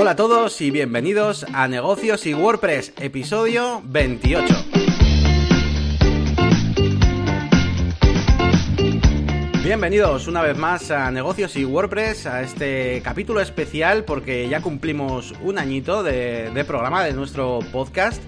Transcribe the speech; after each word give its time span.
Hola 0.00 0.12
a 0.12 0.16
todos 0.16 0.60
y 0.60 0.70
bienvenidos 0.70 1.44
a 1.52 1.66
Negocios 1.66 2.24
y 2.24 2.32
WordPress, 2.32 2.92
episodio 3.00 3.82
28. 3.84 4.46
Bienvenidos 9.64 10.28
una 10.28 10.42
vez 10.42 10.56
más 10.56 10.92
a 10.92 11.10
Negocios 11.10 11.56
y 11.56 11.64
WordPress, 11.64 12.26
a 12.26 12.42
este 12.42 13.02
capítulo 13.02 13.40
especial 13.40 14.04
porque 14.04 14.48
ya 14.48 14.60
cumplimos 14.62 15.34
un 15.42 15.58
añito 15.58 16.04
de, 16.04 16.64
programa 16.64 17.02
de 17.02 17.12
nuestro 17.12 17.58
podcast. 17.72 18.22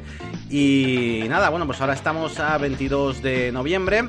Y 0.50 1.23
nada, 1.29 1.50
bueno, 1.50 1.66
pues 1.66 1.80
ahora 1.80 1.95
estamos 1.95 2.41
a 2.41 2.59
22 2.59 3.23
de 3.23 3.52
noviembre 3.52 4.09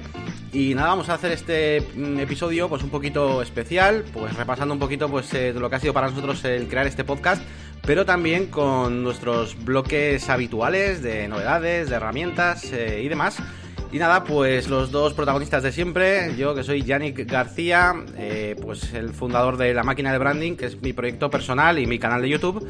y 0.54 0.76
nada, 0.76 0.90
vamos 0.90 1.08
a 1.10 1.14
hacer 1.14 1.32
este 1.32 1.82
mm, 1.96 2.20
episodio 2.20 2.68
pues 2.68 2.84
un 2.84 2.90
poquito 2.90 3.42
especial, 3.42 4.04
pues 4.14 4.36
repasando 4.36 4.74
un 4.74 4.80
poquito 4.80 5.10
pues 5.10 5.34
eh, 5.34 5.54
lo 5.54 5.70
que 5.70 5.76
ha 5.78 5.80
sido 5.80 5.94
para 5.94 6.10
nosotros 6.10 6.44
el 6.44 6.68
crear 6.68 6.88
este 6.88 7.04
podcast, 7.04 7.42
pero 7.86 8.06
también 8.06 8.48
con 8.48 9.04
nuestros 9.04 9.56
bloques 9.64 10.30
habituales 10.30 11.02
de 11.02 11.28
novedades, 11.28 11.90
de 11.90 11.96
herramientas 11.96 12.72
eh, 12.74 13.02
y 13.04 13.08
demás. 13.08 13.38
Y 13.94 14.00
nada, 14.00 14.24
pues 14.24 14.70
los 14.70 14.92
dos 14.92 15.14
protagonistas 15.14 15.64
de 15.64 15.72
siempre, 15.74 16.34
yo 16.38 16.56
que 16.56 16.64
soy 16.64 16.84
Yannick 16.84 17.30
García, 17.30 17.94
eh, 18.18 18.56
pues 18.62 18.94
el 18.94 19.14
fundador 19.14 19.58
de 19.58 19.74
La 19.74 19.84
Máquina 19.84 20.14
de 20.14 20.18
Branding, 20.18 20.56
que 20.56 20.68
es 20.68 20.82
mi 20.82 20.94
proyecto 20.94 21.30
personal 21.30 21.78
y 21.78 21.86
mi 21.86 22.00
canal 22.00 22.22
de 22.22 22.30
YouTube, 22.30 22.66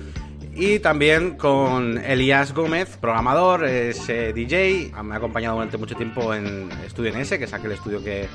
y 0.56 0.80
también 0.80 1.38
con 1.38 1.98
Elías 1.98 2.54
Gómez, 2.54 2.98
programador, 2.98 3.66
es 3.66 4.08
eh, 4.10 4.34
DJ, 4.34 4.92
me 5.04 5.14
ha 5.14 5.18
acompañado 5.18 5.56
durante 5.56 5.78
mucho 5.78 5.96
tiempo 5.96 6.34
en 6.34 6.70
Estudio 6.86 7.12
NS, 7.18 7.30
que 7.30 7.44
es 7.46 7.54
aquel 7.54 7.72
estudio 7.72 8.04
que, 8.04 8.28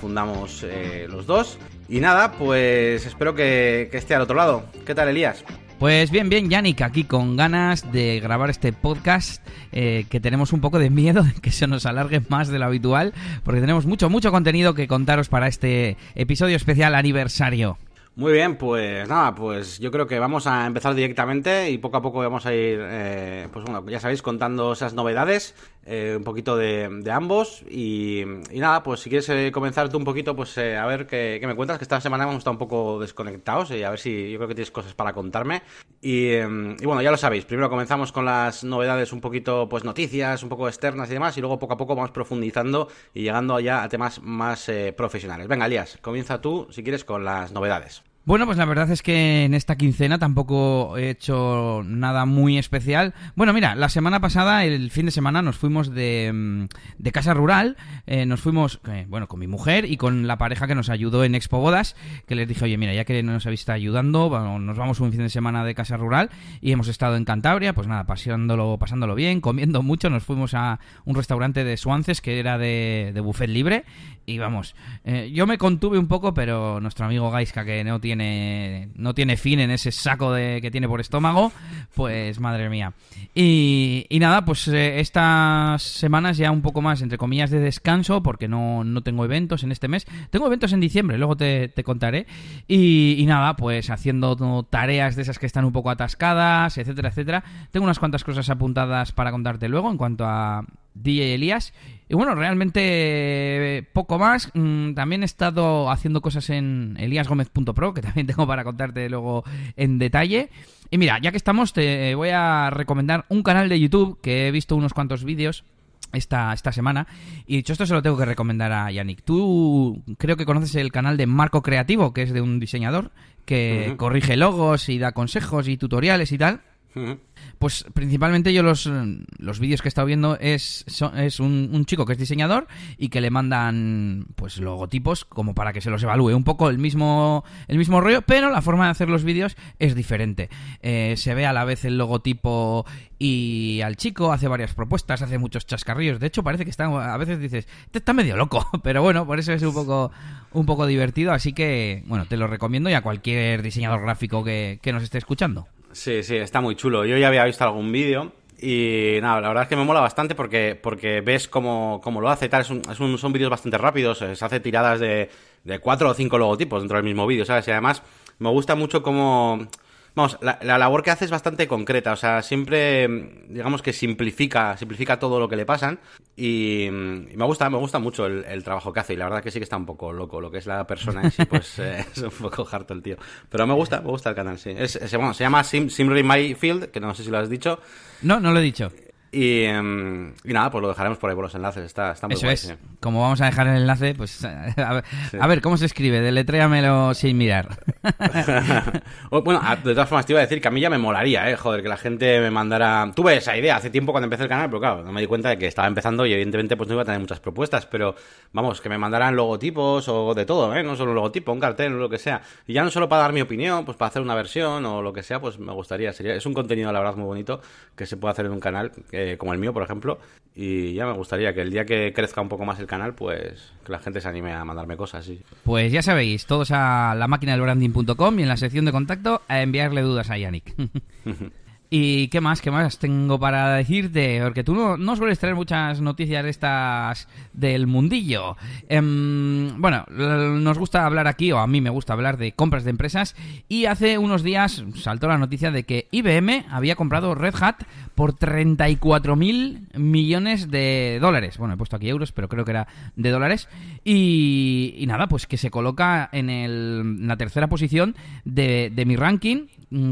fundamos 0.00 0.64
eh, 0.64 1.06
los 1.08 1.26
dos. 1.26 1.58
Y 1.88 2.00
nada, 2.00 2.32
pues 2.32 3.06
espero 3.06 3.34
que, 3.34 3.88
que 3.90 3.98
esté 3.98 4.14
al 4.14 4.22
otro 4.22 4.36
lado. 4.36 4.64
¿Qué 4.84 4.94
tal, 4.94 5.08
Elías? 5.08 5.44
Pues 5.78 6.10
bien, 6.10 6.30
bien, 6.30 6.48
Yannick, 6.48 6.80
aquí 6.80 7.04
con 7.04 7.36
ganas 7.36 7.92
de 7.92 8.18
grabar 8.20 8.48
este 8.48 8.72
podcast, 8.72 9.46
eh, 9.72 10.06
que 10.08 10.20
tenemos 10.20 10.54
un 10.54 10.62
poco 10.62 10.78
de 10.78 10.88
miedo 10.88 11.22
de 11.22 11.34
que 11.34 11.52
se 11.52 11.66
nos 11.66 11.84
alargue 11.84 12.22
más 12.30 12.48
de 12.48 12.58
lo 12.58 12.64
habitual, 12.64 13.12
porque 13.44 13.60
tenemos 13.60 13.84
mucho, 13.84 14.08
mucho 14.08 14.30
contenido 14.30 14.72
que 14.72 14.88
contaros 14.88 15.28
para 15.28 15.48
este 15.48 15.98
episodio 16.14 16.56
especial 16.56 16.94
aniversario. 16.94 17.76
Muy 18.18 18.32
bien, 18.32 18.56
pues 18.56 19.06
nada, 19.10 19.34
pues 19.34 19.78
yo 19.78 19.90
creo 19.90 20.06
que 20.06 20.18
vamos 20.18 20.46
a 20.46 20.66
empezar 20.66 20.94
directamente 20.94 21.70
y 21.70 21.76
poco 21.76 21.98
a 21.98 22.00
poco 22.00 22.20
vamos 22.20 22.46
a 22.46 22.54
ir, 22.54 22.78
eh, 22.80 23.46
pues 23.52 23.62
bueno, 23.66 23.86
ya 23.90 24.00
sabéis, 24.00 24.22
contando 24.22 24.72
esas 24.72 24.94
novedades, 24.94 25.54
eh, 25.84 26.14
un 26.16 26.24
poquito 26.24 26.56
de, 26.56 27.04
ambos 27.12 27.62
y, 27.70 28.24
nada, 28.54 28.82
pues 28.82 29.00
si 29.00 29.10
quieres 29.10 29.28
eh, 29.28 29.52
comenzar 29.52 29.90
tú 29.90 29.98
un 29.98 30.04
poquito, 30.04 30.34
pues 30.34 30.56
eh, 30.56 30.78
a 30.78 30.86
ver 30.86 31.06
qué, 31.06 31.38
me 31.46 31.54
cuentas, 31.54 31.76
que 31.76 31.84
esta 31.84 32.00
semana 32.00 32.24
hemos 32.24 32.38
estado 32.38 32.52
un 32.52 32.58
poco 32.58 32.98
desconectados 32.98 33.70
y 33.72 33.82
a 33.82 33.90
ver 33.90 33.98
si 33.98 34.30
yo 34.30 34.38
creo 34.38 34.48
que 34.48 34.54
tienes 34.54 34.70
cosas 34.70 34.94
para 34.94 35.12
contarme. 35.12 35.62
Y, 36.00 36.36
y 36.36 36.86
bueno, 36.86 37.02
ya 37.02 37.10
lo 37.10 37.18
sabéis, 37.18 37.44
primero 37.44 37.68
comenzamos 37.68 38.12
con 38.12 38.24
las 38.24 38.64
novedades 38.64 39.12
un 39.12 39.20
poquito, 39.20 39.68
pues 39.68 39.84
noticias, 39.84 40.42
un 40.42 40.48
poco 40.48 40.68
externas 40.68 41.10
y 41.10 41.12
demás, 41.12 41.36
y 41.36 41.42
luego 41.42 41.58
poco 41.58 41.74
a 41.74 41.76
poco 41.76 41.94
vamos 41.94 42.12
profundizando 42.12 42.88
y 43.12 43.24
llegando 43.24 43.60
ya 43.60 43.82
a 43.82 43.90
temas 43.90 44.22
más 44.22 44.70
eh, 44.70 44.94
profesionales. 44.96 45.48
Venga, 45.48 45.66
Elías, 45.66 45.98
comienza 46.00 46.40
tú, 46.40 46.66
si 46.70 46.82
quieres, 46.82 47.04
con 47.04 47.26
las 47.26 47.52
novedades. 47.52 48.05
Bueno, 48.26 48.44
pues 48.44 48.58
la 48.58 48.64
verdad 48.64 48.90
es 48.90 49.02
que 49.02 49.44
en 49.44 49.54
esta 49.54 49.76
quincena 49.76 50.18
tampoco 50.18 50.96
he 50.98 51.10
hecho 51.10 51.82
nada 51.86 52.24
muy 52.24 52.58
especial. 52.58 53.14
Bueno, 53.36 53.52
mira, 53.52 53.76
la 53.76 53.88
semana 53.88 54.18
pasada, 54.18 54.64
el 54.64 54.90
fin 54.90 55.06
de 55.06 55.12
semana, 55.12 55.42
nos 55.42 55.56
fuimos 55.58 55.94
de, 55.94 56.66
de 56.98 57.12
casa 57.12 57.34
rural. 57.34 57.76
Eh, 58.08 58.26
nos 58.26 58.40
fuimos, 58.40 58.80
eh, 58.88 59.06
bueno, 59.08 59.28
con 59.28 59.38
mi 59.38 59.46
mujer 59.46 59.84
y 59.84 59.96
con 59.96 60.26
la 60.26 60.38
pareja 60.38 60.66
que 60.66 60.74
nos 60.74 60.88
ayudó 60.88 61.22
en 61.22 61.36
Expo 61.36 61.60
Bodas, 61.60 61.94
que 62.26 62.34
les 62.34 62.48
dije, 62.48 62.64
oye, 62.64 62.76
mira, 62.76 62.92
ya 62.94 63.04
que 63.04 63.22
nos 63.22 63.46
habéis 63.46 63.60
estado 63.60 63.76
ayudando, 63.76 64.28
bueno, 64.28 64.58
nos 64.58 64.76
vamos 64.76 64.98
un 64.98 65.12
fin 65.12 65.20
de 65.20 65.30
semana 65.30 65.64
de 65.64 65.76
casa 65.76 65.96
rural 65.96 66.30
y 66.60 66.72
hemos 66.72 66.88
estado 66.88 67.14
en 67.14 67.24
Cantabria, 67.24 67.74
pues 67.74 67.86
nada, 67.86 68.06
pasándolo, 68.06 68.76
pasándolo 68.76 69.14
bien, 69.14 69.40
comiendo 69.40 69.84
mucho. 69.84 70.10
Nos 70.10 70.24
fuimos 70.24 70.52
a 70.54 70.80
un 71.04 71.14
restaurante 71.14 71.62
de 71.62 71.76
Suances 71.76 72.20
que 72.20 72.40
era 72.40 72.58
de, 72.58 73.12
de 73.14 73.20
buffet 73.20 73.48
libre 73.48 73.84
y 74.28 74.38
vamos, 74.38 74.74
eh, 75.04 75.30
yo 75.32 75.46
me 75.46 75.56
contuve 75.56 76.00
un 76.00 76.08
poco, 76.08 76.34
pero 76.34 76.80
nuestro 76.80 77.06
amigo 77.06 77.30
Gaiska, 77.30 77.64
que 77.64 77.84
no 77.84 78.00
tiene, 78.00 78.15
no 78.18 79.14
tiene 79.14 79.36
fin 79.36 79.60
en 79.60 79.70
ese 79.70 79.92
saco 79.92 80.32
de, 80.32 80.60
que 80.60 80.70
tiene 80.70 80.88
por 80.88 81.00
estómago, 81.00 81.52
pues 81.94 82.40
madre 82.40 82.68
mía. 82.68 82.92
Y, 83.34 84.06
y 84.08 84.18
nada, 84.18 84.44
pues 84.44 84.68
eh, 84.68 85.00
estas 85.00 85.82
semanas 85.82 86.36
ya 86.36 86.50
un 86.50 86.62
poco 86.62 86.82
más, 86.82 87.02
entre 87.02 87.18
comillas, 87.18 87.50
de 87.50 87.60
descanso, 87.60 88.22
porque 88.22 88.48
no, 88.48 88.84
no 88.84 89.02
tengo 89.02 89.24
eventos 89.24 89.62
en 89.62 89.72
este 89.72 89.88
mes. 89.88 90.06
Tengo 90.30 90.46
eventos 90.46 90.72
en 90.72 90.80
diciembre, 90.80 91.18
luego 91.18 91.36
te, 91.36 91.68
te 91.68 91.84
contaré. 91.84 92.26
Y, 92.66 93.16
y, 93.18 93.26
nada, 93.26 93.56
pues 93.56 93.90
haciendo 93.90 94.36
tareas 94.64 95.16
de 95.16 95.22
esas 95.22 95.38
que 95.38 95.46
están 95.46 95.64
un 95.64 95.72
poco 95.72 95.90
atascadas, 95.90 96.78
etcétera, 96.78 97.10
etcétera. 97.10 97.44
Tengo 97.70 97.84
unas 97.84 97.98
cuantas 97.98 98.24
cosas 98.24 98.48
apuntadas 98.50 99.12
para 99.12 99.30
contarte 99.30 99.68
luego 99.68 99.90
en 99.90 99.96
cuanto 99.96 100.24
a 100.26 100.64
DJ 101.02 101.34
Elías. 101.34 101.72
Y 102.08 102.14
bueno, 102.14 102.34
realmente 102.34 103.88
poco 103.92 104.18
más. 104.18 104.50
Mm, 104.54 104.94
también 104.94 105.22
he 105.22 105.26
estado 105.26 105.90
haciendo 105.90 106.20
cosas 106.20 106.50
en 106.50 106.96
eliasgomez.pro, 106.98 107.94
que 107.94 108.02
también 108.02 108.26
tengo 108.28 108.46
para 108.46 108.64
contarte 108.64 109.08
luego 109.08 109.44
en 109.76 109.98
detalle. 109.98 110.50
Y 110.90 110.98
mira, 110.98 111.18
ya 111.20 111.30
que 111.30 111.36
estamos, 111.36 111.72
te 111.72 112.14
voy 112.14 112.30
a 112.30 112.70
recomendar 112.70 113.24
un 113.28 113.42
canal 113.42 113.68
de 113.68 113.80
YouTube 113.80 114.20
que 114.20 114.46
he 114.46 114.50
visto 114.52 114.76
unos 114.76 114.94
cuantos 114.94 115.24
vídeos 115.24 115.64
esta, 116.12 116.52
esta 116.52 116.72
semana. 116.72 117.06
Y 117.46 117.56
dicho 117.56 117.72
esto, 117.72 117.86
se 117.86 117.94
lo 117.94 118.02
tengo 118.02 118.16
que 118.16 118.24
recomendar 118.24 118.72
a 118.72 118.90
Yannick. 118.90 119.22
Tú 119.22 120.02
creo 120.18 120.36
que 120.36 120.46
conoces 120.46 120.74
el 120.76 120.92
canal 120.92 121.16
de 121.16 121.26
Marco 121.26 121.62
Creativo, 121.62 122.12
que 122.12 122.22
es 122.22 122.32
de 122.32 122.40
un 122.40 122.60
diseñador 122.60 123.10
que 123.44 123.86
uh 123.88 123.92
-huh. 123.92 123.96
corrige 123.96 124.36
logos 124.36 124.88
y 124.88 124.98
da 124.98 125.12
consejos 125.12 125.68
y 125.68 125.76
tutoriales 125.76 126.32
y 126.32 126.38
tal. 126.38 126.60
Uh 126.94 127.00
-huh. 127.00 127.18
Pues 127.58 127.84
principalmente 127.94 128.52
yo 128.52 128.62
los, 128.62 128.90
los 129.38 129.60
vídeos 129.60 129.82
que 129.82 129.88
he 129.88 129.90
estado 129.90 130.06
viendo 130.06 130.38
es, 130.38 130.84
es 131.16 131.40
un, 131.40 131.70
un, 131.72 131.84
chico 131.86 132.04
que 132.04 132.12
es 132.12 132.18
diseñador 132.18 132.66
y 132.98 133.08
que 133.08 133.20
le 133.20 133.30
mandan 133.30 134.26
pues 134.36 134.58
logotipos 134.58 135.24
como 135.24 135.54
para 135.54 135.72
que 135.72 135.80
se 135.80 135.90
los 135.90 136.02
evalúe. 136.02 136.34
Un 136.34 136.44
poco 136.44 136.68
el 136.68 136.78
mismo, 136.78 137.44
el 137.68 137.78
mismo 137.78 138.00
rollo, 138.00 138.22
pero 138.22 138.50
la 138.50 138.62
forma 138.62 138.84
de 138.84 138.90
hacer 138.90 139.08
los 139.08 139.24
vídeos 139.24 139.56
es 139.78 139.94
diferente. 139.94 140.50
Eh, 140.80 141.14
se 141.16 141.34
ve 141.34 141.46
a 141.46 141.52
la 141.52 141.64
vez 141.64 141.84
el 141.84 141.98
logotipo 141.98 142.84
y 143.18 143.80
al 143.82 143.96
chico 143.96 144.32
hace 144.32 144.48
varias 144.48 144.74
propuestas, 144.74 145.22
hace 145.22 145.38
muchos 145.38 145.66
chascarrillos. 145.66 146.20
De 146.20 146.26
hecho, 146.26 146.42
parece 146.42 146.64
que 146.64 146.70
está, 146.70 146.84
a 146.84 147.16
veces 147.16 147.40
dices, 147.40 147.66
este 147.86 147.98
está 147.98 148.12
medio 148.12 148.36
loco, 148.36 148.66
pero 148.82 149.02
bueno, 149.02 149.26
por 149.26 149.38
eso 149.38 149.52
es 149.52 149.62
un 149.62 149.74
poco, 149.74 150.12
un 150.52 150.66
poco 150.66 150.86
divertido. 150.86 151.32
Así 151.32 151.52
que, 151.52 152.02
bueno, 152.06 152.26
te 152.26 152.36
lo 152.36 152.46
recomiendo 152.46 152.90
y 152.90 152.94
a 152.94 153.02
cualquier 153.02 153.62
diseñador 153.62 154.02
gráfico 154.02 154.44
que, 154.44 154.78
que 154.82 154.92
nos 154.92 155.02
esté 155.02 155.18
escuchando. 155.18 155.66
Sí, 155.96 156.22
sí, 156.22 156.36
está 156.36 156.60
muy 156.60 156.76
chulo. 156.76 157.06
Yo 157.06 157.16
ya 157.16 157.28
había 157.28 157.42
visto 157.46 157.64
algún 157.64 157.90
vídeo 157.90 158.30
y 158.60 159.16
nada, 159.22 159.40
la 159.40 159.48
verdad 159.48 159.62
es 159.62 159.68
que 159.70 159.76
me 159.76 159.84
mola 159.84 160.00
bastante 160.00 160.34
porque, 160.34 160.78
porque 160.80 161.22
ves 161.22 161.48
cómo, 161.48 162.02
cómo 162.04 162.20
lo 162.20 162.28
hace 162.28 162.50
tal. 162.50 162.60
Es 162.60 163.00
un, 163.00 163.16
son 163.16 163.32
vídeos 163.32 163.48
bastante 163.48 163.78
rápidos, 163.78 164.18
se 164.18 164.44
hace 164.44 164.60
tiradas 164.60 165.00
de, 165.00 165.30
de 165.64 165.78
cuatro 165.78 166.10
o 166.10 166.14
cinco 166.14 166.36
logotipos 166.36 166.82
dentro 166.82 166.98
del 166.98 167.04
mismo 167.04 167.26
vídeo, 167.26 167.46
¿sabes? 167.46 167.66
Y 167.68 167.70
además 167.70 168.02
me 168.38 168.50
gusta 168.50 168.74
mucho 168.74 169.02
cómo... 169.02 169.68
Vamos, 170.16 170.38
la, 170.40 170.58
la, 170.62 170.78
labor 170.78 171.02
que 171.02 171.10
hace 171.10 171.26
es 171.26 171.30
bastante 171.30 171.68
concreta, 171.68 172.14
o 172.14 172.16
sea, 172.16 172.40
siempre, 172.40 173.06
digamos 173.50 173.82
que 173.82 173.92
simplifica, 173.92 174.74
simplifica 174.78 175.18
todo 175.18 175.38
lo 175.38 175.46
que 175.46 175.56
le 175.56 175.66
pasan 175.66 176.00
y, 176.34 176.84
y 176.84 176.90
me 176.90 177.44
gusta, 177.44 177.68
me 177.68 177.76
gusta 177.76 177.98
mucho 177.98 178.24
el, 178.24 178.42
el, 178.46 178.64
trabajo 178.64 178.94
que 178.94 179.00
hace 179.00 179.12
y 179.12 179.16
la 179.16 179.26
verdad 179.26 179.42
que 179.42 179.50
sí 179.50 179.58
que 179.58 179.64
está 179.64 179.76
un 179.76 179.84
poco 179.84 180.14
loco 180.14 180.40
lo 180.40 180.50
que 180.50 180.56
es 180.56 180.66
la 180.66 180.86
persona 180.86 181.20
en 181.20 181.30
sí, 181.30 181.44
pues 181.44 181.78
eh, 181.80 182.06
es 182.10 182.22
un 182.22 182.30
poco 182.30 182.66
harto 182.72 182.94
el 182.94 183.02
tío. 183.02 183.18
Pero 183.50 183.66
me 183.66 183.74
gusta, 183.74 184.00
me 184.00 184.08
gusta 184.08 184.30
el 184.30 184.36
canal, 184.36 184.58
sí. 184.58 184.70
Es, 184.74 184.96
es, 184.96 185.14
bueno, 185.14 185.34
se 185.34 185.44
llama 185.44 185.62
Sim, 185.62 185.90
Simri 185.90 186.22
Myfield, 186.22 186.86
que 186.86 186.98
no 186.98 187.14
sé 187.14 187.22
si 187.22 187.30
lo 187.30 187.36
has 187.36 187.50
dicho. 187.50 187.78
No, 188.22 188.40
no 188.40 188.52
lo 188.52 188.60
he 188.60 188.62
dicho. 188.62 188.90
Y, 189.36 189.66
um, 189.68 190.32
y, 190.44 190.52
nada, 190.54 190.70
pues 190.70 190.80
lo 190.80 190.88
dejaremos 190.88 191.18
por 191.18 191.28
ahí 191.28 191.36
por 191.36 191.44
los 191.44 191.54
enlaces. 191.54 191.84
Está, 191.84 192.12
está 192.12 192.26
muy 192.26 192.36
Eso 192.36 192.46
guay, 192.46 192.54
es. 192.54 192.60
Sí. 192.60 192.72
Como 193.00 193.20
vamos 193.20 193.38
a 193.42 193.44
dejar 193.44 193.66
el 193.66 193.76
enlace, 193.76 194.14
pues 194.14 194.42
a 194.78 194.94
ver, 194.94 195.04
sí. 195.30 195.36
a 195.38 195.46
ver 195.46 195.60
¿cómo 195.60 195.76
se 195.76 195.84
escribe? 195.84 196.22
Deletréamelo 196.22 197.12
sin 197.12 197.36
mirar. 197.36 197.78
bueno, 199.30 199.60
de 199.84 199.92
todas 199.92 200.08
formas 200.08 200.24
te 200.24 200.32
iba 200.32 200.40
a 200.40 200.44
decir 200.44 200.62
que 200.62 200.68
a 200.68 200.70
mí 200.70 200.80
ya 200.80 200.88
me 200.88 200.96
molaría, 200.96 201.50
eh, 201.50 201.56
joder, 201.56 201.82
que 201.82 201.88
la 201.90 201.98
gente 201.98 202.40
me 202.40 202.50
mandara... 202.50 203.12
Tuve 203.14 203.36
esa 203.36 203.54
idea 203.54 203.76
hace 203.76 203.90
tiempo 203.90 204.12
cuando 204.12 204.24
empecé 204.24 204.44
el 204.44 204.48
canal, 204.48 204.70
pero 204.70 204.80
claro, 204.80 205.02
no 205.02 205.12
me 205.12 205.20
di 205.20 205.26
cuenta 205.26 205.50
de 205.50 205.58
que 205.58 205.66
estaba 205.66 205.86
empezando 205.86 206.24
y 206.24 206.32
evidentemente 206.32 206.74
pues 206.78 206.88
no 206.88 206.94
iba 206.94 207.02
a 207.02 207.04
tener 207.04 207.20
muchas 207.20 207.40
propuestas, 207.40 207.84
pero 207.84 208.14
vamos, 208.54 208.80
que 208.80 208.88
me 208.88 208.96
mandaran 208.96 209.36
logotipos 209.36 210.08
o 210.08 210.32
de 210.32 210.46
todo, 210.46 210.74
¿eh? 210.74 210.82
No 210.82 210.96
solo 210.96 211.10
un 211.10 211.16
logotipo, 211.16 211.52
un 211.52 211.60
cartel 211.60 211.92
o 211.92 211.98
lo 211.98 212.08
que 212.08 212.16
sea. 212.16 212.40
Y 212.66 212.72
ya 212.72 212.82
no 212.82 212.90
solo 212.90 213.06
para 213.06 213.20
dar 213.20 213.34
mi 213.34 213.42
opinión, 213.42 213.84
pues 213.84 213.98
para 213.98 214.08
hacer 214.08 214.22
una 214.22 214.34
versión 214.34 214.86
o 214.86 215.02
lo 215.02 215.12
que 215.12 215.22
sea, 215.22 215.42
pues 215.42 215.58
me 215.58 215.74
gustaría. 215.74 216.14
Sería, 216.14 216.34
es 216.34 216.46
un 216.46 216.54
contenido, 216.54 216.90
la 216.90 217.00
verdad, 217.00 217.16
muy 217.16 217.26
bonito 217.26 217.60
que 217.94 218.06
se 218.06 218.16
puede 218.16 218.32
hacer 218.32 218.46
en 218.46 218.52
un 218.52 218.60
canal 218.60 218.92
eh, 219.26 219.38
como 219.38 219.52
el 219.52 219.58
mío, 219.58 219.72
por 219.72 219.82
ejemplo 219.82 220.18
y 220.58 220.94
ya 220.94 221.04
me 221.04 221.12
gustaría 221.12 221.52
que 221.52 221.60
el 221.60 221.70
día 221.70 221.84
que 221.84 222.14
crezca 222.14 222.40
un 222.40 222.48
poco 222.48 222.64
más 222.64 222.80
el 222.80 222.86
canal, 222.86 223.14
pues 223.14 223.74
que 223.84 223.92
la 223.92 223.98
gente 223.98 224.22
se 224.22 224.28
anime 224.28 224.54
a 224.54 224.64
mandarme 224.64 224.96
cosas. 224.96 225.26
Sí. 225.26 225.42
Pues 225.64 225.92
ya 225.92 226.00
sabéis, 226.00 226.46
todos 226.46 226.70
a 226.72 227.14
la 227.14 227.28
máquina 227.28 227.52
del 227.52 227.60
branding.com 227.60 228.38
y 228.38 228.42
en 228.42 228.48
la 228.48 228.56
sección 228.56 228.86
de 228.86 228.92
contacto 228.92 229.42
a 229.48 229.60
enviarle 229.60 230.00
dudas 230.00 230.30
a 230.30 230.38
Yannick. 230.38 230.74
¿Y 231.88 232.28
qué 232.28 232.40
más? 232.40 232.60
¿Qué 232.60 232.70
más 232.70 232.98
tengo 232.98 233.38
para 233.38 233.74
decirte? 233.74 234.40
Porque 234.42 234.64
tú 234.64 234.74
no, 234.74 235.16
sueles 235.16 235.38
traer 235.38 235.54
muchas 235.54 236.00
noticias 236.00 236.42
de 236.42 236.50
estas 236.50 237.28
del 237.52 237.86
mundillo. 237.86 238.56
Em, 238.88 239.80
bueno, 239.80 240.04
nos 240.08 240.78
gusta 240.78 241.06
hablar 241.06 241.28
aquí, 241.28 241.52
o 241.52 241.58
a 241.58 241.66
mí 241.66 241.80
me 241.80 241.90
gusta 241.90 242.12
hablar 242.12 242.38
de 242.38 242.52
compras 242.52 242.84
de 242.84 242.90
empresas. 242.90 243.36
Y 243.68 243.86
hace 243.86 244.18
unos 244.18 244.42
días 244.42 244.84
saltó 244.96 245.28
la 245.28 245.38
noticia 245.38 245.70
de 245.70 245.84
que 245.84 246.08
IBM 246.10 246.66
había 246.70 246.96
comprado 246.96 247.34
Red 247.36 247.54
Hat 247.60 247.84
por 248.16 248.32
34 248.32 249.36
mil 249.36 249.86
millones 249.94 250.70
de 250.70 251.18
dólares. 251.20 251.56
Bueno, 251.58 251.74
he 251.74 251.76
puesto 251.76 251.96
aquí 251.96 252.08
euros, 252.08 252.32
pero 252.32 252.48
creo 252.48 252.64
que 252.64 252.72
era 252.72 252.88
de 253.14 253.30
dólares. 253.30 253.68
Y, 254.04 255.04
nada, 255.06 255.28
pues 255.28 255.46
que 255.46 255.56
se 255.56 255.70
coloca 255.70 256.28
en, 256.32 256.50
el, 256.50 257.00
en 257.20 257.28
la 257.28 257.36
tercera 257.36 257.68
posición 257.68 258.16
de, 258.44 258.90
de 258.92 259.04
mi 259.04 259.14
ranking 259.14 259.66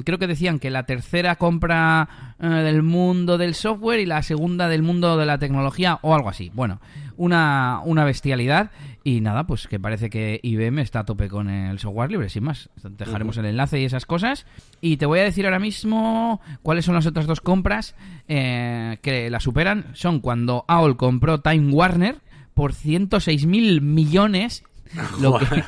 creo 0.04 0.18
que 0.18 0.26
decían 0.26 0.58
que 0.58 0.70
la 0.70 0.84
tercera 0.84 1.36
compra 1.36 2.36
eh, 2.40 2.46
del 2.46 2.82
mundo 2.82 3.38
del 3.38 3.54
software 3.54 4.00
y 4.00 4.06
la 4.06 4.22
segunda 4.22 4.68
del 4.68 4.82
mundo 4.82 5.16
de 5.16 5.26
la 5.26 5.38
tecnología 5.38 5.98
o 6.02 6.14
algo 6.14 6.28
así. 6.28 6.50
Bueno, 6.54 6.80
una, 7.16 7.80
una 7.84 8.04
bestialidad 8.04 8.70
y 9.02 9.20
nada, 9.20 9.46
pues 9.46 9.66
que 9.66 9.78
parece 9.78 10.10
que 10.10 10.40
IBM 10.42 10.80
está 10.80 11.00
a 11.00 11.04
tope 11.04 11.28
con 11.28 11.50
el 11.50 11.78
software 11.78 12.10
libre, 12.10 12.28
sin 12.28 12.44
más. 12.44 12.70
Dejaremos 12.82 13.36
el 13.36 13.46
enlace 13.46 13.80
y 13.80 13.84
esas 13.84 14.06
cosas. 14.06 14.46
Y 14.80 14.96
te 14.96 15.06
voy 15.06 15.18
a 15.18 15.24
decir 15.24 15.44
ahora 15.44 15.58
mismo 15.58 16.40
cuáles 16.62 16.84
son 16.84 16.94
las 16.94 17.06
otras 17.06 17.26
dos 17.26 17.40
compras 17.40 17.94
eh, 18.28 18.98
que 19.02 19.28
la 19.28 19.40
superan. 19.40 19.86
Son 19.94 20.20
cuando 20.20 20.64
AOL 20.68 20.96
compró 20.96 21.40
Time 21.40 21.72
Warner 21.72 22.20
por 22.54 22.72
106 22.72 23.46
millones 25.18 25.64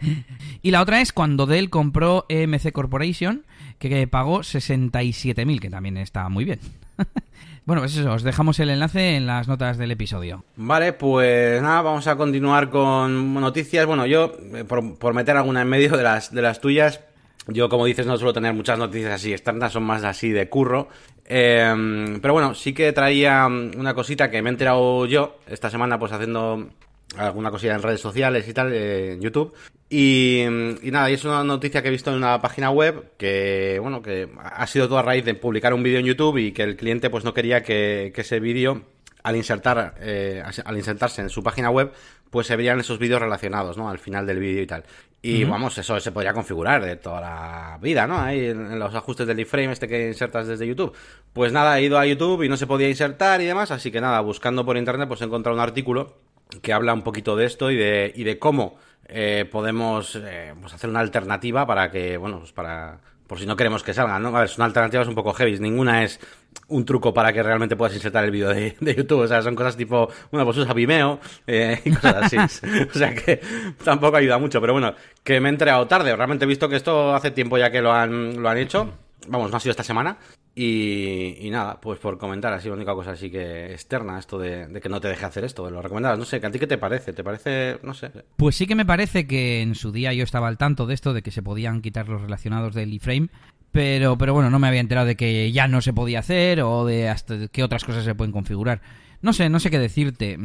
y 0.62 0.70
la 0.70 0.82
otra 0.82 1.00
es 1.00 1.12
cuando 1.12 1.46
Dell 1.46 1.70
compró 1.70 2.26
EMC 2.28 2.72
Corporation, 2.72 3.44
que 3.78 4.06
pagó 4.06 4.40
67.000, 4.40 5.60
que 5.60 5.70
también 5.70 5.96
está 5.96 6.28
muy 6.28 6.44
bien. 6.44 6.60
bueno, 7.66 7.82
pues 7.82 7.96
eso, 7.96 8.12
os 8.12 8.22
dejamos 8.22 8.58
el 8.60 8.70
enlace 8.70 9.16
en 9.16 9.26
las 9.26 9.48
notas 9.48 9.78
del 9.78 9.90
episodio. 9.90 10.44
Vale, 10.56 10.92
pues 10.92 11.60
nada, 11.62 11.82
vamos 11.82 12.06
a 12.06 12.16
continuar 12.16 12.70
con 12.70 13.34
noticias. 13.34 13.86
Bueno, 13.86 14.06
yo, 14.06 14.32
eh, 14.54 14.64
por, 14.64 15.14
meter 15.14 15.36
alguna 15.36 15.62
en 15.62 15.68
medio 15.68 15.96
de 15.96 16.02
las, 16.02 16.32
de 16.32 16.42
las 16.42 16.60
tuyas, 16.60 17.00
yo, 17.48 17.68
como 17.68 17.84
dices, 17.84 18.06
no 18.06 18.16
suelo 18.16 18.32
tener 18.32 18.54
muchas 18.54 18.78
noticias 18.78 19.12
así 19.12 19.32
externas, 19.32 19.72
son 19.72 19.84
más 19.84 20.02
así 20.04 20.30
de 20.30 20.48
curro. 20.48 20.88
Em, 21.28 22.20
pero 22.20 22.34
bueno, 22.34 22.54
sí 22.54 22.72
que 22.72 22.92
traía 22.92 23.46
una 23.46 23.94
cosita 23.94 24.30
que 24.30 24.42
me 24.42 24.50
he 24.50 24.52
enterado 24.52 25.06
yo 25.06 25.38
esta 25.48 25.70
semana, 25.70 25.98
pues 25.98 26.12
haciendo 26.12 26.68
alguna 27.16 27.50
cosilla 27.50 27.74
en 27.74 27.82
redes 27.82 28.00
sociales 28.00 28.48
y 28.48 28.52
tal, 28.52 28.72
en 28.72 29.20
YouTube. 29.20 29.54
Y, 29.88 30.44
nada, 30.82 31.10
y 31.10 31.14
es 31.14 31.24
una 31.24 31.44
noticia 31.44 31.80
que 31.80 31.88
he 31.88 31.92
visto 31.92 32.10
en 32.10 32.16
una 32.16 32.40
página 32.40 32.70
web 32.70 33.12
que, 33.16 33.78
bueno, 33.80 34.02
que 34.02 34.28
ha 34.42 34.66
sido 34.66 34.88
toda 34.88 35.00
a 35.00 35.04
raíz 35.04 35.24
de 35.24 35.34
publicar 35.34 35.72
un 35.74 35.82
vídeo 35.82 36.00
en 36.00 36.06
YouTube 36.06 36.38
y 36.38 36.52
que 36.52 36.62
el 36.62 36.76
cliente 36.76 37.08
pues 37.08 37.24
no 37.24 37.32
quería 37.32 37.62
que, 37.62 38.12
ese 38.14 38.40
vídeo, 38.40 38.82
al 39.22 39.36
insertar, 39.36 39.94
eh, 40.00 40.42
al 40.64 40.76
insertarse 40.76 41.22
en 41.22 41.30
su 41.30 41.42
página 41.42 41.70
web, 41.70 41.92
pues 42.30 42.48
se 42.48 42.56
verían 42.56 42.80
esos 42.80 42.98
vídeos 42.98 43.20
relacionados, 43.20 43.76
¿no? 43.76 43.88
Al 43.88 43.98
final 43.98 44.26
del 44.26 44.40
vídeo 44.40 44.62
y 44.62 44.66
tal. 44.66 44.84
Y 45.22 45.42
vamos, 45.44 45.76
eso 45.78 45.98
se 45.98 46.12
podría 46.12 46.32
configurar 46.32 46.84
de 46.84 46.96
toda 46.96 47.20
la 47.20 47.78
vida, 47.80 48.06
¿no? 48.06 48.18
Ahí 48.18 48.46
en, 48.46 48.78
los 48.78 48.94
ajustes 48.94 49.26
del 49.26 49.40
iframe 49.40 49.72
este 49.72 49.88
que 49.88 50.06
insertas 50.06 50.46
desde 50.46 50.66
YouTube. 50.66 50.92
Pues 51.32 51.52
nada, 51.52 51.78
he 51.78 51.82
ido 51.82 51.98
a 51.98 52.06
YouTube 52.06 52.44
y 52.44 52.48
no 52.48 52.56
se 52.56 52.66
podía 52.66 52.88
insertar 52.88 53.40
y 53.40 53.46
demás, 53.46 53.72
así 53.72 53.90
que 53.90 54.00
nada, 54.00 54.20
buscando 54.20 54.64
por 54.64 54.76
internet 54.76 55.08
pues 55.08 55.20
he 55.22 55.24
encontrado 55.24 55.56
un 55.56 55.62
artículo 55.62 56.14
que 56.62 56.72
habla 56.72 56.94
un 56.94 57.02
poquito 57.02 57.36
de 57.36 57.46
esto 57.46 57.70
y 57.70 57.76
de, 57.76 58.12
y 58.14 58.24
de 58.24 58.38
cómo 58.38 58.78
eh, 59.08 59.48
podemos 59.50 60.16
eh, 60.16 60.54
pues 60.60 60.74
hacer 60.74 60.90
una 60.90 61.00
alternativa 61.00 61.66
para 61.66 61.90
que, 61.90 62.16
bueno, 62.16 62.40
pues 62.40 62.52
para, 62.52 62.98
por 63.26 63.38
si 63.38 63.46
no 63.46 63.56
queremos 63.56 63.82
que 63.82 63.94
salgan, 63.94 64.22
¿no? 64.22 64.36
A 64.36 64.40
ver, 64.40 64.48
son 64.48 64.64
alternativas 64.64 65.08
un 65.08 65.14
poco 65.14 65.32
heavy, 65.32 65.58
ninguna 65.58 66.04
es 66.04 66.20
un 66.68 66.84
truco 66.84 67.12
para 67.12 67.32
que 67.32 67.42
realmente 67.42 67.76
puedas 67.76 67.94
insertar 67.94 68.24
el 68.24 68.30
vídeo 68.30 68.48
de, 68.48 68.76
YouTube, 68.80 69.20
o 69.20 69.26
sea, 69.26 69.42
son 69.42 69.54
cosas 69.54 69.76
tipo, 69.76 70.08
bueno, 70.30 70.44
pues 70.44 70.56
usa 70.58 70.72
Vimeo 70.72 71.20
eh, 71.46 71.80
y 71.84 71.90
cosas 71.92 72.16
así, 72.24 72.36
o 72.94 72.98
sea 72.98 73.14
que 73.14 73.40
tampoco 73.84 74.16
ayuda 74.16 74.38
mucho, 74.38 74.60
pero 74.60 74.72
bueno, 74.72 74.94
que 75.22 75.40
me 75.40 75.48
he 75.48 75.52
enterado 75.52 75.86
tarde, 75.86 76.14
realmente 76.14 76.44
he 76.44 76.48
visto 76.48 76.68
que 76.68 76.76
esto 76.76 77.14
hace 77.14 77.30
tiempo 77.30 77.58
ya 77.58 77.70
que 77.70 77.82
lo 77.82 77.92
han, 77.92 78.42
lo 78.42 78.48
han 78.48 78.58
hecho, 78.58 78.92
vamos, 79.28 79.50
no 79.50 79.56
ha 79.56 79.60
sido 79.60 79.72
esta 79.72 79.84
semana, 79.84 80.18
y, 80.58 81.50
nada, 81.50 81.78
pues 81.82 81.98
por 81.98 82.16
comentar 82.16 82.50
así, 82.54 82.68
la 82.68 82.74
única 82.74 82.94
cosa 82.94 83.10
así 83.10 83.30
que 83.30 83.72
externa, 83.72 84.18
esto 84.18 84.38
de, 84.38 84.80
que 84.80 84.88
no 84.88 85.02
te 85.02 85.08
deje 85.08 85.26
hacer 85.26 85.44
esto, 85.44 85.66
de 85.66 85.70
lo 85.70 85.82
recomendado. 85.82 86.16
No 86.16 86.24
sé, 86.24 86.40
¿a 86.42 86.50
ti 86.50 86.58
qué 86.58 86.66
te 86.66 86.78
parece? 86.78 87.12
¿Te 87.12 87.22
parece, 87.22 87.78
no 87.82 87.92
sé? 87.92 88.10
Pues 88.36 88.56
sí 88.56 88.66
que 88.66 88.74
me 88.74 88.86
parece 88.86 89.26
que 89.26 89.60
en 89.60 89.74
su 89.74 89.92
día 89.92 90.14
yo 90.14 90.24
estaba 90.24 90.48
al 90.48 90.56
tanto 90.56 90.86
de 90.86 90.94
esto, 90.94 91.12
de 91.12 91.20
que 91.20 91.30
se 91.30 91.42
podían 91.42 91.82
quitar 91.82 92.08
los 92.08 92.22
relacionados 92.22 92.74
del 92.74 92.94
iframe, 92.94 93.28
pero, 93.70 94.16
pero 94.16 94.32
bueno, 94.32 94.48
no 94.48 94.58
me 94.58 94.66
había 94.66 94.80
enterado 94.80 95.06
de 95.06 95.14
que 95.14 95.52
ya 95.52 95.68
no 95.68 95.82
se 95.82 95.92
podía 95.92 96.20
hacer 96.20 96.62
o 96.62 96.86
de 96.86 97.10
hasta 97.10 97.48
qué 97.48 97.62
otras 97.62 97.84
cosas 97.84 98.04
se 98.04 98.14
pueden 98.14 98.32
configurar. 98.32 98.80
No 99.20 99.34
sé, 99.34 99.50
no 99.50 99.60
sé 99.60 99.68
qué 99.68 99.78
decirte. 99.78 100.38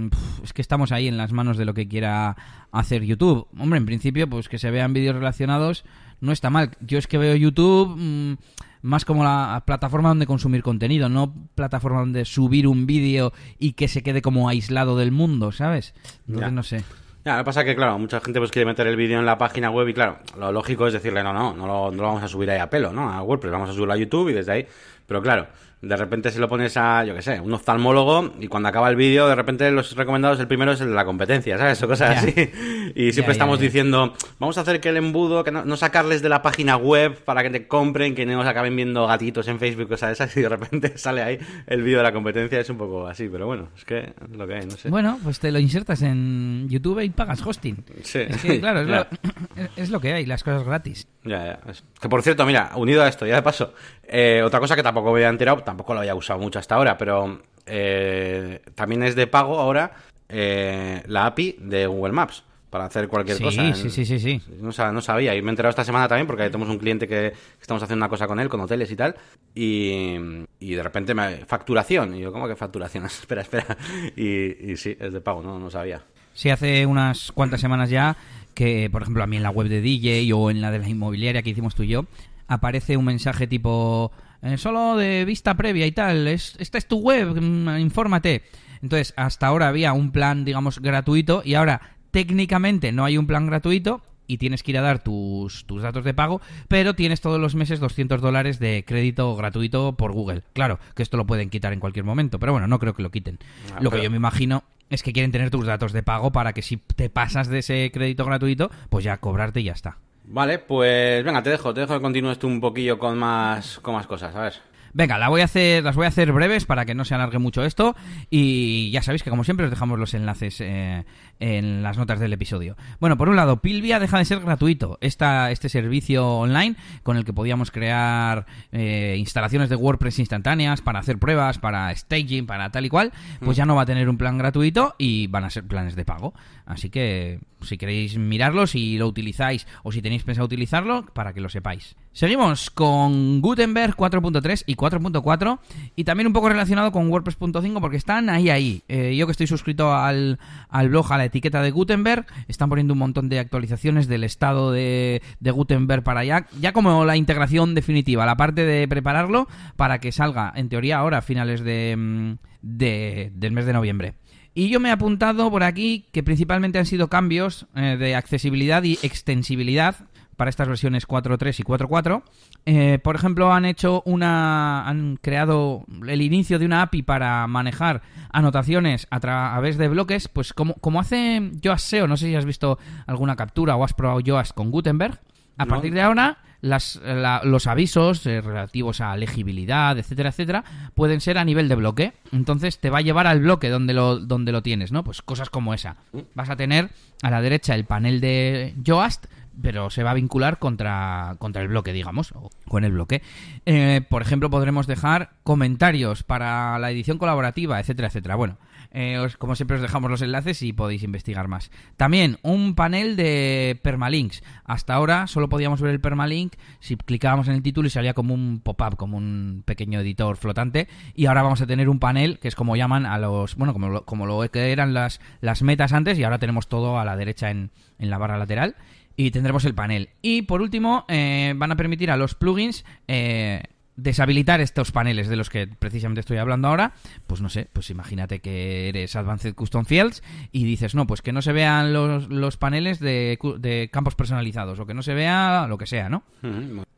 es 0.43 0.51
que 0.51 0.61
estamos 0.61 0.91
ahí 0.91 1.07
en 1.07 1.15
las 1.15 1.31
manos 1.31 1.57
de 1.57 1.63
lo 1.63 1.73
que 1.73 1.87
quiera 1.87 2.35
hacer 2.73 3.05
YouTube. 3.05 3.47
Hombre, 3.57 3.77
en 3.77 3.85
principio, 3.85 4.29
pues 4.29 4.49
que 4.49 4.59
se 4.59 4.71
vean 4.71 4.91
vídeos 4.91 5.15
relacionados 5.15 5.85
no 6.19 6.33
está 6.33 6.49
mal. 6.49 6.71
Yo 6.81 6.97
es 6.97 7.07
que 7.07 7.17
veo 7.17 7.33
YouTube... 7.33 7.95
Mm, 7.97 8.35
más 8.81 9.05
como 9.05 9.23
la 9.23 9.63
plataforma 9.65 10.09
donde 10.09 10.25
consumir 10.25 10.63
contenido, 10.63 11.09
no 11.09 11.33
plataforma 11.55 11.99
donde 11.99 12.25
subir 12.25 12.67
un 12.67 12.85
vídeo 12.85 13.33
y 13.59 13.73
que 13.73 13.87
se 13.87 14.03
quede 14.03 14.21
como 14.21 14.49
aislado 14.49 14.97
del 14.97 15.11
mundo, 15.11 15.51
¿sabes? 15.51 15.93
Entonces 16.27 16.53
no 16.53 16.63
sé. 16.63 16.83
Ya, 17.23 17.37
me 17.37 17.43
pasa 17.43 17.63
que, 17.63 17.75
claro, 17.75 17.99
mucha 17.99 18.19
gente 18.19 18.39
pues 18.39 18.49
quiere 18.49 18.65
meter 18.65 18.87
el 18.87 18.95
vídeo 18.95 19.19
en 19.19 19.25
la 19.27 19.37
página 19.37 19.69
web 19.69 19.87
y, 19.87 19.93
claro, 19.93 20.17
lo 20.39 20.51
lógico 20.51 20.87
es 20.87 20.93
decirle, 20.93 21.21
no, 21.21 21.31
no, 21.31 21.53
no 21.53 21.67
lo, 21.67 21.91
no 21.91 21.97
lo 21.97 22.07
vamos 22.07 22.23
a 22.23 22.27
subir 22.27 22.49
ahí 22.49 22.57
a 22.57 22.69
pelo, 22.69 22.91
¿no? 22.91 23.11
A 23.11 23.21
WordPress, 23.21 23.51
vamos 23.51 23.69
a 23.69 23.73
subirlo 23.73 23.93
a 23.93 23.97
YouTube 23.97 24.29
y 24.29 24.33
desde 24.33 24.51
ahí. 24.51 24.67
Pero 25.05 25.21
claro, 25.21 25.47
de 25.81 25.97
repente 25.97 26.29
se 26.29 26.39
lo 26.39 26.47
pones 26.47 26.77
a, 26.77 27.03
yo 27.05 27.15
qué 27.15 27.23
sé, 27.23 27.39
un 27.39 27.53
oftalmólogo 27.53 28.33
y 28.39 28.47
cuando 28.47 28.69
acaba 28.69 28.87
el 28.89 28.95
vídeo, 28.95 29.27
de 29.27 29.33
repente 29.33 29.69
los 29.71 29.95
recomendados, 29.95 30.39
el 30.39 30.47
primero 30.47 30.71
es 30.71 30.81
el 30.81 30.89
de 30.89 30.93
la 30.93 31.05
competencia, 31.05 31.57
¿sabes? 31.57 31.81
O 31.81 31.87
cosas 31.87 32.17
así. 32.17 32.51
Y 32.93 33.13
siempre 33.13 33.31
estamos 33.31 33.59
diciendo, 33.59 34.13
vamos 34.37 34.57
a 34.59 34.61
hacer 34.61 34.79
que 34.79 34.89
el 34.89 34.97
embudo, 34.97 35.43
que 35.43 35.51
no, 35.51 35.77
sacarles 35.77 36.21
de 36.21 36.29
la 36.29 36.43
página 36.43 36.77
web 36.77 37.23
para 37.23 37.41
que 37.41 37.49
te 37.49 37.67
compren, 37.67 38.13
que 38.13 38.27
no 38.27 38.35
nos 38.35 38.45
acaben 38.45 38.75
viendo 38.75 39.07
gatitos 39.07 39.47
en 39.47 39.57
Facebook, 39.57 39.89
cosas 39.89 40.11
esas, 40.11 40.35
y 40.37 40.41
de 40.41 40.49
repente 40.49 40.93
sale 40.97 41.23
ahí 41.23 41.39
el 41.65 41.81
vídeo 41.81 41.97
de 41.97 42.03
la 42.03 42.13
competencia, 42.13 42.59
es 42.59 42.69
un 42.69 42.77
poco 42.77 43.07
así, 43.07 43.27
pero 43.27 43.47
bueno, 43.47 43.69
es 43.75 43.83
que 43.83 43.99
es 43.99 44.37
lo 44.37 44.47
que 44.47 44.55
hay, 44.55 44.65
no 44.65 44.77
sé. 44.77 44.89
Bueno, 44.89 45.19
pues 45.23 45.39
te 45.39 45.51
lo 45.51 45.57
insertas 45.57 46.03
en 46.03 46.67
YouTube 46.69 46.99
y 46.99 47.09
pagas 47.09 47.43
hosting. 47.43 47.83
Sí. 48.03 48.19
Es 48.19 48.41
que, 48.41 48.59
claro, 48.59 48.81
es, 48.81 48.87
lo, 48.87 49.07
es 49.75 49.89
lo, 49.89 49.99
que 49.99 50.13
hay, 50.13 50.27
las 50.27 50.43
cosas 50.43 50.63
gratis. 50.63 51.07
Ya, 51.23 51.45
ya. 51.45 51.73
Que 51.99 52.09
por 52.09 52.21
cierto, 52.21 52.45
mira, 52.45 52.71
unido 52.75 53.03
a 53.03 53.07
esto, 53.07 53.25
ya 53.25 53.35
de 53.35 53.41
paso, 53.41 53.73
eh, 54.03 54.41
otra 54.43 54.59
cosa 54.59 54.75
que 54.75 54.83
tampoco 54.83 55.11
me 55.11 55.19
había 55.19 55.29
enterado, 55.29 55.63
tampoco 55.63 55.93
lo 55.93 56.01
había 56.01 56.15
usado 56.15 56.39
mucho 56.39 56.59
hasta 56.59 56.75
ahora, 56.75 56.97
pero 56.97 57.39
eh, 57.65 58.61
también 58.75 59.03
es 59.03 59.15
de 59.15 59.27
pago 59.27 59.59
ahora 59.59 59.91
eh, 60.27 61.01
la 61.07 61.27
API 61.27 61.57
de 61.59 61.87
Google 61.87 62.13
Maps 62.13 62.43
para 62.69 62.85
hacer 62.85 63.09
cualquier 63.09 63.39
cosa. 63.41 63.73
Sí, 63.75 63.89
sí, 63.89 64.05
sí, 64.05 64.17
sí. 64.17 64.41
No, 64.61 64.71
sabía. 65.01 65.35
Y 65.35 65.41
me 65.41 65.49
he 65.49 65.51
enterado 65.51 65.71
esta 65.71 65.83
semana 65.83 66.07
también 66.07 66.25
porque 66.25 66.45
tenemos 66.45 66.69
un 66.69 66.79
cliente 66.79 67.05
que, 67.05 67.33
estamos 67.59 67.83
haciendo 67.83 68.05
una 68.05 68.09
cosa 68.09 68.27
con 68.27 68.39
él, 68.39 68.47
con 68.47 68.61
hoteles 68.61 68.89
y 68.89 68.95
tal. 68.95 69.15
Y, 69.53 70.17
de 70.59 70.81
repente 70.81 71.13
me... 71.13 71.45
Facturación. 71.45 72.15
Y 72.15 72.21
yo, 72.21 72.31
¿cómo 72.31 72.47
que 72.47 72.55
facturación? 72.55 73.05
espera, 73.07 73.41
espera. 73.41 73.77
Y, 74.15 74.77
sí, 74.77 74.95
es 74.97 75.11
de 75.11 75.19
pago, 75.19 75.43
no, 75.43 75.59
no 75.59 75.69
sabía. 75.69 76.01
Sí, 76.33 76.49
hace 76.49 76.85
unas 76.85 77.33
cuantas 77.33 77.59
semanas 77.59 77.89
ya 77.89 78.15
que, 78.53 78.89
por 78.89 79.01
ejemplo, 79.01 79.21
a 79.21 79.27
mí 79.27 79.35
en 79.35 79.43
la 79.43 79.49
web 79.49 79.67
de 79.67 79.81
DJ 79.81 80.31
o 80.33 80.49
en 80.49 80.61
la 80.61 80.71
de 80.71 80.79
la 80.79 80.87
inmobiliaria 80.87 81.41
que 81.41 81.49
hicimos 81.49 81.75
tú 81.75 81.83
y 81.83 81.89
yo, 81.89 82.05
aparece 82.51 82.97
un 82.97 83.05
mensaje 83.05 83.47
tipo 83.47 84.11
eh, 84.41 84.57
solo 84.57 84.97
de 84.97 85.23
vista 85.23 85.55
previa 85.55 85.85
y 85.85 85.93
tal, 85.93 86.27
es, 86.27 86.55
esta 86.59 86.77
es 86.77 86.85
tu 86.85 86.99
web, 86.99 87.39
mm, 87.41 87.79
infórmate. 87.79 88.43
Entonces, 88.81 89.13
hasta 89.15 89.47
ahora 89.47 89.69
había 89.69 89.93
un 89.93 90.11
plan, 90.11 90.43
digamos, 90.43 90.79
gratuito 90.79 91.43
y 91.45 91.53
ahora 91.53 91.81
técnicamente 92.11 92.91
no 92.91 93.05
hay 93.05 93.17
un 93.17 93.25
plan 93.25 93.47
gratuito 93.47 94.01
y 94.27 94.37
tienes 94.37 94.63
que 94.63 94.71
ir 94.71 94.77
a 94.79 94.81
dar 94.81 95.01
tus, 95.01 95.65
tus 95.65 95.81
datos 95.81 96.03
de 96.03 96.13
pago, 96.13 96.41
pero 96.67 96.93
tienes 96.93 97.21
todos 97.21 97.39
los 97.39 97.55
meses 97.55 97.79
200 97.79 98.19
dólares 98.19 98.59
de 98.59 98.83
crédito 98.85 99.33
gratuito 99.35 99.95
por 99.95 100.11
Google. 100.11 100.43
Claro, 100.53 100.79
que 100.93 101.03
esto 101.03 101.15
lo 101.15 101.25
pueden 101.25 101.49
quitar 101.49 101.71
en 101.71 101.79
cualquier 101.79 102.03
momento, 102.03 102.37
pero 102.37 102.51
bueno, 102.51 102.67
no 102.67 102.79
creo 102.79 102.93
que 102.93 103.03
lo 103.03 103.11
quiten. 103.11 103.39
Ah, 103.73 103.79
lo 103.81 103.91
que 103.91 104.03
yo 104.03 104.09
me 104.09 104.17
imagino 104.17 104.63
es 104.89 105.03
que 105.03 105.13
quieren 105.13 105.31
tener 105.31 105.51
tus 105.51 105.65
datos 105.65 105.93
de 105.93 106.03
pago 106.03 106.31
para 106.31 106.51
que 106.51 106.61
si 106.61 106.77
te 106.77 107.09
pasas 107.09 107.47
de 107.47 107.59
ese 107.59 107.91
crédito 107.93 108.25
gratuito, 108.25 108.71
pues 108.89 109.05
ya 109.05 109.17
cobrarte 109.17 109.61
y 109.61 109.65
ya 109.65 109.73
está. 109.73 109.99
Vale, 110.23 110.59
pues 110.59 111.23
venga, 111.23 111.43
te 111.43 111.49
dejo, 111.49 111.73
te 111.73 111.81
dejo 111.81 111.95
que 111.95 112.01
continúes 112.01 112.39
tú 112.39 112.47
un 112.47 112.61
poquillo 112.61 112.97
con 112.97 113.17
más, 113.17 113.79
con 113.79 113.95
más 113.95 114.07
cosas, 114.07 114.35
a 114.35 114.41
ver. 114.41 114.53
Venga, 114.93 115.17
la 115.17 115.29
voy 115.29 115.41
a 115.41 115.45
hacer, 115.45 115.83
las 115.83 115.95
voy 115.95 116.05
a 116.05 116.09
hacer 116.09 116.31
breves 116.33 116.65
para 116.65 116.85
que 116.85 116.93
no 116.93 117.05
se 117.05 117.15
alargue 117.15 117.39
mucho 117.39 117.63
esto. 117.63 117.95
Y 118.29 118.91
ya 118.91 119.01
sabéis 119.01 119.23
que, 119.23 119.29
como 119.29 119.43
siempre, 119.43 119.65
os 119.65 119.71
dejamos 119.71 119.97
los 119.97 120.13
enlaces 120.13 120.59
eh, 120.59 121.05
en 121.41 121.83
las 121.83 121.97
notas 121.97 122.19
del 122.19 122.31
episodio. 122.31 122.77
Bueno, 122.99 123.17
por 123.17 123.27
un 123.27 123.35
lado, 123.35 123.61
Pilvia 123.61 123.99
deja 123.99 124.17
de 124.17 124.25
ser 124.25 124.39
gratuito. 124.39 124.97
Esta, 125.01 125.51
este 125.51 125.67
servicio 125.69 126.37
online 126.37 126.75
con 127.03 127.17
el 127.17 127.25
que 127.25 127.33
podíamos 127.33 127.71
crear 127.71 128.45
eh, 128.71 129.15
instalaciones 129.17 129.67
de 129.69 129.75
WordPress 129.75 130.19
instantáneas 130.19 130.81
para 130.81 130.99
hacer 130.99 131.17
pruebas, 131.17 131.57
para 131.57 131.93
staging, 131.95 132.45
para 132.45 132.69
tal 132.69 132.85
y 132.85 132.89
cual, 132.89 133.11
pues 133.39 133.57
mm. 133.57 133.59
ya 133.59 133.65
no 133.65 133.75
va 133.75 133.81
a 133.81 133.85
tener 133.85 134.07
un 134.07 134.17
plan 134.17 134.37
gratuito 134.37 134.95
y 134.97 135.27
van 135.27 135.43
a 135.43 135.49
ser 135.49 135.63
planes 135.65 135.95
de 135.95 136.05
pago. 136.05 136.33
Así 136.65 136.89
que 136.89 137.39
si 137.61 137.77
queréis 137.77 138.17
mirarlo, 138.17 138.67
si 138.67 138.97
lo 138.97 139.07
utilizáis 139.07 139.67
o 139.83 139.91
si 139.91 140.01
tenéis 140.01 140.23
pensado 140.23 140.45
utilizarlo, 140.45 141.05
para 141.13 141.33
que 141.33 141.41
lo 141.41 141.49
sepáis. 141.49 141.95
Seguimos 142.13 142.69
con 142.69 143.41
Gutenberg 143.41 143.95
4.3 143.95 144.63
y 144.65 144.75
4.4 144.75 145.59
y 145.95 146.03
también 146.03 146.27
un 146.27 146.33
poco 146.33 146.49
relacionado 146.49 146.91
con 146.91 147.09
WordPress.5 147.09 147.79
porque 147.79 147.97
están 147.97 148.29
ahí, 148.29 148.49
ahí. 148.49 148.83
Eh, 148.87 149.15
yo 149.15 149.25
que 149.25 149.31
estoy 149.31 149.47
suscrito 149.47 149.93
al, 149.93 150.39
al, 150.69 150.89
blog, 150.89 151.11
a 151.11 151.17
la 151.17 151.23
etiqueta 151.31 151.61
de 151.61 151.71
Gutenberg, 151.71 152.25
están 152.47 152.69
poniendo 152.69 152.93
un 152.93 152.99
montón 152.99 153.29
de 153.29 153.39
actualizaciones 153.39 154.07
del 154.07 154.23
estado 154.23 154.71
de, 154.71 155.21
Gutenberg 155.41 156.03
para 156.03 156.19
allá, 156.19 156.45
ya 156.59 156.73
como 156.73 157.05
la 157.05 157.17
integración 157.17 157.73
definitiva, 157.73 158.25
la 158.25 158.37
parte 158.37 158.65
de 158.65 158.87
prepararlo 158.87 159.47
para 159.75 159.99
que 159.99 160.11
salga, 160.11 160.53
en 160.55 160.69
teoría, 160.69 160.99
ahora 160.99 161.19
a 161.19 161.21
finales 161.21 161.61
de, 161.61 161.95
mm, 161.97 162.33
de 162.61 163.31
del 163.33 163.53
mes 163.53 163.65
de 163.65 163.73
noviembre. 163.73 164.13
Y 164.53 164.69
yo 164.69 164.81
me 164.81 164.89
he 164.89 164.91
apuntado 164.91 165.49
por 165.49 165.63
aquí 165.63 166.05
que 166.11 166.23
principalmente 166.23 166.77
han 166.77 166.85
sido 166.85 167.07
cambios 167.07 167.67
eh, 167.73 167.95
de 167.97 168.15
accesibilidad 168.15 168.83
y 168.83 168.99
extensibilidad 169.01 169.95
para 170.41 170.49
estas 170.49 170.67
versiones 170.67 171.07
4.3 171.07 171.59
y 171.59 171.63
4.4. 171.63 172.23
Eh, 172.65 172.97
por 173.03 173.15
ejemplo, 173.15 173.53
han 173.53 173.63
hecho 173.63 174.01
una. 174.07 174.87
han 174.87 175.19
creado 175.21 175.85
el 176.07 176.19
inicio 176.23 176.57
de 176.57 176.65
una 176.65 176.81
API 176.81 177.03
para 177.03 177.45
manejar 177.45 178.01
anotaciones 178.31 179.05
a 179.11 179.19
través 179.19 179.77
de 179.77 179.87
bloques, 179.87 180.29
pues 180.29 180.51
como, 180.53 180.73
como 180.73 180.99
hace 180.99 181.51
Yoast 181.61 181.85
SEO, 181.85 182.07
no 182.07 182.17
sé 182.17 182.25
si 182.25 182.35
has 182.35 182.45
visto 182.45 182.79
alguna 183.05 183.35
captura 183.35 183.75
o 183.75 183.83
has 183.83 183.93
probado 183.93 184.19
Yoast 184.19 184.55
con 184.55 184.71
Gutenberg. 184.71 185.19
A 185.59 185.67
partir 185.67 185.93
de 185.93 186.01
ahora, 186.01 186.39
las, 186.61 186.99
los 187.43 187.67
avisos 187.67 188.25
eh, 188.25 188.41
relativos 188.41 188.99
a 188.99 189.15
legibilidad, 189.17 189.95
etcétera, 189.95 190.29
etcétera, 190.29 190.63
pueden 190.95 191.21
ser 191.21 191.37
a 191.37 191.45
nivel 191.45 191.69
de 191.69 191.75
bloque. 191.75 192.13
Entonces 192.31 192.79
te 192.79 192.89
va 192.89 192.97
a 192.97 193.01
llevar 193.01 193.27
al 193.27 193.41
bloque 193.41 193.69
donde 193.69 193.93
lo, 193.93 194.17
donde 194.17 194.51
lo 194.51 194.63
tienes, 194.63 194.91
¿no? 194.91 195.03
Pues 195.03 195.21
cosas 195.21 195.51
como 195.51 195.75
esa. 195.75 195.97
Vas 196.33 196.49
a 196.49 196.55
tener 196.55 196.89
a 197.21 197.29
la 197.29 197.41
derecha 197.41 197.75
el 197.75 197.85
panel 197.85 198.21
de 198.21 198.73
Yoast, 198.81 199.27
pero 199.61 199.89
se 199.89 200.03
va 200.03 200.11
a 200.11 200.15
vincular 200.15 200.59
contra, 200.59 201.35
contra 201.39 201.61
el 201.61 201.67
bloque, 201.67 201.93
digamos, 201.93 202.31
o 202.33 202.49
con 202.67 202.83
el 202.83 202.91
bloque. 202.91 203.21
Eh, 203.65 204.01
por 204.09 204.21
ejemplo, 204.21 204.49
podremos 204.49 204.87
dejar 204.87 205.31
comentarios 205.43 206.23
para 206.23 206.77
la 206.79 206.91
edición 206.91 207.17
colaborativa, 207.17 207.79
etcétera, 207.79 208.07
etcétera. 208.07 208.35
Bueno, 208.35 208.57
eh, 208.93 209.25
como 209.37 209.55
siempre 209.55 209.77
os 209.77 209.81
dejamos 209.81 210.11
los 210.11 210.21
enlaces 210.21 210.61
y 210.61 210.73
podéis 210.73 211.03
investigar 211.03 211.47
más. 211.47 211.71
También 211.97 212.37
un 212.41 212.75
panel 212.75 213.15
de 213.15 213.79
permalinks. 213.81 214.43
Hasta 214.65 214.93
ahora 214.93 215.27
solo 215.27 215.49
podíamos 215.49 215.81
ver 215.81 215.91
el 215.91 216.01
permalink 216.01 216.55
si 216.79 216.97
clicábamos 216.97 217.47
en 217.47 217.55
el 217.55 217.63
título 217.63 217.87
y 217.87 217.91
salía 217.91 218.13
como 218.13 218.33
un 218.33 218.59
pop-up, 218.59 218.97
como 218.97 219.17
un 219.17 219.63
pequeño 219.65 219.99
editor 220.01 220.37
flotante. 220.37 220.87
Y 221.15 221.27
ahora 221.27 221.43
vamos 221.43 221.61
a 221.61 221.67
tener 221.67 221.89
un 221.89 221.99
panel 221.99 222.39
que 222.39 222.47
es 222.47 222.55
como 222.55 222.75
llaman 222.75 223.05
a 223.05 223.17
los, 223.17 223.55
bueno, 223.55 223.73
como 223.73 223.89
lo, 223.89 224.05
como 224.05 224.25
lo 224.25 224.41
que 224.49 224.71
eran 224.71 224.93
las, 224.93 225.21
las 225.39 225.61
metas 225.61 225.93
antes 225.93 226.19
y 226.19 226.23
ahora 226.23 226.39
tenemos 226.39 226.67
todo 226.67 226.99
a 226.99 227.05
la 227.05 227.15
derecha 227.15 227.49
en, 227.49 227.71
en 227.97 228.09
la 228.09 228.17
barra 228.17 228.37
lateral 228.37 228.75
y 229.15 229.31
tendremos 229.31 229.65
el 229.65 229.75
panel. 229.75 230.09
Y 230.21 230.43
por 230.43 230.61
último, 230.61 231.05
eh, 231.07 231.53
van 231.55 231.71
a 231.71 231.75
permitir 231.75 232.11
a 232.11 232.17
los 232.17 232.35
plugins 232.35 232.85
eh, 233.07 233.63
deshabilitar 233.95 234.61
estos 234.61 234.91
paneles 234.91 235.27
de 235.27 235.35
los 235.35 235.49
que 235.49 235.67
precisamente 235.67 236.21
estoy 236.21 236.37
hablando 236.37 236.67
ahora, 236.67 236.93
pues 237.27 237.41
no 237.41 237.49
sé, 237.49 237.67
pues 237.71 237.89
imagínate 237.89 238.39
que 238.39 238.89
eres 238.89 239.15
Advanced 239.15 239.53
Custom 239.53 239.85
Fields 239.85 240.23
y 240.51 240.63
dices, 240.63 240.95
no, 240.95 241.07
pues 241.07 241.21
que 241.21 241.33
no 241.33 241.41
se 241.41 241.51
vean 241.51 241.93
los, 241.93 242.29
los 242.29 242.57
paneles 242.57 242.99
de, 242.99 243.37
de, 243.59 243.89
campos 243.91 244.15
personalizados 244.15 244.79
o 244.79 244.85
que 244.85 244.93
no 244.93 245.03
se 245.03 245.13
vea 245.13 245.67
lo 245.67 245.77
que 245.77 245.87
sea, 245.87 246.09
¿no? 246.09 246.23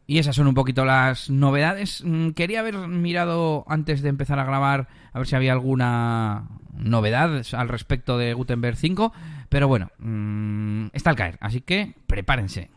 Y 0.06 0.20
esas 0.20 0.36
son 0.36 0.48
un 0.48 0.54
poquito 0.54 0.86
las 0.86 1.30
novedades. 1.30 2.04
Mm, 2.06 2.32
quería 2.32 2.60
haber 2.60 2.76
mirado 2.88 3.64
antes 3.68 4.02
de 4.02 4.10
empezar 4.10 4.40
a 4.40 4.46
grabar 4.46 4.88
a 5.14 5.18
ver 5.18 5.28
si 5.28 5.36
había 5.36 5.54
alguna 5.54 6.50
novedad 6.74 7.42
al 7.54 7.70
respecto 7.70 8.18
de 8.18 8.34
Gutenberg 8.34 8.76
5, 8.76 9.14
pero 9.50 9.68
bueno, 9.68 9.92
mmm, 10.00 10.88
está 10.94 11.12
al 11.12 11.16
caer, 11.16 11.38
así 11.40 11.62
que 11.62 11.94
prepárense. 12.08 12.70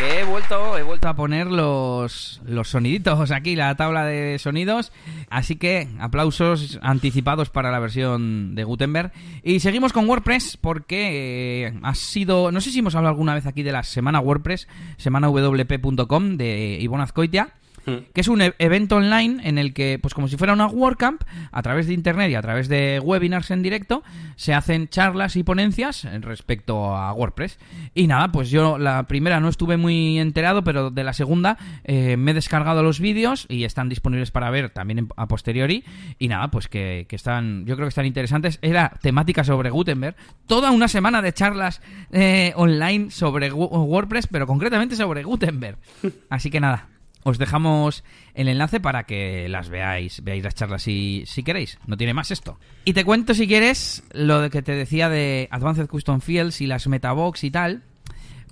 He 0.00 0.24
vuelto, 0.24 0.76
he 0.76 0.82
vuelto 0.82 1.08
a 1.08 1.14
poner 1.14 1.46
los, 1.46 2.40
los 2.44 2.68
soniditos 2.68 3.30
aquí, 3.30 3.56
la 3.56 3.74
tabla 3.76 4.04
de 4.04 4.38
sonidos. 4.38 4.92
Así 5.30 5.56
que 5.56 5.88
aplausos 5.98 6.78
anticipados 6.82 7.50
para 7.50 7.70
la 7.70 7.78
versión 7.78 8.54
de 8.54 8.64
Gutenberg. 8.64 9.12
Y 9.42 9.60
seguimos 9.60 9.92
con 9.92 10.08
WordPress 10.08 10.56
porque 10.56 11.66
eh, 11.66 11.78
ha 11.82 11.94
sido, 11.94 12.50
no 12.52 12.60
sé 12.60 12.70
si 12.70 12.80
hemos 12.80 12.94
hablado 12.94 13.12
alguna 13.12 13.34
vez 13.34 13.46
aquí 13.46 13.62
de 13.62 13.72
la 13.72 13.82
semana 13.82 14.20
WordPress, 14.20 14.68
semanawp.com 14.96 16.36
de 16.36 16.78
Ivonne 16.80 17.04
Azcoitia 17.04 17.54
que 17.84 18.20
es 18.20 18.28
un 18.28 18.42
e-, 18.42 18.54
evento 18.58 18.96
online 18.96 19.46
en 19.48 19.58
el 19.58 19.72
que, 19.72 19.98
pues 20.00 20.14
como 20.14 20.28
si 20.28 20.36
fuera 20.36 20.52
una 20.52 20.66
WordCamp, 20.66 21.22
a 21.52 21.62
través 21.62 21.86
de 21.86 21.94
internet 21.94 22.30
y 22.30 22.34
a 22.34 22.42
través 22.42 22.68
de 22.68 23.00
webinars 23.02 23.50
en 23.50 23.62
directo, 23.62 24.02
se 24.36 24.54
hacen 24.54 24.88
charlas 24.88 25.36
y 25.36 25.42
ponencias 25.42 26.06
respecto 26.20 26.96
a 26.96 27.12
WordPress. 27.12 27.58
Y 27.94 28.06
nada, 28.06 28.32
pues 28.32 28.50
yo 28.50 28.78
la 28.78 29.04
primera 29.04 29.40
no 29.40 29.48
estuve 29.48 29.76
muy 29.76 30.18
enterado, 30.18 30.64
pero 30.64 30.90
de 30.90 31.04
la 31.04 31.12
segunda 31.12 31.58
eh, 31.84 32.16
me 32.16 32.32
he 32.32 32.34
descargado 32.34 32.82
los 32.82 33.00
vídeos 33.00 33.46
y 33.48 33.64
están 33.64 33.88
disponibles 33.88 34.30
para 34.30 34.50
ver 34.50 34.70
también 34.70 35.08
a 35.16 35.28
posteriori. 35.28 35.84
Y 36.18 36.28
nada, 36.28 36.48
pues 36.50 36.68
que, 36.68 37.06
están, 37.10 37.64
yo 37.66 37.76
creo 37.76 37.86
que 37.86 37.90
están 37.90 38.06
interesantes. 38.06 38.58
Era 38.62 38.98
temática 39.00 39.44
sobre 39.44 39.70
Gutenberg, 39.70 40.16
toda 40.46 40.70
una 40.70 40.88
semana 40.88 41.22
de 41.22 41.32
charlas 41.32 41.80
eh, 42.12 42.52
online 42.56 43.10
sobre 43.10 43.52
WordPress, 43.52 44.26
pero 44.26 44.46
concretamente 44.46 44.96
sobre 44.96 45.22
Gutenberg. 45.22 45.78
Así 46.30 46.50
que 46.50 46.60
nada, 46.60 46.88
os 47.24 47.38
dejamos 47.38 48.04
el 48.34 48.48
enlace 48.48 48.78
para 48.78 49.04
que 49.04 49.48
las 49.48 49.68
veáis, 49.68 50.22
veáis 50.22 50.44
las 50.44 50.54
charlas 50.54 50.82
si, 50.82 51.24
si 51.26 51.42
queréis. 51.42 51.78
No 51.86 51.96
tiene 51.96 52.14
más 52.14 52.30
esto. 52.30 52.58
Y 52.84 52.92
te 52.92 53.04
cuento 53.04 53.34
si 53.34 53.48
quieres 53.48 54.04
lo 54.12 54.48
que 54.50 54.62
te 54.62 54.72
decía 54.72 55.08
de 55.08 55.48
Advanced 55.50 55.88
Custom 55.88 56.20
Fields 56.20 56.60
y 56.60 56.66
las 56.66 56.86
Metabox 56.86 57.42
y 57.44 57.50
tal. 57.50 57.82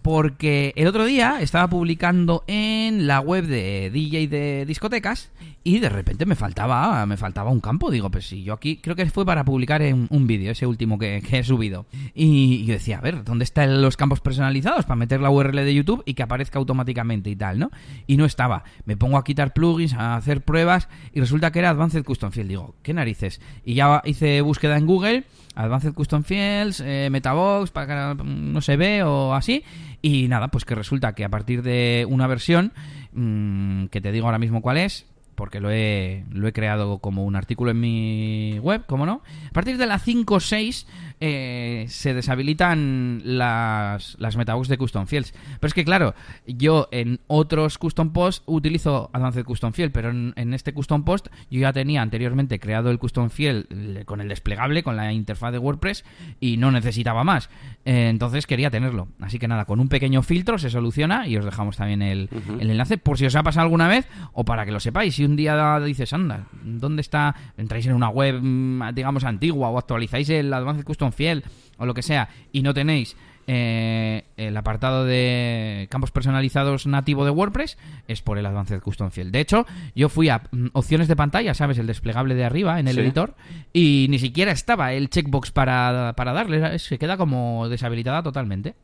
Porque 0.02 0.72
el 0.76 0.88
otro 0.88 1.04
día 1.04 1.38
estaba 1.40 1.68
publicando 1.68 2.42
en 2.48 3.06
la 3.06 3.20
web 3.20 3.46
de 3.46 3.90
DJ 3.90 4.26
de 4.26 4.66
discotecas 4.66 5.30
y 5.64 5.78
de 5.78 5.88
repente 5.88 6.26
me 6.26 6.34
faltaba 6.34 7.06
me 7.06 7.16
faltaba 7.16 7.50
un 7.50 7.60
campo. 7.60 7.90
Digo, 7.90 8.10
pues 8.10 8.26
si 8.26 8.42
yo 8.42 8.52
aquí 8.52 8.78
creo 8.78 8.96
que 8.96 9.06
fue 9.06 9.24
para 9.24 9.44
publicar 9.44 9.80
en 9.82 10.08
un 10.10 10.26
vídeo, 10.26 10.50
ese 10.50 10.66
último 10.66 10.98
que, 10.98 11.22
he 11.30 11.44
subido. 11.44 11.86
Y 12.14 12.64
yo 12.64 12.74
decía, 12.74 12.98
a 12.98 13.00
ver, 13.00 13.22
¿dónde 13.24 13.44
están 13.44 13.80
los 13.80 13.96
campos 13.96 14.20
personalizados 14.20 14.84
para 14.84 14.96
meter 14.96 15.20
la 15.20 15.30
URL 15.30 15.56
de 15.56 15.74
YouTube 15.74 16.02
y 16.04 16.14
que 16.14 16.22
aparezca 16.22 16.58
automáticamente 16.58 17.30
y 17.30 17.36
tal, 17.36 17.58
¿no? 17.58 17.70
Y 18.06 18.16
no 18.16 18.24
estaba. 18.24 18.64
Me 18.84 18.96
pongo 18.96 19.18
a 19.18 19.24
quitar 19.24 19.52
plugins, 19.52 19.94
a 19.94 20.16
hacer 20.16 20.42
pruebas 20.42 20.88
y 21.12 21.20
resulta 21.20 21.52
que 21.52 21.60
era 21.60 21.70
Advanced 21.70 22.04
Custom 22.04 22.32
Field. 22.32 22.48
Digo, 22.48 22.74
¿qué 22.82 22.92
narices? 22.92 23.40
Y 23.64 23.74
ya 23.74 24.02
hice 24.04 24.40
búsqueda 24.40 24.76
en 24.76 24.86
Google, 24.86 25.24
Advanced 25.54 25.94
Custom 25.94 26.22
Fields, 26.22 26.80
eh, 26.80 27.08
Metabox, 27.10 27.70
para 27.70 28.16
que 28.16 28.24
no 28.24 28.60
se 28.60 28.76
ve 28.76 29.02
o 29.02 29.34
así. 29.34 29.64
Y 30.00 30.28
nada, 30.28 30.48
pues 30.48 30.64
que 30.64 30.74
resulta 30.74 31.14
que 31.14 31.24
a 31.24 31.28
partir 31.28 31.62
de 31.62 32.06
una 32.08 32.26
versión, 32.26 32.72
mmm, 33.12 33.86
que 33.86 34.00
te 34.00 34.12
digo 34.12 34.26
ahora 34.26 34.38
mismo 34.38 34.62
cuál 34.62 34.78
es, 34.78 35.06
porque 35.42 35.58
lo 35.58 35.72
he, 35.72 36.24
lo 36.30 36.46
he 36.46 36.52
creado 36.52 37.00
como 37.00 37.24
un 37.24 37.34
artículo 37.34 37.72
en 37.72 37.80
mi 37.80 38.60
web, 38.60 38.84
¿cómo 38.86 39.06
no? 39.06 39.22
A 39.48 39.52
partir 39.52 39.76
de 39.76 39.86
la 39.86 39.98
5.6 39.98 40.86
eh, 41.24 41.84
se 41.88 42.14
deshabilitan 42.14 43.22
las, 43.24 44.16
las 44.20 44.36
metabooks 44.36 44.68
de 44.68 44.78
Custom 44.78 45.06
Fields. 45.06 45.32
Pero 45.32 45.66
es 45.66 45.74
que, 45.74 45.84
claro, 45.84 46.14
yo 46.46 46.88
en 46.92 47.18
otros 47.26 47.78
Custom 47.78 48.12
Post 48.12 48.44
utilizo 48.46 49.10
Advanced 49.12 49.44
Custom 49.44 49.72
Field, 49.72 49.90
pero 49.90 50.10
en, 50.10 50.54
este 50.54 50.72
Custom 50.74 51.04
Post 51.04 51.26
yo 51.50 51.58
ya 51.58 51.72
tenía 51.72 52.02
anteriormente 52.02 52.60
creado 52.60 52.90
el 52.90 53.00
Custom 53.00 53.28
Field 53.28 54.04
con 54.04 54.20
el 54.20 54.28
desplegable, 54.28 54.84
con 54.84 54.96
la 54.96 55.12
interfaz 55.12 55.50
de 55.50 55.58
WordPress, 55.58 56.04
y 56.38 56.56
no 56.56 56.70
necesitaba 56.70 57.24
más. 57.24 57.50
Eh, 57.84 58.08
entonces 58.10 58.46
quería 58.46 58.70
tenerlo. 58.70 59.08
Así 59.20 59.40
que 59.40 59.48
nada, 59.48 59.64
con 59.64 59.80
un 59.80 59.88
pequeño 59.88 60.22
filtro 60.22 60.58
se 60.58 60.70
soluciona 60.70 61.26
y 61.26 61.36
os 61.36 61.44
dejamos 61.44 61.76
también 61.76 62.02
el, 62.02 62.28
el 62.60 62.70
enlace 62.70 62.96
por 62.98 63.18
si 63.18 63.26
os 63.26 63.34
ha 63.34 63.42
pasado 63.42 63.64
alguna 63.64 63.88
vez 63.88 64.08
o 64.32 64.44
para 64.44 64.64
que 64.64 64.70
lo 64.70 64.78
sepáis. 64.78 65.16
Si 65.16 65.24
un 65.24 65.31
día 65.36 65.80
dices, 65.80 66.12
anda, 66.12 66.46
¿dónde 66.62 67.02
está? 67.02 67.34
Entráis 67.56 67.86
en 67.86 67.94
una 67.94 68.08
web, 68.08 68.40
mm, 68.42 68.94
digamos, 68.94 69.24
antigua 69.24 69.68
o 69.70 69.78
actualizáis 69.78 70.28
el 70.30 70.52
Advanced 70.52 70.84
Custom 70.84 71.12
Field 71.12 71.44
o 71.78 71.86
lo 71.86 71.94
que 71.94 72.02
sea 72.02 72.28
y 72.52 72.62
no 72.62 72.74
tenéis 72.74 73.16
eh, 73.46 74.24
el 74.36 74.56
apartado 74.56 75.04
de 75.04 75.88
campos 75.90 76.12
personalizados 76.12 76.86
nativo 76.86 77.24
de 77.24 77.32
WordPress 77.32 77.76
es 78.06 78.22
por 78.22 78.38
el 78.38 78.46
Advanced 78.46 78.80
Custom 78.80 79.10
Field. 79.10 79.32
De 79.32 79.40
hecho, 79.40 79.66
yo 79.96 80.08
fui 80.08 80.28
a 80.28 80.42
mm, 80.50 80.68
opciones 80.72 81.08
de 81.08 81.16
pantalla, 81.16 81.54
¿sabes? 81.54 81.78
El 81.78 81.86
desplegable 81.86 82.34
de 82.34 82.44
arriba 82.44 82.78
en 82.78 82.88
el 82.88 82.98
editor 82.98 83.34
y 83.72 84.06
ni 84.10 84.18
siquiera 84.18 84.52
estaba 84.52 84.92
el 84.92 85.10
checkbox 85.10 85.50
para, 85.50 86.14
para 86.16 86.32
darle. 86.32 86.78
Se 86.78 86.98
queda 86.98 87.16
como 87.16 87.68
deshabilitada 87.68 88.22
totalmente. 88.22 88.74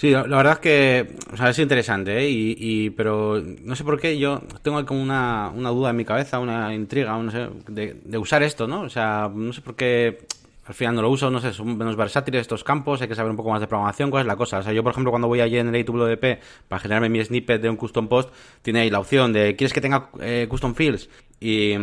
Sí, 0.00 0.12
la, 0.12 0.22
verdad 0.22 0.54
es 0.54 0.58
que 0.60 1.14
o 1.30 1.36
sea, 1.36 1.50
es 1.50 1.58
interesante, 1.58 2.20
¿eh? 2.20 2.30
y, 2.30 2.88
pero 2.88 3.38
no 3.38 3.76
sé 3.76 3.84
por 3.84 4.00
qué 4.00 4.16
yo 4.16 4.40
tengo 4.62 4.82
como 4.86 5.02
una, 5.02 5.52
una 5.54 5.68
duda 5.68 5.90
en 5.90 5.96
mi 5.96 6.06
cabeza, 6.06 6.38
una 6.38 6.74
intriga, 6.74 7.18
no 7.18 7.30
sé, 7.30 7.50
de, 7.68 8.00
de 8.02 8.16
usar 8.16 8.42
esto, 8.42 8.66
¿no? 8.66 8.80
O 8.80 8.88
sea, 8.88 9.30
no 9.30 9.52
sé 9.52 9.60
por 9.60 9.76
qué 9.76 10.26
al 10.64 10.72
final 10.72 10.94
no 10.94 11.02
lo 11.02 11.10
uso, 11.10 11.30
no 11.30 11.38
sé, 11.38 11.52
son 11.52 11.76
menos 11.76 11.96
versátiles 11.96 12.40
estos 12.40 12.64
campos, 12.64 13.02
hay 13.02 13.08
que 13.08 13.14
saber 13.14 13.30
un 13.30 13.36
poco 13.36 13.50
más 13.50 13.60
de 13.60 13.66
programación, 13.66 14.10
cuál 14.10 14.22
es 14.22 14.26
la 14.26 14.36
cosa. 14.36 14.60
O 14.60 14.62
sea, 14.62 14.72
yo, 14.72 14.82
por 14.82 14.92
ejemplo, 14.92 15.10
cuando 15.10 15.28
voy 15.28 15.42
a 15.42 15.48
Generate 15.50 15.84
WP 15.84 16.40
para 16.66 16.80
generarme 16.80 17.10
mi 17.10 17.22
snippet 17.22 17.60
de 17.60 17.68
un 17.68 17.76
custom 17.76 18.08
post, 18.08 18.32
tiene 18.62 18.80
ahí 18.80 18.88
la 18.88 19.00
opción 19.00 19.34
de, 19.34 19.54
¿quieres 19.54 19.74
que 19.74 19.82
tenga 19.82 20.08
eh, 20.18 20.46
custom 20.48 20.74
fields? 20.74 21.10
Y, 21.40 21.74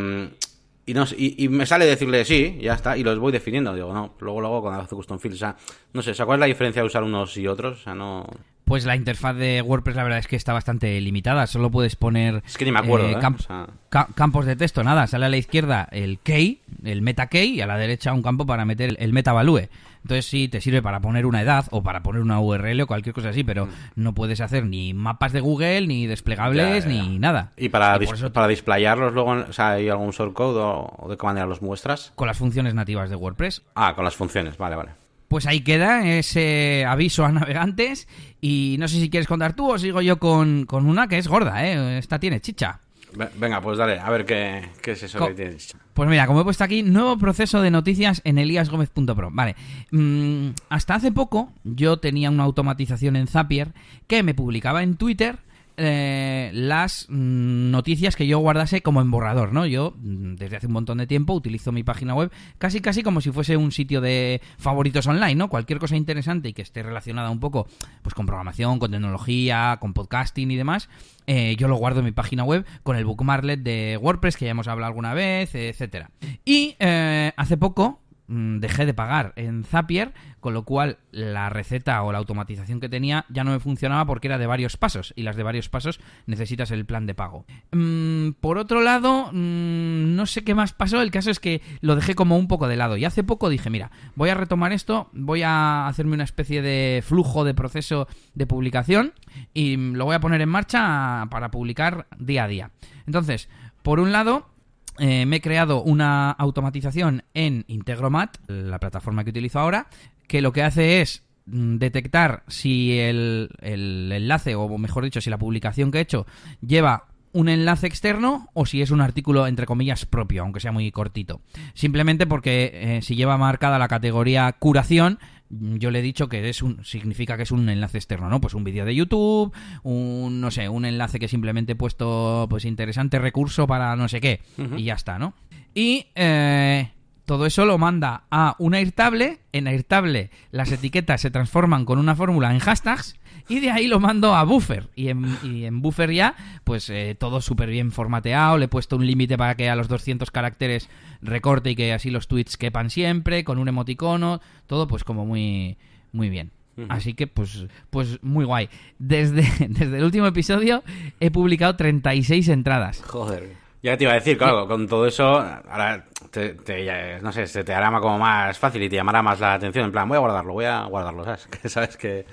y, 0.88 0.94
no, 0.94 1.03
y, 1.15 1.44
y, 1.44 1.50
me 1.50 1.65
sale 1.65 1.86
decirle 1.86 2.25
sí, 2.25 2.58
ya 2.62 2.74
está, 2.74 2.98
y 2.98 3.03
los 3.03 3.20
voy 3.20 3.32
definiendo. 3.32 3.75
Digo, 3.75 3.94
no, 3.94 4.15
luego, 4.20 4.41
luego 4.41 4.62
cuando 4.62 4.82
hace 4.82 4.96
custom 4.96 5.20
fields, 5.20 5.38
o 5.38 5.39
sea, 5.39 5.56
no 5.94 6.01
sé, 6.01 6.13
¿cuál 6.25 6.38
es 6.38 6.39
la 6.39 6.46
diferencia 6.48 6.82
de 6.82 6.88
usar 6.88 7.03
unos 7.03 7.38
y 7.38 7.46
otros? 7.46 7.82
O 7.82 7.84
sea, 7.84 7.94
no. 7.94 8.25
Pues 8.63 8.86
la 8.86 8.96
interfaz 8.96 9.36
de 9.36 9.62
WordPress 9.62 9.96
la 9.96 10.03
verdad 10.03 10.20
es 10.20 10.27
que 10.27 10.36
está 10.36 10.51
bastante 10.51 11.00
limitada. 11.00 11.48
Solo 11.48 11.70
puedes 11.72 11.96
poner 11.96 12.41
es 12.46 12.58
que 12.58 12.65
ni 12.65 12.72
me 12.72 12.79
acuerdo, 12.79 13.08
eh, 13.08 13.12
¿eh? 13.13 13.17
camp 13.20 13.39
O 13.39 13.44
sea, 13.44 13.67
ca- 13.89 14.08
campos 14.15 14.46
de 14.46 14.56
texto. 14.58 14.84
Nada, 14.84 15.08
sale 15.08 15.25
a 15.25 15.29
la 15.29 15.38
izquierda 15.38 15.88
el 15.91 16.20
key, 16.20 16.60
el 16.84 17.01
meta 17.01 17.27
key, 17.27 17.56
y 17.56 17.62
a 17.62 17.67
la 17.67 17.77
derecha 17.77 18.12
un 18.13 18.24
campo 18.24 18.46
para 18.46 18.65
meter 18.65 18.98
el 19.00 19.13
meta 19.13 19.32
value. 19.32 19.67
Entonces 20.08 20.26
sí, 20.26 20.48
te 20.48 20.62
sirve 20.62 20.82
para 20.82 21.02
poner 21.02 21.26
una 21.26 21.42
edad 21.42 21.66
o 21.72 21.84
para 21.84 22.02
poner 22.02 22.22
una 22.22 22.40
URL 22.40 22.80
o 22.80 22.88
cualquier 22.88 23.14
cosa 23.14 23.28
así, 23.30 23.44
pero 23.44 23.68
no 23.96 24.14
puedes 24.14 24.40
hacer 24.40 24.66
ni 24.66 24.94
mapas 24.94 25.34
de 25.34 25.42
Google, 25.42 25.86
ni 25.86 26.08
desplegables, 26.08 26.86
Ya, 26.86 26.90
ya, 26.92 26.96
ya. 26.96 27.04
ni 27.10 27.20
nada. 27.20 27.52
y 27.58 27.68
para, 27.68 27.98
Y 27.98 28.00
dis- 28.00 28.06
por 28.06 28.16
eso 28.16 28.32
para 28.32 28.48
displayarlos 28.48 29.14
luego, 29.14 29.32
o 29.32 29.52
sea, 29.52 29.72
¿hay 29.72 29.90
algún 29.90 30.12
shortcode 30.12 30.60
o, 30.60 30.96
o 30.98 31.10
de 31.10 31.18
qué 31.18 31.26
manera 31.26 31.46
los 31.46 31.62
muestras? 31.62 32.14
con 32.16 32.26
las 32.28 32.38
funciones 32.38 32.74
nativas 32.74 33.10
de 33.10 33.18
WordPress. 33.18 33.64
Ah, 33.76 33.94
con 33.96 34.06
las 34.06 34.16
funciones, 34.16 34.58
vale, 34.58 34.78
vale. 34.78 34.92
Pues 35.28 35.46
ahí 35.46 35.60
queda 35.60 36.08
ese 36.08 36.86
aviso 36.88 37.26
a 37.26 37.32
navegantes. 37.34 38.08
Y 38.40 38.78
no 38.80 38.88
sé 38.88 38.98
si 39.02 39.10
quieres 39.10 39.28
contar 39.28 39.58
tú 39.58 39.70
o 39.74 39.78
sigo 39.78 40.02
yo 40.02 40.20
con, 40.20 40.66
con 40.66 40.86
una 40.86 41.10
que 41.10 41.18
es 41.18 41.28
gorda, 41.28 41.68
¿eh? 41.68 41.98
Esta 41.98 42.18
tiene 42.18 42.40
chicha. 42.40 42.80
Ve- 43.18 43.30
Venga, 43.38 43.60
pues 43.62 43.78
dale, 43.78 44.00
a 44.00 44.10
ver 44.10 44.26
qué, 44.26 44.70
qué 44.82 44.92
es 44.92 45.04
eso 45.04 45.18
Co- 45.20 45.28
que 45.28 45.34
tienes. 45.34 45.76
Pues 45.94 46.10
mira, 46.10 46.28
como 46.28 46.42
he 46.42 46.44
puesto 46.44 46.64
aquí, 46.64 46.84
nuevo 46.84 47.18
proceso 47.18 47.62
de 47.62 47.72
noticias 47.72 48.22
en 48.24 48.38
eliasgomez.pro. 48.38 49.30
Vale. 49.32 49.56
Mm, 49.92 50.50
hasta 50.70 50.96
hace 50.96 51.12
poco 51.12 51.52
yo 51.64 51.98
tenía 51.98 52.30
una 52.30 52.44
automatización 52.44 53.16
en 53.16 53.28
Zapier 53.28 53.74
que 54.08 54.22
me 54.24 54.34
publicaba 54.34 54.84
en 54.84 54.96
Twitter 54.96 55.40
eh, 55.78 56.50
las 56.54 57.06
noticias 57.10 58.16
que 58.16 58.26
yo 58.26 58.40
guardase 58.40 58.82
como 58.82 59.00
en 59.00 59.12
borrador, 59.12 59.54
¿no? 59.54 59.66
Yo 59.68 59.94
mm, 59.98 60.36
desde 60.36 60.58
hace 60.58 60.68
un 60.68 60.74
montón 60.74 60.98
de 60.98 61.06
tiempo 61.08 61.34
utilizo 61.34 61.72
mi 61.72 61.84
página 61.84 62.16
web 62.16 62.32
casi 62.58 62.82
casi 62.82 63.04
como 63.04 63.22
si 63.22 63.32
fuese 63.32 63.58
un 63.58 63.72
sitio 63.72 64.02
de 64.02 64.42
favoritos 64.58 65.06
online, 65.06 65.36
¿no? 65.36 65.50
Cualquier 65.50 65.78
cosa 65.80 65.96
interesante 65.96 66.50
y 66.50 66.54
que 66.54 66.64
esté 66.64 66.82
relacionada 66.82 67.30
un 67.30 67.40
poco 67.40 67.68
pues 68.02 68.16
con 68.16 68.26
programación, 68.26 68.80
con 68.80 68.90
tecnología, 68.92 69.78
con 69.80 69.94
podcasting 69.94 70.50
y 70.50 70.56
demás, 70.56 70.90
eh, 71.28 71.56
yo 71.58 71.68
lo 71.68 71.76
guardo 71.76 72.00
en 72.00 72.06
mi 72.06 72.12
página 72.12 72.44
web 72.44 72.66
con 72.84 72.96
el 72.96 73.06
bookmarklet 73.06 73.60
de 73.60 74.00
WordPress 74.02 74.38
que 74.38 74.46
ya 74.46 74.52
hemos 74.52 74.68
hablado 74.68 74.88
alguna 74.88 75.14
vez, 75.14 75.54
etcétera. 75.54 76.10
Y 76.44 76.76
eh, 76.80 77.34
hace 77.38 77.58
poco 77.58 78.02
dejé 78.28 78.86
de 78.86 78.94
pagar 78.94 79.34
en 79.38 79.64
Zapier, 79.64 80.14
con 80.40 80.54
lo 80.54 80.64
cual 80.64 80.98
la 81.12 81.50
receta 81.50 82.04
o 82.04 82.12
la 82.12 82.18
automatización 82.18 82.80
que 82.80 82.90
tenía 82.90 83.26
ya 83.30 83.44
no 83.44 83.52
me 83.52 83.60
funcionaba 83.60 84.06
porque 84.06 84.28
era 84.28 84.38
de 84.38 84.48
varios 84.48 84.78
pasos 84.78 85.14
y 85.16 85.24
las 85.24 85.36
de 85.36 85.44
varios 85.44 85.70
pasos 85.70 86.00
necesitas 86.26 86.72
el 86.72 86.86
plan 86.86 87.06
de 87.06 87.16
pago. 87.16 87.46
Mm, 87.72 88.32
por 88.40 88.58
otro 88.58 88.82
lado, 88.82 89.30
mm, 89.32 90.16
no 90.16 90.26
sé 90.26 90.44
qué 90.44 90.56
más 90.56 90.74
pasó, 90.74 91.02
el 91.02 91.12
caso 91.12 91.32
es 91.32 91.40
que 91.40 91.62
lo 91.82 91.96
dejé 91.96 92.16
como 92.16 92.38
un 92.38 92.48
poco 92.48 92.68
de 92.68 92.76
lado 92.76 92.98
y 92.98 93.06
hace 93.06 93.24
poco 93.24 93.50
dije, 93.50 93.70
mira, 93.70 93.92
voy 94.16 94.30
a 94.30 94.36
retomar 94.36 94.74
esto, 94.74 95.10
voy 95.14 95.44
a 95.44 95.88
hacerme 95.88 96.16
una 96.16 96.24
especie 96.24 96.62
de 96.62 97.02
flujo 97.06 97.44
de 97.46 97.54
proceso 97.54 98.08
de 98.34 98.48
publicación 98.48 99.14
y 99.54 99.78
mm, 99.78 99.94
lo 99.94 100.06
voy 100.06 100.16
a 100.16 100.20
poner 100.20 100.42
en 100.42 100.50
marcha 100.50 101.28
para 101.30 101.52
publicar 101.52 102.08
día 102.18 102.44
a 102.44 102.48
día. 102.48 102.72
Entonces, 103.06 103.50
por 103.84 104.00
un 104.00 104.12
lado, 104.12 104.50
eh, 105.00 105.25
me 105.25 105.38
he 105.38 105.42
creado 105.42 105.84
una 105.84 106.32
automatización 106.32 107.24
en 107.34 107.66
Integromat, 107.68 108.38
la 108.48 108.80
plataforma 108.80 109.24
que 109.24 109.32
utilizo 109.32 109.60
ahora, 109.60 109.88
que 110.27 110.42
lo 110.42 110.51
que 110.51 110.63
hace 110.63 111.01
es 111.01 111.24
mm, 111.46 111.77
detectar 111.77 112.44
si 112.48 113.00
el, 113.00 113.50
enlace, 113.62 114.56
o 114.56 114.77
mejor 114.77 115.04
dicho, 115.04 115.22
si 115.22 115.30
la 115.30 115.38
publicación 115.38 115.92
que 115.92 116.00
he 116.00 116.01
hecho 116.01 116.25
lleva 116.62 117.06
un 117.34 117.50
enlace 117.50 117.86
externo 117.88 118.50
o 118.54 118.66
si 118.66 118.82
es 118.82 118.89
un 118.89 119.01
artículo 119.01 119.48
entre 119.48 119.66
comillas 119.66 120.06
propio, 120.06 120.42
aunque 120.42 120.60
sea 120.60 120.72
muy 120.72 120.92
cortito. 120.92 121.42
Simplemente 121.74 122.25
porque 122.25 122.72
eh, 122.74 123.01
si 123.01 123.16
lleva 123.16 123.38
marcada 123.38 123.77
la 123.77 123.88
categoría 123.88 124.51
curación, 124.54 125.20
yo 125.50 125.92
le 125.92 126.00
he 126.00 126.01
dicho 126.01 126.27
que 126.27 126.50
es 126.50 126.62
un 126.62 126.84
significa 126.84 127.38
que 127.38 127.44
es 127.44 127.51
un 127.51 127.70
enlace 127.70 127.98
externo, 127.98 128.30
¿no? 128.30 128.42
Pues 128.42 128.54
un 128.54 128.63
vídeo 128.63 128.86
de 128.86 128.96
YouTube, 128.96 129.54
un 129.84 130.42
no 130.42 130.51
sé, 130.51 130.70
un 130.70 130.86
enlace 130.86 131.20
que 131.20 131.27
simplemente 131.27 131.74
he 131.74 131.75
puesto 131.75 132.48
pues 132.50 132.66
interesante 132.66 133.20
recurso 133.20 133.68
para 133.68 133.96
no 133.96 134.08
sé 134.08 134.22
qué 134.22 134.42
y 134.75 134.84
ya 134.84 134.96
está, 134.96 135.20
¿no? 135.20 135.34
Y 135.74 136.08
eh, 136.16 136.92
todo 137.28 137.46
eso 137.46 137.66
lo 137.66 137.78
manda 137.78 138.24
a 138.32 138.56
un 138.58 138.74
Airtable. 138.74 139.40
En 139.52 139.68
Airtable 139.68 140.32
las 140.52 140.72
etiquetas 140.72 141.20
se 141.20 141.30
transforman 141.30 141.84
con 141.84 142.00
una 142.00 142.16
fórmula 142.16 142.54
en 142.54 142.60
hashtags. 142.60 143.18
Y 143.50 143.60
de 143.60 143.70
ahí 143.70 143.88
lo 143.88 144.00
mando 144.00 144.34
a 144.34 144.46
Buffer. 144.46 144.88
Y 144.96 145.10
en, 145.10 145.38
y 145.44 145.66
en 145.66 145.82
Buffer 145.82 146.10
ya, 146.13 146.36
pues 146.63 146.90
eh, 146.90 147.18
todo 147.20 147.42
súper 147.42 147.70
bien 147.70 147.92
formateado. 147.92 148.58
Le 148.58 148.66
he 148.66 148.70
puesto 148.70 148.96
un 148.96 149.06
límite 149.06 149.38
para 149.38 149.56
que 149.56 149.70
a 149.70 149.76
los 149.76 149.90
200 149.90 150.32
caracteres 150.32 150.90
recorte 151.22 151.72
y 151.72 151.76
que 151.76 151.92
así 151.92 152.12
los 152.12 152.30
tweets 152.30 152.56
quepan 152.56 152.90
siempre. 152.90 153.44
Con 153.44 153.58
un 153.58 153.68
emoticono. 153.68 154.40
Todo 154.66 154.88
pues 154.88 155.04
como 155.04 155.26
muy, 155.26 155.76
muy 156.13 156.30
bien. 156.30 156.52
Así 156.88 157.13
que, 157.13 157.28
pues, 157.28 157.66
pues 157.90 158.24
muy 158.24 158.46
guay. 158.46 158.70
Desde, 159.00 159.42
desde 159.68 159.98
el 159.98 160.04
último 160.06 160.28
episodio 160.28 160.82
he 161.20 161.30
publicado 161.30 161.76
36 161.76 162.48
entradas. 162.48 163.02
Joder. 163.04 163.66
Ya 163.88 163.97
te 163.97 164.04
iba 164.04 164.12
a 164.12 164.15
decir, 164.15 164.38
claro, 164.38 164.67
con 164.67 164.86
todo 164.88 165.06
eso, 165.08 165.26
ahora 165.26 166.06
te, 166.32 166.56
te- 166.56 167.19
no 167.21 167.32
sé, 167.32 167.47
se 167.47 167.63
te 167.63 167.73
hará 167.73 167.89
como 168.02 168.17
más 168.19 168.58
fácil 168.60 168.84
y 168.84 168.89
te 168.89 168.97
llamará 168.97 169.21
más 169.21 169.39
la 169.39 169.54
atención. 169.54 169.86
En 169.86 169.91
plan, 169.93 170.08
voy 170.10 170.17
a 170.17 170.19
guardarlo, 170.19 170.54
voy 170.54 170.65
a 170.65 170.84
guardarlo, 170.84 171.23
¿sabes? 171.23 171.47
Que 171.62 171.69
sabes 171.69 171.95
que. 171.97 172.26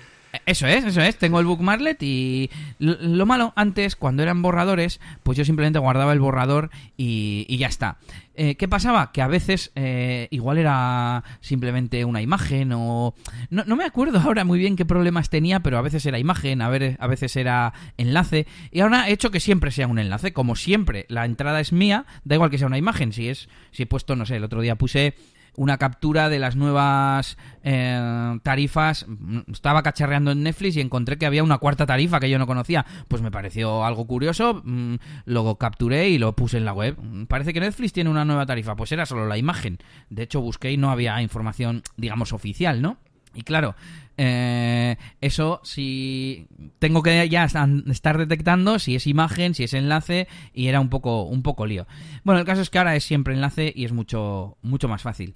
Eso 0.46 0.66
es, 0.66 0.84
eso 0.84 1.00
es. 1.00 1.16
Tengo 1.16 1.40
el 1.40 1.46
bookmarklet 1.46 2.02
y 2.02 2.50
lo, 2.78 2.96
lo 3.00 3.26
malo 3.26 3.52
antes, 3.56 3.96
cuando 3.96 4.22
eran 4.22 4.42
borradores, 4.42 5.00
pues 5.22 5.38
yo 5.38 5.44
simplemente 5.44 5.78
guardaba 5.78 6.12
el 6.12 6.20
borrador 6.20 6.70
y, 6.96 7.46
y 7.48 7.58
ya 7.58 7.68
está. 7.68 7.98
Eh, 8.36 8.56
¿Qué 8.56 8.66
pasaba? 8.66 9.12
Que 9.12 9.22
a 9.22 9.28
veces 9.28 9.70
eh, 9.76 10.26
igual 10.30 10.58
era 10.58 11.22
simplemente 11.40 12.04
una 12.04 12.20
imagen 12.20 12.72
o... 12.72 13.14
No, 13.50 13.62
no 13.64 13.76
me 13.76 13.84
acuerdo 13.84 14.18
ahora 14.18 14.44
muy 14.44 14.58
bien 14.58 14.74
qué 14.74 14.84
problemas 14.84 15.30
tenía, 15.30 15.60
pero 15.60 15.78
a 15.78 15.82
veces 15.82 16.04
era 16.06 16.18
imagen, 16.18 16.60
a, 16.60 16.66
a 16.66 17.06
veces 17.06 17.36
era 17.36 17.72
enlace. 17.96 18.46
Y 18.72 18.80
ahora 18.80 19.08
he 19.08 19.12
hecho 19.12 19.30
que 19.30 19.38
siempre 19.40 19.70
sea 19.70 19.86
un 19.86 20.00
enlace. 20.00 20.32
Como 20.32 20.56
siempre, 20.56 21.06
la 21.08 21.24
entrada 21.24 21.60
es 21.60 21.72
mía, 21.72 22.06
da 22.24 22.34
igual 22.34 22.50
que 22.50 22.58
sea 22.58 22.66
una 22.66 22.78
imagen. 22.78 23.12
Si 23.12 23.28
es, 23.28 23.48
si 23.70 23.84
he 23.84 23.86
puesto, 23.86 24.16
no 24.16 24.26
sé, 24.26 24.36
el 24.36 24.44
otro 24.44 24.60
día 24.62 24.74
puse 24.74 25.14
una 25.56 25.78
captura 25.78 26.28
de 26.28 26.38
las 26.38 26.56
nuevas 26.56 27.36
eh, 27.62 28.38
tarifas. 28.42 29.06
Estaba 29.50 29.82
cacharreando 29.82 30.32
en 30.32 30.42
Netflix 30.42 30.76
y 30.76 30.80
encontré 30.80 31.18
que 31.18 31.26
había 31.26 31.42
una 31.42 31.58
cuarta 31.58 31.86
tarifa 31.86 32.20
que 32.20 32.30
yo 32.30 32.38
no 32.38 32.46
conocía. 32.46 32.84
Pues 33.08 33.22
me 33.22 33.30
pareció 33.30 33.84
algo 33.84 34.06
curioso, 34.06 34.62
mm, 34.64 34.94
lo 35.26 35.56
capturé 35.56 36.08
y 36.08 36.18
lo 36.18 36.34
puse 36.34 36.58
en 36.58 36.64
la 36.64 36.72
web. 36.72 36.96
Parece 37.28 37.52
que 37.52 37.60
Netflix 37.60 37.92
tiene 37.92 38.10
una 38.10 38.24
nueva 38.24 38.46
tarifa, 38.46 38.76
pues 38.76 38.92
era 38.92 39.06
solo 39.06 39.26
la 39.26 39.38
imagen. 39.38 39.78
De 40.10 40.22
hecho, 40.22 40.40
busqué 40.40 40.72
y 40.72 40.76
no 40.76 40.90
había 40.90 41.20
información, 41.22 41.82
digamos, 41.96 42.32
oficial, 42.32 42.82
¿no? 42.82 42.98
Y 43.34 43.42
claro, 43.42 43.74
eh, 44.16 44.96
eso 45.20 45.60
si 45.64 46.46
tengo 46.78 47.02
que 47.02 47.28
ya 47.28 47.44
estar 47.44 48.18
detectando 48.18 48.78
si 48.78 48.94
es 48.94 49.08
imagen, 49.08 49.54
si 49.54 49.64
es 49.64 49.74
enlace 49.74 50.28
y 50.52 50.68
era 50.68 50.80
un 50.80 50.88
poco 50.88 51.24
un 51.24 51.42
poco 51.42 51.66
lío. 51.66 51.86
Bueno, 52.22 52.40
el 52.40 52.46
caso 52.46 52.62
es 52.62 52.70
que 52.70 52.78
ahora 52.78 52.94
es 52.94 53.04
siempre 53.04 53.34
enlace 53.34 53.72
y 53.74 53.84
es 53.84 53.92
mucho 53.92 54.56
mucho 54.62 54.88
más 54.88 55.02
fácil. 55.02 55.34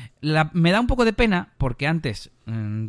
Me 0.53 0.71
da 0.71 0.81
un 0.81 0.87
poco 0.87 1.05
de 1.05 1.13
pena 1.13 1.55
porque 1.59 1.87
antes 1.87 2.31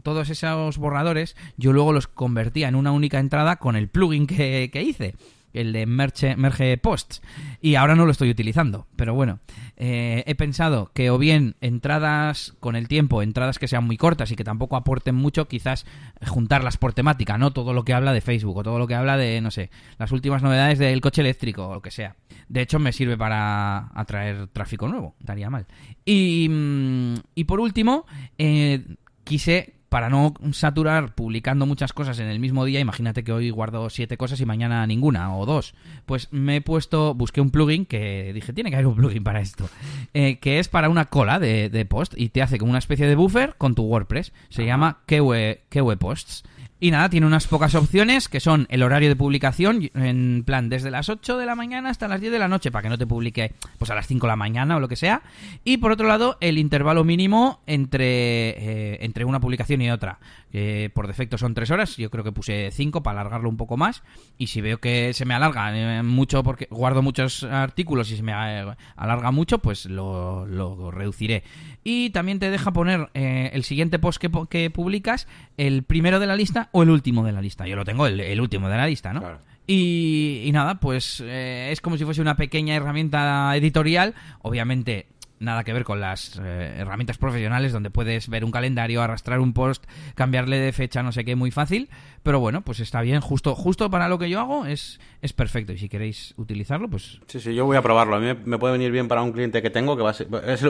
todos 0.04 0.30
esos 0.30 0.78
borradores 0.78 1.36
yo 1.58 1.74
luego 1.74 1.92
los 1.92 2.08
convertía 2.08 2.68
en 2.68 2.76
una 2.76 2.92
única 2.92 3.20
entrada 3.20 3.58
con 3.58 3.76
el 3.76 3.90
plugin 3.90 4.28
que, 4.28 4.70
que 4.72 4.84
hice 4.84 5.16
el 5.54 5.74
de 5.74 5.86
Merge, 5.86 6.36
Merge 6.36 6.78
Posts. 6.78 7.22
Y 7.62 7.76
ahora 7.76 7.96
no 7.96 8.06
lo 8.06 8.12
estoy 8.12 8.30
utilizando. 8.30 8.88
Pero 8.96 9.14
bueno, 9.14 9.40
eh, 9.78 10.24
he 10.28 10.36
pensado 10.36 10.92
que 10.94 11.10
o 11.10 11.18
bien 11.18 11.56
entradas 11.62 12.54
con 12.60 12.76
el 12.76 12.88
tiempo, 12.88 13.22
entradas 13.22 13.60
que 13.60 13.68
sean 13.68 13.86
muy 13.86 13.98
cortas 13.98 14.32
y 14.32 14.36
que 14.36 14.44
tampoco 14.44 14.76
aporten 14.76 15.16
mucho, 15.16 15.48
quizás 15.48 15.86
juntarlas 16.26 16.78
por 16.78 16.94
temática, 16.94 17.38
no 17.38 17.52
todo 17.52 17.74
lo 17.74 17.84
que 17.84 17.94
habla 17.94 18.14
de 18.14 18.22
Facebook 18.22 18.58
o 18.58 18.64
todo 18.64 18.80
lo 18.80 18.88
que 18.88 18.96
habla 18.96 19.18
de, 19.18 19.42
no 19.42 19.52
sé, 19.52 19.70
las 19.98 20.12
últimas 20.12 20.44
novedades 20.44 20.80
del 20.80 21.02
coche 21.02 21.22
eléctrico 21.22 21.68
o 21.68 21.76
lo 21.76 21.82
que 21.82 21.92
sea. 21.92 22.16
De 22.48 22.62
hecho, 22.62 22.80
me 22.80 22.92
sirve 22.92 23.18
para 23.18 23.90
atraer 23.94 24.48
tráfico 24.48 24.88
nuevo, 24.88 25.16
estaría 25.20 25.50
mal. 25.50 25.66
Y, 26.06 26.48
mm, 26.50 27.16
y 27.36 27.44
por 27.46 27.60
último, 27.60 28.06
eh, 28.38 28.84
quise 29.24 29.79
para 29.90 30.10
no 30.10 30.34
saturar 30.52 31.14
publicando 31.16 31.66
muchas 31.66 31.94
cosas 31.94 32.20
en 32.20 32.28
el 32.28 32.40
mismo 32.40 32.64
día, 32.66 32.80
imagínate 32.80 33.24
que 33.24 33.32
hoy 33.32 33.50
guardo 33.50 33.90
siete 33.90 34.18
cosas 34.18 34.40
y 34.40 34.46
mañana 34.46 34.86
ninguna 34.88 35.36
o 35.36 35.46
dos. 35.46 35.74
Pues 36.06 36.28
me 36.32 36.58
he 36.58 36.62
puesto, 36.62 37.14
busqué 37.16 37.42
un 37.42 37.50
plugin 37.50 37.86
que 37.86 38.32
dije, 38.34 38.54
tiene 38.54 38.70
que 38.70 38.76
haber 38.76 38.88
un 38.88 38.96
plugin 38.96 39.24
para 39.24 39.42
esto, 39.42 39.70
eh, 40.14 40.38
que 40.40 40.60
es 40.60 40.68
para 40.68 40.90
una 40.90 41.06
cola 41.06 41.40
de, 41.40 41.70
de 41.70 41.86
post 41.86 42.14
y 42.16 42.30
te 42.30 42.42
hace 42.42 42.58
como 42.58 42.70
una 42.70 42.80
especie 42.80 43.08
de 43.08 43.16
buffer 43.16 43.56
con 43.58 43.76
tu 43.76 43.84
WordPress. 43.84 44.32
Se 44.50 44.66
llama 44.66 45.00
Kewe, 45.06 45.64
Kewe 45.70 45.98
Posts. 45.98 46.44
Y 46.82 46.92
nada, 46.92 47.10
tiene 47.10 47.28
unas 47.28 47.46
pocas 47.48 47.76
opciones 47.76 48.30
que 48.30 48.40
son 48.40 48.66
el 48.70 48.84
horario 48.84 49.10
de 49.10 49.16
publicación, 49.18 49.90
en 49.94 50.44
plan 50.46 50.70
desde 50.70 50.92
las 50.92 51.10
8 51.10 51.38
de 51.38 51.46
la 51.46 51.56
mañana 51.56 51.90
hasta 51.90 52.08
las 52.08 52.22
10 52.22 52.32
de 52.32 52.40
la 52.40 52.48
noche, 52.48 52.72
para 52.72 52.84
que 52.84 52.90
no 52.90 52.98
te 52.98 53.06
publique 53.06 53.52
pues 53.78 53.92
a 53.92 53.96
las 53.96 54.08
5 54.08 54.26
de 54.26 54.32
la 54.32 54.36
mañana 54.38 54.78
o 54.78 54.80
lo 54.80 54.88
que 54.88 54.96
sea. 54.96 55.22
Y 55.66 55.78
por 55.78 55.92
otro 55.92 56.08
lado, 56.08 56.38
el 56.40 56.58
intervalo 56.58 57.04
mínimo 57.04 57.60
entre, 57.68 58.06
eh, 58.52 58.98
entre 59.02 59.26
una 59.26 59.42
publicación 59.42 59.82
y 59.82 59.92
otra. 59.92 60.20
Que 60.52 60.92
por 60.94 61.08
defecto 61.08 61.38
son 61.38 61.54
tres 61.54 61.72
horas, 61.72 61.98
yo 61.98 62.10
creo 62.10 62.24
que 62.24 62.32
puse 62.32 62.70
cinco 62.72 63.04
para 63.04 63.22
alargarlo 63.22 63.50
un 63.50 63.58
poco 63.58 63.78
más, 63.78 64.04
y 64.38 64.48
si 64.48 64.62
veo 64.62 64.80
que 64.80 65.14
se 65.14 65.26
me 65.26 65.34
alarga 65.34 65.78
eh, 65.78 66.04
mucho 66.04 66.44
porque 66.44 66.68
guardo 66.70 67.02
muchos 67.02 67.44
artículos 67.44 68.12
y 68.12 68.18
se 68.18 68.24
me 68.24 68.32
eh, 68.32 68.66
alarga 68.96 69.32
mucho, 69.32 69.60
pues 69.60 69.86
lo, 69.86 70.92
reduciré. 70.92 71.44
Y 71.84 72.10
también 72.12 72.40
te 72.40 72.50
deja 72.50 72.72
poner 72.72 73.10
eh, 73.14 73.52
el 73.54 73.64
siguiente 73.64 74.00
post 74.00 74.22
que, 74.22 74.70
publicas, 74.70 75.28
el 75.58 75.84
primero 75.84 76.20
de 76.20 76.28
la 76.28 76.36
lista 76.36 76.70
o 76.72 76.84
el 76.84 76.90
último 76.90 77.24
de 77.26 77.32
la 77.32 77.42
lista. 77.42 77.68
Yo 77.68 77.76
lo 77.76 77.86
tengo 77.86 78.08
el, 78.08 78.42
último 78.42 78.70
de 78.70 78.78
la 78.78 78.88
lista, 78.88 79.14
¿no? 79.14 79.24
Y, 79.68 80.50
nada, 80.52 80.80
pues 80.80 81.22
es 81.22 81.80
como 81.82 81.98
si 81.98 82.04
fuese 82.04 82.22
una 82.22 82.36
pequeña 82.36 82.76
herramienta 82.76 83.56
editorial, 83.56 84.16
obviamente 84.42 85.08
nada 85.40 85.64
que 85.64 85.74
ver 85.74 85.84
con 85.84 86.00
las 86.00 86.40
eh, 86.44 86.76
herramientas 86.78 87.18
profesionales 87.18 87.72
donde 87.72 87.90
puedes 87.90 88.30
ver 88.30 88.44
un 88.46 88.52
calendario, 88.52 89.02
arrastrar 89.02 89.40
un 89.40 89.54
post, 89.54 89.86
cambiarle 90.16 90.60
de 90.60 90.72
fecha, 90.72 91.02
no 91.02 91.12
sé 91.12 91.26
qué, 91.26 91.36
muy 91.36 91.52
fácil. 91.52 91.90
Pero 92.24 92.40
bueno, 92.40 92.62
pues 92.62 92.80
está 92.80 93.02
bien, 93.02 93.22
justo, 93.22 93.56
justo 93.56 93.90
para 93.90 94.10
lo 94.10 94.20
que 94.20 94.30
yo 94.30 94.40
hago 94.40 94.66
es, 94.66 95.00
es 95.22 95.34
perfecto. 95.34 95.74
Y 95.74 95.78
si 95.78 95.90
queréis 95.90 96.34
utilizarlo, 96.38 96.90
pues... 96.90 97.20
Sí, 97.28 97.40
sí, 97.40 97.56
yo 97.56 97.66
voy 97.66 97.78
a 97.78 97.82
probarlo. 97.82 98.16
A 98.16 98.20
mí 98.20 98.28
me 98.46 98.58
puede 98.58 98.74
venir 98.74 98.92
bien 98.92 99.08
para 99.08 99.22
un 99.22 99.32
cliente 99.32 99.62
que 99.62 99.70
tengo, 99.70 99.98
que 99.98 100.26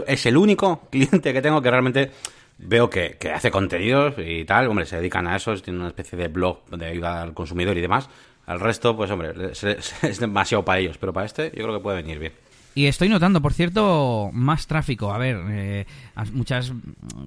es, 0.08 0.26
el 0.26 0.38
único 0.38 0.88
cliente 0.92 1.34
que 1.34 1.42
tengo 1.42 1.62
que 1.62 1.72
realmente 1.72 2.12
veo 2.60 2.90
que, 2.90 3.18
hace 3.34 3.52
contenidos 3.52 4.16
y 4.18 4.46
tal. 4.46 4.68
Hombre, 4.68 4.86
se 4.86 4.98
dedican 4.98 5.28
a 5.28 5.36
eso, 5.36 5.56
tiene 5.56 5.80
una 5.80 5.90
especie 5.90 6.18
de 6.18 6.28
blog 6.28 6.66
de 6.70 6.86
ayuda 6.86 7.22
al 7.22 7.34
consumidor 7.34 7.78
y 7.78 7.82
demás. 7.82 8.10
Al 8.46 8.60
resto, 8.60 8.96
pues 8.96 9.12
hombre, 9.12 9.34
es 9.52 10.20
demasiado 10.20 10.64
para 10.66 10.80
ellos, 10.80 10.98
pero 10.98 11.14
para 11.14 11.26
este 11.26 11.52
yo 11.56 11.64
creo 11.64 11.74
que 11.74 11.84
puede 11.84 11.98
venir 12.02 12.20
bien. 12.20 12.34
Y 12.80 12.88
estoy 12.88 13.10
notando, 13.10 13.42
por 13.42 13.52
cierto, 13.52 14.30
más 14.32 14.66
tráfico. 14.66 15.12
A 15.12 15.18
ver, 15.18 15.38
eh, 15.50 15.86
muchas 16.32 16.72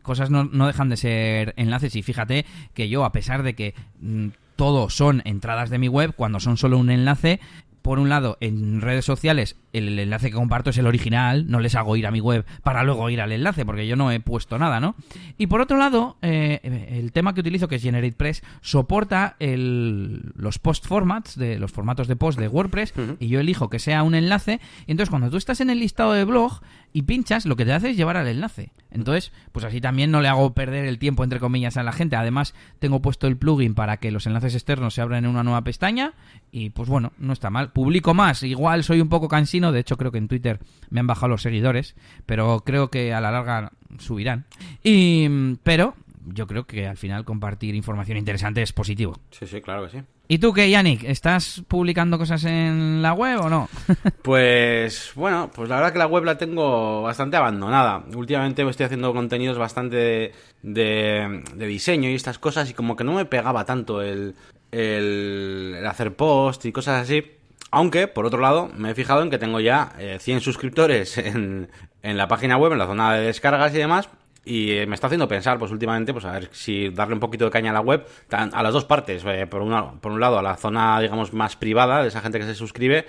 cosas 0.01 0.31
no, 0.31 0.45
no, 0.45 0.67
dejan 0.67 0.88
de 0.88 0.97
ser 0.97 1.53
enlaces 1.59 1.95
y 1.95 2.03
fíjate 2.03 2.47
que 2.73 2.88
yo, 2.88 3.05
a 3.05 3.12
pesar 3.12 3.43
de 3.43 3.53
que 3.53 3.75
mm, 4.01 4.29
todo 4.57 4.88
son 4.88 5.21
entradas 5.27 5.69
de 5.69 5.77
mi 5.77 5.88
web, 5.88 6.15
cuando 6.17 6.41
son 6.41 6.57
solo 6.57 6.79
un 6.79 6.88
enlace, 6.88 7.38
por 7.83 7.99
un 7.99 8.09
lado, 8.09 8.38
en 8.40 8.81
redes 8.81 9.05
sociales 9.05 9.57
el 9.73 9.99
enlace 9.99 10.29
que 10.29 10.37
comparto 10.37 10.71
es 10.71 10.79
el 10.79 10.87
original, 10.87 11.47
no 11.49 11.61
les 11.61 11.75
hago 11.75 11.97
ir 11.97 12.07
a 12.07 12.11
mi 12.11 12.21
web 12.21 12.45
para 12.62 12.85
luego 12.85 13.09
ir 13.11 13.21
al 13.21 13.33
enlace, 13.33 13.64
porque 13.64 13.87
yo 13.87 13.97
no 13.97 14.11
he 14.11 14.21
puesto 14.21 14.59
nada, 14.59 14.81
¿no? 14.81 14.95
Y 15.38 15.47
por 15.47 15.61
otro 15.61 15.79
lado, 15.79 16.16
eh, 16.23 16.88
el 16.90 17.12
tema 17.12 17.35
que 17.35 17.40
utilizo, 17.40 17.68
que 17.68 17.77
es 17.77 17.83
GeneratePress, 17.83 18.42
soporta 18.61 19.37
los 19.38 20.59
post 20.59 20.87
formats, 20.87 21.37
de 21.37 21.59
los 21.59 21.73
formatos 21.73 22.09
de 22.09 22.16
post 22.16 22.38
de 22.38 22.49
WordPress, 22.49 22.95
y 23.18 23.29
yo 23.29 23.40
elijo 23.40 23.71
que 23.71 23.79
sea 23.79 24.03
un 24.03 24.14
enlace, 24.14 24.61
y 24.87 24.90
entonces 24.90 25.11
cuando 25.11 25.31
tú 25.31 25.37
estás 25.37 25.61
en 25.61 25.71
el 25.71 25.81
listado 25.81 26.12
de 26.12 26.25
blog 26.25 26.61
y 26.93 27.03
pinchas, 27.03 27.47
lo 27.47 27.57
que 27.57 27.65
te 27.65 27.73
hace 27.73 27.91
es 27.91 27.97
llevar 27.97 28.17
al 28.17 28.29
enlace. 28.29 28.73
Entonces, 28.91 29.33
pues 29.53 29.65
así 29.65 29.81
también 29.81 30.11
no 30.11 30.21
le 30.21 30.29
hago 30.29 30.53
perder 30.53 30.85
el 30.85 30.99
tiempo, 30.99 31.25
entre 31.25 31.41
comillas, 31.41 31.77
a 31.77 31.83
la 31.83 31.93
gente. 31.93 32.17
Además, 32.17 32.55
tengo 32.79 33.01
puesto 33.01 33.27
el 33.27 33.37
plugin 33.37 33.75
para 33.75 33.97
que 33.97 34.11
los 34.11 34.27
enlaces 34.27 34.55
externos 34.55 34.95
se 34.95 35.01
abran 35.01 35.25
en 35.25 35.31
una 35.31 35.43
nueva 35.43 35.63
pestaña, 35.63 36.13
y 36.51 36.71
pues 36.71 36.89
bueno, 36.89 37.13
no 37.19 37.33
está 37.33 37.49
mal. 37.51 37.73
Publico 37.73 38.13
más, 38.13 38.43
igual 38.43 38.85
soy 38.85 39.01
un 39.01 39.09
poco 39.09 39.29
cansino 39.29 39.73
de 39.73 39.81
hecho 39.81 39.97
creo 39.97 40.13
que 40.13 40.19
en 40.19 40.29
Twitter 40.29 40.61
me 40.91 41.01
han 41.01 41.07
bajado 41.07 41.29
los 41.29 41.43
seguidores, 41.43 41.95
pero 42.27 42.61
creo 42.61 42.91
que 42.91 43.15
a 43.15 43.21
la 43.21 43.31
larga 43.31 43.73
subirán. 43.99 44.45
Y, 44.83 45.57
pero 45.63 45.95
yo 46.27 46.47
creo 46.47 46.65
que 46.65 46.87
al 46.87 46.97
final 46.97 47.25
compartir 47.25 47.75
información 47.75 48.19
interesante 48.19 48.63
es 48.63 48.73
positivo. 48.73 49.19
Sí, 49.31 49.47
sí, 49.47 49.61
claro 49.61 49.85
que 49.85 49.99
sí. 49.99 50.05
¿Y 50.29 50.39
tú 50.39 50.53
qué, 50.53 50.71
Yannick? 50.71 51.05
¿Estás 51.05 51.63
publicando 51.69 52.17
cosas 52.17 52.45
en 52.45 53.03
la 53.03 53.13
web 53.13 53.41
o 53.41 53.51
no? 53.51 53.69
pues 54.23 55.13
bueno, 55.15 55.51
pues 55.55 55.69
la 55.69 55.77
verdad 55.77 55.93
que 55.93 55.99
la 55.99 56.07
web 56.07 56.25
la 56.25 56.39
tengo 56.39 57.03
bastante 57.03 57.37
abandonada. 57.37 58.05
Últimamente 58.15 58.65
me 58.65 58.71
estoy 58.71 58.87
haciendo 58.87 59.13
contenidos 59.13 59.59
bastante 59.59 60.33
de, 60.63 61.43
diseño 61.55 62.09
y 62.09 62.15
estas 62.15 62.39
cosas 62.39 62.71
y 62.71 62.75
como 62.75 62.97
que 62.97 63.05
no 63.05 63.13
me 63.13 63.27
pegaba 63.27 63.65
tanto 63.65 64.01
el, 64.01 64.35
el 64.71 65.85
hacer 65.87 66.15
post 66.15 66.65
y 66.65 66.73
cosas 66.73 67.03
así. 67.03 67.25
Aunque, 67.71 68.07
por 68.07 68.27
otro 68.27 68.41
lado, 68.41 68.71
me 68.77 68.91
he 68.91 68.95
fijado 68.95 69.23
en 69.23 69.31
que 69.31 69.39
tengo 69.39 69.59
ya 69.59 69.95
100 70.19 70.39
eh, 70.39 70.41
suscriptores 70.41 71.17
en, 71.19 71.69
en 72.03 72.17
la 72.17 72.29
página 72.29 72.59
web, 72.59 72.73
en 72.73 72.79
la 72.79 72.87
zona 72.87 73.15
de 73.15 73.27
descargas 73.27 73.75
y 73.75 73.79
demás, 73.79 74.09
y 74.45 74.73
eh, 74.73 74.87
me 74.87 74.95
está 74.95 75.07
haciendo 75.07 75.29
pensar, 75.29 75.59
pues 75.59 75.71
últimamente, 75.71 76.13
pues 76.13 76.25
a 76.25 76.33
ver 76.33 76.49
si 76.53 76.89
darle 76.91 77.15
un 77.15 77.21
poquito 77.21 77.45
de 77.45 77.51
caña 77.51 77.71
a 77.71 77.75
la 77.75 77.81
web, 77.81 78.07
a 78.31 78.63
las 78.63 78.73
dos 78.73 78.85
partes. 78.85 79.25
Eh, 79.27 79.47
por, 79.47 79.63
una, 79.63 79.93
por 79.93 80.13
un 80.13 80.21
lado, 80.21 80.39
a 80.39 80.43
la 80.43 80.57
zona, 80.57 81.01
digamos, 81.01 81.33
más 81.33 81.57
privada 81.57 82.03
de 82.03 82.09
esa 82.09 82.21
gente 82.21 82.39
que 82.39 82.45
se 82.45 82.55
suscribe, 82.55 83.07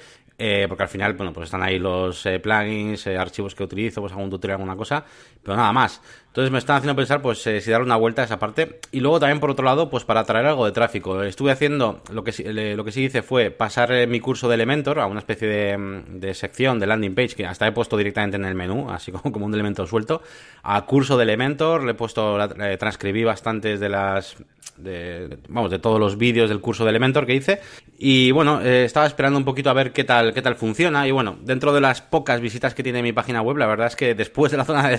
porque 0.67 0.83
al 0.83 0.89
final, 0.89 1.13
bueno, 1.13 1.31
pues 1.31 1.45
están 1.45 1.63
ahí 1.63 1.79
los 1.79 2.27
plugins, 2.41 3.07
archivos 3.07 3.55
que 3.55 3.63
utilizo, 3.63 4.01
pues 4.01 4.11
algún 4.11 4.29
tutorial, 4.29 4.59
alguna 4.59 4.75
cosa, 4.75 5.05
pero 5.43 5.57
nada 5.57 5.73
más. 5.73 6.01
Entonces 6.33 6.51
me 6.51 6.57
están 6.57 6.77
haciendo 6.77 6.95
pensar, 6.95 7.21
pues, 7.21 7.45
eh, 7.45 7.61
si 7.61 7.69
dar 7.69 7.83
una 7.83 7.95
vuelta 7.95 8.23
a 8.23 8.25
esa 8.25 8.39
parte. 8.39 8.79
Y 8.91 9.01
luego 9.01 9.19
también, 9.19 9.39
por 9.39 9.51
otro 9.51 9.63
lado, 9.63 9.91
pues 9.91 10.03
para 10.03 10.23
traer 10.23 10.47
algo 10.47 10.65
de 10.65 10.71
tráfico. 10.71 11.21
Estuve 11.21 11.51
haciendo, 11.51 12.01
lo 12.11 12.23
que, 12.23 12.33
lo 12.75 12.83
que 12.83 12.91
sí 12.91 13.03
hice 13.03 13.21
fue 13.21 13.51
pasar 13.51 13.91
eh, 13.91 14.07
mi 14.07 14.19
curso 14.19 14.49
de 14.49 14.55
Elementor 14.55 14.99
a 14.99 15.05
una 15.05 15.19
especie 15.19 15.47
de, 15.47 15.77
mm, 15.77 16.19
de, 16.19 16.33
sección 16.33 16.79
de 16.79 16.87
landing 16.87 17.13
page 17.13 17.35
que 17.35 17.45
hasta 17.45 17.67
he 17.67 17.71
puesto 17.71 17.97
directamente 17.97 18.37
en 18.37 18.45
el 18.45 18.55
menú, 18.55 18.89
así 18.89 19.11
como, 19.11 19.31
como 19.31 19.45
un 19.45 19.53
elemento 19.53 19.85
suelto. 19.85 20.23
A 20.63 20.83
curso 20.87 21.17
de 21.17 21.23
Elementor, 21.23 21.83
le 21.83 21.91
he 21.91 21.93
puesto, 21.93 22.43
eh, 22.43 22.77
transcribí 22.77 23.23
bastantes 23.23 23.79
de 23.79 23.89
las, 23.89 24.35
de, 24.77 25.37
vamos, 25.49 25.69
de 25.69 25.77
todos 25.77 25.99
los 25.99 26.17
vídeos 26.17 26.49
del 26.49 26.61
curso 26.61 26.83
de 26.83 26.89
Elementor 26.89 27.27
que 27.27 27.35
hice. 27.35 27.61
Y 27.99 28.31
bueno, 28.31 28.59
estaba 28.59 29.05
esperando 29.05 29.37
un 29.37 29.45
poquito 29.45 29.69
a 29.69 29.73
ver 29.73 29.93
qué 29.93 30.03
tal, 30.03 30.33
qué 30.33 30.41
tal 30.41 30.55
funciona. 30.55 31.07
Y 31.07 31.11
bueno, 31.11 31.37
dentro 31.43 31.73
de 31.73 31.81
las 31.81 32.01
pocas 32.01 32.41
visitas 32.41 32.73
que 32.73 32.81
tiene 32.81 33.03
mi 33.03 33.13
página 33.13 33.43
web, 33.43 33.57
la 33.57 33.67
verdad 33.67 33.85
es 33.85 33.95
que 33.95 34.15
después 34.15 34.51
de 34.51 34.57
la 34.57 34.65
zona 34.65 34.89
de 34.89 34.97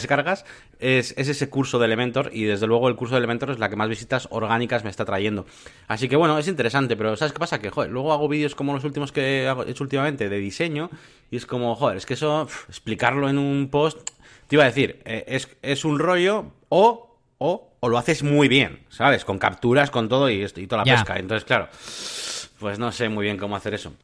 es 0.78 1.12
ese 1.16 1.48
curso 1.48 1.78
de 1.78 1.86
Elementor 1.86 2.30
y 2.32 2.44
desde 2.44 2.66
luego 2.66 2.88
el 2.88 2.96
curso 2.96 3.14
de 3.14 3.18
Elementor 3.18 3.50
es 3.50 3.58
la 3.58 3.68
que 3.68 3.76
más 3.76 3.88
visitas 3.88 4.26
orgánicas 4.30 4.84
me 4.84 4.90
está 4.90 5.04
trayendo. 5.04 5.46
Así 5.86 6.08
que 6.08 6.16
bueno, 6.16 6.38
es 6.38 6.48
interesante, 6.48 6.96
pero 6.96 7.16
¿sabes 7.16 7.32
qué 7.32 7.38
pasa? 7.38 7.58
Que, 7.60 7.70
joder, 7.70 7.90
luego 7.90 8.12
hago 8.12 8.28
vídeos 8.28 8.54
como 8.54 8.72
los 8.72 8.84
últimos 8.84 9.12
que 9.12 9.44
he 9.44 9.70
hecho 9.70 9.84
últimamente 9.84 10.28
de 10.28 10.38
diseño 10.38 10.90
y 11.30 11.36
es 11.36 11.46
como, 11.46 11.74
joder, 11.76 11.96
es 11.96 12.06
que 12.06 12.14
eso, 12.14 12.48
explicarlo 12.68 13.28
en 13.28 13.38
un 13.38 13.68
post, 13.70 14.10
te 14.48 14.56
iba 14.56 14.64
a 14.64 14.66
decir, 14.66 15.00
eh, 15.04 15.24
es, 15.28 15.48
es 15.62 15.84
un 15.84 15.98
rollo 15.98 16.52
o, 16.68 17.16
o, 17.38 17.72
o 17.80 17.88
lo 17.88 17.98
haces 17.98 18.22
muy 18.22 18.48
bien, 18.48 18.80
¿sabes? 18.88 19.24
Con 19.24 19.38
capturas, 19.38 19.90
con 19.90 20.08
todo 20.08 20.28
y, 20.30 20.44
y 20.44 20.66
toda 20.66 20.84
la 20.84 20.96
pesca. 20.96 21.16
Entonces, 21.16 21.44
claro, 21.44 21.68
pues 22.58 22.78
no 22.78 22.92
sé 22.92 23.08
muy 23.08 23.24
bien 23.24 23.38
cómo 23.38 23.56
hacer 23.56 23.74
eso. 23.74 23.94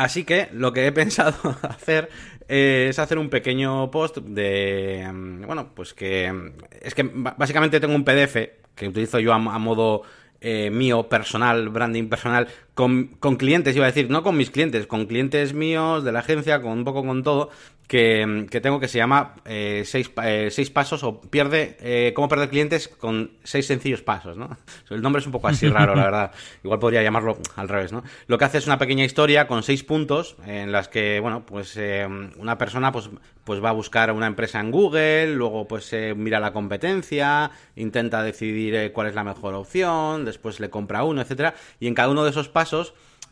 Así 0.00 0.24
que 0.24 0.48
lo 0.52 0.72
que 0.72 0.86
he 0.86 0.92
pensado 1.02 1.34
hacer 1.68 2.08
es 2.48 2.98
hacer 2.98 3.18
un 3.18 3.28
pequeño 3.28 3.90
post 3.90 4.16
de... 4.16 5.06
Mm, 5.12 5.46
bueno, 5.46 5.72
pues 5.74 5.92
que... 5.92 6.32
Mm, 6.32 6.52
es 6.80 6.94
que 6.94 7.02
básicamente 7.12 7.80
tengo 7.80 7.94
un 7.94 8.04
PDF 8.04 8.36
que 8.74 8.88
utilizo 8.88 9.18
yo 9.18 9.34
a, 9.34 9.38
modo 9.38 10.02
eh, 10.40 10.70
mío, 10.70 11.06
personal, 11.06 11.68
branding 11.68 12.08
personal, 12.08 12.48
con, 12.80 13.08
con, 13.20 13.36
clientes, 13.36 13.76
iba 13.76 13.84
a 13.84 13.92
decir, 13.92 14.08
no 14.08 14.22
con 14.22 14.38
mis 14.38 14.50
clientes, 14.50 14.86
con 14.86 15.04
clientes 15.04 15.52
míos 15.52 16.02
de 16.02 16.12
la 16.12 16.20
agencia, 16.20 16.62
con 16.62 16.72
un 16.72 16.84
poco 16.84 17.04
con 17.04 17.22
todo, 17.22 17.50
que, 17.90 18.60
tengo 18.62 18.78
que 18.78 18.86
se 18.86 18.98
llama 18.98 19.34
eh, 19.44 19.82
seis, 19.84 20.12
eh, 20.22 20.48
seis, 20.52 20.70
pasos 20.70 21.02
o 21.02 21.20
pierde 21.20 21.76
eh, 21.80 22.12
cómo 22.14 22.28
perder 22.28 22.48
clientes 22.48 22.86
con 22.86 23.32
seis 23.42 23.66
sencillos 23.66 24.00
pasos, 24.00 24.36
¿no? 24.36 24.56
El 24.90 25.02
nombre 25.02 25.18
es 25.18 25.26
un 25.26 25.32
poco 25.32 25.48
así 25.48 25.68
raro, 25.68 25.96
la 25.96 26.04
verdad. 26.04 26.30
Igual 26.62 26.78
podría 26.78 27.02
llamarlo 27.02 27.38
al 27.56 27.68
revés, 27.68 27.92
¿no? 27.92 28.04
Lo 28.28 28.38
que 28.38 28.44
hace 28.44 28.58
es 28.58 28.66
una 28.68 28.78
pequeña 28.78 29.04
historia 29.04 29.48
con 29.48 29.64
seis 29.64 29.82
puntos 29.82 30.36
en 30.46 30.70
las 30.70 30.86
que, 30.86 31.18
bueno, 31.18 31.44
pues 31.44 31.76
eh, 31.76 32.06
una 32.38 32.56
persona 32.58 32.92
pues, 32.92 33.10
pues 33.42 33.62
va 33.62 33.70
a 33.70 33.72
buscar 33.72 34.12
una 34.12 34.28
empresa 34.28 34.60
en 34.60 34.70
Google, 34.70 35.34
luego 35.34 35.66
pues 35.66 35.92
mira 36.14 36.38
la 36.38 36.52
competencia, 36.52 37.50
intenta 37.74 38.22
decidir 38.22 38.92
cuál 38.92 39.08
es 39.08 39.16
la 39.16 39.24
mejor 39.24 39.54
opción, 39.54 40.24
después 40.24 40.60
le 40.60 40.70
compra 40.70 41.02
uno, 41.02 41.22
etcétera, 41.22 41.54
y 41.80 41.88
en 41.88 41.94
cada 41.94 42.10
uno 42.10 42.22
de 42.22 42.30
esos 42.30 42.48
pasos 42.48 42.69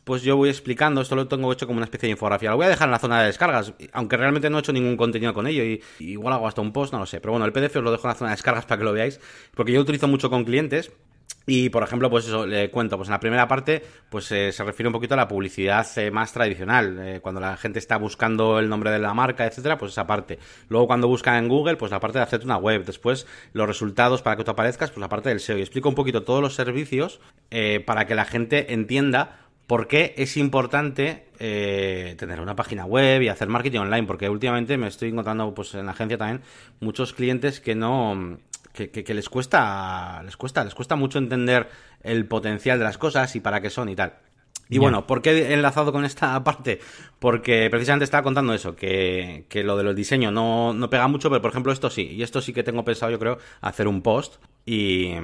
pues 0.05 0.23
yo 0.23 0.37
voy 0.37 0.49
explicando, 0.49 1.03
esto 1.03 1.17
lo 1.17 1.29
tengo 1.29 1.53
hecho 1.53 1.67
como 1.67 1.77
una 1.77 1.85
especie 1.85 2.07
de 2.07 2.13
infografía. 2.13 2.51
Lo 2.51 2.57
voy 2.57 2.65
a 2.65 2.71
dejar 2.71 2.89
en 2.89 2.93
la 2.93 2.99
zona 2.99 3.21
de 3.21 3.27
descargas, 3.27 3.75
aunque 3.93 4.17
realmente 4.17 4.49
no 4.49 4.57
he 4.57 4.61
hecho 4.61 4.73
ningún 4.73 4.97
contenido 4.97 5.35
con 5.35 5.47
ello 5.47 5.63
y, 5.63 5.83
igual 5.99 6.33
hago 6.33 6.49
hasta 6.49 6.63
un 6.63 6.73
post, 6.73 6.95
no 6.95 6.99
lo 6.99 7.05
sé. 7.07 7.21
Pero 7.21 7.33
bueno, 7.33 7.45
el 7.45 7.53
PDF 7.53 7.77
os 7.77 7.83
lo 7.83 7.91
dejo 7.91 8.07
en 8.07 8.09
la 8.09 8.15
zona 8.15 8.31
de 8.31 8.37
descargas 8.37 8.65
para 8.65 8.79
que 8.79 8.85
lo 8.85 8.93
veáis, 8.95 9.21
porque 9.55 9.73
yo 9.73 9.81
utilizo 9.81 10.09
mucho 10.09 10.31
con 10.31 10.45
clientes 10.45 10.93
y, 11.51 11.71
por 11.71 11.83
ejemplo, 11.83 12.11
pues 12.11 12.27
eso, 12.27 12.47
le 12.47 12.71
cuento, 12.71 12.99
pues 12.99 13.09
en 13.09 13.13
la 13.13 13.21
primera 13.21 13.49
parte, 13.49 13.83
pues 14.11 14.31
eh, 14.33 14.53
se 14.53 14.63
refiere 14.65 14.89
un 14.89 14.93
poquito 14.93 15.15
a 15.15 15.17
la 15.17 15.27
publicidad 15.27 15.87
eh, 15.97 16.11
más 16.11 16.31
tradicional, 16.31 16.99
eh, 17.01 17.21
cuando 17.23 17.41
la 17.41 17.57
gente 17.57 17.79
está 17.79 17.97
buscando 17.97 18.59
el 18.59 18.69
nombre 18.69 18.91
de 18.91 18.99
la 18.99 19.15
marca, 19.15 19.47
etcétera, 19.47 19.79
pues 19.79 19.93
esa 19.93 20.07
parte. 20.07 20.39
Luego 20.69 20.87
cuando 20.87 21.09
buscan 21.09 21.43
en 21.43 21.49
Google, 21.49 21.77
pues 21.77 21.91
la 21.91 22.01
parte 22.01 22.19
de 22.19 22.25
hacerte 22.25 22.45
una 22.45 22.59
web. 22.59 22.85
Después, 22.85 23.27
los 23.55 23.67
resultados 23.67 24.21
para 24.21 24.37
que 24.37 24.45
tú 24.45 24.51
aparezcas, 24.51 24.91
pues 24.91 25.01
la 25.01 25.09
parte 25.09 25.31
del 25.31 25.41
SEO. 25.41 25.57
Y 25.57 25.63
explico 25.63 25.89
un 25.89 25.95
poquito 25.95 26.23
todos 26.23 26.43
los 26.43 26.55
servicios 26.55 27.19
para 27.87 28.07
que 28.07 28.15
la 28.15 28.27
gente 28.27 28.75
entienda 28.75 29.39
por 29.67 29.89
qué 29.89 30.15
es 30.19 30.37
importante 30.37 31.29
tener 31.39 32.41
una 32.41 32.57
página 32.57 32.85
web 32.85 33.23
y 33.23 33.29
hacer 33.29 33.49
marketing 33.49 33.79
online, 33.79 34.07
porque 34.07 34.29
últimamente 34.29 34.77
me 34.77 34.89
estoy 34.89 35.09
encontrando 35.09 35.55
pues 35.55 35.75
en 35.75 35.87
la 35.87 35.93
agencia 35.93 36.19
también 36.19 36.43
muchos 36.81 37.15
clientes 37.15 37.61
que 37.61 37.75
no 37.75 38.39
que, 38.87 39.05
que, 39.05 39.15
les 39.15 39.29
cuesta 39.29 40.23
les 40.25 40.37
cuesta 40.37 40.65
les 40.65 40.75
cuesta 40.75 40.95
mucho 40.97 41.19
entender 41.19 41.69
el 42.03 42.27
potencial 42.27 42.79
de 42.79 42.85
las 42.85 42.99
cosas 42.99 43.35
y 43.35 43.41
para 43.41 43.61
qué 43.61 43.71
son 43.71 43.89
y 43.89 43.97
tal. 43.97 44.15
Y 44.71 44.79
bueno, 44.79 45.07
¿por 45.07 45.23
qué 45.23 45.31
he 45.31 45.55
enlazado 45.55 45.93
con 45.93 46.05
esta 46.05 46.43
parte? 46.45 46.81
Porque 47.19 47.69
precisamente 47.71 48.05
estaba 48.05 48.23
contando 48.23 48.53
eso, 48.53 48.77
que, 48.77 49.47
que 49.49 49.65
lo 49.65 49.77
de 49.77 49.83
los 49.83 49.97
diseños 49.97 50.33
no, 50.33 50.75
no, 50.75 50.91
pega 50.91 51.09
mucho, 51.09 51.31
pero 51.31 51.41
por 51.41 51.51
ejemplo 51.51 51.73
esto 51.73 51.89
sí. 51.91 52.03
Y 52.03 52.23
esto 52.23 52.41
sí 52.41 52.53
que 52.53 52.63
tengo 52.63 52.85
pensado, 52.85 53.11
yo 53.11 53.19
creo, 53.19 53.39
hacer 53.63 53.89
un 53.89 54.03
post 54.03 54.37
y, 54.67 55.15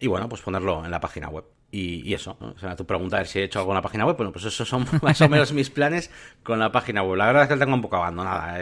y 0.00 0.06
bueno, 0.08 0.28
pues 0.28 0.42
ponerlo 0.42 0.84
en 0.84 0.90
la 0.90 1.00
página 1.00 1.28
web. 1.28 1.44
Y, 1.70 2.14
eso, 2.14 2.38
o 2.40 2.58
sea, 2.58 2.74
tu 2.76 2.86
pregunta 2.86 3.20
es 3.20 3.28
si 3.28 3.40
he 3.40 3.44
hecho 3.44 3.58
algo 3.58 3.72
en 3.72 3.76
la 3.76 3.82
página 3.82 4.06
web, 4.06 4.16
bueno, 4.16 4.32
pues 4.32 4.46
esos 4.46 4.66
son 4.66 4.86
más 5.02 5.20
o 5.20 5.28
menos 5.28 5.52
mis 5.52 5.70
planes 5.70 6.10
con 6.42 6.58
la 6.58 6.72
página 6.72 7.02
web. 7.02 7.16
La 7.16 7.26
verdad 7.26 7.42
es 7.42 7.48
que 7.48 7.54
la 7.56 7.64
tengo 7.64 7.76
un 7.76 7.82
poco 7.82 7.96
abandonada, 7.96 8.58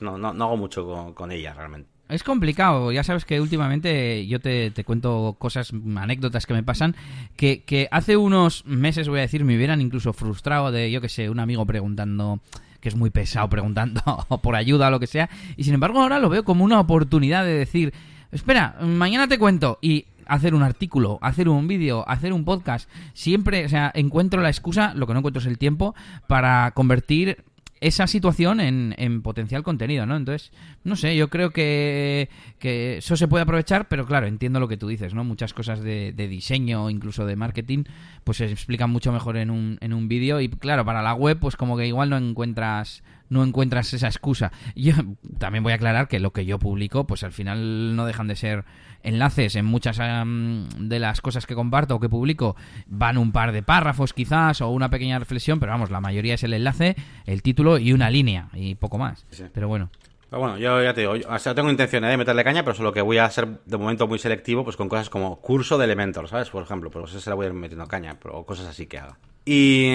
no, 0.00 0.18
no, 0.18 0.34
no 0.34 0.44
hago 0.44 0.56
mucho 0.56 0.86
con, 0.86 1.14
con 1.14 1.32
ella 1.32 1.54
realmente. 1.54 1.99
Es 2.10 2.24
complicado, 2.24 2.90
ya 2.90 3.04
sabes 3.04 3.24
que 3.24 3.40
últimamente 3.40 4.26
yo 4.26 4.40
te, 4.40 4.70
te, 4.70 4.84
cuento 4.84 5.36
cosas, 5.38 5.72
anécdotas 5.96 6.44
que 6.44 6.54
me 6.54 6.62
pasan, 6.62 6.96
que, 7.36 7.62
que 7.62 7.88
hace 7.92 8.16
unos 8.16 8.66
meses, 8.66 9.08
voy 9.08 9.20
a 9.20 9.22
decir, 9.22 9.44
me 9.44 9.56
hubieran 9.56 9.80
incluso 9.80 10.12
frustrado 10.12 10.72
de, 10.72 10.90
yo 10.90 11.00
que 11.00 11.08
sé, 11.08 11.30
un 11.30 11.38
amigo 11.38 11.64
preguntando, 11.66 12.40
que 12.80 12.88
es 12.88 12.96
muy 12.96 13.10
pesado 13.10 13.48
preguntando 13.48 14.02
por 14.42 14.56
ayuda 14.56 14.88
o 14.88 14.90
lo 14.90 14.98
que 14.98 15.06
sea, 15.06 15.30
y 15.56 15.64
sin 15.64 15.74
embargo 15.74 16.00
ahora 16.00 16.18
lo 16.18 16.28
veo 16.28 16.44
como 16.44 16.64
una 16.64 16.80
oportunidad 16.80 17.44
de 17.44 17.54
decir, 17.54 17.92
espera, 18.32 18.76
mañana 18.80 19.28
te 19.28 19.38
cuento, 19.38 19.78
y 19.80 20.06
hacer 20.30 20.54
un 20.54 20.62
artículo, 20.62 21.18
hacer 21.22 21.48
un 21.48 21.66
vídeo, 21.66 22.08
hacer 22.08 22.32
un 22.32 22.44
podcast, 22.44 22.88
siempre, 23.14 23.64
o 23.64 23.68
sea, 23.68 23.90
encuentro 23.94 24.40
la 24.40 24.48
excusa, 24.48 24.94
lo 24.94 25.06
que 25.06 25.12
no 25.12 25.18
encuentro 25.18 25.40
es 25.40 25.46
el 25.46 25.58
tiempo, 25.58 25.94
para 26.28 26.70
convertir 26.70 27.44
esa 27.80 28.06
situación 28.06 28.60
en, 28.60 28.94
en, 28.98 29.22
potencial 29.22 29.62
contenido, 29.62 30.04
¿no? 30.04 30.16
Entonces, 30.16 30.52
no 30.84 30.96
sé, 30.96 31.16
yo 31.16 31.30
creo 31.30 31.50
que, 31.50 32.28
que, 32.58 32.98
eso 32.98 33.16
se 33.16 33.26
puede 33.26 33.42
aprovechar, 33.42 33.88
pero 33.88 34.06
claro, 34.06 34.26
entiendo 34.26 34.60
lo 34.60 34.68
que 34.68 34.76
tú 34.76 34.88
dices, 34.88 35.14
¿no? 35.14 35.24
Muchas 35.24 35.54
cosas 35.54 35.80
de, 35.80 36.12
de 36.12 36.28
diseño, 36.28 36.90
incluso 36.90 37.24
de 37.24 37.36
marketing, 37.36 37.84
pues 38.24 38.38
se 38.38 38.50
explican 38.50 38.90
mucho 38.90 39.12
mejor 39.12 39.38
en 39.38 39.50
un, 39.50 39.78
en 39.80 39.94
un 39.94 40.08
vídeo 40.08 40.40
y 40.40 40.48
claro, 40.48 40.84
para 40.84 41.02
la 41.02 41.14
web, 41.14 41.38
pues 41.38 41.56
como 41.56 41.76
que 41.76 41.86
igual 41.86 42.10
no 42.10 42.18
encuentras 42.18 43.02
no 43.30 43.42
encuentras 43.42 43.94
esa 43.94 44.08
excusa. 44.08 44.52
Yo 44.76 44.92
también 45.38 45.64
voy 45.64 45.72
a 45.72 45.76
aclarar 45.76 46.08
que 46.08 46.20
lo 46.20 46.32
que 46.32 46.44
yo 46.44 46.58
publico, 46.58 47.06
pues 47.06 47.22
al 47.22 47.32
final 47.32 47.96
no 47.96 48.04
dejan 48.04 48.26
de 48.26 48.36
ser 48.36 48.64
enlaces 49.02 49.56
en 49.56 49.64
muchas 49.64 49.98
de 49.98 50.98
las 50.98 51.20
cosas 51.22 51.46
que 51.46 51.54
comparto 51.54 51.96
o 51.96 52.00
que 52.00 52.10
publico 52.10 52.56
van 52.86 53.16
un 53.16 53.32
par 53.32 53.52
de 53.52 53.62
párrafos 53.62 54.12
quizás 54.12 54.60
o 54.60 54.68
una 54.68 54.90
pequeña 54.90 55.18
reflexión, 55.18 55.58
pero 55.58 55.72
vamos, 55.72 55.90
la 55.90 56.02
mayoría 56.02 56.34
es 56.34 56.44
el 56.44 56.52
enlace, 56.52 56.96
el 57.24 57.42
título 57.42 57.78
y 57.78 57.94
una 57.94 58.10
línea 58.10 58.48
y 58.52 58.74
poco 58.74 58.98
más. 58.98 59.24
Pero 59.54 59.68
bueno. 59.68 59.90
Pero 60.30 60.40
bueno, 60.40 60.58
yo 60.58 60.80
ya 60.80 60.94
te 60.94 61.00
digo, 61.00 61.14
o 61.28 61.38
sea, 61.40 61.54
tengo 61.56 61.70
intención 61.70 62.04
de 62.04 62.16
meterle 62.16 62.44
caña, 62.44 62.62
pero 62.62 62.76
solo 62.76 62.92
que 62.92 63.02
voy 63.02 63.18
a 63.18 63.28
ser 63.28 63.48
de 63.64 63.76
momento 63.76 64.06
muy 64.06 64.20
selectivo, 64.20 64.62
pues 64.62 64.76
con 64.76 64.88
cosas 64.88 65.10
como 65.10 65.40
curso 65.40 65.76
de 65.76 65.86
Elementor, 65.86 66.28
¿sabes? 66.28 66.50
Por 66.50 66.62
ejemplo, 66.62 66.88
pues 66.88 67.10
se 67.10 67.28
la 67.28 67.34
voy 67.34 67.46
a 67.46 67.48
ir 67.48 67.54
metiendo 67.54 67.88
caña, 67.88 68.16
pero 68.22 68.44
cosas 68.44 68.66
así 68.66 68.86
que 68.86 68.98
haga. 68.98 69.18
¿Y 69.44 69.90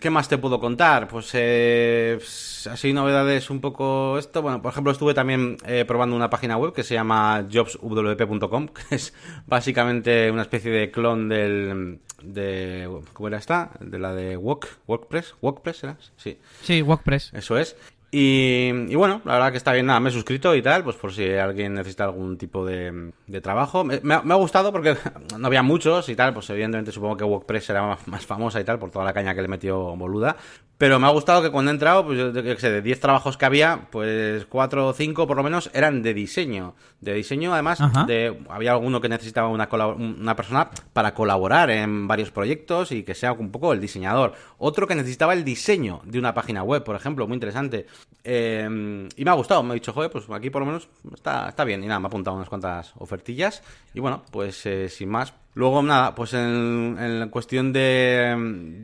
qué 0.00 0.10
más 0.10 0.28
te 0.28 0.36
puedo 0.36 0.60
contar? 0.60 1.08
Pues 1.08 1.30
eh, 1.32 2.18
así 2.70 2.92
novedades 2.92 3.48
un 3.48 3.60
poco 3.60 4.18
esto. 4.18 4.42
Bueno, 4.42 4.60
por 4.60 4.72
ejemplo, 4.72 4.92
estuve 4.92 5.14
también 5.14 5.56
eh, 5.64 5.86
probando 5.86 6.14
una 6.14 6.28
página 6.28 6.58
web 6.58 6.74
que 6.74 6.82
se 6.82 6.92
llama 6.92 7.46
jobswp.com, 7.50 8.68
que 8.88 8.96
es 8.96 9.14
básicamente 9.46 10.30
una 10.30 10.42
especie 10.42 10.70
de 10.70 10.90
clon 10.90 11.30
del 11.30 12.00
de 12.22 12.88
¿cómo 13.12 13.28
era 13.28 13.38
esta? 13.38 13.70
De 13.80 13.98
la 13.98 14.14
de 14.14 14.36
Work, 14.36 14.78
WordPress, 14.86 15.34
WordPress 15.40 15.84
era? 15.84 15.96
Sí. 16.16 16.38
Sí, 16.62 16.82
WordPress. 16.82 17.32
Eso 17.34 17.58
es. 17.58 17.76
Y, 18.16 18.94
bueno, 18.94 19.22
la 19.24 19.32
verdad 19.32 19.50
que 19.50 19.56
está 19.56 19.72
bien, 19.72 19.86
nada, 19.86 19.98
me 19.98 20.08
he 20.08 20.12
suscrito 20.12 20.54
y 20.54 20.62
tal, 20.62 20.84
pues 20.84 20.94
por 20.94 21.12
si 21.12 21.32
alguien 21.32 21.74
necesita 21.74 22.04
algún 22.04 22.38
tipo 22.38 22.64
de, 22.64 23.10
trabajo. 23.42 23.82
Me, 23.82 24.14
ha, 24.14 24.34
gustado 24.36 24.70
porque 24.70 24.96
no 25.36 25.44
había 25.48 25.64
muchos 25.64 26.08
y 26.08 26.14
tal, 26.14 26.32
pues 26.32 26.48
evidentemente 26.50 26.92
supongo 26.92 27.16
que 27.16 27.24
WordPress 27.24 27.70
era 27.70 27.82
más, 27.82 28.06
más, 28.06 28.24
famosa 28.24 28.60
y 28.60 28.64
tal 28.64 28.78
por 28.78 28.92
toda 28.92 29.04
la 29.04 29.12
caña 29.12 29.34
que 29.34 29.42
le 29.42 29.48
metió 29.48 29.96
boluda. 29.96 30.36
Pero 30.76 30.98
me 30.98 31.06
ha 31.06 31.10
gustado 31.10 31.40
que 31.40 31.50
cuando 31.50 31.70
he 31.70 31.74
entrado, 31.74 32.04
pues 32.04 32.18
yo 32.18 32.32
qué 32.32 32.56
sé, 32.56 32.70
de 32.70 32.82
10 32.82 32.98
trabajos 32.98 33.36
que 33.36 33.44
había, 33.44 33.86
pues 33.92 34.44
4 34.46 34.88
o 34.88 34.92
5 34.92 35.26
por 35.26 35.36
lo 35.36 35.42
menos 35.44 35.70
eran 35.72 36.02
de 36.02 36.14
diseño. 36.14 36.74
De 37.00 37.14
diseño, 37.14 37.52
además, 37.52 37.78
de 38.08 38.40
había 38.48 38.72
alguno 38.72 39.00
que 39.00 39.08
necesitaba 39.08 39.48
una, 39.48 39.68
una 39.68 40.34
persona 40.34 40.70
para 40.92 41.14
colaborar 41.14 41.70
en 41.70 42.08
varios 42.08 42.32
proyectos 42.32 42.90
y 42.90 43.04
que 43.04 43.14
sea 43.14 43.32
un 43.32 43.52
poco 43.52 43.72
el 43.72 43.80
diseñador. 43.80 44.32
Otro 44.58 44.88
que 44.88 44.96
necesitaba 44.96 45.32
el 45.32 45.44
diseño 45.44 46.00
de 46.04 46.18
una 46.18 46.34
página 46.34 46.64
web, 46.64 46.82
por 46.82 46.96
ejemplo, 46.96 47.28
muy 47.28 47.34
interesante. 47.34 47.86
Eh, 48.22 49.08
y 49.16 49.24
me 49.24 49.30
ha 49.30 49.34
gustado, 49.34 49.62
me 49.62 49.72
ha 49.72 49.74
dicho, 49.74 49.92
joder, 49.92 50.10
pues 50.10 50.24
aquí 50.30 50.50
por 50.50 50.62
lo 50.62 50.66
menos 50.66 50.88
está, 51.14 51.48
está 51.48 51.64
bien. 51.64 51.84
Y 51.84 51.86
nada, 51.86 52.00
me 52.00 52.06
ha 52.06 52.08
apuntado 52.08 52.36
unas 52.36 52.48
cuantas 52.48 52.92
ofertillas. 52.96 53.62
Y 53.92 54.00
bueno, 54.00 54.22
pues 54.30 54.64
eh, 54.66 54.88
sin 54.88 55.10
más, 55.10 55.34
Luego, 55.54 55.82
nada, 55.82 56.16
pues 56.16 56.34
en, 56.34 56.96
en 56.98 57.28
cuestión 57.28 57.72
de 57.72 58.34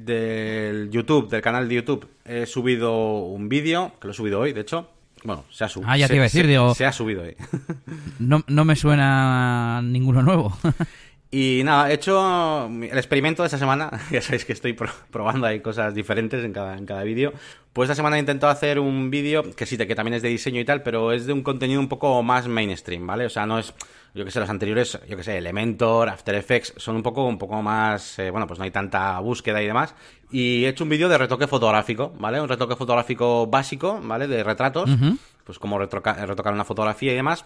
del 0.04 0.88
YouTube, 0.90 1.28
del 1.28 1.42
canal 1.42 1.68
de 1.68 1.74
YouTube, 1.74 2.08
he 2.24 2.46
subido 2.46 3.24
un 3.24 3.48
vídeo, 3.48 3.92
que 4.00 4.06
lo 4.06 4.12
he 4.12 4.14
subido 4.14 4.38
hoy, 4.38 4.52
de 4.52 4.60
hecho. 4.60 4.88
Bueno, 5.24 5.44
se 5.50 5.64
ha 5.64 5.68
subido. 5.68 5.90
Ah, 5.90 5.98
ya 5.98 6.06
te 6.06 6.14
iba 6.14 6.22
a 6.22 6.26
decir, 6.26 6.46
digo. 6.46 6.72
Se 6.74 6.86
ha 6.86 6.92
subido 6.92 7.22
hoy. 7.22 7.36
no, 8.20 8.44
no 8.46 8.64
me 8.64 8.76
suena 8.76 9.82
ninguno 9.82 10.22
nuevo. 10.22 10.56
Y 11.32 11.62
nada, 11.64 11.90
he 11.90 11.94
hecho 11.94 12.66
el 12.66 12.98
experimento 12.98 13.42
de 13.42 13.46
esta 13.46 13.58
semana. 13.58 13.90
Ya 14.10 14.20
sabéis 14.20 14.44
que 14.44 14.52
estoy 14.52 14.76
probando 15.10 15.46
ahí 15.46 15.60
cosas 15.60 15.94
diferentes 15.94 16.44
en 16.44 16.52
cada, 16.52 16.76
en 16.76 16.86
cada 16.86 17.04
vídeo. 17.04 17.32
Pues 17.72 17.86
esta 17.86 17.94
semana 17.94 18.16
he 18.16 18.20
intentado 18.20 18.52
hacer 18.52 18.80
un 18.80 19.10
vídeo 19.10 19.44
que 19.54 19.64
sí, 19.64 19.76
que 19.76 19.94
también 19.94 20.14
es 20.14 20.22
de 20.22 20.28
diseño 20.28 20.60
y 20.60 20.64
tal, 20.64 20.82
pero 20.82 21.12
es 21.12 21.26
de 21.26 21.32
un 21.32 21.42
contenido 21.42 21.80
un 21.80 21.88
poco 21.88 22.20
más 22.24 22.48
mainstream, 22.48 23.06
¿vale? 23.06 23.26
O 23.26 23.30
sea, 23.30 23.46
no 23.46 23.60
es 23.60 23.72
yo 24.14 24.24
que 24.24 24.30
sé, 24.30 24.40
los 24.40 24.50
anteriores, 24.50 24.98
yo 25.08 25.16
que 25.16 25.22
sé, 25.22 25.38
Elementor, 25.38 26.08
After 26.08 26.34
Effects, 26.34 26.74
son 26.76 26.96
un 26.96 27.02
poco, 27.02 27.24
un 27.26 27.38
poco 27.38 27.62
más, 27.62 28.18
eh, 28.18 28.30
bueno, 28.30 28.46
pues 28.46 28.58
no 28.58 28.64
hay 28.64 28.72
tanta 28.72 29.18
búsqueda 29.20 29.62
y 29.62 29.66
demás. 29.66 29.94
Y 30.30 30.64
he 30.64 30.68
hecho 30.68 30.84
un 30.84 30.90
vídeo 30.90 31.08
de 31.08 31.16
retoque 31.16 31.46
fotográfico, 31.46 32.12
¿vale? 32.18 32.40
Un 32.40 32.48
retoque 32.48 32.74
fotográfico 32.74 33.46
básico, 33.46 34.00
¿vale? 34.02 34.26
De 34.26 34.42
retratos, 34.42 34.90
pues 35.44 35.58
como 35.58 35.78
retocar 35.78 36.52
una 36.52 36.64
fotografía 36.64 37.12
y 37.12 37.16
demás. 37.16 37.44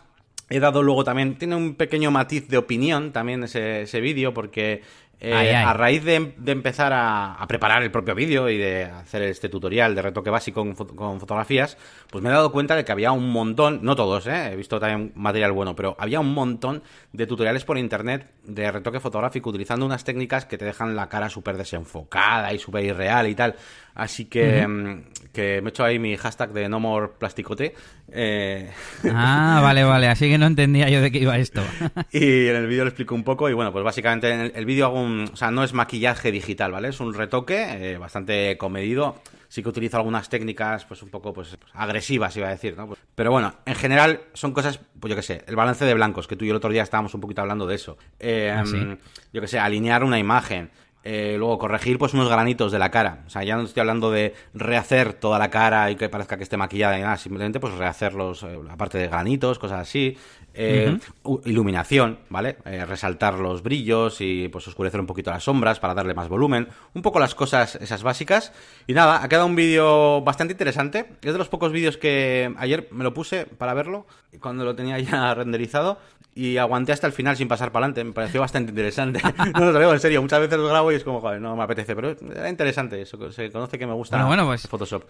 He 0.50 0.60
dado 0.60 0.82
luego 0.82 1.04
también, 1.04 1.36
tiene 1.36 1.56
un 1.56 1.74
pequeño 1.74 2.10
matiz 2.10 2.48
de 2.48 2.58
opinión 2.58 3.12
también 3.12 3.44
ese, 3.44 3.82
ese 3.82 4.00
vídeo, 4.00 4.34
porque 4.34 4.82
eh, 5.20 5.54
a 5.54 5.72
raíz 5.72 6.04
de, 6.04 6.34
empezar 6.46 6.92
a, 6.94 7.42
preparar 7.48 7.82
el 7.82 7.90
propio 7.90 8.14
vídeo 8.14 8.50
y 8.50 8.58
de 8.58 8.84
hacer 8.84 9.22
este 9.22 9.48
tutorial 9.48 9.94
de 9.94 10.02
retoque 10.02 10.28
básico 10.28 10.62
con, 10.94 11.20
fotografías, 11.20 11.78
pues 12.14 12.22
me 12.22 12.30
he 12.30 12.32
dado 12.32 12.52
cuenta 12.52 12.76
de 12.76 12.84
que 12.84 12.92
había 12.92 13.10
un 13.10 13.28
montón, 13.32 13.80
no 13.82 13.96
todos, 13.96 14.28
eh, 14.28 14.52
he 14.52 14.54
visto 14.54 14.78
también 14.78 15.10
material 15.16 15.50
bueno, 15.50 15.74
pero 15.74 15.96
había 15.98 16.20
un 16.20 16.32
montón 16.32 16.80
de 17.12 17.26
tutoriales 17.26 17.64
por 17.64 17.76
internet 17.76 18.30
de 18.44 18.70
retoque 18.70 19.00
fotográfico 19.00 19.50
utilizando 19.50 19.84
unas 19.84 20.04
técnicas 20.04 20.46
que 20.46 20.56
te 20.56 20.64
dejan 20.64 20.94
la 20.94 21.08
cara 21.08 21.28
súper 21.28 21.56
desenfocada 21.56 22.52
y 22.52 22.60
súper 22.60 22.84
irreal 22.84 23.26
y 23.26 23.34
tal. 23.34 23.56
Así 23.96 24.26
que, 24.26 24.64
mm, 24.64 25.30
que 25.32 25.60
me 25.60 25.68
he 25.68 25.70
hecho 25.70 25.82
ahí 25.82 25.98
mi 25.98 26.16
hashtag 26.16 26.52
de 26.52 26.68
no 26.68 26.78
more 26.78 27.08
plasticote. 27.18 27.74
Eh... 28.12 28.70
Ah, 29.10 29.58
vale, 29.60 29.82
vale. 29.82 30.06
Así 30.06 30.28
que 30.28 30.38
no 30.38 30.46
entendía 30.46 30.88
yo 30.88 31.00
de 31.00 31.10
qué 31.10 31.18
iba 31.18 31.36
esto. 31.36 31.62
y 32.12 32.46
en 32.46 32.54
el 32.54 32.68
vídeo 32.68 32.84
lo 32.84 32.90
explico 32.90 33.16
un 33.16 33.24
poco. 33.24 33.48
Y 33.50 33.54
bueno, 33.54 33.72
pues 33.72 33.84
básicamente 33.84 34.30
en 34.30 34.52
el, 34.54 34.66
vídeo 34.66 34.86
hago 34.86 35.00
un... 35.00 35.30
O 35.32 35.36
sea, 35.36 35.50
no 35.50 35.64
es 35.64 35.72
maquillaje 35.72 36.30
digital, 36.30 36.70
¿vale? 36.70 36.90
Es 36.90 37.00
un 37.00 37.12
retoque 37.12 37.92
eh, 37.92 37.98
bastante 37.98 38.56
comedido. 38.56 39.16
Sí 39.54 39.62
que 39.62 39.68
utilizo 39.68 39.96
algunas 39.98 40.28
técnicas, 40.28 40.84
pues 40.84 41.00
un 41.04 41.10
poco 41.10 41.32
pues, 41.32 41.56
agresivas, 41.74 42.36
iba 42.36 42.48
a 42.48 42.50
decir, 42.50 42.76
¿no? 42.76 42.96
Pero 43.14 43.30
bueno, 43.30 43.54
en 43.64 43.76
general 43.76 44.22
son 44.32 44.52
cosas, 44.52 44.80
pues 44.98 45.10
yo 45.10 45.14
qué 45.14 45.22
sé, 45.22 45.44
el 45.46 45.54
balance 45.54 45.84
de 45.84 45.94
blancos, 45.94 46.26
que 46.26 46.34
tú 46.34 46.44
y 46.44 46.50
el 46.50 46.56
otro 46.56 46.70
día 46.70 46.82
estábamos 46.82 47.14
un 47.14 47.20
poquito 47.20 47.40
hablando 47.40 47.64
de 47.64 47.76
eso. 47.76 47.96
Eh, 48.18 48.52
¿Ah, 48.52 48.64
mm, 48.64 48.98
yo 49.32 49.40
qué 49.40 49.46
sé, 49.46 49.60
alinear 49.60 50.02
una 50.02 50.18
imagen. 50.18 50.72
Eh, 51.04 51.36
luego 51.38 51.56
corregir 51.56 51.98
pues 51.98 52.14
unos 52.14 52.28
granitos 52.28 52.72
de 52.72 52.80
la 52.80 52.90
cara. 52.90 53.22
O 53.28 53.30
sea, 53.30 53.44
ya 53.44 53.54
no 53.54 53.62
estoy 53.62 53.82
hablando 53.82 54.10
de 54.10 54.34
rehacer 54.54 55.12
toda 55.12 55.38
la 55.38 55.50
cara 55.50 55.88
y 55.88 55.94
que 55.94 56.08
parezca 56.08 56.36
que 56.36 56.42
esté 56.42 56.56
maquillada 56.56 56.98
y 56.98 57.02
nada, 57.02 57.16
simplemente 57.16 57.60
pues 57.60 57.74
rehacerlos, 57.74 58.42
eh, 58.42 58.58
aparte 58.68 58.98
de 58.98 59.06
granitos, 59.06 59.60
cosas 59.60 59.82
así. 59.82 60.16
Eh, 60.54 60.98
iluminación, 61.44 62.20
¿vale? 62.28 62.58
resaltar 62.86 63.38
los 63.38 63.62
brillos 63.62 64.20
y 64.20 64.48
pues 64.48 64.68
oscurecer 64.68 65.00
un 65.00 65.06
poquito 65.06 65.30
las 65.30 65.44
sombras 65.44 65.80
para 65.80 65.94
darle 65.94 66.14
más 66.14 66.28
volumen. 66.28 66.68
Un 66.94 67.02
poco 67.02 67.18
las 67.18 67.34
cosas 67.34 67.74
esas 67.76 68.02
básicas. 68.02 68.52
Y 68.86 68.92
nada, 68.92 69.22
ha 69.22 69.28
quedado 69.28 69.46
un 69.46 69.56
vídeo 69.56 70.22
bastante 70.22 70.52
interesante. 70.52 71.06
Es 71.22 71.32
de 71.32 71.38
los 71.38 71.48
pocos 71.48 71.72
vídeos 71.72 71.96
que 71.96 72.52
ayer 72.56 72.88
me 72.90 73.04
lo 73.04 73.14
puse 73.14 73.46
para 73.46 73.74
verlo, 73.74 74.06
cuando 74.40 74.64
lo 74.64 74.74
tenía 74.74 74.98
ya 74.98 75.34
renderizado 75.34 75.98
y 76.34 76.56
aguanté 76.56 76.92
hasta 76.92 77.06
el 77.06 77.12
final 77.12 77.36
sin 77.36 77.48
pasar 77.48 77.70
para 77.70 77.86
adelante. 77.86 78.04
Me 78.04 78.12
pareció 78.12 78.40
bastante 78.40 78.70
interesante. 78.70 79.20
no, 79.54 79.72
lo 79.72 79.78
digo 79.78 79.92
en 79.92 80.00
serio. 80.00 80.20
Muchas 80.20 80.40
veces 80.40 80.58
lo 80.58 80.68
grabo 80.68 80.90
y 80.90 80.96
es 80.96 81.04
como, 81.04 81.20
joder, 81.20 81.40
no 81.40 81.54
me 81.56 81.62
apetece. 81.62 81.94
Pero 81.94 82.16
era 82.34 82.48
interesante 82.48 83.00
eso. 83.00 83.30
Se 83.32 83.50
conoce 83.50 83.78
que 83.78 83.86
me 83.86 83.92
gusta 83.92 84.24
bueno, 84.24 84.46
pues, 84.46 84.66
Photoshop. 84.66 85.04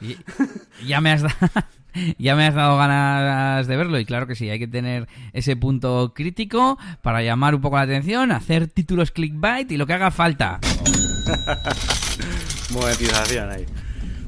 ya, 0.85 1.01
me 1.01 1.13
has 1.13 1.23
ya 2.19 2.37
me 2.37 2.47
has 2.47 2.55
dado 2.55 2.77
ganas 2.77 3.67
de 3.67 3.77
verlo. 3.77 3.99
Y 3.99 4.05
claro 4.05 4.27
que 4.27 4.35
sí, 4.35 4.51
hay 4.51 4.59
que 4.59 4.69
tener 4.69 5.09
ese 5.33 5.57
punto 5.57 6.13
crítico 6.15 6.79
para 7.03 7.23
llamar 7.23 7.55
un 7.55 7.61
poco 7.61 7.77
la 7.77 7.83
atención, 7.83 8.33
hacer 8.33 8.69
títulos 8.69 9.11
clickbait 9.11 9.71
y 9.71 9.77
lo 9.77 9.87
que 9.87 9.95
haga 9.95 10.11
falta. 10.11 10.61
Monetización 12.71 13.51
ahí. 13.51 13.67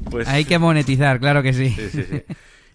Pues... 0.09 0.27
Hay 0.27 0.45
que 0.45 0.57
monetizar, 0.57 1.19
claro 1.19 1.43
que 1.43 1.53
sí. 1.53 1.69
Sí, 1.69 1.89
sí, 1.89 2.03
sí. 2.03 2.23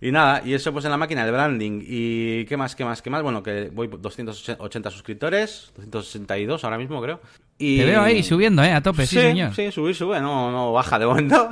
Y 0.02 0.10
nada, 0.10 0.42
y 0.44 0.52
eso 0.52 0.72
pues 0.72 0.84
en 0.84 0.90
la 0.90 0.96
máquina 0.96 1.24
de 1.24 1.30
branding. 1.30 1.80
¿Y 1.86 2.44
qué 2.46 2.56
más, 2.56 2.74
qué 2.74 2.84
más, 2.84 3.00
qué 3.00 3.08
más? 3.08 3.22
Bueno, 3.22 3.40
que 3.40 3.70
voy 3.72 3.86
280 3.86 4.90
suscriptores, 4.90 5.70
262 5.76 6.64
ahora 6.64 6.76
mismo 6.76 7.00
creo. 7.00 7.20
Y... 7.62 7.78
Te 7.78 7.84
veo 7.84 8.02
ahí 8.02 8.24
subiendo, 8.24 8.64
¿eh? 8.64 8.72
A 8.72 8.82
tope, 8.82 9.06
sí, 9.06 9.14
señor. 9.14 9.54
Sí, 9.54 9.70
subir, 9.70 9.94
sube, 9.94 10.20
no, 10.20 10.50
no 10.50 10.72
baja 10.72 10.98
de 10.98 11.06
momento. 11.06 11.48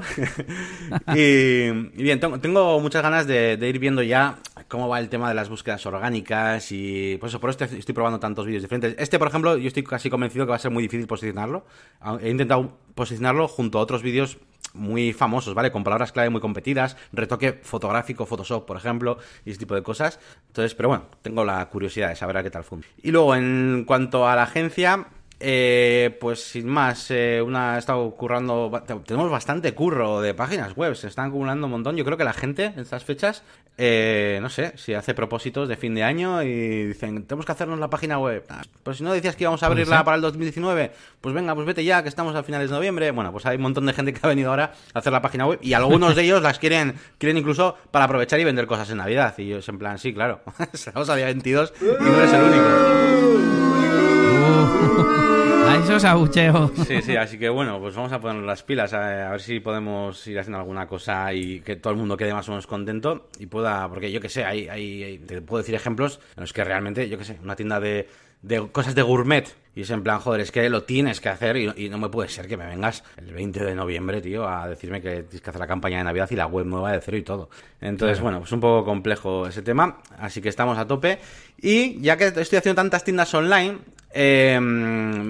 y, 1.15 1.69
y, 1.69 2.03
bien, 2.03 2.19
tengo, 2.19 2.81
muchas 2.81 3.01
ganas 3.01 3.29
de, 3.29 3.57
de, 3.57 3.69
ir 3.69 3.79
viendo 3.79 4.03
ya 4.03 4.39
cómo 4.67 4.89
va 4.89 4.99
el 4.99 5.09
tema 5.09 5.29
de 5.29 5.37
las 5.37 5.49
búsquedas 5.49 5.87
orgánicas 5.87 6.73
y 6.73 7.17
pues 7.21 7.31
eso, 7.31 7.41
por 7.41 7.51
eso 7.51 7.65
estoy 7.65 7.95
probando 7.95 8.19
tantos 8.19 8.45
vídeos 8.45 8.63
diferentes. 8.63 8.97
Este, 8.99 9.21
por 9.21 9.29
ejemplo, 9.29 9.57
yo 9.57 9.69
estoy 9.69 9.85
casi 9.85 10.11
convencido 10.11 10.47
que 10.47 10.51
va 10.51 10.57
a 10.57 10.59
ser 10.59 10.73
muy 10.73 10.83
difícil 10.83 11.07
posicionarlo. 11.07 11.65
He 12.21 12.31
intentado 12.31 12.77
posicionarlo 12.97 13.47
junto 13.47 13.79
a 13.79 13.83
otros 13.83 14.03
vídeos 14.03 14.39
muy 14.75 15.13
famosos, 15.13 15.55
¿vale? 15.55 15.71
Con 15.71 15.85
palabras 15.85 16.11
clave 16.11 16.31
muy 16.31 16.41
competidas, 16.41 16.97
retoque 17.13 17.61
fotográfico, 17.63 18.27
Photoshop, 18.27 18.67
por 18.67 18.77
ejemplo, 18.77 19.19
y 19.45 19.51
ese 19.51 19.61
tipo 19.61 19.77
de 19.77 19.85
cosas. 19.85 20.19
Entonces, 20.49 20.75
pero 20.75 20.89
bueno, 20.89 21.05
tengo 21.23 21.45
la 21.45 21.65
curiosidad 21.69 22.09
de 22.09 22.17
saber 22.17 22.37
a 22.37 22.43
qué 22.43 22.51
tal 22.51 22.65
funciona. 22.65 22.95
Y 23.01 23.13
luego, 23.13 23.37
en 23.37 23.85
cuanto 23.87 24.29
a 24.29 24.35
la 24.35 24.43
agencia, 24.43 25.07
eh, 25.43 26.17
pues 26.21 26.45
sin 26.45 26.69
más, 26.69 27.11
eh, 27.11 27.41
una 27.41 27.75
ha 27.75 27.79
estado 27.79 28.11
currando. 28.11 28.71
Tenemos 29.07 29.31
bastante 29.31 29.73
curro 29.75 30.21
de 30.21 30.35
páginas 30.35 30.77
web, 30.77 30.95
se 30.95 31.09
están 31.09 31.29
acumulando 31.29 31.67
un 31.67 31.73
montón. 31.73 31.97
Yo 31.97 32.05
creo 32.05 32.19
que 32.19 32.25
la 32.25 32.35
gente 32.35 32.67
en 32.67 32.81
estas 32.81 33.05
fechas, 33.05 33.43
eh, 33.79 34.39
no 34.43 34.51
sé, 34.51 34.77
si 34.77 34.93
hace 34.93 35.15
propósitos 35.15 35.67
de 35.67 35.77
fin 35.77 35.95
de 35.95 36.05
año 36.05 36.43
y 36.43 36.85
dicen, 36.89 37.25
tenemos 37.25 37.47
que 37.47 37.53
hacernos 37.53 37.79
la 37.79 37.89
página 37.89 38.19
web. 38.19 38.45
Pues 38.83 38.99
si 38.99 39.03
no 39.03 39.15
decías 39.15 39.35
que 39.35 39.45
íbamos 39.45 39.63
a 39.63 39.67
abrirla 39.67 40.05
para 40.05 40.17
el 40.17 40.23
2019, 40.23 40.93
pues 41.23 41.35
venga, 41.35 41.55
pues 41.55 41.67
vete 41.67 41.85
ya, 41.85 42.03
que 42.03 42.11
estamos 42.11 42.35
a 42.35 42.43
finales 42.43 42.69
de 42.69 42.77
noviembre. 42.77 43.11
Bueno, 43.11 43.33
pues 43.33 43.47
hay 43.47 43.57
un 43.57 43.63
montón 43.63 43.87
de 43.87 43.95
gente 43.95 44.13
que 44.13 44.21
ha 44.23 44.29
venido 44.29 44.51
ahora 44.51 44.75
a 44.93 44.99
hacer 44.99 45.11
la 45.13 45.23
página 45.23 45.47
web 45.47 45.59
y 45.63 45.73
algunos 45.73 46.15
de 46.17 46.23
ellos 46.23 46.43
las 46.43 46.59
quieren, 46.59 46.97
quieren 47.17 47.39
incluso 47.39 47.79
para 47.91 48.05
aprovechar 48.05 48.39
y 48.41 48.45
vender 48.45 48.67
cosas 48.67 48.91
en 48.91 48.99
Navidad. 48.99 49.33
Y 49.39 49.49
yo 49.49 49.59
es 49.59 49.69
en 49.71 49.79
plan, 49.79 49.99
sí, 49.99 50.13
claro, 50.13 50.43
estamos 50.75 51.09
a 51.09 51.17
día 51.17 51.25
22 51.25 51.73
y 51.81 51.85
no 51.85 52.17
eres 52.19 52.33
el 52.35 52.43
único. 52.43 53.70
Sí, 56.87 57.03
sí, 57.03 57.17
así 57.17 57.39
que 57.39 57.49
bueno, 57.49 57.81
pues 57.81 57.95
vamos 57.95 58.13
a 58.13 58.21
poner 58.21 58.43
las 58.43 58.63
pilas 58.63 58.93
a, 58.93 59.29
a, 59.29 59.31
ver 59.31 59.41
si 59.41 59.61
podemos 59.61 60.27
ir 60.27 60.39
haciendo 60.39 60.59
alguna 60.59 60.87
cosa 60.87 61.33
y 61.33 61.61
que 61.61 61.77
todo 61.77 61.93
el 61.93 61.99
mundo 61.99 62.17
quede 62.17 62.33
más 62.33 62.49
o 62.49 62.53
menos 62.53 62.67
contento 62.67 63.29
y 63.39 63.47
pueda, 63.47 63.89
porque 63.89 64.11
yo 64.13 64.21
que 64.21 64.29
sé, 64.29 64.45
hay, 64.45 64.69
hay, 64.69 65.03
hay 65.03 65.19
te 65.19 65.43
puedo 65.43 65.63
decir 65.63 65.75
ejemplos 65.75 66.21
en 66.37 66.43
los 66.43 66.53
que 66.53 66.65
realmente, 66.65 67.09
yo 67.09 67.19
que 67.19 67.25
sé, 67.25 67.39
una 67.43 67.57
tienda 67.57 67.81
de, 67.81 68.09
de 68.43 68.69
cosas 68.71 68.95
de 68.95 69.03
gourmet 69.03 69.55
y 69.75 69.83
es 69.83 69.91
en 69.91 70.03
plan, 70.03 70.19
joder, 70.19 70.41
es 70.41 70.51
que 70.51 70.69
lo 70.69 70.83
tienes 70.83 71.21
que 71.21 71.29
hacer 71.29 71.57
y, 71.57 71.73
y, 71.77 71.89
no 71.89 71.99
me 71.99 72.09
puede 72.09 72.29
ser 72.29 72.49
que 72.49 72.57
me 72.57 72.67
vengas 72.67 73.05
el 73.17 73.33
20 73.33 73.65
de 73.65 73.75
noviembre, 73.75 74.21
tío, 74.21 74.49
a 74.49 74.69
decirme 74.69 75.01
que 75.01 75.23
tienes 75.23 75.41
que 75.41 75.51
hacer 75.51 75.61
la 75.61 75.69
campaña 75.69 75.99
de 75.99 76.05
Navidad 76.05 76.29
y 76.31 76.37
la 76.37 76.47
web 76.47 76.67
nueva 76.67 76.93
de 76.93 77.01
cero 77.01 77.17
y 77.17 77.23
todo. 77.23 77.51
Entonces, 77.81 78.19
claro. 78.19 78.25
bueno, 78.25 78.39
pues 78.41 78.53
un 78.53 78.61
poco 78.61 78.85
complejo 78.85 79.47
ese 79.47 79.63
tema, 79.63 79.99
así 80.19 80.43
que 80.43 80.49
estamos 80.49 80.77
a 80.77 80.89
tope. 80.89 81.21
Y 81.57 82.01
ya 82.01 82.17
que 82.17 82.27
estoy 82.27 82.59
haciendo 82.59 82.75
tantas 82.75 83.05
tiendas 83.05 83.33
online, 83.33 83.79
eh, 84.13 84.59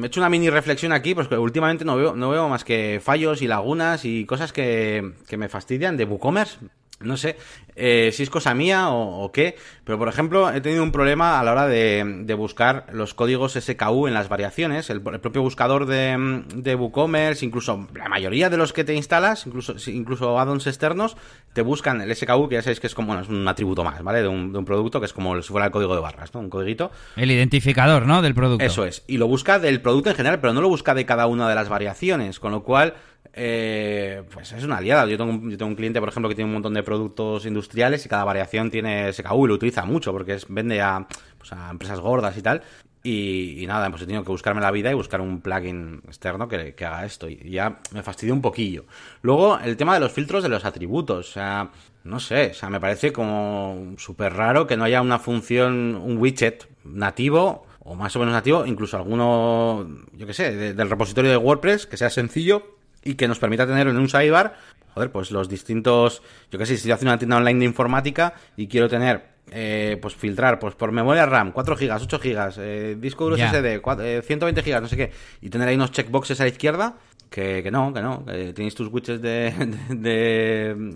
he 0.02 0.06
hecho 0.06 0.20
una 0.20 0.30
mini 0.30 0.48
reflexión 0.48 0.92
aquí, 0.92 1.14
pues 1.14 1.28
que 1.28 1.36
últimamente 1.36 1.84
no 1.84 1.96
veo, 1.96 2.16
no 2.16 2.30
veo 2.30 2.48
más 2.48 2.64
que 2.64 2.98
fallos 3.02 3.42
y 3.42 3.46
lagunas 3.46 4.06
y 4.06 4.24
cosas 4.24 4.54
que, 4.54 5.12
que 5.28 5.36
me 5.36 5.50
fastidian 5.50 5.98
de 5.98 6.04
WooCommerce. 6.04 6.58
No 7.00 7.16
sé 7.16 7.36
eh, 7.76 8.10
si 8.12 8.22
es 8.22 8.28
cosa 8.28 8.52
mía 8.52 8.90
o, 8.90 9.24
o, 9.24 9.32
qué, 9.32 9.56
pero 9.84 9.98
por 9.98 10.08
ejemplo 10.08 10.50
he 10.52 10.60
tenido 10.60 10.82
un 10.82 10.92
problema 10.92 11.40
a 11.40 11.44
la 11.44 11.52
hora 11.52 11.66
de, 11.66 12.04
de 12.24 12.34
buscar 12.34 12.86
los 12.92 13.14
códigos 13.14 13.54
SKU 13.54 14.06
en 14.06 14.12
las 14.12 14.28
variaciones. 14.28 14.90
El, 14.90 15.02
el 15.10 15.20
propio 15.20 15.40
buscador 15.40 15.86
de, 15.86 16.44
de, 16.54 16.74
WooCommerce, 16.74 17.44
incluso 17.44 17.88
la 17.94 18.10
mayoría 18.10 18.50
de 18.50 18.58
los 18.58 18.74
que 18.74 18.84
te 18.84 18.94
instalas, 18.94 19.46
incluso, 19.46 19.76
incluso 19.90 20.38
add-ons 20.38 20.66
externos, 20.66 21.16
te 21.54 21.62
buscan 21.62 22.02
el 22.02 22.14
SKU, 22.14 22.50
que 22.50 22.56
ya 22.56 22.62
sabéis 22.62 22.80
que 22.80 22.86
es 22.86 22.94
como 22.94 23.08
bueno, 23.08 23.22
es 23.22 23.28
un 23.28 23.48
atributo 23.48 23.82
más, 23.82 24.02
¿vale? 24.02 24.20
De 24.20 24.28
un, 24.28 24.52
de 24.52 24.58
un, 24.58 24.66
producto 24.66 25.00
que 25.00 25.06
es 25.06 25.14
como 25.14 25.40
si 25.40 25.48
fuera 25.48 25.66
el 25.66 25.72
código 25.72 25.94
de 25.94 26.02
barras, 26.02 26.34
¿no? 26.34 26.40
Un 26.40 26.50
codiguito. 26.50 26.90
El 27.16 27.30
identificador, 27.30 28.06
¿no? 28.06 28.20
Del 28.20 28.34
producto. 28.34 28.64
Eso 28.64 28.84
es. 28.84 29.04
Y 29.06 29.16
lo 29.16 29.26
busca 29.26 29.58
del 29.58 29.80
producto 29.80 30.10
en 30.10 30.16
general, 30.16 30.40
pero 30.40 30.52
no 30.52 30.60
lo 30.60 30.68
busca 30.68 30.94
de 30.94 31.06
cada 31.06 31.26
una 31.26 31.48
de 31.48 31.54
las 31.54 31.70
variaciones, 31.70 32.40
con 32.40 32.52
lo 32.52 32.62
cual 32.62 32.94
eh, 33.33 34.22
pues 34.33 34.52
es 34.52 34.64
una 34.64 34.78
aliada. 34.78 35.06
Yo 35.06 35.16
tengo, 35.16 35.30
un, 35.33 35.74
cliente, 35.74 36.00
por 36.00 36.09
ejemplo, 36.09 36.28
que 36.28 36.35
tiene 36.35 36.48
un 36.48 36.54
montón 36.54 36.74
de 36.74 36.83
productos 36.83 37.46
industriales 37.46 38.04
y 38.04 38.09
cada 38.09 38.24
variación 38.24 38.70
tiene 38.70 39.12
SKU 39.12 39.44
y 39.44 39.48
lo 39.48 39.54
utiliza 39.54 39.85
mucho 39.85 40.12
porque 40.12 40.35
es, 40.35 40.46
vende 40.48 40.80
a, 40.80 41.06
pues 41.38 41.52
empresas 41.52 42.00
gordas 42.00 42.37
y 42.37 42.42
tal. 42.42 42.62
Y, 43.02 43.64
nada, 43.66 43.88
pues 43.88 44.02
he 44.02 44.06
tenido 44.06 44.24
que 44.24 44.30
buscarme 44.30 44.61
la 44.61 44.70
vida 44.70 44.90
y 44.90 44.94
buscar 44.94 45.22
un 45.22 45.40
plugin 45.40 46.02
externo 46.06 46.48
que, 46.48 46.74
haga 46.85 47.06
esto. 47.06 47.28
Y 47.30 47.50
ya 47.50 47.80
me 47.92 48.02
fastidió 48.02 48.35
un 48.35 48.42
poquillo. 48.42 48.85
Luego, 49.22 49.59
el 49.59 49.76
tema 49.76 49.94
de 49.94 50.00
los 50.00 50.12
filtros 50.12 50.42
de 50.42 50.50
los 50.50 50.66
atributos. 50.66 51.30
O 51.30 51.33
sea, 51.33 51.70
no 52.04 52.20
sé, 52.20 52.50
o 52.50 52.54
sea, 52.54 52.68
me 52.68 52.80
parece 52.80 53.12
como 53.12 53.94
súper 53.96 54.35
raro 54.35 54.66
que 54.66 54.76
no 54.76 54.85
haya 54.85 55.00
una 55.00 55.18
función, 55.18 55.96
un 55.96 56.18
widget 56.18 56.68
nativo 56.85 57.66
o 57.83 57.94
más 57.94 58.14
o 58.16 58.18
menos 58.18 58.35
nativo, 58.35 58.66
incluso 58.66 58.98
alguno, 58.98 59.88
yo 60.12 60.26
que 60.26 60.35
sé, 60.35 60.54
de, 60.54 60.74
del 60.74 60.90
repositorio 60.90 61.30
de 61.30 61.37
WordPress 61.38 61.87
que 61.87 61.96
sea 61.96 62.11
sencillo 62.11 62.79
y 63.04 63.14
que 63.14 63.28
nos 63.28 63.38
permita 63.38 63.66
tener 63.66 63.88
en 63.88 63.96
un 63.96 64.08
sidebar, 64.08 64.54
joder, 64.94 65.10
pues 65.10 65.30
los 65.30 65.48
distintos, 65.48 66.22
yo 66.50 66.58
qué 66.58 66.66
sé, 66.66 66.76
si 66.76 66.88
yo 66.88 66.94
hago 66.94 67.02
una 67.02 67.18
tienda 67.18 67.36
online 67.36 67.60
de 67.60 67.64
informática 67.64 68.34
y 68.56 68.66
quiero 68.66 68.88
tener, 68.88 69.24
eh, 69.50 69.98
pues 70.00 70.14
filtrar, 70.14 70.58
pues 70.58 70.74
por 70.74 70.92
memoria 70.92 71.26
RAM, 71.26 71.52
4 71.52 71.76
GB, 71.76 72.02
8 72.02 72.18
GB, 72.18 72.52
eh, 72.58 72.96
disco 72.98 73.24
duro 73.24 73.36
yeah. 73.36 73.50
SSD, 73.50 73.80
4, 73.80 74.04
eh, 74.04 74.22
120 74.22 74.62
GB, 74.62 74.80
no 74.80 74.88
sé 74.88 74.96
qué, 74.96 75.12
y 75.40 75.50
tener 75.50 75.68
ahí 75.68 75.76
unos 75.76 75.92
checkboxes 75.92 76.40
a 76.40 76.44
la 76.44 76.50
izquierda, 76.50 76.96
que, 77.30 77.62
que 77.62 77.70
no, 77.70 77.92
que 77.92 78.02
no, 78.02 78.24
que 78.24 78.52
tenéis 78.52 78.74
tus 78.74 78.88
widgets 78.88 79.22
de, 79.22 79.52
de, 79.88 80.74
de 80.76 80.94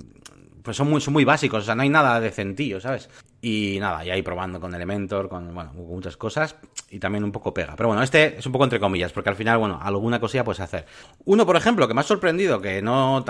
pues 0.64 0.78
son 0.78 0.88
muy, 0.88 0.98
son 1.02 1.12
muy 1.12 1.26
básicos, 1.26 1.62
o 1.62 1.66
sea, 1.66 1.74
no 1.74 1.82
hay 1.82 1.90
nada 1.90 2.18
decentillo, 2.20 2.80
¿sabes? 2.80 3.10
Y 3.42 3.76
nada, 3.80 4.02
y 4.02 4.08
ahí 4.08 4.22
probando 4.22 4.58
con 4.58 4.74
Elementor, 4.74 5.28
con, 5.28 5.54
bueno, 5.54 5.74
muchas 5.74 6.16
cosas, 6.16 6.56
y 6.88 6.98
también 6.98 7.22
un 7.22 7.32
poco 7.32 7.52
pega. 7.52 7.76
Pero 7.76 7.90
bueno, 7.90 8.02
este 8.02 8.38
es 8.38 8.46
un 8.46 8.52
poco 8.52 8.64
entre 8.64 8.80
comillas, 8.80 9.12
porque 9.12 9.28
al 9.28 9.36
final, 9.36 9.58
bueno, 9.58 9.78
alguna 9.82 10.18
cosilla 10.20 10.42
puedes 10.42 10.60
hacer. 10.60 10.86
Uno, 11.26 11.44
por 11.44 11.56
ejemplo, 11.56 11.86
que 11.86 11.92
me 11.92 12.00
ha 12.00 12.04
sorprendido, 12.04 12.62
que 12.62 12.80
no, 12.80 13.22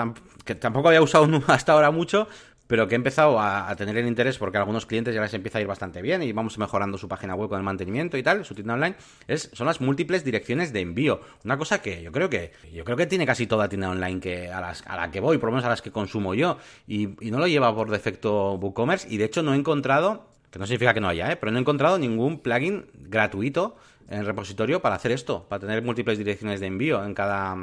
que 0.45 0.55
tampoco 0.55 0.87
había 0.87 1.01
usado 1.01 1.27
hasta 1.47 1.73
ahora 1.73 1.91
mucho, 1.91 2.29
pero 2.67 2.87
que 2.87 2.95
he 2.95 2.97
empezado 2.97 3.39
a, 3.39 3.73
tener 3.75 3.97
el 3.97 4.07
interés 4.07 4.37
porque 4.37 4.57
a 4.57 4.61
algunos 4.61 4.85
clientes 4.85 5.13
ya 5.13 5.21
les 5.21 5.33
empieza 5.33 5.59
a 5.59 5.61
ir 5.61 5.67
bastante 5.67 6.01
bien 6.01 6.23
y 6.23 6.31
vamos 6.31 6.57
mejorando 6.57 6.97
su 6.97 7.07
página 7.07 7.35
web 7.35 7.49
con 7.49 7.57
el 7.57 7.63
mantenimiento 7.63 8.17
y 8.17 8.23
tal, 8.23 8.45
su 8.45 8.55
tienda 8.55 8.73
online, 8.73 8.95
es, 9.27 9.49
son 9.53 9.67
las 9.67 9.81
múltiples 9.81 10.23
direcciones 10.23 10.73
de 10.73 10.81
envío. 10.81 11.21
Una 11.43 11.57
cosa 11.57 11.81
que 11.81 12.01
yo 12.01 12.11
creo 12.11 12.29
que 12.29 12.53
yo 12.73 12.83
creo 12.83 12.97
que 12.97 13.05
tiene 13.05 13.25
casi 13.25 13.47
toda 13.47 13.69
tienda 13.69 13.89
online 13.89 14.19
que 14.19 14.51
a, 14.51 14.61
las, 14.61 14.83
a 14.87 14.95
la 14.95 15.11
que 15.11 15.19
voy, 15.19 15.37
por 15.37 15.49
lo 15.49 15.53
menos 15.53 15.65
a 15.65 15.69
las 15.69 15.81
que 15.81 15.91
consumo 15.91 16.33
yo, 16.33 16.57
y, 16.87 17.09
y 17.25 17.31
no 17.31 17.39
lo 17.39 17.47
lleva 17.47 17.73
por 17.75 17.89
defecto 17.89 18.53
WooCommerce, 18.53 19.07
y 19.09 19.17
de 19.17 19.25
hecho 19.25 19.43
no 19.43 19.53
he 19.53 19.57
encontrado, 19.57 20.27
que 20.51 20.59
no 20.59 20.65
significa 20.65 20.93
que 20.93 21.01
no 21.01 21.09
haya, 21.09 21.31
¿eh? 21.31 21.35
pero 21.35 21.51
no 21.51 21.57
he 21.57 21.61
encontrado 21.61 21.97
ningún 21.97 22.39
plugin 22.39 22.85
gratuito 22.93 23.75
en 24.09 24.19
el 24.19 24.25
repositorio 24.25 24.81
para 24.81 24.95
hacer 24.95 25.11
esto, 25.11 25.45
para 25.49 25.59
tener 25.59 25.81
múltiples 25.81 26.17
direcciones 26.17 26.59
de 26.59 26.67
envío 26.67 27.03
en 27.03 27.13
cada 27.13 27.55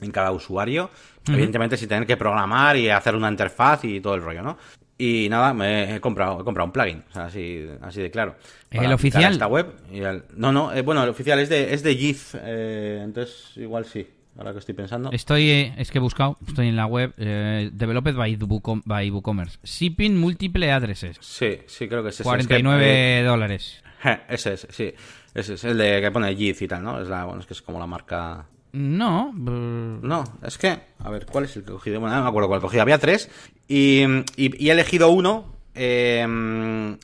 en 0.00 0.10
cada 0.10 0.32
usuario, 0.32 0.84
uh 0.84 1.30
-huh. 1.30 1.34
evidentemente 1.34 1.76
sin 1.76 1.88
tener 1.88 2.06
que 2.06 2.16
programar 2.16 2.76
y 2.76 2.90
hacer 2.90 3.14
una 3.14 3.28
interfaz 3.28 3.84
y 3.84 4.00
todo 4.00 4.14
el 4.14 4.22
rollo, 4.22 4.42
¿no? 4.42 4.58
Y 4.96 5.28
nada, 5.28 5.52
me 5.52 5.96
he 5.96 6.00
comprado, 6.00 6.40
he 6.40 6.44
comprado 6.44 6.66
un 6.66 6.72
plugin, 6.72 7.02
o 7.10 7.12
sea, 7.12 7.24
así, 7.24 7.66
así 7.82 8.00
de 8.00 8.10
claro. 8.12 8.36
¿El 8.70 8.92
oficial? 8.92 9.32
Esta 9.32 9.48
web 9.48 9.74
y 9.92 10.00
el, 10.00 10.22
no, 10.36 10.52
no, 10.52 10.72
eh, 10.72 10.82
bueno, 10.82 11.02
el 11.02 11.08
oficial 11.08 11.40
es 11.40 11.48
de, 11.48 11.74
es 11.74 11.82
de 11.82 11.96
Gith, 11.96 12.34
eh, 12.40 13.00
entonces 13.02 13.56
igual 13.56 13.86
sí, 13.86 14.06
ahora 14.38 14.52
que 14.52 14.60
estoy 14.60 14.74
pensando. 14.74 15.10
Estoy, 15.10 15.50
eh, 15.50 15.74
es 15.78 15.90
que 15.90 15.98
he 15.98 16.00
buscado, 16.00 16.38
estoy 16.46 16.68
en 16.68 16.76
la 16.76 16.86
web, 16.86 17.12
developed 17.16 18.14
by, 18.14 18.36
Bucom, 18.36 18.82
by 18.84 19.10
WooCommerce. 19.10 19.58
Shipping 19.64 20.16
múltiple 20.16 20.70
addresses. 20.70 21.16
Sí, 21.20 21.58
sí, 21.66 21.88
creo 21.88 22.04
que 22.04 22.10
es 22.10 22.14
ese. 22.14 22.24
49 22.24 22.84
es 22.84 23.22
que, 23.22 23.26
dólares. 23.26 23.82
Ese 24.28 24.52
es, 24.52 24.66
sí. 24.70 24.94
Ese 25.34 25.54
es 25.54 25.64
el 25.64 25.78
de 25.78 26.00
que 26.00 26.10
pone 26.12 26.36
Gith 26.36 26.62
y 26.62 26.68
tal, 26.68 26.84
¿no? 26.84 27.00
Es 27.00 27.08
la, 27.08 27.24
bueno, 27.24 27.40
es 27.40 27.46
que 27.46 27.54
es 27.54 27.62
como 27.62 27.80
la 27.80 27.86
marca 27.86 28.46
no. 28.74 29.32
No, 29.32 30.24
es 30.42 30.58
que. 30.58 30.78
A 30.98 31.10
ver, 31.10 31.26
¿cuál 31.26 31.44
es 31.44 31.56
el 31.56 31.64
que 31.64 31.70
he 31.70 31.74
cogido? 31.74 32.00
Bueno, 32.00 32.16
no 32.16 32.22
me 32.22 32.28
acuerdo 32.28 32.48
cuál 32.48 32.60
cogido. 32.60 32.82
Había 32.82 32.98
tres. 32.98 33.30
Y, 33.68 34.02
y, 34.36 34.64
y 34.64 34.68
he 34.68 34.72
elegido 34.72 35.10
uno. 35.10 35.54
Eh, 35.76 36.20
en, 36.22 36.98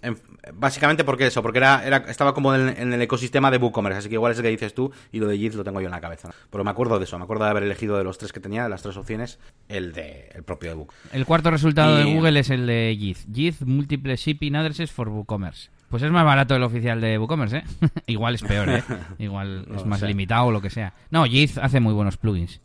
básicamente 0.55 1.05
porque 1.05 1.27
eso, 1.27 1.43
porque 1.43 1.59
era, 1.59 1.85
era 1.85 1.99
estaba 2.09 2.35
como 2.35 2.55
en, 2.55 2.69
en, 2.69 2.93
el 2.93 3.03
ecosistema 3.03 3.51
de 3.51 3.59
WooCommerce, 3.59 3.99
así 3.99 4.09
que 4.09 4.15
igual 4.15 4.33
es 4.33 4.39
el 4.39 4.45
que 4.45 4.51
dices 4.51 4.75
tú 4.75 4.93
y 5.13 5.19
lo 5.19 5.27
de 5.27 5.37
Git 5.37 5.55
lo 5.55 5.65
tengo 5.65 5.81
yo 5.81 5.87
en 5.87 5.93
la 5.93 6.01
cabeza. 6.01 6.31
Pero 6.51 6.65
me 6.65 6.71
acuerdo 6.71 6.99
de 6.99 7.05
eso, 7.05 7.19
me 7.19 7.25
acuerdo 7.25 7.45
de 7.45 7.51
haber 7.51 7.65
elegido 7.65 7.99
de 7.99 8.05
los 8.05 8.19
tres 8.19 8.33
que 8.33 8.41
tenía, 8.41 8.63
de 8.63 8.69
las 8.69 8.83
tres 8.83 8.97
opciones, 8.97 9.39
el 9.69 9.93
de 9.93 10.31
el 10.35 10.43
propio 10.43 10.71
de 10.71 10.77
Book. 10.77 10.93
El 11.13 11.27
cuarto 11.27 11.51
resultado 11.51 12.01
y... 12.01 12.05
de 12.05 12.15
Google 12.15 12.41
es 12.41 12.51
el 12.51 12.67
de 12.67 12.97
Git. 12.99 13.19
Git 13.33 13.61
Multiple 13.63 14.17
Shipping 14.17 14.55
Addresses 14.57 14.91
for 14.91 15.09
WooCommerce. 15.09 15.71
Pues 15.91 16.05
es 16.05 16.11
más 16.13 16.25
barato 16.25 16.55
el 16.55 16.63
oficial 16.63 17.01
de 17.01 17.19
WooCommerce, 17.19 17.59
¿eh? 17.59 17.65
Igual 18.07 18.37
es 18.37 18.43
peor, 18.43 18.69
¿eh? 18.71 18.85
Igual 19.19 19.67
no, 19.69 19.77
es 19.77 19.85
más 19.85 19.99
o 19.99 20.01
sea. 20.01 20.09
limitado 20.09 20.47
o 20.47 20.53
lo 20.53 20.63
que 20.63 20.71
sea. 20.71 20.95
No, 21.11 21.25
Git 21.25 21.59
hace 21.59 21.81
muy 21.81 21.93
buenos 21.93 22.17
plugins. 22.17 22.61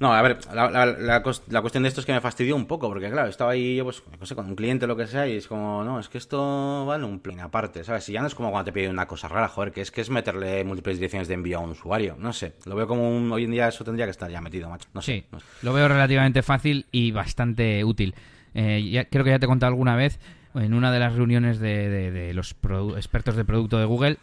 No, 0.00 0.12
a 0.12 0.20
ver, 0.22 0.38
la, 0.52 0.68
la, 0.70 0.86
la, 0.86 1.22
la, 1.48 1.60
cuestión 1.60 1.84
de 1.84 1.88
esto 1.88 2.00
es 2.00 2.06
que 2.06 2.12
me 2.12 2.20
fastidió 2.20 2.56
un 2.56 2.66
poco, 2.66 2.88
porque 2.88 3.08
claro, 3.10 3.28
estaba 3.28 3.52
ahí 3.52 3.76
yo, 3.76 3.84
pues, 3.84 4.02
no 4.18 4.26
sé, 4.26 4.34
con 4.34 4.46
un 4.46 4.56
cliente 4.56 4.86
o 4.86 4.88
lo 4.88 4.96
que 4.96 5.06
sea, 5.06 5.28
y 5.28 5.36
es 5.36 5.46
como, 5.46 5.84
no, 5.84 6.00
es 6.00 6.08
que 6.08 6.18
esto 6.18 6.84
va 6.84 6.96
en 6.96 7.04
un 7.04 7.20
plugin 7.20 7.40
aparte, 7.40 7.84
¿sabes? 7.84 8.08
Y 8.08 8.12
ya 8.12 8.20
no 8.20 8.26
es 8.26 8.34
como 8.34 8.50
cuando 8.50 8.64
te 8.64 8.72
piden 8.72 8.90
una 8.90 9.06
cosa 9.06 9.28
rara, 9.28 9.46
joder, 9.46 9.70
que 9.70 9.80
es 9.80 9.92
que 9.92 10.00
es 10.00 10.10
meterle 10.10 10.64
múltiples 10.64 10.98
direcciones 10.98 11.28
de 11.28 11.34
envío 11.34 11.58
a 11.58 11.60
un 11.60 11.70
usuario, 11.70 12.16
no 12.18 12.32
sé, 12.32 12.54
lo 12.66 12.74
veo 12.74 12.88
como 12.88 13.08
un, 13.08 13.30
hoy 13.30 13.44
en 13.44 13.52
día 13.52 13.68
eso 13.68 13.84
tendría 13.84 14.06
que 14.06 14.10
estar 14.10 14.28
ya 14.28 14.40
metido, 14.40 14.68
macho, 14.68 14.88
no 14.92 15.00
sé. 15.00 15.12
Sí, 15.12 15.26
no 15.30 15.38
sé. 15.38 15.46
lo 15.62 15.72
veo 15.72 15.86
relativamente 15.86 16.42
fácil 16.42 16.86
y 16.90 17.12
bastante 17.12 17.84
útil. 17.84 18.16
Eh, 18.54 18.88
ya, 18.90 19.04
creo 19.04 19.24
que 19.24 19.30
ya 19.30 19.38
te 19.38 19.46
he 19.46 19.48
contado 19.48 19.70
alguna 19.70 19.94
vez, 19.96 20.18
en 20.54 20.74
una 20.74 20.92
de 20.92 20.98
las 21.00 21.14
reuniones 21.14 21.58
de, 21.58 21.88
de, 21.90 22.34
los 22.34 22.54
expertos 22.96 23.36
de 23.36 23.44
producto 23.44 23.78
de 23.78 23.84
Google, 23.84 24.18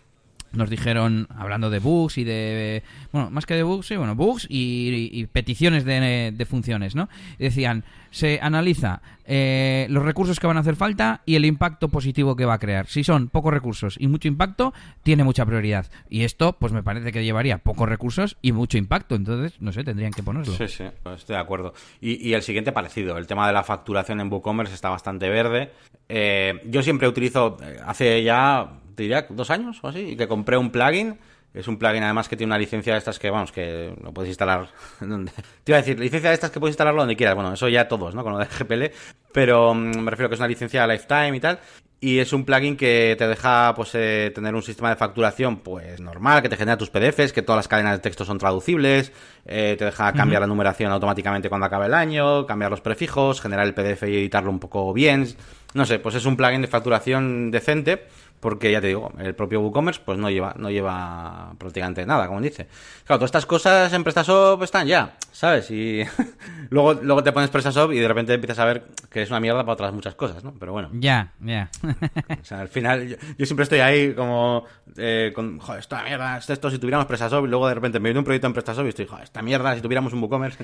nos 0.54 0.70
dijeron, 0.70 1.28
hablando 1.36 1.70
de 1.70 1.80
bugs 1.80 2.18
y 2.18 2.24
de... 2.24 2.84
Bueno, 3.12 3.30
más 3.30 3.46
que 3.46 3.54
de 3.54 3.64
bugs, 3.64 3.88
sí, 3.88 3.96
bueno, 3.96 4.16
bugs 4.16 4.48
y, 4.50 5.26
peticiones 5.28 5.86
de, 5.86 6.48
funciones, 6.50 6.96
¿no? 6.96 7.10
Decían, 7.40 7.84
se 8.10 8.40
analiza 8.42 9.02
eh, 9.26 9.88
los 9.90 10.04
recursos 10.04 10.40
que 10.40 10.48
van 10.48 10.58
a 10.58 10.60
hacer 10.60 10.76
falta 10.76 11.22
y 11.26 11.36
el 11.36 11.46
impacto 11.46 11.90
positivo 11.90 12.36
que 12.36 12.46
va 12.46 12.56
a 12.56 12.60
crear. 12.60 12.88
Si 12.88 13.04
son 13.04 13.30
pocos 13.30 13.54
recursos 13.54 13.96
y 14.00 14.08
mucho 14.08 14.28
impacto, 14.28 14.74
tiene 15.04 15.24
mucha 15.24 15.46
prioridad. 15.46 15.90
Y 16.10 16.24
esto, 16.24 16.54
pues 16.54 16.74
me 16.74 16.84
parece 16.84 17.12
que 17.12 17.24
llevaría 17.24 17.58
pocos 17.60 17.88
recursos 17.88 18.38
y 18.42 18.52
mucho 18.52 18.78
impacto. 18.78 19.16
Entonces, 19.16 19.62
no 19.62 19.72
sé, 19.72 19.84
tendrían 19.84 20.12
que 20.12 20.24
ponerlo. 20.24 20.54
Sí, 20.54 20.68
sí, 20.68 20.84
pues 21.04 21.20
estoy 21.20 21.36
de 21.36 21.42
acuerdo. 21.42 21.74
Y, 22.02 22.28
y, 22.28 22.34
el 22.34 22.42
siguiente 22.42 22.72
parecido, 22.72 23.18
el 23.18 23.28
tema 23.28 23.48
de 23.48 23.54
la 23.54 23.64
facturación 23.64 24.20
en 24.20 24.32
WooCommerce 24.32 24.74
está 24.74 24.90
bastante 24.90 25.30
verde. 25.30 25.72
Eh, 26.10 26.62
yo 26.66 26.84
siempre 26.84 27.08
utilizo, 27.08 27.58
eh, 27.64 27.78
hace 27.86 28.22
ya 28.22 28.81
te 29.02 29.06
diría 29.06 29.26
dos 29.30 29.50
años 29.50 29.80
o 29.82 29.88
así, 29.88 30.00
y 30.12 30.16
que 30.16 30.28
compré 30.28 30.58
un 30.58 30.70
plugin. 30.70 31.18
Es 31.54 31.68
un 31.68 31.78
plugin 31.78 32.04
además 32.04 32.30
que 32.30 32.38
tiene 32.38 32.52
una 32.52 32.60
licencia 32.60 32.94
de 32.94 33.00
estas 33.00 33.20
que, 33.20 33.30
vamos, 33.30 33.52
que 33.52 33.94
lo 34.02 34.14
puedes 34.14 34.30
instalar 34.30 34.70
donde... 35.02 35.32
Te 35.64 35.72
iba 35.72 35.78
a 35.78 35.82
decir, 35.82 36.00
licencia 36.00 36.30
de 36.30 36.36
estas 36.36 36.52
que 36.52 36.60
puedes 36.60 36.74
instalarlo 36.74 37.02
donde 37.02 37.18
quieras. 37.18 37.36
Bueno, 37.36 37.52
eso 37.54 37.68
ya 37.68 37.88
todos, 37.88 38.14
¿no? 38.14 38.24
Con 38.24 38.34
lo 38.34 38.40
de 38.40 38.46
GPL. 38.46 38.96
Pero 39.34 39.74
mm, 39.74 40.00
me 40.00 40.12
refiero 40.12 40.30
que 40.30 40.36
es 40.36 40.40
una 40.40 40.48
licencia 40.48 40.86
lifetime 40.86 41.36
y 41.36 41.40
tal. 41.40 41.60
Y 42.00 42.20
es 42.20 42.32
un 42.34 42.46
plugin 42.46 42.78
que 42.78 43.16
te 43.18 43.28
deja 43.28 43.74
pues 43.76 43.92
eh, 43.94 44.32
tener 44.34 44.56
un 44.56 44.64
sistema 44.64 44.90
de 44.90 44.96
facturación 44.96 45.58
pues 45.58 46.00
normal, 46.00 46.42
que 46.42 46.50
te 46.50 46.58
genera 46.58 46.78
tus 46.78 46.90
PDFs, 46.90 47.34
que 47.34 47.42
todas 47.42 47.58
las 47.58 47.68
cadenas 47.68 47.94
de 47.94 48.00
texto 48.00 48.26
son 48.26 48.40
traducibles, 48.40 49.12
eh, 49.46 49.76
te 49.78 49.86
deja 49.86 50.12
cambiar 50.14 50.42
la 50.42 50.48
numeración 50.48 50.92
automáticamente 50.92 51.48
cuando 51.48 51.68
acabe 51.68 51.86
el 51.86 51.94
año, 51.94 52.48
cambiar 52.48 52.72
los 52.72 52.82
prefijos, 52.82 53.40
generar 53.40 53.68
el 53.68 53.76
PDF 53.76 54.04
y 54.04 54.18
editarlo 54.18 54.50
un 54.50 54.60
poco 54.60 54.94
bien. 54.94 55.28
No 55.76 55.86
sé, 55.86 56.00
pues 56.00 56.16
es 56.16 56.26
un 56.26 56.36
plugin 56.36 56.62
de 56.64 56.68
facturación 56.68 57.52
decente 57.52 58.08
porque 58.42 58.72
ya 58.72 58.82
te 58.82 58.88
digo, 58.88 59.12
el 59.20 59.36
propio 59.36 59.62
WooCommerce 59.62 60.02
pues 60.04 60.18
no 60.18 60.30
lleva, 60.30 60.56
no 60.58 60.72
lleva 60.72 61.54
prácticamente 61.60 62.06
nada, 62.08 62.28
como 62.28 62.42
dice. 62.42 62.68
Claro, 63.06 63.20
todas 63.20 63.30
estas 63.30 63.46
cosas 63.46 63.94
en 63.94 64.04
PrestaShop 64.04 64.64
están 64.64 64.88
ya, 64.88 65.16
¿sabes? 65.32 65.70
Y 65.70 66.04
luego, 66.72 66.96
luego 66.96 67.24
te 67.24 67.32
pones 67.32 67.52
PrestaShop 67.52 67.94
y 67.94 68.00
de 68.00 68.08
repente 68.08 68.34
empiezas 68.34 68.58
a 68.58 68.66
ver 68.66 68.88
que 69.12 69.22
es 69.22 69.30
una 69.30 69.40
mierda 69.40 69.62
para 69.62 69.74
otras 69.74 69.94
muchas 69.94 70.16
cosas, 70.16 70.44
¿no? 70.44 70.56
Pero 70.60 70.72
bueno. 70.72 70.90
Ya, 70.94 71.34
ya. 71.40 71.70
o 72.42 72.44
sea, 72.44 72.62
al 72.62 72.68
final 72.68 73.16
yo, 73.38 73.46
siempre 73.46 73.64
estoy 73.64 73.80
ahí 73.80 74.16
como 74.16 74.66
eh, 74.98 75.32
con, 75.36 75.60
joder, 75.60 75.80
esta 75.80 76.04
mierda, 76.04 76.38
esto, 76.38 76.72
si 76.72 76.80
tuviéramos 76.80 77.06
PrestaShop 77.06 77.46
y 77.46 77.48
luego 77.48 77.68
de 77.68 77.76
repente 77.76 78.00
me 78.00 78.10
viene 78.10 78.20
un 78.20 78.26
proyecto 78.26 78.48
en 78.48 78.54
PrestaShop 78.54 78.88
y 78.88 78.90
estoy, 78.90 79.06
joder, 79.06 79.26
esta 79.26 79.44
mierda, 79.44 79.76
si 79.76 79.82
tuviéramos 79.82 80.14
un 80.14 80.22
WooCommerce. 80.24 80.64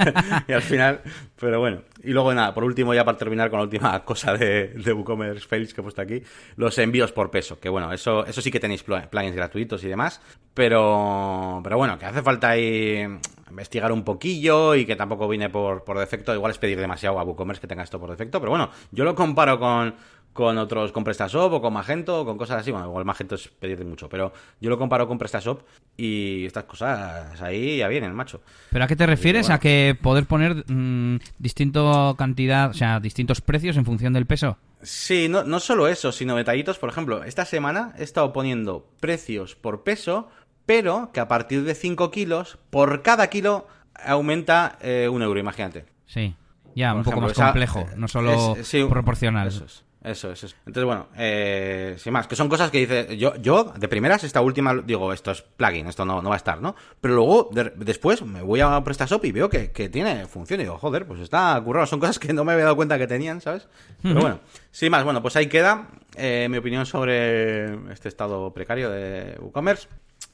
y 0.48 0.52
al 0.52 0.62
final, 0.62 1.02
pero 1.38 1.60
bueno. 1.60 1.82
Y 2.02 2.12
luego 2.12 2.32
nada, 2.32 2.54
por 2.54 2.64
último 2.64 2.94
ya 2.94 3.04
para 3.04 3.18
terminar 3.18 3.50
con 3.50 3.58
la 3.58 3.64
última 3.64 4.02
cosa 4.02 4.32
de, 4.34 4.68
de 4.68 4.92
WooCommerce 4.94 5.46
Fails 5.46 5.74
que 5.74 5.82
he 5.82 5.84
puesto 5.84 6.00
aquí, 6.00 6.22
los 6.56 6.78
envíos 6.78 7.12
por 7.18 7.32
peso, 7.32 7.58
que 7.58 7.68
bueno, 7.68 7.92
eso, 7.92 8.24
eso 8.26 8.40
sí 8.40 8.52
que 8.52 8.60
tenéis 8.60 8.84
plugins 8.84 9.34
gratuitos 9.34 9.82
y 9.82 9.88
demás, 9.88 10.20
pero, 10.54 11.60
pero 11.64 11.76
bueno, 11.76 11.98
que 11.98 12.06
hace 12.06 12.22
falta 12.22 12.50
ahí 12.50 13.04
investigar 13.50 13.90
un 13.90 14.04
poquillo 14.04 14.76
y 14.76 14.86
que 14.86 14.94
tampoco 14.94 15.26
viene 15.26 15.50
por, 15.50 15.82
por 15.82 15.98
defecto, 15.98 16.32
igual 16.32 16.52
es 16.52 16.58
pedir 16.58 16.78
demasiado 16.78 17.18
a 17.18 17.24
WooCommerce 17.24 17.60
que 17.60 17.66
tenga 17.66 17.82
esto 17.82 17.98
por 17.98 18.08
defecto, 18.08 18.38
pero 18.38 18.50
bueno, 18.50 18.70
yo 18.92 19.02
lo 19.02 19.16
comparo 19.16 19.58
con 19.58 19.96
con 20.32 20.56
otros, 20.58 20.92
con 20.92 21.02
PrestaShop 21.02 21.54
o 21.54 21.60
con 21.60 21.72
Magento 21.72 22.20
o 22.20 22.24
con 22.24 22.38
cosas 22.38 22.60
así. 22.60 22.70
Bueno, 22.70 22.86
igual 22.86 23.04
Magento 23.04 23.34
es 23.34 23.48
pedirte 23.48 23.84
mucho, 23.84 24.08
pero 24.08 24.32
yo 24.60 24.70
lo 24.70 24.78
comparo 24.78 25.08
con 25.08 25.18
PrestaShop 25.18 25.62
y 25.96 26.46
estas 26.46 26.62
cosas 26.62 27.42
ahí 27.42 27.78
ya 27.78 27.88
vienen, 27.88 28.14
macho. 28.14 28.40
¿Pero 28.70 28.84
a 28.84 28.86
qué 28.86 28.94
te 28.94 29.04
refieres? 29.04 29.50
¿A 29.50 29.58
que 29.58 29.98
poder 30.00 30.26
poner 30.26 30.64
mm, 30.70 31.18
distinto 31.40 32.14
cantidad, 32.16 32.70
o 32.70 32.74
sea, 32.74 33.00
distintos 33.00 33.40
precios 33.40 33.76
en 33.76 33.84
función 33.84 34.12
del 34.12 34.26
peso? 34.26 34.58
Sí, 34.82 35.28
no, 35.28 35.44
no 35.44 35.60
solo 35.60 35.88
eso, 35.88 36.12
sino 36.12 36.36
detallitos. 36.36 36.78
Por 36.78 36.90
ejemplo, 36.90 37.24
esta 37.24 37.44
semana 37.44 37.94
he 37.98 38.04
estado 38.04 38.32
poniendo 38.32 38.88
precios 39.00 39.56
por 39.56 39.82
peso, 39.82 40.28
pero 40.66 41.10
que 41.12 41.20
a 41.20 41.28
partir 41.28 41.64
de 41.64 41.74
5 41.74 42.10
kilos, 42.10 42.58
por 42.70 43.02
cada 43.02 43.28
kilo 43.28 43.66
aumenta 43.94 44.78
eh, 44.80 45.08
un 45.10 45.22
euro, 45.22 45.40
imagínate. 45.40 45.86
Sí, 46.06 46.34
ya, 46.74 46.94
un 46.94 47.02
poco 47.02 47.20
más 47.20 47.32
complejo, 47.32 47.86
no 47.96 48.08
solo 48.08 48.56
proporcional. 48.88 49.48
Eso 49.48 49.64
es. 49.64 49.84
Eso, 50.08 50.32
eso. 50.32 50.46
Entonces, 50.64 50.84
bueno, 50.84 51.08
eh, 51.18 51.96
sin 51.98 52.14
más, 52.14 52.26
que 52.26 52.34
son 52.34 52.48
cosas 52.48 52.70
que 52.70 52.78
dice, 52.78 53.18
yo, 53.18 53.36
yo 53.36 53.64
de 53.64 53.88
primeras, 53.88 54.24
esta 54.24 54.40
última, 54.40 54.74
digo, 54.74 55.12
esto 55.12 55.32
es 55.32 55.42
plugin, 55.42 55.86
esto 55.86 56.06
no, 56.06 56.22
no 56.22 56.30
va 56.30 56.36
a 56.36 56.38
estar, 56.38 56.62
¿no? 56.62 56.74
Pero 56.98 57.14
luego, 57.14 57.50
después, 57.76 58.22
me 58.22 58.40
voy 58.40 58.60
a 58.60 58.82
PrestaShop 58.82 59.22
y 59.26 59.32
veo 59.32 59.50
que, 59.50 59.68
tiene 59.90 60.26
función 60.26 60.60
y 60.60 60.62
digo, 60.62 60.78
joder, 60.78 61.06
pues 61.06 61.20
está 61.20 61.60
currado, 61.62 61.86
son 61.86 62.00
cosas 62.00 62.18
que 62.18 62.32
no 62.32 62.42
me 62.42 62.52
había 62.52 62.64
dado 62.64 62.76
cuenta 62.76 62.96
que 62.96 63.06
tenían, 63.06 63.42
¿sabes? 63.42 63.68
Pero 64.02 64.18
bueno, 64.18 64.40
sin 64.70 64.90
más, 64.90 65.04
bueno, 65.04 65.20
pues 65.20 65.36
ahí 65.36 65.46
queda 65.46 65.88
eh, 66.16 66.48
mi 66.50 66.56
opinión 66.56 66.86
sobre 66.86 67.92
este 67.92 68.08
estado 68.08 68.50
precario 68.54 68.88
de 68.90 69.36
WooCommerce. 69.40 69.88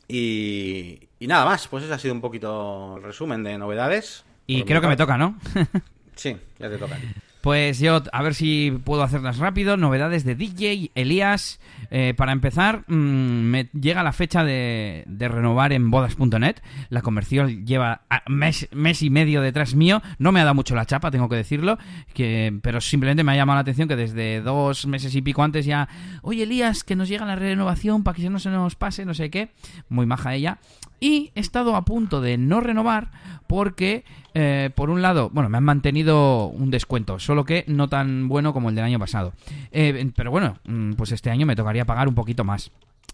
Y, 0.07 1.09
y 1.19 1.27
nada 1.27 1.47
más, 1.47 1.67
pues 1.67 1.83
ese 1.83 1.95
ha 1.95 1.99
sido 1.99 2.15
un 2.15 2.21
poquito 2.21 2.99
el 2.99 3.03
resumen 3.03 3.43
de 3.43 3.59
novedades. 3.59 4.25
Y 4.47 4.63
creo 4.63 4.81
que 4.81 4.87
me 4.87 4.97
toca, 4.97 5.19
¿no? 5.19 5.37
sí, 6.15 6.37
ya 6.61 6.71
te 6.71 6.79
toca. 6.79 6.97
Pues 7.45 7.79
yo, 7.79 8.03
a 8.11 8.23
ver 8.23 8.35
si 8.35 8.71
puedo 8.71 9.03
hacerlas 9.03 9.37
rápido. 9.37 9.77
Novedades 9.77 10.25
de 10.25 10.35
DJ, 10.35 10.93
Elías. 10.95 11.61
Eh, 11.91 12.15
para 12.17 12.33
empezar, 12.33 12.85
mm, 12.89 12.95
me 12.95 13.69
llega 13.79 14.03
la 14.03 14.15
fecha 14.15 14.45
de, 14.45 15.05
renovar 15.07 15.75
en 15.75 15.91
bodas.net. 15.91 16.57
La 16.89 17.03
comercial 17.03 17.67
lleva 17.67 18.01
mes, 18.29 18.67
mes 18.73 19.03
y 19.03 19.11
medio 19.11 19.43
detrás 19.43 19.75
mío. 19.75 20.01
No 20.19 20.33
me 20.33 20.41
ha 20.41 20.45
dado 20.45 20.55
mucho 20.55 20.75
la 20.75 20.87
chapa, 20.87 21.11
tengo 21.11 21.29
que 21.29 21.37
decirlo. 21.37 21.77
Que, 22.15 22.59
pero 22.63 22.81
simplemente 22.81 23.25
me 23.25 23.33
ha 23.33 23.37
llamado 23.37 23.59
la 23.59 23.61
atención 23.61 23.89
que 23.89 23.97
desde 23.97 24.41
dos 24.41 24.87
meses 24.87 25.15
y 25.15 25.21
pico 25.21 25.43
antes 25.43 25.67
ya. 25.67 25.87
Oye, 26.23 26.45
Elías, 26.45 26.83
que 26.83 26.97
nos 26.97 27.11
llega 27.11 27.27
la 27.27 27.37
renovación 27.37 28.05
para 28.05 28.17
que 28.17 28.31
no 28.31 28.39
se 28.39 28.49
nos 28.49 28.75
pase, 28.75 29.05
no 29.05 29.13
sé 29.13 29.29
qué. 29.29 29.51
Muy 29.91 30.07
maja 30.07 30.35
ella. 30.35 30.61
Y 31.05 31.33
he 31.35 31.41
estado 31.41 31.77
a 31.77 31.85
punto 31.85 32.23
de 32.23 32.39
no 32.39 32.63
renovar 32.63 33.11
porque, 33.47 34.07
eh, 34.33 34.71
por 34.75 34.89
un 34.89 35.03
lado, 35.03 35.29
bueno, 35.29 35.51
me 35.51 35.59
han 35.59 35.65
mantenido 35.65 36.47
un 36.47 36.71
descuento, 36.71 37.19
solo 37.19 37.45
que 37.45 37.67
no 37.69 37.91
tan 37.91 38.27
bueno 38.27 38.55
como 38.55 38.71
el 38.71 38.75
del 38.75 38.87
año 38.87 38.99
pasado. 38.99 39.35
Eh, 39.71 40.11
pero 40.17 40.31
bueno, 40.31 40.57
mm, 40.65 40.95
pues 40.95 41.13
este 41.13 41.29
año 41.29 41.45
me 41.45 41.57
tocaría 41.57 41.85
pagar 41.85 42.09
un 42.09 42.15
poquito 42.15 42.43
más. 42.43 42.71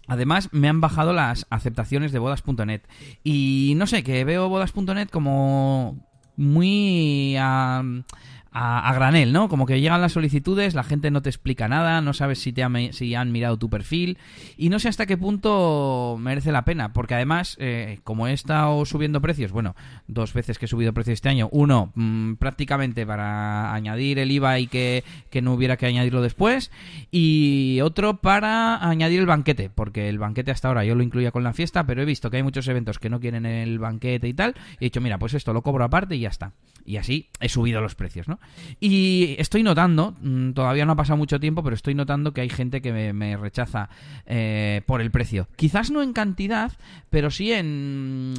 Además, 0.07 0.47
me 0.53 0.69
han 0.69 0.79
bajado 0.79 1.11
las 1.11 1.45
aceptaciones 1.49 2.13
de 2.13 2.19
bodas.net. 2.19 2.79
Y 3.25 3.73
no 3.75 3.85
sé, 3.87 4.03
que 4.03 4.23
veo 4.23 4.47
bodas.net 4.47 5.09
como 5.09 5.97
muy 6.37 7.35
a, 8.53 8.93
granel, 8.93 9.31
¿no? 9.31 9.47
Como 9.47 9.65
que 9.65 9.79
llegan 9.79 10.01
las 10.01 10.11
solicitudes, 10.11 10.75
la 10.75 10.83
gente 10.83 11.09
no 11.09 11.21
te 11.21 11.29
explica 11.29 11.69
nada, 11.69 12.01
no 12.01 12.13
sabes 12.13 12.39
si, 12.39 12.51
te 12.51 12.65
si 12.91 13.15
han 13.15 13.31
mirado 13.31 13.57
tu 13.57 13.69
perfil 13.69 14.17
y 14.57 14.69
no 14.69 14.79
sé 14.79 14.89
hasta 14.89 15.05
qué 15.05 15.17
punto 15.17 16.17
merece 16.19 16.51
la 16.51 16.65
pena, 16.65 16.91
porque 16.91 17.15
además, 17.15 17.55
eh, 17.59 17.99
como 18.03 18.27
he 18.27 18.33
estado 18.33 18.83
subiendo 18.85 19.21
precios, 19.21 19.53
bueno, 19.53 19.75
dos 20.07 20.33
veces 20.33 20.59
que 20.59 20.65
he 20.65 20.67
subido 20.67 20.93
precios 20.93 21.13
este 21.13 21.29
año, 21.29 21.47
uno 21.51 21.91
mm, 21.95 22.33
prácticamente 22.33 23.05
para 23.05 23.73
añadir 23.73 24.19
el 24.19 24.31
IVA 24.31 24.59
y 24.59 24.67
que, 24.67 25.03
que 25.29 25.41
no 25.41 25.53
hubiera 25.53 25.77
que 25.77 25.85
añadirlo 25.85 26.21
después, 26.21 26.71
y 27.09 27.79
otro 27.81 28.17
para 28.17 28.85
añadir 28.85 29.21
el 29.21 29.27
banquete, 29.27 29.69
porque 29.69 30.09
el 30.09 30.19
banquete 30.19 30.51
hasta 30.51 30.67
ahora 30.67 30.83
yo 30.83 30.95
lo 30.95 31.03
incluía 31.03 31.31
con 31.31 31.43
la 31.43 31.53
fiesta, 31.53 31.85
pero 31.85 32.01
he 32.01 32.05
visto 32.05 32.29
que 32.29 32.37
hay 32.37 32.43
muchos 32.43 32.67
eventos 32.67 32.99
que 32.99 33.09
no 33.09 33.21
quieren 33.21 33.45
el 33.45 33.79
banquete 33.79 34.27
y 34.27 34.33
tal, 34.33 34.55
y 34.73 34.85
he 34.85 34.87
dicho, 34.87 34.99
mira, 34.99 35.17
pues 35.17 35.33
esto 35.35 35.53
lo 35.53 35.61
cobro 35.61 35.85
aparte 35.85 36.17
y 36.17 36.19
ya 36.19 36.29
está. 36.29 36.51
Y 36.83 36.97
así 36.97 37.29
he 37.39 37.47
subido 37.47 37.79
los 37.79 37.95
precios, 37.95 38.27
¿no? 38.27 38.40
Y 38.79 39.35
estoy 39.37 39.63
notando, 39.63 40.15
mm, 40.21 40.51
todavía 40.51 40.85
no 40.85 40.93
ha 40.93 40.95
pasado 40.95 41.17
mucho 41.17 41.39
tiempo, 41.39 41.63
pero 41.63 41.75
estoy 41.75 41.95
notando 41.95 42.33
que 42.33 42.41
hay 42.41 42.49
gente 42.49 42.81
que 42.81 43.13
me, 43.13 43.37
rechaza 43.37 43.89
eh, 44.25 44.81
por 44.85 45.01
el 45.01 45.11
precio. 45.11 45.47
Quizás 45.55 45.91
no 45.91 46.01
en 46.01 46.13
cantidad, 46.13 46.71
pero 47.09 47.31
sí 47.31 47.51
en 47.51 48.33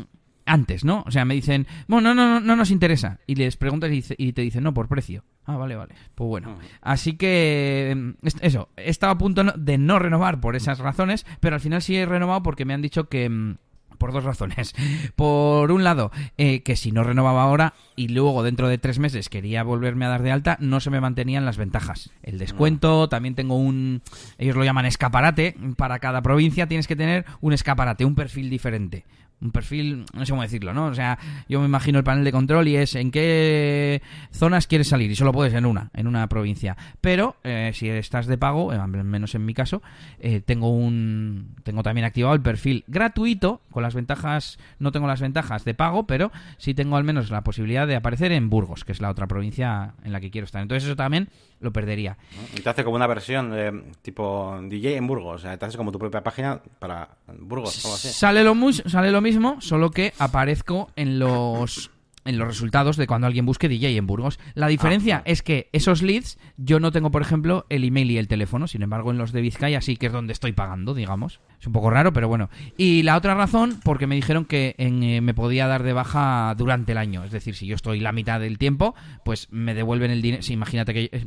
antes, 0.45 0.85
¿no? 0.85 1.05
O 1.07 1.11
sea, 1.11 1.25
me 1.25 1.35
dicen, 1.35 1.67
bueno, 1.87 2.15
no, 2.15 2.27
no, 2.27 2.41
no, 2.41 2.57
nos 2.57 2.71
interesa. 2.71 3.19
Y 3.27 3.37
les 3.37 3.57
preguntas 3.57 3.91
y, 3.93 4.33
te 4.33 4.43
dicen, 4.43 4.65
no, 4.65 4.75
por 4.75 4.89
precio. 4.89 5.25
Ah, 5.45 5.57
vale, 5.57 5.77
vale. 5.77 5.95
Pues 6.15 6.29
bueno. 6.29 6.59
Así 6.81 7.15
que, 7.17 7.95
mm, 7.97 8.27
eso, 8.41 8.69
he 8.77 8.91
estado 8.91 9.13
a 9.13 9.19
punto 9.19 9.45
de 9.45 9.79
no 9.79 9.99
renovar 9.99 10.41
por 10.41 10.57
esas 10.57 10.79
razones, 10.79 11.27
pero 11.41 11.55
al 11.55 11.61
final 11.61 11.83
sí 11.83 11.97
he 11.97 12.07
renovado 12.07 12.43
porque 12.43 12.65
me 12.65 12.75
han 12.75 12.83
dicho 12.83 13.09
que 13.09 13.29
mm, 13.29 13.57
por 14.03 14.13
dos 14.13 14.25
razones. 14.25 14.75
Por 15.15 15.71
un 15.71 15.85
lado, 15.85 16.11
eh, 16.37 16.65
que 16.65 16.75
si 16.75 16.91
no 16.91 17.05
renovaba 17.05 17.45
ahora 17.45 17.75
y 17.95 18.09
luego 18.09 18.43
dentro 18.43 18.67
de 18.67 18.77
tres 18.77 18.99
meses 18.99 19.29
quería 19.29 19.63
volverme 19.63 20.07
a 20.07 20.09
dar 20.09 20.23
de 20.25 20.33
alta, 20.33 20.57
no 20.59 20.81
se 20.81 20.91
me 20.91 21.01
mantenían 21.01 21.45
las 21.45 21.57
ventajas. 21.57 22.11
El 22.25 22.39
descuento, 22.39 23.09
también 23.09 23.37
tengo 23.37 23.55
un, 23.55 24.03
ellos 24.39 24.57
lo 24.57 24.65
llaman 24.65 24.87
escaparate, 24.87 25.55
para 25.77 26.01
cada 26.01 26.21
provincia 26.21 26.67
tienes 26.67 26.89
que 26.89 26.97
tener 26.97 27.27
un 27.41 27.53
escaparate, 27.53 28.05
un 28.05 28.17
perfil 28.17 28.51
diferente. 28.51 29.05
Un 29.43 29.51
perfil, 29.51 30.05
no 30.15 30.25
sé 30.25 30.31
cómo 30.31 30.43
decirlo, 30.43 30.73
¿no? 30.73 30.87
O 30.87 30.95
sea, 30.95 31.19
yo 31.49 31.61
me 31.61 31.67
imagino 31.67 31.99
el 31.99 32.05
panel 32.05 32.25
de 32.25 32.33
control 32.33 32.69
y 32.69 32.77
es 32.77 32.95
en 32.95 33.11
qué 33.11 34.01
zonas 34.31 34.67
quieres 34.67 34.89
salir 34.89 35.11
y 35.11 35.17
solo 35.17 35.33
puedes 35.33 35.53
en 35.55 35.67
una, 35.67 35.91
en 35.95 36.07
una 36.07 36.29
provincia. 36.29 36.77
Pero 37.01 37.37
eh, 37.43 37.73
si 37.75 37.89
estás 37.89 38.27
de 38.27 38.39
pago, 38.39 38.73
eh, 38.73 38.79
menos 38.87 39.35
en 39.35 39.45
mi 39.45 39.53
caso, 39.53 39.83
eh, 40.21 40.41
tengo 40.41 40.71
un 40.71 41.57
tengo 41.65 41.83
también 41.83 42.05
activado 42.05 42.35
el 42.35 42.41
perfil 42.41 42.85
gratuito 42.87 43.63
con 43.71 43.83
las 43.83 43.95
ventajas, 43.95 44.59
no 44.79 44.93
tengo 44.93 45.07
las 45.07 45.21
ventajas 45.21 45.65
de 45.65 45.75
pago, 45.75 46.07
pero 46.07 46.31
sí 46.59 46.75
tengo 46.75 46.97
al 46.97 47.05
menos 47.05 47.31
la 47.31 47.43
posibilidad 47.43 47.87
de 47.87 47.97
aparecer 47.97 48.33
en 48.33 48.49
Burgos, 48.49 48.85
que 48.85 48.93
es 48.93 49.01
la 49.01 49.11
otra 49.11 49.27
provincia 49.27 49.95
en 50.05 50.13
la 50.13 50.21
que 50.21 50.31
quiero 50.31 50.45
estar. 50.45 50.63
Entonces 50.63 50.85
eso 50.85 50.97
también 50.97 51.29
lo 51.63 51.73
perdería. 51.73 52.19
Y 52.55 52.61
te 52.61 52.69
hace 52.69 52.85
como 52.85 52.97
una 52.97 53.07
versión 53.07 53.51
de 53.51 53.85
tipo 54.03 54.61
DJ 54.65 54.97
en 54.97 55.07
Burgos, 55.07 55.37
o 55.37 55.39
sea, 55.39 55.57
te 55.57 55.65
hace 55.65 55.79
como 55.79 55.93
tu 55.93 55.99
propia 55.99 56.23
página 56.23 56.61
para 56.79 57.17
Burgos, 57.39 57.85
algo 57.85 57.95
así. 57.95 58.09
Sale 58.09 58.45
lo, 58.45 58.55
sale 58.73 59.11
lo 59.11 59.21
mismo, 59.21 59.61
solo 59.61 59.91
que 59.91 60.13
aparezco 60.19 60.91
en 60.97 61.19
los 61.19 61.91
en 62.25 62.39
los 62.39 62.47
resultados 62.47 62.97
de 62.97 63.07
cuando 63.07 63.27
alguien 63.27 63.47
busque 63.47 63.69
DJ 63.69 63.97
en 63.97 64.07
Burgos. 64.07 64.39
La 64.55 64.69
diferencia 64.69 65.19
ah, 65.19 65.23
es 65.25 65.43
que 65.43 65.69
esos 65.73 66.03
leads 66.03 66.39
yo 66.57 66.81
no 66.81 66.93
tengo, 66.93 67.11
por 67.11 67.23
ejemplo, 67.23 67.67
el 67.69 67.85
email 67.85 68.11
y 68.11 68.19
el 68.19 68.29
teléfono, 68.29 68.67
sin 68.69 68.83
embargo 68.83 69.11
en 69.11 69.19
los 69.19 69.33
de 69.33 69.41
Vizcaya 69.41 69.81
sí 69.81 69.97
que 69.97 70.07
es 70.07 70.13
donde 70.13 70.33
estoy 70.33 70.53
pagando, 70.53 70.95
digamos. 70.95 71.41
Es 71.63 71.69
un 71.69 71.73
poco 71.73 71.91
raro, 71.91 72.13
pero 72.13 72.27
bueno. 72.27 72.51
Y 72.77 73.05
la 73.05 73.17
otra 73.17 73.37
razón, 73.37 73.79
porque 73.85 74.09
me 74.09 74.17
dijeron 74.17 74.47
que 74.47 74.75
eh, 74.79 75.21
me 75.21 75.33
podía 75.33 75.69
dar 75.69 75.85
de 75.85 75.93
baja 75.93 76.53
durante 76.59 76.91
el 76.91 76.99
año. 76.99 77.23
Es 77.23 77.31
decir, 77.31 77.55
si 77.55 77.69
yo 77.69 77.77
estoy 77.77 78.01
la 78.01 78.11
mitad 78.11 78.41
del 78.41 78.59
tiempo, 78.59 78.97
pues 79.25 79.47
me 79.53 79.73
devuelven 79.73 80.11
el 80.11 80.23
dinero. 80.23 80.43
Sí, 80.43 80.55
imagínate 80.55 80.93
que 80.93 81.09
eh, 81.13 81.27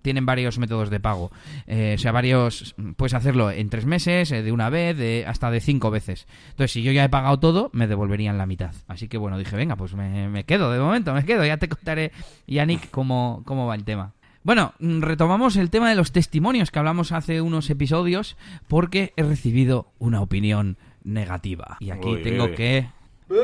tienen 0.00 0.24
varios 0.24 0.60
métodos 0.60 0.88
de 0.88 1.00
pago. 1.00 1.32
Eh, 1.66 1.96
o 1.96 1.98
sea, 1.98 2.12
varios. 2.12 2.76
Puedes 2.96 3.14
hacerlo 3.14 3.50
en 3.50 3.70
tres 3.70 3.84
meses, 3.84 4.30
de 4.30 4.52
una 4.52 4.70
vez, 4.70 4.96
de, 4.96 5.24
hasta 5.26 5.50
de 5.50 5.60
cinco 5.60 5.90
veces. 5.90 6.28
Entonces, 6.50 6.70
si 6.70 6.84
yo 6.84 6.92
ya 6.92 7.02
he 7.02 7.08
pagado 7.08 7.40
todo, 7.40 7.68
me 7.72 7.88
devolverían 7.88 8.38
la 8.38 8.46
mitad. 8.46 8.76
Así 8.86 9.08
que 9.08 9.18
bueno, 9.18 9.36
dije, 9.36 9.56
venga, 9.56 9.74
pues 9.74 9.94
me, 9.94 10.44
quedo, 10.44 10.70
de 10.70 10.78
momento 10.78 11.12
me 11.12 11.24
quedo. 11.24 11.44
Ya 11.44 11.56
te 11.56 11.68
contaré, 11.68 12.12
Yannick, 12.46 12.88
cómo, 12.92 13.42
cómo 13.44 13.66
va 13.66 13.74
el 13.74 13.82
tema. 13.82 14.12
Bueno, 14.44 14.74
mm, 14.80 15.02
retomamos 15.02 15.56
el 15.56 15.70
tema 15.70 15.88
de 15.88 15.94
los 15.94 16.10
testimonios 16.10 16.72
que 16.72 16.78
hablamos 16.80 17.12
hace 17.12 17.40
unos 17.40 17.70
episodios 17.70 18.36
porque 18.66 19.12
he 19.16 19.22
recibido 19.22 19.92
una 20.00 20.20
opinión 20.20 20.78
negativa. 21.04 21.76
Y 21.78 21.90
aquí 21.90 22.16
tengo 22.24 22.50
que... 22.50 22.88
Y 23.30 23.34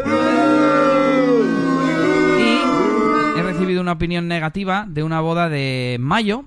he 3.39 3.43
recibido 3.43 3.81
una 3.81 3.93
opinión 3.93 4.27
negativa 4.27 4.87
de 4.89 5.05
una 5.05 5.21
boda 5.21 5.49
de 5.49 5.99
mayo 6.01 6.47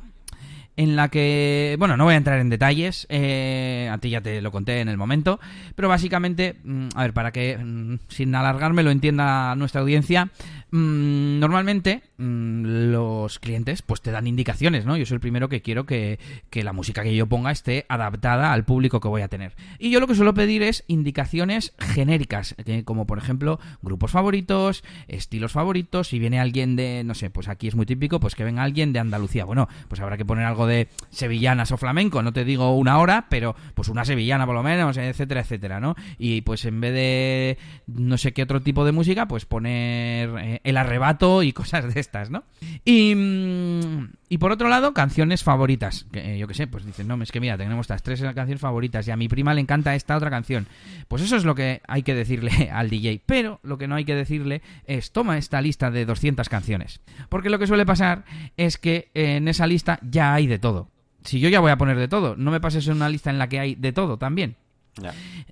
en 0.76 0.96
la 0.96 1.10
que, 1.10 1.76
bueno, 1.80 1.96
no 1.96 2.06
voy 2.06 2.16
a 2.16 2.18
entrar 2.18 2.40
en 2.40 2.50
detalles, 2.50 3.06
eh, 3.10 3.90
a 3.92 3.98
ti 4.00 4.10
ya 4.10 4.22
te 4.22 4.42
lo 4.42 4.52
conté 4.52 4.80
en 4.80 4.90
el 4.90 4.98
momento, 4.98 5.40
pero 5.76 5.90
básicamente, 5.90 6.56
mm, 6.64 6.90
a 6.96 7.04
ver, 7.04 7.14
para 7.14 7.32
que 7.32 7.58
mm, 7.58 8.00
sin 8.08 8.34
alargarme 8.36 8.84
lo 8.84 8.92
entienda 8.92 9.56
nuestra 9.56 9.82
audiencia, 9.82 10.30
normalmente 10.72 12.02
los 12.22 13.40
clientes 13.40 13.82
pues 13.82 14.02
te 14.02 14.12
dan 14.12 14.28
indicaciones, 14.28 14.86
¿no? 14.86 14.98
Yo 14.98 15.06
soy 15.06 15.16
el 15.16 15.22
primero 15.22 15.50
que 15.50 15.62
quiero 15.62 15.86
que, 15.86 16.20
la 16.54 16.74
música 16.74 17.04
que 17.04 17.16
yo 17.16 17.28
ponga 17.28 17.52
esté 17.52 17.86
adaptada 17.90 18.54
al 18.54 18.66
público 18.66 19.00
que 19.00 19.08
voy 19.08 19.22
a 19.22 19.28
tener. 19.28 19.56
Y 19.80 19.90
yo 19.90 20.00
lo 20.00 20.08
que 20.08 20.16
suelo 20.16 20.34
pedir 20.34 20.64
es 20.64 20.84
indicaciones 20.88 21.74
genéricas, 21.80 22.56
como 22.86 23.06
por 23.06 23.18
ejemplo 23.18 23.60
grupos 23.82 24.12
favoritos, 24.12 24.84
estilos 25.08 25.52
favoritos, 25.52 26.10
si 26.10 26.20
viene 26.20 26.40
alguien 26.40 26.76
de, 26.76 27.04
no 27.04 27.14
sé, 27.14 27.30
pues 27.30 27.48
aquí 27.48 27.68
es 27.68 27.76
muy 27.76 27.86
típico, 27.86 28.20
pues 28.20 28.36
que 28.36 28.44
venga 28.44 28.64
alguien 28.64 28.94
de 28.94 29.00
Andalucía. 29.00 29.46
Bueno, 29.46 29.68
pues 29.88 30.02
habrá 30.02 30.18
que 30.18 30.26
poner 30.26 30.46
algo 30.46 30.68
de 30.68 30.88
sevillanas 31.10 31.72
o 31.72 31.78
flamenco, 31.78 32.22
no 32.22 32.34
te 32.34 32.46
digo 32.46 32.76
una 32.76 33.00
hora, 33.00 33.28
pero 33.30 33.56
pues 33.74 33.90
una 33.90 34.06
sevillana 34.06 34.46
por 34.46 34.56
lo 34.56 34.64
menos, 34.64 34.98
etcétera, 34.98 35.42
etcétera, 35.42 35.80
¿no? 35.80 35.96
Y 36.18 36.42
pues 36.42 36.66
en 36.66 36.82
vez 36.82 36.94
de 36.94 37.58
no 37.88 38.18
sé 38.18 38.34
qué 38.34 38.44
otro 38.44 38.62
tipo 38.62 38.86
de 38.86 38.92
música, 38.92 39.28
pues 39.28 39.46
poner... 39.46 40.30
Eh, 40.40 40.62
el 40.64 40.78
arrebato 40.78 41.44
y 41.44 41.54
cosas 41.62 41.94
de 41.94 42.00
¿no? 42.30 42.44
Y, 42.86 43.16
mm, 43.16 44.10
y 44.30 44.38
por 44.38 44.52
otro 44.52 44.70
lado, 44.70 44.94
canciones 44.94 45.44
favoritas. 45.44 46.06
Eh, 46.14 46.38
yo 46.40 46.48
qué 46.48 46.54
sé, 46.54 46.68
pues 46.68 46.86
dicen, 46.86 47.08
no, 47.08 47.22
es 47.22 47.32
que 47.32 47.40
mira, 47.40 47.58
tenemos 47.58 47.86
estas 47.86 48.04
tres 48.04 48.22
canciones 48.22 48.60
favoritas 48.60 49.08
y 49.08 49.12
a 49.12 49.18
mi 49.18 49.28
prima 49.28 49.54
le 49.54 49.62
encanta 49.62 49.96
esta 49.96 50.16
otra 50.16 50.30
canción. 50.30 50.68
Pues 51.08 51.22
eso 51.22 51.36
es 51.36 51.46
lo 51.46 51.56
que 51.56 51.82
hay 51.88 52.04
que 52.04 52.16
decirle 52.16 52.70
al 52.74 52.90
DJ. 52.90 53.22
Pero 53.26 53.60
lo 53.64 53.78
que 53.78 53.88
no 53.88 53.96
hay 53.96 54.06
que 54.06 54.16
decirle 54.16 54.62
es, 54.86 55.12
toma 55.12 55.38
esta 55.38 55.62
lista 55.62 55.92
de 55.92 56.06
200 56.06 56.48
canciones. 56.50 57.02
Porque 57.30 57.50
lo 57.50 57.60
que 57.60 57.68
suele 57.68 57.86
pasar 57.86 58.26
es 58.58 58.78
que 58.78 59.10
en 59.14 59.48
esa 59.48 59.68
lista 59.68 60.00
ya 60.02 60.34
hay 60.34 60.48
de 60.48 60.60
todo. 60.60 60.90
Si 61.24 61.40
yo 61.40 61.50
ya 61.50 61.60
voy 61.60 61.72
a 61.72 61.78
poner 61.78 61.98
de 61.98 62.08
todo, 62.08 62.36
no 62.36 62.52
me 62.52 62.60
pases 62.60 62.88
en 62.88 62.96
una 62.96 63.10
lista 63.10 63.30
en 63.30 63.38
la 63.38 63.48
que 63.48 63.60
hay 63.60 63.76
de 63.76 63.94
todo 63.94 64.18
también. 64.18 64.56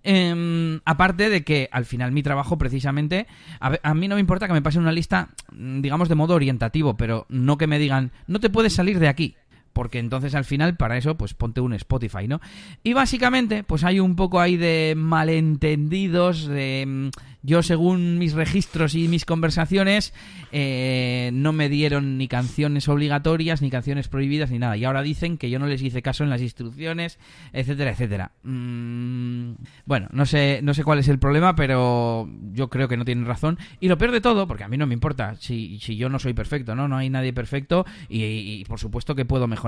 Em, 0.04 0.80
aparte 0.86 1.30
de 1.30 1.44
que 1.44 1.70
al 1.72 1.86
final 1.86 2.12
mi 2.12 2.24
trabajo 2.24 2.58
precisamente, 2.58 3.28
a, 3.60 3.94
mí 3.94 4.08
no 4.08 4.16
me 4.16 4.22
importa 4.22 4.48
que 4.48 4.54
me 4.54 4.62
pase 4.62 4.80
una 4.80 4.92
lista, 4.92 5.30
digamos, 5.52 6.10
de 6.10 6.16
modo 6.16 6.36
orientativo, 6.36 6.98
pero 6.98 7.26
no 7.30 7.58
que 7.58 7.68
me 7.68 7.80
digan, 7.80 8.12
no 8.28 8.40
te 8.40 8.50
puedes 8.50 8.74
salir 8.74 9.00
de 9.00 9.08
aquí. 9.08 9.36
Porque 9.74 9.99
entonces 9.99 10.36
al 10.36 10.45
final, 10.45 10.76
para 10.76 10.97
eso, 10.97 11.15
pues 11.17 11.34
ponte 11.34 11.61
un 11.61 11.74
Spotify, 11.74 12.28
¿no? 12.28 12.41
Y 12.84 12.93
básicamente, 12.93 13.63
pues 13.63 13.84
hay 13.84 13.99
un 13.99 14.15
poco 14.15 14.39
ahí 14.39 14.57
de 14.57 14.93
malentendidos, 14.97 16.49
em, 16.51 17.11
yo, 17.41 17.63
según 17.63 18.17
mis 18.17 18.34
registros 18.34 18.95
y 18.95 19.07
mis 19.07 19.24
conversaciones, 19.24 20.13
eh, 20.51 21.30
no 21.34 21.53
me 21.53 21.70
dieron 21.70 22.17
ni 22.17 22.28
canciones 22.28 22.89
obligatorias, 22.89 23.61
ni 23.61 23.70
canciones 23.70 24.09
prohibidas, 24.09 24.51
ni 24.51 24.59
nada. 24.59 24.76
Y 24.76 24.84
ahora 24.84 25.01
dicen 25.01 25.38
que 25.38 25.49
yo 25.49 25.57
no 25.57 25.67
les 25.67 25.82
hice 25.82 26.01
caso 26.01 26.26
en 26.26 26.30
las 26.30 26.41
instrucciones, 26.41 27.17
etcétera, 27.53 27.91
etcétera. 27.91 28.32
Mm, 28.43 29.53
bueno, 29.86 30.09
no 30.11 30.26
sé, 30.26 30.59
no 30.63 30.74
sé 30.74 30.84
cuál 30.84 30.99
es 30.99 31.07
el 31.07 31.20
problema, 31.20 31.55
pero 31.55 32.30
yo 32.51 32.70
creo 32.70 32.89
que 32.89 32.97
no 32.97 33.05
tienen 33.05 33.26
razón. 33.26 33.57
Y 33.80 33.88
lo 33.88 33.97
peor 33.97 34.11
de 34.11 34.22
todo, 34.22 34.45
porque 34.45 34.65
a 34.65 34.67
mí 34.67 34.78
no 34.78 34.88
me 34.88 34.93
importa 34.93 35.36
si, 35.36 35.80
si 35.80 35.95
yo 35.95 36.09
no 36.09 36.20
soy 36.20 36.34
perfecto, 36.34 36.76
¿no? 36.76 36.88
No 36.89 36.97
hay 36.97 37.09
nadie 37.09 37.32
perfecto 37.32 37.86
y, 38.09 38.65
por 38.65 38.80
supuesto 38.80 39.15
que 39.15 39.26
puedo 39.26 39.47
mejorar. 39.47 39.59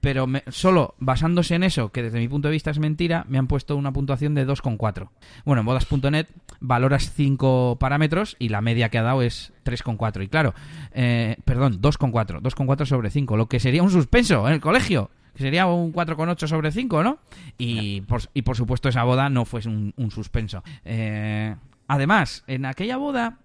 Pero 0.00 0.26
solo 0.48 0.94
basándose 0.98 1.54
en 1.54 1.62
eso, 1.62 1.92
que 1.92 2.02
desde 2.02 2.18
mi 2.18 2.28
punto 2.28 2.48
de 2.48 2.52
vista 2.52 2.70
es 2.70 2.78
mentira, 2.78 3.24
me 3.28 3.38
han 3.38 3.46
puesto 3.46 3.76
una 3.76 3.92
puntuación 3.92 4.34
de 4.34 4.46
2,4. 4.46 5.08
Bueno, 5.44 5.60
en 5.60 5.66
bodas.net 5.66 6.26
valora 6.60 6.98
cinco 6.98 7.76
parámetros 7.78 8.36
y 8.38 8.48
la 8.48 8.60
media 8.60 8.88
que 8.88 8.98
ha 8.98 9.02
dado 9.02 9.22
es 9.22 9.52
3,4. 9.64 10.24
Y 10.24 10.28
claro, 10.28 10.54
eh, 10.92 11.36
perdón, 11.44 11.80
2,4. 11.80 12.40
2,4 12.40 12.86
sobre 12.86 13.10
5, 13.10 13.36
lo 13.36 13.46
que 13.46 13.60
sería 13.60 13.82
un 13.82 13.90
suspenso 13.90 14.46
en 14.46 14.54
el 14.54 14.60
colegio. 14.60 15.10
Que 15.34 15.44
sería 15.44 15.66
un 15.66 15.92
4,8 15.92 16.46
sobre 16.48 16.72
5, 16.72 17.04
¿no? 17.04 17.18
Y 17.56 18.00
por, 18.02 18.22
y 18.34 18.42
por 18.42 18.56
supuesto 18.56 18.88
esa 18.88 19.04
boda 19.04 19.28
no 19.30 19.44
fue 19.44 19.60
un, 19.66 20.10
suspenso. 20.10 20.64
Eh, 20.84 21.54
además, 21.86 22.42
en 22.48 22.66
aquella 22.66 22.96
boda 22.96 23.38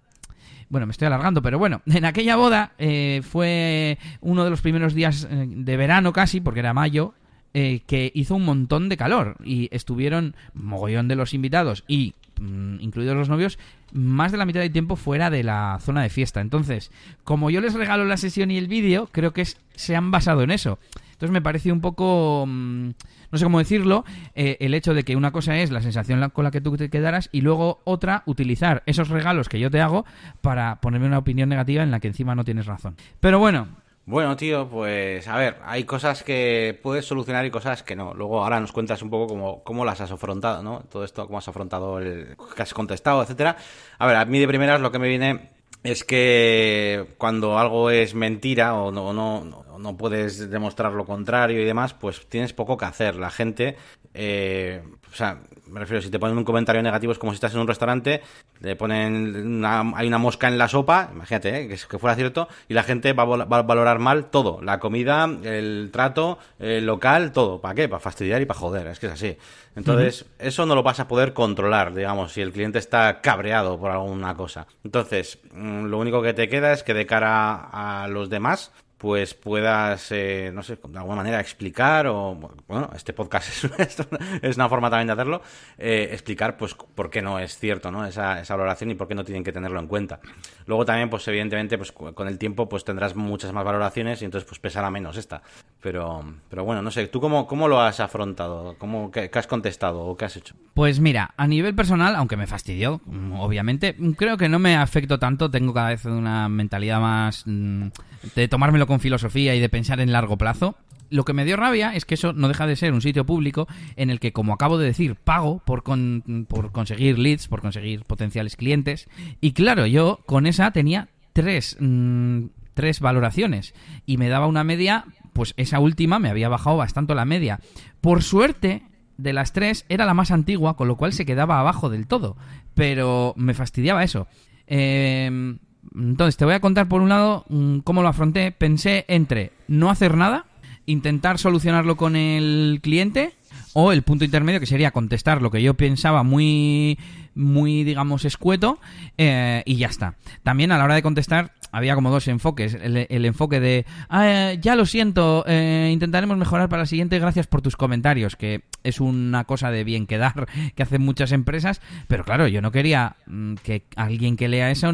bueno, 0.68 0.86
me 0.86 0.90
estoy 0.90 1.06
alargando, 1.06 1.42
pero 1.42 1.58
bueno, 1.58 1.82
en 1.86 2.04
aquella 2.04 2.36
boda 2.36 2.72
eh, 2.78 3.22
fue 3.28 3.98
uno 4.20 4.44
de 4.44 4.50
los 4.50 4.60
primeros 4.60 4.94
días 4.94 5.28
de 5.30 5.76
verano 5.76 6.12
casi, 6.12 6.40
porque 6.40 6.60
era 6.60 6.74
mayo, 6.74 7.14
que 7.52 8.12
hizo 8.14 8.34
un 8.34 8.44
montón 8.44 8.90
de 8.90 8.98
calor 8.98 9.38
y 9.42 9.74
estuvieron 9.74 10.36
mogollón 10.52 11.08
de 11.08 11.14
los 11.14 11.32
invitados 11.32 11.84
y 11.88 12.12
Mm, 12.40 12.80
incluidos 12.80 13.16
los 13.16 13.28
novios, 13.28 13.58
más 13.92 14.30
de 14.30 14.38
la 14.38 14.44
mitad 14.44 14.60
del 14.60 14.72
tiempo 14.72 14.96
fuera 14.96 15.30
de 15.30 15.42
la 15.42 15.78
zona 15.80 16.02
de 16.02 16.10
fiesta. 16.10 16.40
Entonces, 16.40 16.90
como 17.24 17.50
yo 17.50 17.60
les 17.60 17.74
regalo 17.74 18.04
la 18.04 18.16
sesión 18.16 18.50
y 18.50 18.58
el 18.58 18.68
vídeo, 18.68 19.08
creo 19.10 19.32
que 19.32 19.46
se 19.74 19.96
han 19.96 20.10
basado 20.10 20.42
en 20.42 20.50
eso. 20.50 20.78
Entonces 21.16 21.32
me 21.32 21.40
parece 21.40 21.72
un 21.72 21.80
poco, 21.80 22.44
mm, 22.46 22.88
no 23.30 23.38
sé 23.38 23.44
cómo 23.44 23.58
decirlo, 23.58 24.04
eh, 24.34 24.58
el 24.60 24.74
hecho 24.74 24.92
de 24.92 25.02
que 25.02 25.16
una 25.16 25.32
cosa 25.32 25.56
es 25.58 25.70
la 25.70 25.80
sensación 25.80 26.28
con 26.28 26.44
la 26.44 26.50
que 26.50 26.60
tú 26.60 26.76
te 26.76 26.90
quedaras 26.90 27.30
y 27.32 27.40
luego 27.40 27.80
otra, 27.84 28.22
utilizar 28.26 28.82
esos 28.84 29.08
regalos 29.08 29.48
que 29.48 29.58
yo 29.58 29.70
te 29.70 29.80
hago 29.80 30.04
para 30.42 30.78
ponerme 30.82 31.06
una 31.06 31.16
opinión 31.16 31.48
negativa 31.48 31.82
en 31.82 31.90
la 31.90 32.00
que 32.00 32.08
encima 32.08 32.34
no 32.34 32.44
tienes 32.44 32.66
razón. 32.66 32.96
Pero 33.20 33.38
bueno, 33.38 33.68
bueno, 34.04 34.36
tío, 34.36 34.68
pues 34.68 35.26
a 35.26 35.38
ver, 35.38 35.56
hay 35.64 35.84
cosas 35.84 36.22
que 36.22 36.78
puedes 36.82 37.06
solucionar 37.06 37.46
y 37.46 37.50
cosas 37.50 37.82
que 37.82 37.96
no. 37.96 38.12
Luego 38.12 38.44
ahora 38.44 38.60
nos 38.60 38.72
cuentas 38.72 39.00
un 39.00 39.08
poco 39.08 39.26
cómo, 39.26 39.64
cómo 39.64 39.86
las 39.86 40.02
has 40.02 40.12
afrontado, 40.12 40.62
¿no? 40.62 40.80
Todo 40.90 41.02
esto, 41.02 41.26
cómo 41.26 41.38
has 41.38 41.48
afrontado 41.48 41.98
el 41.98 42.36
que 42.54 42.62
has 42.62 42.74
contestado, 42.74 43.22
etcétera. 43.22 43.56
A 43.98 44.06
ver, 44.06 44.16
a 44.16 44.24
mí 44.26 44.38
de 44.38 44.46
primeras 44.46 44.82
lo 44.82 44.92
que 44.92 44.98
me 44.98 45.08
viene 45.08 45.55
es 45.86 46.04
que 46.04 47.14
cuando 47.18 47.58
algo 47.58 47.90
es 47.90 48.14
mentira 48.14 48.74
o 48.74 48.90
no, 48.90 49.12
no, 49.12 49.64
no, 49.78 49.96
puedes 49.96 50.50
demostrar 50.50 50.92
lo 50.92 51.04
contrario 51.04 51.60
y 51.60 51.64
demás, 51.64 51.94
pues 51.94 52.26
tienes 52.28 52.52
poco 52.52 52.76
que 52.76 52.84
hacer. 52.84 53.16
La 53.16 53.30
gente, 53.30 53.76
eh, 54.14 54.82
o 55.10 55.14
sea, 55.14 55.40
me 55.68 55.80
refiero, 55.80 56.02
si 56.02 56.10
te 56.10 56.18
ponen 56.18 56.38
un 56.38 56.44
comentario 56.44 56.82
negativo 56.82 57.12
es 57.12 57.18
como 57.18 57.32
si 57.32 57.36
estás 57.36 57.54
en 57.54 57.60
un 57.60 57.68
restaurante, 57.68 58.22
le 58.60 58.76
ponen 58.76 59.64
hay 59.64 60.06
una 60.06 60.18
mosca 60.18 60.48
en 60.48 60.58
la 60.58 60.68
sopa, 60.68 61.10
imagínate, 61.12 61.48
¿eh? 61.48 61.68
que, 61.68 61.76
que, 61.76 61.98
fuera 61.98 62.14
cierto, 62.16 62.48
y 62.68 62.74
la 62.74 62.82
gente 62.82 63.12
va 63.12 63.22
a, 63.24 63.62
valorar 63.62 63.98
mal 63.98 64.26
todo, 64.26 64.60
la 64.62 64.78
comida, 64.78 65.28
el 65.42 65.90
trato, 65.92 66.38
el 66.58 66.86
local, 66.86 67.32
todo. 67.32 67.60
¿Para 67.60 67.74
qué? 67.74 67.88
Para 67.88 68.00
fastidiar 68.00 68.40
y 68.42 68.46
para 68.46 68.60
joder, 68.60 68.86
es 68.88 68.98
que 68.98 69.06
es 69.06 69.12
así. 69.12 69.36
Entonces, 69.74 70.24
eso 70.38 70.64
no 70.64 70.74
lo 70.74 70.82
vas 70.82 71.00
a 71.00 71.08
poder 71.08 71.34
controlar, 71.34 71.94
digamos, 71.94 72.32
si 72.32 72.40
el 72.40 72.52
cliente 72.52 72.78
está 72.78 73.20
cabreado 73.20 73.78
por 73.78 73.90
alguna 73.90 74.34
cosa. 74.34 74.66
Entonces, 74.84 75.38
mm, 75.52 75.84
lo 75.86 75.98
único 75.98 76.22
que 76.22 76.32
te 76.32 76.48
queda 76.48 76.72
es 76.72 76.82
que 76.82 76.94
de 76.94 77.06
cara 77.06 77.68
a 77.72 78.08
los 78.08 78.30
demás, 78.30 78.72
pues 78.98 79.34
puedas, 79.34 80.10
eh, 80.10 80.50
no 80.54 80.62
sé, 80.62 80.76
de 80.76 80.98
alguna 80.98 81.16
manera 81.16 81.38
explicar, 81.40 82.06
o 82.06 82.34
bueno, 82.66 82.90
este 82.94 83.12
podcast 83.12 83.64
es, 84.42 84.56
una 84.56 84.68
forma 84.68 84.88
también 84.88 85.08
de 85.08 85.12
hacerlo, 85.12 85.42
eh, 85.76 86.08
explicar 86.12 86.56
pues 86.56 86.74
por 86.74 87.10
qué 87.10 87.20
no 87.20 87.38
es 87.38 87.58
cierto, 87.58 87.90
¿no? 87.90 88.06
Esa, 88.06 88.40
esa 88.40 88.56
valoración 88.56 88.90
y 88.90 88.94
por 88.94 89.06
qué 89.06 89.14
no 89.14 89.24
tienen 89.24 89.44
que 89.44 89.52
tenerlo 89.52 89.78
en 89.80 89.86
cuenta. 89.86 90.20
Luego 90.64 90.84
también, 90.84 91.10
pues 91.10 91.28
evidentemente, 91.28 91.76
pues 91.76 91.92
con 91.92 92.26
el 92.26 92.38
tiempo 92.38 92.68
pues 92.68 92.84
tendrás 92.84 93.14
muchas 93.14 93.52
más 93.52 93.64
valoraciones 93.64 94.22
y 94.22 94.24
entonces 94.24 94.48
pues 94.48 94.58
pesará 94.60 94.90
menos 94.90 95.16
esta. 95.18 95.42
Pero, 95.86 96.24
pero 96.48 96.64
bueno, 96.64 96.82
no 96.82 96.90
sé, 96.90 97.06
¿tú 97.06 97.20
cómo, 97.20 97.46
cómo 97.46 97.68
lo 97.68 97.80
has 97.80 98.00
afrontado? 98.00 98.74
¿Cómo, 98.76 99.12
qué, 99.12 99.30
has 99.32 99.46
contestado 99.46 100.00
o 100.00 100.16
qué 100.16 100.24
has 100.24 100.36
hecho? 100.36 100.56
Pues 100.74 100.98
mira, 100.98 101.32
a 101.36 101.46
nivel 101.46 101.76
personal, 101.76 102.16
aunque 102.16 102.36
me 102.36 102.48
fastidió, 102.48 103.00
obviamente, 103.38 103.94
creo 104.16 104.36
que 104.36 104.48
no 104.48 104.58
me 104.58 104.74
afecto 104.74 105.20
tanto, 105.20 105.48
tengo 105.48 105.72
cada 105.72 105.90
vez 105.90 106.04
una 106.04 106.48
mentalidad 106.48 107.00
más 107.00 107.44
mm, 107.46 107.86
de 108.34 108.48
tomármelo 108.48 108.88
con 108.88 108.98
filosofía 108.98 109.54
y 109.54 109.60
de 109.60 109.68
pensar 109.68 110.00
en 110.00 110.10
largo 110.10 110.36
plazo. 110.36 110.74
Lo 111.08 111.24
que 111.24 111.34
me 111.34 111.44
dio 111.44 111.56
rabia 111.56 111.94
es 111.94 112.04
que 112.04 112.14
eso 112.14 112.32
no 112.32 112.48
deja 112.48 112.66
de 112.66 112.74
ser 112.74 112.92
un 112.92 113.00
sitio 113.00 113.24
público 113.24 113.68
en 113.94 114.10
el 114.10 114.18
que, 114.18 114.32
como 114.32 114.54
acabo 114.54 114.78
de 114.78 114.86
decir, 114.86 115.14
pago 115.14 115.62
por, 115.64 115.84
por 115.84 116.72
conseguir 116.72 117.16
leads, 117.16 117.46
por 117.46 117.60
conseguir 117.60 118.02
potenciales 118.06 118.56
clientes. 118.56 119.08
Y 119.40 119.52
claro, 119.52 119.86
yo 119.86 120.18
con 120.26 120.46
esa 120.46 120.72
tenía 120.72 121.10
tres, 121.32 121.76
mm, 121.78 122.46
tres 122.76 123.00
valoraciones 123.00 123.74
y 124.04 124.18
me 124.18 124.28
daba 124.28 124.46
una 124.46 124.62
media, 124.62 125.06
pues 125.36 125.52
esa 125.58 125.78
última 125.80 126.18
me 126.18 126.30
había 126.30 126.48
bajado 126.48 126.78
bastante 126.78 127.14
la 127.14 127.26
media. 127.26 127.60
Por 128.00 128.22
suerte, 128.22 128.82
de 129.18 129.34
las 129.34 129.52
tres 129.52 129.84
era 129.90 130.06
la 130.06 130.14
más 130.14 130.30
antigua, 130.30 130.76
con 130.76 130.88
lo 130.88 130.96
cual 130.96 131.12
se 131.12 131.26
quedaba 131.26 131.60
abajo 131.60 131.90
del 131.90 132.06
todo. 132.06 132.38
Pero 132.74 133.34
me 133.36 133.52
fastidiaba 133.52 134.02
eso. 134.02 134.28
Eh, 134.66 135.58
entonces, 135.94 136.36
te 136.38 136.46
voy 136.46 136.54
a 136.54 136.60
contar 136.60 136.88
por 136.88 137.02
un 137.02 137.10
lado 137.10 137.44
mm, 137.50 137.80
cómo 137.80 138.00
lo 138.00 138.08
afronté. 138.08 138.50
Pensé 138.50 139.04
entre 139.08 139.52
no 139.68 139.90
hacer 139.90 140.16
nada, 140.16 140.46
intentar 140.86 141.38
solucionarlo 141.38 141.98
con 141.98 142.16
el 142.16 142.80
cliente, 142.82 143.34
o 143.74 143.92
el 143.92 144.02
punto 144.02 144.24
intermedio 144.24 144.58
que 144.58 144.64
sería 144.64 144.90
contestar 144.90 145.42
lo 145.42 145.50
que 145.50 145.62
yo 145.62 145.74
pensaba 145.74 146.22
muy 146.22 146.98
muy, 147.36 147.84
digamos, 147.84 148.24
escueto 148.24 148.80
eh, 149.18 149.62
y 149.66 149.76
ya 149.76 149.86
está. 149.86 150.16
También 150.42 150.72
a 150.72 150.78
la 150.78 150.84
hora 150.84 150.94
de 150.94 151.02
contestar 151.02 151.52
había 151.72 151.94
como 151.94 152.10
dos 152.10 152.26
enfoques. 152.28 152.74
El, 152.74 153.24
enfoque 153.24 153.60
de, 153.60 153.84
ah, 154.08 154.52
ya 154.58 154.76
lo 154.76 154.86
siento, 154.86 155.44
eh, 155.46 155.90
intentaremos 155.92 156.38
mejorar 156.38 156.68
para 156.68 156.82
la 156.82 156.86
siguiente, 156.86 157.18
gracias 157.18 157.46
por 157.46 157.60
tus 157.60 157.76
comentarios, 157.76 158.34
que 158.34 158.62
es 158.82 159.00
una 159.00 159.44
cosa 159.44 159.70
de 159.70 159.84
bien 159.84 160.06
quedar 160.06 160.46
que 160.74 160.82
hacen 160.82 161.02
muchas 161.02 161.32
empresas, 161.32 161.80
pero 162.08 162.24
claro, 162.24 162.48
yo 162.48 162.62
no 162.62 162.72
quería 162.72 163.16
mm, 163.26 163.54
que 163.56 163.82
alguien 163.96 164.36
que 164.36 164.48
lea 164.48 164.70
eso 164.70 164.90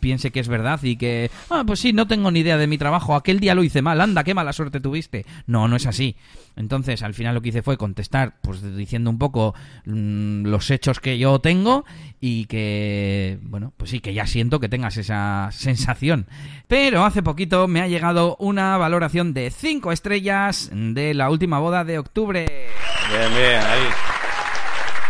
piense 0.00 0.32
que 0.32 0.40
es 0.40 0.48
verdad 0.48 0.82
y 0.82 0.96
que, 0.96 1.30
ah, 1.50 1.62
pues 1.66 1.80
sí, 1.80 1.92
no 1.92 2.08
tengo 2.08 2.30
ni 2.30 2.40
idea 2.40 2.56
de 2.56 2.66
mi 2.66 2.78
trabajo, 2.78 3.14
aquel 3.14 3.38
día 3.38 3.54
lo 3.54 3.62
hice 3.62 3.82
mal, 3.82 4.00
anda, 4.00 4.24
qué 4.24 4.34
mala 4.34 4.52
suerte 4.52 4.80
tuviste. 4.80 5.24
No, 5.46 5.68
no 5.68 5.76
es 5.76 5.86
así. 5.86 6.16
Entonces, 6.56 7.02
al 7.02 7.14
final 7.14 7.34
lo 7.34 7.42
que 7.42 7.50
hice 7.50 7.62
fue 7.62 7.76
contestar, 7.76 8.36
pues 8.40 8.62
diciendo 8.76 9.10
un 9.10 9.18
poco 9.18 9.54
mm, 9.84 10.46
los 10.46 10.70
hechos 10.70 11.00
que 11.00 11.18
yo 11.18 11.38
tengo 11.38 11.75
y 12.20 12.46
que, 12.46 13.38
bueno, 13.42 13.72
pues 13.76 13.90
sí, 13.90 14.00
que 14.00 14.14
ya 14.14 14.26
siento 14.26 14.60
que 14.60 14.68
tengas 14.68 14.96
esa 14.96 15.48
sensación. 15.52 16.26
Pero 16.68 17.04
hace 17.04 17.22
poquito 17.22 17.68
me 17.68 17.80
ha 17.80 17.88
llegado 17.88 18.36
una 18.38 18.76
valoración 18.76 19.34
de 19.34 19.50
5 19.50 19.92
estrellas 19.92 20.70
de 20.72 21.14
la 21.14 21.30
última 21.30 21.58
boda 21.58 21.84
de 21.84 21.98
octubre. 21.98 22.46
Bien, 23.10 23.34
bien, 23.34 23.60
ahí. 23.60 24.25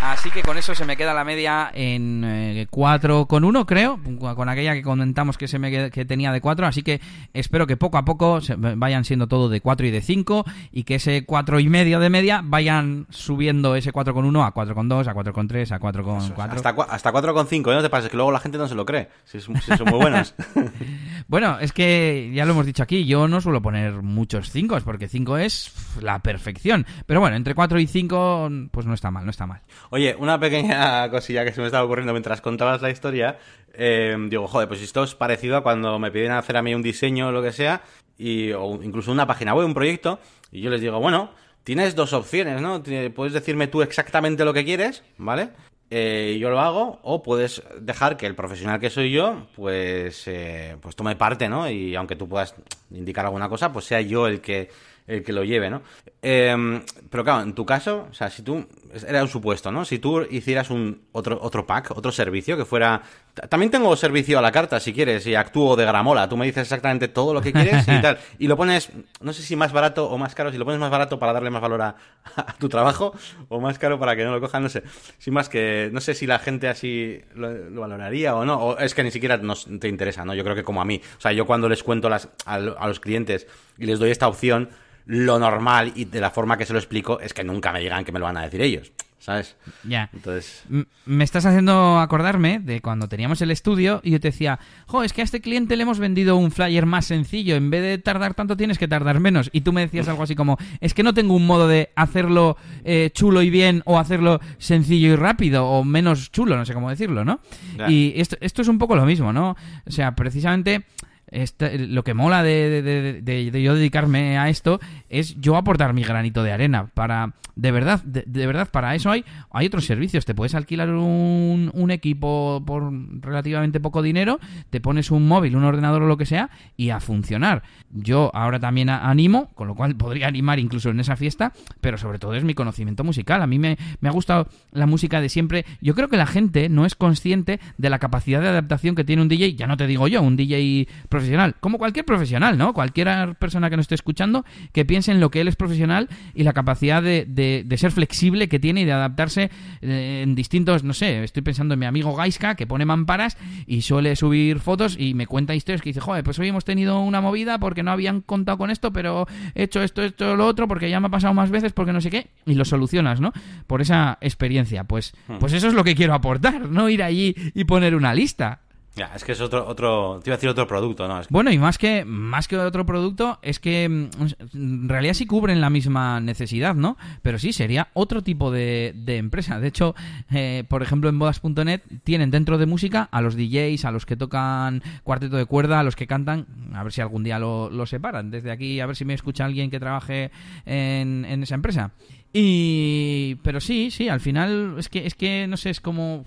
Así 0.07 0.31
que 0.31 0.43
con 0.43 0.57
eso 0.57 0.73
se 0.73 0.85
me 0.85 0.97
queda 0.97 1.13
la 1.13 1.25
media 1.25 1.69
en 1.75 2.23
eh, 2.25 2.69
4,1 2.71 3.67
creo, 3.67 3.99
con 4.37 4.49
aquella 4.49 4.75
que 4.75 4.83
comentamos 4.83 5.37
que 5.37 5.49
se 5.49 5.59
me 5.59 5.91
que 5.91 6.05
tenía 6.05 6.31
de 6.31 6.41
4, 6.41 6.65
así 6.65 6.83
que 6.83 7.01
espero 7.35 7.67
que 7.67 7.77
poco 7.77 7.99
a 7.99 8.05
poco 8.05 8.39
vayan 8.77 9.05
siendo 9.05 9.27
todo 9.27 9.49
de 9.49 9.61
4 9.61 9.87
y 9.89 9.91
de 9.91 10.01
5 10.01 10.45
y 10.71 10.85
que 10.85 10.95
ese 10.95 11.25
4 11.27 11.59
y 11.59 11.69
medio 11.69 11.99
de 11.99 12.09
media 12.09 12.41
vayan 12.45 13.07
subiendo 13.11 13.75
ese 13.75 13.93
4,1 13.93 14.47
a 14.47 14.55
4,2, 14.55 15.09
a 15.09 15.15
4,3, 15.15 15.73
a 15.73 15.81
4,4. 15.81 16.53
Hasta, 16.53 16.71
hasta 16.71 17.13
4,5, 17.13 17.73
¿eh? 17.73 17.75
no 17.75 17.83
te 17.83 17.91
pases, 17.91 18.09
que 18.09 18.17
luego 18.17 18.31
la 18.31 18.39
gente 18.41 18.59
no 18.59 18.69
se 18.69 18.77
lo 18.77 18.87
cree, 18.87 19.09
si, 19.25 19.41
son 19.41 19.55
muy 19.87 19.99
buenas. 19.99 20.37
bueno, 21.27 21.59
es 21.59 21.73
que 21.73 22.31
ya 22.33 22.45
lo 22.45 22.53
hemos 22.53 22.67
dicho 22.67 22.85
aquí, 22.85 23.07
yo 23.07 23.27
no 23.27 23.41
suelo 23.41 23.61
poner 23.61 24.03
muchos 24.03 24.51
5 24.51 24.79
porque 24.85 25.09
5 25.09 25.39
es 25.39 25.73
la 26.01 26.21
perfección, 26.21 26.87
pero 27.07 27.19
bueno, 27.19 27.35
entre 27.35 27.57
4 27.57 27.81
y 27.81 27.89
5 27.89 28.51
pues 28.71 28.87
no 28.87 28.95
está 28.95 29.11
mal, 29.11 29.25
no 29.25 29.31
está 29.31 29.47
mal. 29.47 29.63
Oye, 29.91 29.96
una 30.19 30.39
pequeña 30.39 31.09
cosilla 31.11 31.45
que 31.45 31.53
se 31.53 31.61
me 31.61 31.67
estaba 31.67 31.85
ocurriendo 31.85 32.13
mientras 32.13 32.41
contabas 32.41 32.83
la 32.83 32.91
historia. 32.91 33.39
Eh, 33.75 34.17
digo, 34.29 34.47
joder, 34.47 34.69
pues 34.69 34.83
esto 34.83 35.05
es 35.05 35.15
parecido 35.15 35.57
a 35.57 35.63
cuando 35.63 35.99
me 35.99 36.11
piden 36.11 36.33
hacer 36.33 36.57
a 36.57 36.63
mí 36.63 36.75
un 36.75 36.83
diseño 36.83 37.29
o 37.29 37.33
lo 37.33 37.43
que 37.43 37.53
sea, 37.53 37.83
y, 38.19 38.53
o 38.53 38.83
incluso 38.83 39.13
una 39.13 39.27
página 39.27 39.55
web, 39.55 39.67
un 39.67 39.75
proyecto, 39.75 40.19
y 40.51 40.61
yo 40.61 40.71
les 40.71 40.81
digo, 40.81 40.99
bueno, 41.01 41.31
tienes 41.65 41.95
dos 41.95 42.13
opciones, 42.13 42.61
¿no? 42.61 42.83
Puedes 43.15 43.33
decirme 43.33 43.67
tú 43.67 43.83
exactamente 43.83 44.45
lo 44.45 44.55
que 44.55 44.65
quieres, 44.65 45.03
¿vale? 45.19 45.51
Eh, 45.91 46.37
yo 46.41 46.51
lo 46.51 46.61
hago, 46.61 46.99
o 47.03 47.23
puedes 47.23 47.63
dejar 47.81 48.17
que 48.17 48.27
el 48.27 48.35
profesional 48.35 48.81
que 48.81 48.91
soy 48.91 49.13
yo, 49.13 49.47
pues, 49.55 50.27
eh, 50.27 50.77
pues 50.81 50.97
tome 50.97 51.15
parte, 51.15 51.49
¿no? 51.49 51.71
Y 51.71 51.95
aunque 51.95 52.17
tú 52.17 52.29
puedas 52.29 52.55
indicar 52.91 53.25
alguna 53.25 53.49
cosa, 53.49 53.73
pues 53.73 53.85
sea 53.85 54.01
yo 54.01 54.27
el 54.27 54.41
que 54.41 54.69
el 55.07 55.23
que 55.23 55.33
lo 55.33 55.45
lleve, 55.45 55.71
¿no? 55.71 55.83
Em, 56.23 56.83
pero 57.11 57.23
claro, 57.23 57.43
en 57.43 57.55
tu 57.55 57.65
caso, 57.65 58.09
o 58.11 58.15
sea, 58.15 58.31
si 58.31 58.43
tú, 58.43 58.67
era 59.07 59.23
un 59.23 59.29
supuesto, 59.29 59.71
¿no? 59.71 59.85
Si 59.85 59.99
tú 60.01 60.23
hicieras 60.23 60.71
un 60.71 61.03
otro, 61.13 61.39
otro 61.41 61.67
pack, 61.67 61.93
otro 61.93 62.11
servicio 62.11 62.57
que 62.57 62.65
fuera... 62.65 63.03
También 63.49 63.71
tengo 63.71 63.95
servicio 63.97 64.39
a 64.39 64.43
la 64.43 64.51
carta, 64.51 64.81
si 64.81 64.93
quieres, 64.93 65.27
y 65.27 65.35
actúo 65.35 65.77
de 65.77 65.85
gramola. 65.85 66.29
Tú 66.29 66.37
me 66.37 66.47
dices 66.47 66.63
exactamente 66.63 67.09
todo 67.09 67.35
lo 67.35 67.43
que 67.43 67.53
quieres 67.53 67.87
y 67.87 68.01
tal. 68.03 68.19
Y 68.39 68.49
lo 68.49 68.57
pones, 68.57 68.91
no 69.21 69.33
sé 69.33 69.43
si 69.43 69.55
más 69.55 69.73
barato 69.73 70.09
o 70.11 70.19
más 70.19 70.35
caro, 70.35 70.51
si 70.51 70.59
lo 70.59 70.65
pones 70.65 70.81
más 70.81 70.91
barato 70.91 71.19
para 71.19 71.35
darle 71.35 71.51
más 71.51 71.61
valor 71.61 71.83
a, 71.83 71.97
tu 72.59 72.69
trabajo 72.69 73.15
o 73.49 73.61
más 73.61 73.79
caro 73.79 74.01
para 74.01 74.17
que 74.17 74.25
no 74.25 74.33
lo 74.33 74.41
cojan, 74.41 74.63
no 74.63 74.69
sé. 74.69 74.83
Sin 75.19 75.35
más 75.35 75.49
que, 75.49 75.91
no 75.93 76.01
sé 76.01 76.15
si 76.15 76.27
la 76.27 76.39
gente 76.39 76.67
así 76.67 77.21
lo, 77.35 77.81
valoraría 77.81 78.35
o 78.35 78.45
no, 78.45 78.59
o 78.59 78.79
es 78.79 78.95
que 78.95 79.05
ni 79.05 79.11
siquiera 79.11 79.37
nos, 79.37 79.69
te 79.79 79.89
interesa, 79.89 80.25
¿no? 80.25 80.35
Yo 80.35 80.43
creo 80.43 80.57
que 80.57 80.65
como 80.65 80.81
a 80.81 80.85
mí. 80.85 81.01
O 81.19 81.21
sea, 81.21 81.33
yo 81.33 81.47
cuando 81.47 81.69
les 81.69 81.83
cuento 81.83 82.09
las, 82.09 82.31
a 82.47 82.59
los 82.59 83.01
clientes 83.01 83.47
y 83.79 83.87
les 83.87 83.99
doy 83.99 84.11
esta 84.11 84.27
opción, 84.29 84.71
lo 85.07 85.39
normal 85.39 85.93
y 85.95 86.05
de 86.05 86.21
la 86.21 86.31
forma 86.31 86.59
que 86.59 86.67
se 86.67 86.73
lo 86.73 86.79
explico 86.79 87.21
es 87.21 87.33
que 87.33 87.45
nunca 87.45 87.73
me 87.73 87.81
digan 87.81 88.05
que 88.05 88.13
me 88.13 88.19
lo 88.19 88.27
van 88.27 88.37
a 88.37 88.43
decir 88.43 88.61
ellos. 88.61 88.93
¿Sabes? 89.19 89.57
Ya. 89.83 90.09
Entonces. 90.13 90.63
me 91.05 91.25
estás 91.25 91.45
haciendo 91.47 91.99
acordarme 91.99 92.61
de 92.61 92.81
cuando 92.81 93.09
teníamos 93.09 93.43
el 93.43 93.51
estudio 93.51 94.01
y 94.05 94.13
yo 94.13 94.21
te 94.21 94.29
decía, 94.29 94.61
jo, 94.87 95.03
es 95.03 95.13
que 95.13 95.21
a 95.21 95.25
este 95.25 95.41
cliente 95.41 95.75
le 95.75 95.83
hemos 95.83 95.99
vendido 95.99 96.37
un 96.37 96.53
flyer 96.53 96.87
más 96.87 97.07
sencillo. 97.07 97.57
En 97.57 97.69
vez 97.69 97.83
de 97.83 97.99
tardar 97.99 98.35
tanto, 98.35 98.57
tienes 98.57 98.79
que 98.79 98.87
tardar 98.87 99.19
menos. 99.19 99.51
Y 99.53 99.63
tú 99.63 99.73
me 99.73 99.81
decías 99.81 100.07
algo 100.07 100.23
así 100.23 100.37
como, 100.37 100.59
es 100.81 100.95
que 100.95 101.03
no 101.03 101.13
tengo 101.13 101.35
un 101.35 101.45
modo 101.45 101.67
de 101.67 101.91
hacerlo 101.97 102.57
eh, 102.85 103.11
chulo 103.13 103.43
y 103.43 103.51
bien 103.51 103.83
o 103.85 103.99
hacerlo 103.99 104.39
sencillo 104.59 105.09
y 105.09 105.17
rápido 105.17 105.67
o 105.67 105.83
menos 105.83 106.31
chulo, 106.31 106.57
no 106.57 106.65
sé 106.65 106.73
cómo 106.73 106.89
decirlo, 106.89 107.25
¿no? 107.25 107.41
Y 107.89 108.13
esto, 108.15 108.37
esto 108.41 108.63
es 108.63 108.69
un 108.69 108.79
poco 108.79 108.95
lo 108.95 109.07
mismo, 109.07 109.33
¿no? 109.33 109.57
O 109.87 109.91
sea, 109.91 110.15
precisamente 110.15 110.85
lo 111.31 112.05
que 112.05 112.15
mola 112.15 112.43
de, 112.43 113.61
yo 113.63 113.75
dedicarme 113.75 114.39
a 114.39 114.49
esto 114.49 114.81
es 115.09 115.41
yo 115.41 115.57
aportar 115.57 115.93
mi 115.93 116.05
granito 116.05 116.43
de 116.43 116.53
arena 116.53 116.87
para 116.95 117.35
de 117.57 117.73
verdad 117.73 118.03
de, 118.05 118.47
verdad 118.47 118.69
para 118.71 118.95
eso 118.95 119.11
hay 119.11 119.25
hay 119.51 119.67
otros 119.67 119.87
servicios. 119.87 120.25
Te 120.25 120.35
puedes 120.35 120.55
alquilar 120.55 120.91
un, 120.91 121.71
un, 121.75 121.91
equipo 121.91 122.63
por 122.67 122.93
relativamente 123.21 123.81
poco 123.81 124.03
dinero 124.03 124.39
te 124.71 124.81
pones 124.81 125.11
un 125.11 125.27
móvil 125.27 125.57
un 125.57 125.65
ordenador 125.65 126.03
o 126.03 126.07
lo 126.07 126.17
que 126.17 126.27
sea 126.27 126.51
y 126.77 126.91
a 126.91 127.01
funcionar. 127.01 127.63
Yo 127.91 128.31
ahora 128.35 128.61
también 128.61 128.91
animo 128.91 129.51
con 129.55 129.69
lo 129.69 129.75
cual 129.75 129.97
podría 129.97 130.29
animar 130.29 130.59
incluso 130.59 130.91
en 130.91 131.01
esa 131.01 131.17
fiesta 131.17 131.53
pero 131.81 131.99
sobre 131.99 132.19
todo 132.19 132.35
es 132.35 132.45
mi 132.45 132.55
conocimiento 132.55 133.05
musical. 133.05 133.43
A 133.43 133.47
mí 133.47 133.59
me, 133.59 133.79
me 134.01 134.09
ha 134.09 134.13
gustado 134.13 134.49
la 134.71 134.87
música 134.87 135.21
de 135.21 135.29
siempre. 135.29 135.65
Yo 135.81 135.95
creo 135.95 136.09
que 136.09 136.17
la 136.17 136.27
gente 136.27 136.69
no 136.69 136.85
es 136.87 136.95
consciente 136.95 137.59
de 137.79 137.91
la 137.91 137.99
capacidad 137.99 138.41
de 138.41 138.49
adaptación 138.49 138.95
que 138.95 139.05
tiene 139.05 139.23
un 139.23 139.29
DJ 139.29 139.55
ya 139.55 139.67
no 139.67 139.77
te 139.77 139.87
digo 139.87 140.09
yo 140.09 140.23
un 140.23 140.37
DJ 140.37 140.89
profesional, 141.17 141.55
como 141.61 141.79
cualquier 141.79 142.05
profesional, 142.05 142.59
¿no? 142.59 142.75
Cualquier 142.75 143.35
persona 143.37 143.71
que 143.71 143.77
nos 143.77 143.85
esté 143.85 143.95
escuchando 143.95 144.45
que 144.73 144.85
piense 144.85 145.13
en 145.13 145.21
lo 145.21 145.31
que 145.31 145.41
él 145.41 145.49
es 145.49 145.57
profesional 145.57 146.09
y 146.35 146.43
la 146.43 146.53
capacidad 146.53 147.03
de, 147.03 147.25
de, 147.27 147.77
ser 147.79 147.91
flexible 147.91 148.49
que 148.49 148.59
tiene 148.59 148.83
y 148.83 148.85
de 148.85 148.93
adaptarse 148.93 149.51
eh, 149.81 150.21
en 150.23 150.35
distintos, 150.35 150.85
no 150.85 150.93
sé, 150.93 151.25
estoy 151.25 151.43
pensando 151.43 151.75
en 151.75 151.81
mi 151.81 151.87
amigo 151.87 152.15
Gaiska 152.15 152.55
que 152.55 152.67
pone 152.67 152.85
mamparas 152.85 153.37
y 153.67 153.83
suele 153.83 154.15
subir 154.17 154.61
fotos 154.61 154.97
y 154.99 155.15
me 155.15 155.27
cuenta 155.27 155.55
historias 155.55 155.83
que 155.83 155.91
dice, 155.91 156.01
joder, 156.01 156.23
pues 156.23 156.39
hoy 156.39 156.49
hemos 156.49 156.65
tenido 156.65 157.01
una 157.01 157.21
movida 157.21 157.59
porque 157.59 157.83
no 157.83 157.91
habían 157.91 158.21
contado 158.21 158.59
con 158.59 158.71
esto, 158.71 158.93
pero 158.93 159.27
he 159.55 159.65
hecho 159.65 159.83
esto, 159.83 160.03
esto, 160.03 160.37
lo 160.37 160.47
otro, 160.47 160.69
porque 160.69 160.91
ya 160.91 161.01
me 161.01 161.07
ha 161.07 161.11
pasado 161.11 161.33
más 161.33 161.51
veces, 161.51 161.73
porque 161.73 161.93
no 161.93 162.01
sé 162.01 162.11
qué, 162.11 162.29
y 162.45 162.55
lo 162.55 162.65
solucionas, 162.65 163.21
¿no? 163.21 163.33
Por 163.67 163.81
esa 163.81 164.19
experiencia. 164.21 164.85
Pues, 164.85 165.15
hmm. 165.29 165.39
pues 165.39 165.53
eso 165.53 165.69
es 165.69 165.75
lo 165.75 165.85
que 165.85 165.95
quiero 165.95 166.15
aportar, 166.15 166.69
no 166.69 166.89
ir 166.89 167.03
allí 167.03 167.35
y 167.55 167.65
poner 167.65 167.95
una 167.95 168.15
lista. 168.15 168.61
Ya, 168.97 169.13
es 169.15 169.25
que 169.25 169.33
es 169.33 169.41
otro, 169.43 169.67
otro, 169.69 170.21
te 170.25 170.31
iba 170.31 170.35
a 170.35 170.39
decir 170.39 170.49
otro 170.49 170.67
producto, 170.67 171.07
¿no? 171.07 171.21
Bueno, 171.29 171.53
y 171.53 171.59
más 171.59 171.77
que, 171.77 172.07
más 172.07 172.49
que 172.49 172.57
otro 172.57 172.87
producto, 172.87 173.39
es 173.43 173.61
que 173.61 173.87
mm, 173.87 174.09
en 174.55 174.89
realidad 174.89 175.13
sí 175.13 175.27
cubren 175.27 175.61
la 175.61 175.69
misma 175.69 176.19
necesidad, 176.19 176.75
¿no? 176.75 176.97
Pero 177.21 177.39
sí, 177.39 177.53
sería 177.53 177.89
otro 177.93 178.23
tipo 178.23 178.51
de, 178.51 178.95
de 178.97 179.19
empresa. 179.19 179.61
De 179.61 179.69
hecho, 179.69 179.95
eh, 180.33 180.65
por 180.69 180.83
ejemplo, 180.83 181.11
en 181.11 181.19
bodas.net 181.19 181.83
tienen 182.05 182.31
dentro 182.31 182.57
de 182.57 182.65
música 182.65 183.07
a 183.13 183.21
los 183.21 183.37
DJs, 183.37 183.85
a 183.85 183.91
los 183.91 184.07
que 184.07 184.17
tocan 184.17 184.83
cuarteto 185.05 185.37
de 185.37 185.45
cuerda, 185.45 185.81
a 185.81 185.83
los 185.83 185.95
que 185.95 186.07
cantan, 186.07 186.47
a 186.73 186.83
ver 186.83 186.91
si 186.91 187.03
algún 187.03 187.23
día 187.23 187.39
lo, 187.39 187.69
lo 187.69 187.85
separan. 187.85 188.31
Desde 188.31 188.51
aquí, 188.51 188.81
a 188.81 188.87
ver 188.87 188.97
si 188.97 189.05
me 189.05 189.13
escucha 189.13 189.45
alguien 189.45 189.71
que 189.71 189.79
trabaje 189.79 190.31
en, 190.65 191.27
en 191.27 191.43
esa 191.43 191.55
empresa. 191.55 191.93
Y... 192.33 193.37
Pero 193.43 193.61
sí, 193.61 193.91
sí, 193.91 194.09
al 194.09 194.21
final 194.21 194.77
es 194.79 194.89
que, 194.89 195.07
es 195.07 195.15
que 195.15 195.47
no 195.47 195.57
sé, 195.57 195.69
es 195.69 195.81
como... 195.81 196.25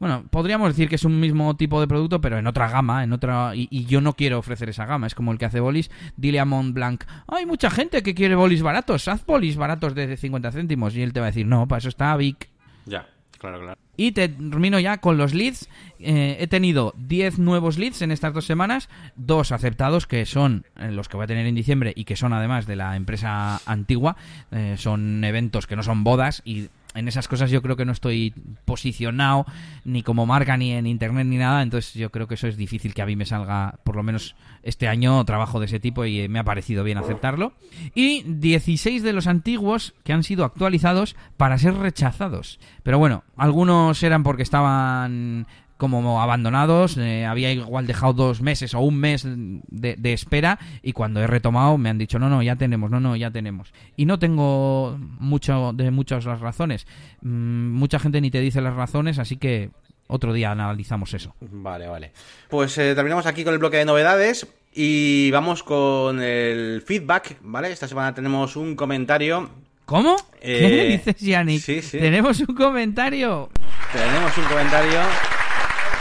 Bueno, 0.00 0.24
podríamos 0.30 0.70
decir 0.70 0.88
que 0.88 0.94
es 0.94 1.04
un 1.04 1.20
mismo 1.20 1.56
tipo 1.56 1.78
de 1.78 1.86
producto, 1.86 2.22
pero 2.22 2.38
en 2.38 2.46
otra 2.46 2.70
gama, 2.70 3.04
en 3.04 3.12
otra 3.12 3.52
y, 3.54 3.84
yo 3.84 4.00
no 4.00 4.14
quiero 4.14 4.38
ofrecer 4.38 4.70
esa 4.70 4.86
gama. 4.86 5.06
Es 5.06 5.14
como 5.14 5.30
el 5.30 5.38
que 5.38 5.44
hace 5.44 5.60
bolis. 5.60 5.90
Dile 6.16 6.40
a 6.40 6.46
Montblanc, 6.46 7.04
hay 7.28 7.44
mucha 7.44 7.70
gente 7.70 8.02
que 8.02 8.14
quiere 8.14 8.34
bolis 8.34 8.62
baratos, 8.62 9.06
haz 9.08 9.26
bolis 9.26 9.56
baratos 9.56 9.94
de 9.94 10.16
50 10.16 10.52
céntimos. 10.52 10.96
Y 10.96 11.02
él 11.02 11.12
te 11.12 11.20
va 11.20 11.26
a 11.26 11.30
decir, 11.30 11.46
no, 11.46 11.68
para 11.68 11.80
eso 11.80 11.90
está 11.90 12.16
Vic. 12.16 12.48
Ya, 12.86 13.06
claro, 13.38 13.60
claro. 13.60 13.78
Y 13.98 14.12
termino 14.12 14.80
ya 14.80 14.96
con 14.96 15.18
los 15.18 15.34
leads. 15.34 15.68
Eh, 15.98 16.38
he 16.40 16.46
tenido 16.46 16.94
10 16.96 17.38
nuevos 17.38 17.76
leads 17.76 18.00
en 18.00 18.10
estas 18.10 18.32
dos 18.32 18.46
semanas, 18.46 18.88
dos 19.16 19.52
aceptados 19.52 20.06
que 20.06 20.24
son 20.24 20.64
eh, 20.78 20.90
los 20.90 21.10
que 21.10 21.18
voy 21.18 21.24
a 21.24 21.26
tener 21.26 21.46
en 21.46 21.54
diciembre 21.54 21.92
y 21.94 22.04
que 22.04 22.16
son 22.16 22.32
además 22.32 22.66
de 22.66 22.76
la 22.76 22.96
empresa 22.96 23.60
antigua. 23.66 24.16
Eh, 24.50 24.76
son 24.78 25.22
eventos 25.24 25.66
que 25.66 25.76
no 25.76 25.82
son 25.82 26.04
bodas 26.04 26.40
y 26.46 26.70
en 26.94 27.08
esas 27.08 27.28
cosas 27.28 27.50
yo 27.50 27.62
creo 27.62 27.76
que 27.76 27.84
no 27.84 27.92
estoy 27.92 28.34
posicionado 28.64 29.46
ni 29.84 30.02
como 30.02 30.26
marca 30.26 30.56
ni 30.56 30.72
en 30.72 30.86
internet 30.86 31.26
ni 31.26 31.36
nada, 31.36 31.62
entonces 31.62 31.94
yo 31.94 32.10
creo 32.10 32.26
que 32.26 32.34
eso 32.34 32.48
es 32.48 32.56
difícil 32.56 32.94
que 32.94 33.02
a 33.02 33.06
mí 33.06 33.16
me 33.16 33.26
salga, 33.26 33.78
por 33.84 33.96
lo 33.96 34.02
menos 34.02 34.34
este 34.62 34.88
año, 34.88 35.24
trabajo 35.24 35.60
de 35.60 35.66
ese 35.66 35.80
tipo 35.80 36.04
y 36.04 36.28
me 36.28 36.38
ha 36.38 36.44
parecido 36.44 36.84
bien 36.84 36.98
aceptarlo. 36.98 37.52
Y 37.94 38.22
16 38.24 39.02
de 39.02 39.12
los 39.12 39.26
antiguos 39.26 39.94
que 40.04 40.12
han 40.12 40.22
sido 40.22 40.44
actualizados 40.44 41.16
para 41.36 41.58
ser 41.58 41.74
rechazados. 41.74 42.58
Pero 42.82 42.98
bueno, 42.98 43.24
algunos 43.36 44.02
eran 44.02 44.22
porque 44.22 44.42
estaban 44.42 45.46
como 45.80 46.20
abandonados. 46.20 46.98
Eh, 46.98 47.24
había 47.24 47.50
igual 47.52 47.86
dejado 47.86 48.12
dos 48.12 48.42
meses 48.42 48.74
o 48.74 48.80
un 48.80 48.98
mes 48.98 49.24
de, 49.26 50.12
espera 50.12 50.58
y 50.82 50.92
cuando 50.92 51.20
he 51.20 51.26
retomado 51.26 51.78
me 51.78 51.88
han 51.88 51.96
dicho, 51.96 52.18
no, 52.18 52.28
no, 52.28 52.42
ya 52.42 52.54
tenemos, 52.56 52.90
no, 52.90 53.00
no, 53.00 53.16
ya 53.16 53.30
tenemos. 53.30 53.72
Y 53.96 54.04
no 54.04 54.18
tengo 54.18 54.98
mucho 55.18 55.72
de 55.72 55.90
muchas 55.90 56.26
las 56.26 56.40
razones. 56.40 56.86
Mm, 57.22 57.72
mucha 57.72 57.98
gente 57.98 58.20
ni 58.20 58.30
te 58.30 58.40
dice 58.40 58.60
las 58.60 58.74
razones, 58.74 59.18
así 59.18 59.38
que 59.38 59.70
otro 60.06 60.34
día 60.34 60.50
analizamos 60.50 61.14
eso. 61.14 61.34
Vale, 61.40 61.88
vale. 61.88 62.12
Pues 62.50 62.76
eh, 62.76 62.94
terminamos 62.94 63.24
aquí 63.24 63.42
con 63.42 63.54
el 63.54 63.58
bloque 63.58 63.78
de 63.78 63.86
novedades 63.86 64.46
y 64.74 65.30
vamos 65.30 65.62
con 65.62 66.20
el 66.22 66.82
feedback, 66.82 67.38
¿vale? 67.40 67.72
Esta 67.72 67.88
semana 67.88 68.14
tenemos 68.14 68.54
un 68.54 68.76
comentario. 68.76 69.48
¿Cómo? 69.86 70.16
¿Qué 70.42 70.88
eh, 70.88 70.98
dices, 70.98 71.16
Yannick? 71.22 71.62
Sí, 71.62 71.80
sí. 71.80 71.98
Tenemos 71.98 72.38
un 72.40 72.54
comentario. 72.54 73.48
Tenemos 73.94 74.36
un 74.36 74.44
comentario. 74.44 75.39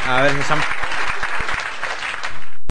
A 0.08 0.22
ver, 0.22 0.44
Sam. 0.44 0.60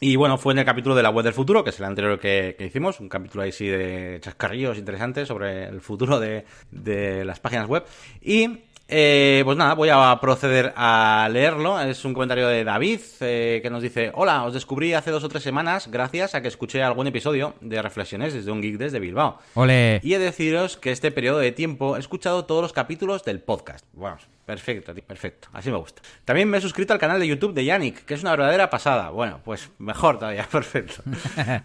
Y 0.01 0.17
bueno, 0.17 0.39
fue 0.39 0.53
en 0.53 0.61
el 0.61 0.65
capítulo 0.65 0.95
de 0.95 1.03
la 1.03 1.11
web 1.11 1.25
del 1.25 1.35
futuro, 1.35 1.65
que 1.65 1.71
es 1.71 1.79
el 1.81 1.85
anterior 1.85 2.21
que, 2.21 2.57
hicimos, 2.61 3.01
un 3.01 3.09
capítulo 3.09 3.43
ahí 3.43 3.51
sí 3.51 3.67
de 3.67 4.19
chascarrillos 4.21 4.79
interesantes 4.79 5.27
sobre 5.27 5.65
el 5.65 5.81
futuro 5.81 6.21
de, 6.21 6.45
de 6.71 7.25
las 7.25 7.41
páginas 7.41 7.67
web. 7.67 7.85
Y 8.23 8.61
eh, 8.91 9.43
pues 9.45 9.59
nada, 9.59 9.75
voy 9.75 9.91
a 9.91 10.19
proceder 10.21 10.73
a 10.75 11.29
leerlo. 11.31 11.79
Es 11.79 12.05
un 12.07 12.15
comentario 12.15 12.49
de 12.49 12.65
David 12.65 13.01
eh, 13.21 13.61
que 13.63 13.69
nos 13.69 13.83
dice: 13.83 14.11
Hola, 14.15 14.45
os 14.45 14.55
descubrí 14.55 14.95
hace 14.95 15.11
dos 15.11 15.23
o 15.25 15.29
tres 15.29 15.43
semanas 15.43 15.89
gracias 15.91 16.35
a 16.35 16.41
que 16.41 16.49
escuché 16.49 16.83
algún 16.83 17.07
episodio 17.07 17.55
de 17.61 17.83
Reflexiones 17.83 18.33
desde 18.33 18.51
un 18.51 18.63
geek 18.63 18.79
desde 18.79 18.99
Bilbao. 18.99 19.39
Ole. 19.55 20.01
Y 20.03 20.15
he 20.15 20.19
de 20.19 20.27
deciros 20.27 20.79
que 20.79 20.91
este 20.91 21.11
periodo 21.11 21.39
de 21.39 21.53
tiempo 21.53 21.97
he 21.97 22.01
escuchado 22.01 22.47
todos 22.47 22.63
los 22.63 22.73
capítulos 22.73 23.25
del 23.25 23.41
podcast. 23.41 23.85
Bueno, 23.93 24.17
perfecto, 24.49 24.95
perfecto. 25.07 25.49
Así 25.53 25.71
me 25.71 25.77
gusta. 25.77 26.01
También 26.25 26.49
me 26.49 26.57
he 26.57 26.61
suscrito 26.63 26.95
al 26.95 26.99
canal 26.99 27.21
de 27.21 27.29
YouTube 27.29 27.53
de 27.53 27.67
Yannick, 27.67 28.07
que 28.07 28.15
es 28.15 28.23
una 28.23 28.31
verdadera 28.31 28.71
pasada. 28.71 29.11
Bueno, 29.11 29.43
pues 29.45 29.69
mejor 29.77 30.19
todavía, 30.19 30.49
perfecto. 30.51 31.03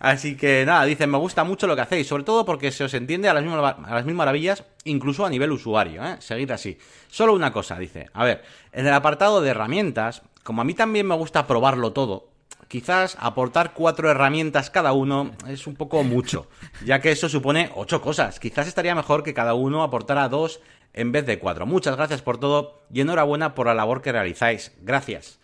Así 0.01 0.35
que 0.35 0.65
nada, 0.65 0.83
dicen: 0.83 1.09
Me 1.09 1.17
gusta 1.17 1.45
mucho 1.45 1.65
lo 1.65 1.77
que 1.77 1.81
hacéis, 1.81 2.07
sobre 2.07 2.25
todo 2.25 2.43
porque 2.43 2.73
se 2.73 2.83
os 2.83 2.93
entiende 2.93 3.29
a 3.29 3.33
las, 3.33 3.41
mismas, 3.41 3.77
a 3.85 3.95
las 3.95 4.03
mil 4.03 4.15
maravillas, 4.15 4.65
incluso 4.83 5.25
a 5.25 5.29
nivel 5.29 5.53
usuario. 5.53 6.03
¿eh? 6.03 6.17
Seguid 6.19 6.51
así. 6.51 6.77
Solo 7.07 7.33
una 7.33 7.53
cosa, 7.53 7.79
dice. 7.79 8.09
A 8.11 8.25
ver, 8.25 8.43
en 8.73 8.85
el 8.85 8.93
apartado 8.93 9.39
de 9.39 9.51
herramientas, 9.51 10.23
como 10.43 10.61
a 10.61 10.65
mí 10.65 10.73
también 10.73 11.07
me 11.07 11.15
gusta 11.15 11.47
probarlo 11.47 11.93
todo, 11.93 12.32
quizás 12.73 13.15
aportar 13.19 13.73
cuatro 13.75 14.09
herramientas 14.09 14.71
cada 14.71 14.93
uno 14.93 15.29
es 15.47 15.67
un 15.67 15.75
poco 15.75 16.03
mucho, 16.03 16.47
ya 16.83 17.01
que 17.01 17.11
eso 17.11 17.29
supone 17.29 17.69
ocho 17.75 18.01
cosas. 18.01 18.39
Quizás 18.39 18.65
estaría 18.65 18.95
mejor 18.95 19.21
que 19.21 19.35
cada 19.35 19.53
uno 19.53 19.83
aportara 19.83 20.27
dos 20.27 20.59
en 20.91 21.11
vez 21.11 21.23
de 21.27 21.37
cuatro. 21.37 21.67
Muchas 21.67 21.95
gracias 21.95 22.23
por 22.23 22.39
todo 22.39 22.81
y 22.91 23.01
enhorabuena 23.01 23.53
por 23.53 23.67
la 23.67 23.75
labor 23.75 24.01
que 24.01 24.11
realizáis. 24.11 24.71
Gracias. 24.81 25.39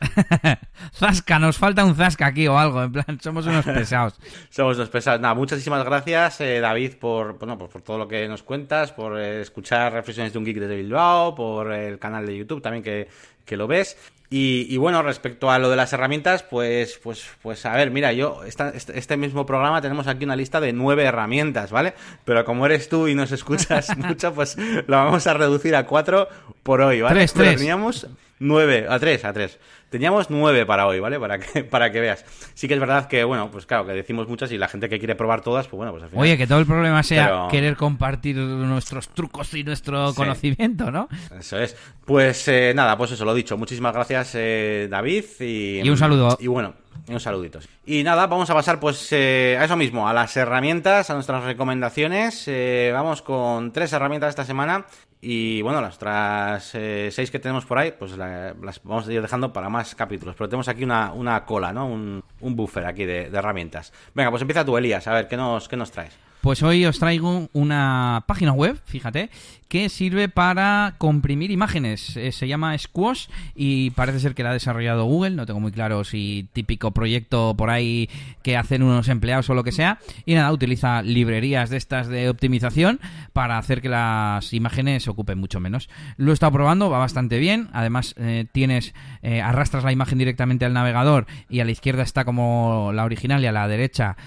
zasca, 0.94 1.38
nos 1.38 1.58
falta 1.58 1.84
un 1.84 1.94
zasca 1.94 2.24
aquí 2.24 2.48
o 2.48 2.58
algo, 2.58 2.82
en 2.82 2.92
plan, 2.92 3.20
somos 3.20 3.44
unos 3.46 3.66
pesados. 3.66 4.18
somos 4.48 4.78
unos 4.78 4.88
pesados. 4.88 5.20
Nada, 5.20 5.34
muchísimas 5.34 5.84
gracias, 5.84 6.40
eh, 6.40 6.58
David, 6.58 6.94
por, 6.94 7.38
bueno, 7.38 7.58
por, 7.58 7.68
por, 7.68 7.82
todo 7.82 7.98
lo 7.98 8.08
que 8.08 8.26
nos 8.28 8.42
cuentas, 8.42 8.92
por 8.92 9.20
eh, 9.20 9.42
escuchar 9.42 9.92
Reflexiones 9.92 10.32
de 10.32 10.38
un 10.38 10.46
Geek 10.46 10.58
desde 10.58 10.76
Bilbao, 10.76 11.34
por 11.34 11.70
el 11.70 11.98
canal 11.98 12.24
de 12.24 12.34
YouTube 12.34 12.62
también 12.62 12.82
que, 12.82 13.08
que 13.44 13.58
lo 13.58 13.66
ves. 13.66 13.98
Y, 14.34 14.76
bueno, 14.78 15.02
respecto 15.02 15.50
a 15.50 15.58
lo 15.58 15.68
de 15.68 15.76
las 15.76 15.92
herramientas, 15.92 16.42
pues, 16.42 16.98
pues, 17.02 17.26
pues 17.42 17.66
a 17.66 17.76
ver, 17.76 17.90
mira, 17.90 18.14
yo, 18.14 18.44
este, 18.44 18.72
este, 18.74 19.16
mismo 19.18 19.44
programa 19.44 19.82
tenemos 19.82 20.06
aquí 20.06 20.24
una 20.24 20.36
lista 20.36 20.58
de 20.58 20.72
nueve 20.72 21.04
herramientas, 21.04 21.70
¿vale? 21.70 21.92
Pero 22.24 22.42
como 22.46 22.64
eres 22.64 22.88
tú 22.88 23.08
y 23.08 23.14
nos 23.14 23.30
escuchas 23.32 23.94
mucho, 23.98 24.32
pues 24.32 24.56
lo 24.86 24.96
vamos 24.96 25.26
a 25.26 25.34
reducir 25.34 25.76
a 25.76 25.84
cuatro 25.84 26.28
por 26.62 26.80
hoy, 26.80 27.02
¿vale? 27.02 27.16
Tres, 27.16 27.34
tres. 27.34 27.56
Teníamos 27.56 28.06
nueve, 28.42 28.86
a 28.88 28.98
tres, 28.98 29.24
a 29.24 29.32
tres. 29.32 29.58
Teníamos 29.88 30.30
nueve 30.30 30.64
para 30.66 30.86
hoy, 30.86 31.00
¿vale? 31.00 31.18
Para 31.20 31.38
que, 31.38 31.64
para 31.70 31.92
que 31.92 32.00
veas. 32.00 32.24
Sí 32.54 32.68
que 32.68 32.74
es 32.74 32.80
verdad 32.80 33.08
que, 33.08 33.24
bueno, 33.24 33.50
pues 33.50 33.66
claro, 33.66 33.86
que 33.86 33.92
decimos 33.92 34.28
muchas 34.28 34.50
y 34.52 34.58
la 34.58 34.68
gente 34.68 34.88
que 34.88 34.98
quiere 34.98 35.14
probar 35.14 35.42
todas, 35.42 35.68
pues 35.68 35.78
bueno, 35.78 35.92
pues 35.92 36.04
al 36.04 36.10
final... 36.10 36.22
Oye, 36.22 36.38
que 36.38 36.46
todo 36.46 36.58
el 36.58 36.66
problema 36.66 37.02
sea 37.02 37.48
querer 37.50 37.76
compartir 37.76 38.36
nuestros 38.36 39.08
trucos 39.08 39.52
y 39.54 39.64
nuestro 39.64 40.14
conocimiento, 40.14 40.90
¿no? 40.90 41.08
Eso 41.38 41.58
es. 41.58 41.76
Pues 42.04 42.48
eh, 42.48 42.72
nada, 42.74 42.96
pues 42.96 43.12
eso, 43.12 43.24
lo 43.24 43.34
dicho. 43.34 43.56
Muchísimas 43.56 43.94
gracias, 43.94 44.32
eh, 44.34 44.88
David. 44.90 45.24
Y, 45.40 45.80
y 45.80 45.88
un 45.90 45.96
saludo. 45.96 46.36
Y 46.40 46.46
bueno, 46.46 46.74
un 47.08 47.20
saludito. 47.20 47.60
Y 47.84 48.02
nada, 48.02 48.26
vamos 48.26 48.50
a 48.50 48.54
pasar 48.54 48.80
pues 48.80 49.08
eh, 49.12 49.56
a 49.58 49.64
eso 49.64 49.76
mismo, 49.76 50.08
a 50.08 50.12
las 50.12 50.36
herramientas, 50.36 51.10
a 51.10 51.14
nuestras 51.14 51.44
recomendaciones. 51.44 52.50
vamos 52.92 53.22
con 53.22 53.72
tres 53.72 53.92
herramientas 53.92 54.30
esta 54.30 54.44
semana 54.44 54.86
y 55.24 55.62
bueno, 55.62 55.80
las 55.80 55.94
otras 55.94 56.74
eh, 56.74 57.08
seis 57.12 57.30
que 57.30 57.38
tenemos 57.38 57.64
por 57.64 57.78
ahí, 57.78 57.92
pues 57.96 58.16
las 58.16 58.82
vamos 58.82 59.06
a 59.06 59.12
ir 59.12 59.22
dejando 59.22 59.52
para 59.52 59.68
más 59.68 59.94
capítulos. 59.94 60.34
Pero 60.36 60.48
tenemos 60.48 60.66
aquí 60.66 60.82
una, 60.82 61.12
una 61.12 61.44
cola, 61.44 61.72
¿no? 61.72 61.86
Un, 61.86 62.24
un 62.40 62.56
buffer 62.56 62.84
aquí 62.84 63.04
de, 63.04 63.30
de, 63.30 63.38
herramientas. 63.38 63.92
Venga, 64.14 64.30
pues 64.30 64.42
empieza 64.42 64.64
tú, 64.64 64.76
Elías, 64.76 65.06
a 65.06 65.12
ver, 65.12 65.28
¿qué 65.28 65.36
nos, 65.36 65.68
qué 65.68 65.76
nos 65.76 65.92
traes? 65.92 66.18
Pues 66.40 66.60
hoy 66.64 66.84
os 66.86 66.98
traigo 66.98 67.48
una 67.52 68.24
página 68.26 68.52
web, 68.52 68.76
fíjate, 68.84 69.30
que 69.72 69.88
sirve 69.88 70.28
para 70.28 70.96
comprimir 70.98 71.50
imágenes. 71.50 72.14
Eh, 72.18 72.30
se 72.32 72.46
llama 72.46 72.76
Squash 72.76 73.28
y 73.54 73.88
parece 73.92 74.20
ser 74.20 74.34
que 74.34 74.42
la 74.42 74.50
ha 74.50 74.52
desarrollado 74.52 75.06
Google. 75.06 75.30
No 75.30 75.46
tengo 75.46 75.60
muy 75.60 75.72
claro 75.72 76.04
si 76.04 76.46
típico 76.52 76.90
proyecto 76.90 77.54
por 77.56 77.70
ahí 77.70 78.10
que 78.42 78.58
hacen 78.58 78.82
unos 78.82 79.08
empleados 79.08 79.48
o 79.48 79.54
lo 79.54 79.64
que 79.64 79.72
sea. 79.72 79.98
Y 80.26 80.34
nada, 80.34 80.52
utiliza 80.52 81.00
librerías 81.00 81.70
de 81.70 81.78
estas 81.78 82.08
de 82.08 82.28
optimización 82.28 83.00
para 83.32 83.56
hacer 83.56 83.80
que 83.80 83.88
las 83.88 84.52
imágenes 84.52 85.08
ocupen 85.08 85.38
mucho 85.38 85.58
menos. 85.58 85.88
Lo 86.18 86.32
he 86.32 86.34
estado 86.34 86.52
probando, 86.52 86.90
va 86.90 86.98
bastante 86.98 87.38
bien. 87.38 87.70
Además, 87.72 88.14
eh, 88.18 88.44
tienes, 88.52 88.92
eh, 89.22 89.40
arrastras 89.40 89.84
la 89.84 89.92
imagen 89.92 90.18
directamente 90.18 90.66
al 90.66 90.74
navegador 90.74 91.24
y 91.48 91.60
a 91.60 91.64
la 91.64 91.70
izquierda 91.70 92.02
está 92.02 92.26
como 92.26 92.90
la 92.92 93.04
original 93.04 93.42
y 93.42 93.46
a 93.46 93.52
la 93.52 93.66
derecha 93.68 94.18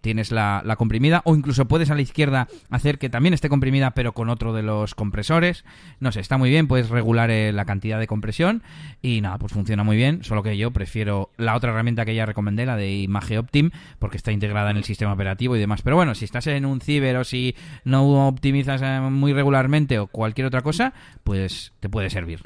tienes 0.00 0.30
la, 0.30 0.62
la 0.64 0.76
comprimida 0.76 1.22
o 1.24 1.34
incluso 1.34 1.66
puedes 1.66 1.90
a 1.90 1.94
la 1.94 2.02
izquierda 2.02 2.46
hacer 2.70 2.98
que 2.98 3.08
también 3.08 3.32
esté 3.32 3.48
comprimida 3.48 3.92
pero 3.92 4.12
con 4.12 4.27
otro 4.28 4.52
de 4.52 4.62
los 4.62 4.94
compresores. 4.94 5.64
No 6.00 6.12
sé, 6.12 6.20
está 6.20 6.38
muy 6.38 6.50
bien, 6.50 6.68
puedes 6.68 6.88
regular 6.90 7.30
eh, 7.30 7.52
la 7.52 7.64
cantidad 7.64 7.98
de 7.98 8.06
compresión 8.06 8.62
y 9.02 9.20
nada, 9.20 9.38
pues 9.38 9.52
funciona 9.52 9.84
muy 9.84 9.96
bien, 9.96 10.24
solo 10.24 10.42
que 10.42 10.56
yo 10.56 10.70
prefiero 10.70 11.30
la 11.36 11.56
otra 11.56 11.70
herramienta 11.70 12.04
que 12.04 12.14
ya 12.14 12.26
recomendé, 12.26 12.66
la 12.66 12.76
de 12.76 12.92
Image 12.98 13.38
Optim, 13.38 13.70
porque 13.98 14.16
está 14.16 14.32
integrada 14.32 14.70
en 14.70 14.76
el 14.76 14.84
sistema 14.84 15.12
operativo 15.12 15.56
y 15.56 15.60
demás. 15.60 15.82
Pero 15.82 15.96
bueno, 15.96 16.14
si 16.14 16.24
estás 16.24 16.46
en 16.46 16.64
un 16.64 16.80
ciber 16.80 17.16
o 17.16 17.24
si 17.24 17.56
no 17.84 18.28
optimizas 18.28 18.82
eh, 18.82 19.00
muy 19.00 19.32
regularmente 19.32 19.98
o 19.98 20.06
cualquier 20.06 20.46
otra 20.46 20.62
cosa, 20.62 20.92
pues 21.24 21.72
te 21.80 21.88
puede 21.88 22.10
servir. 22.10 22.40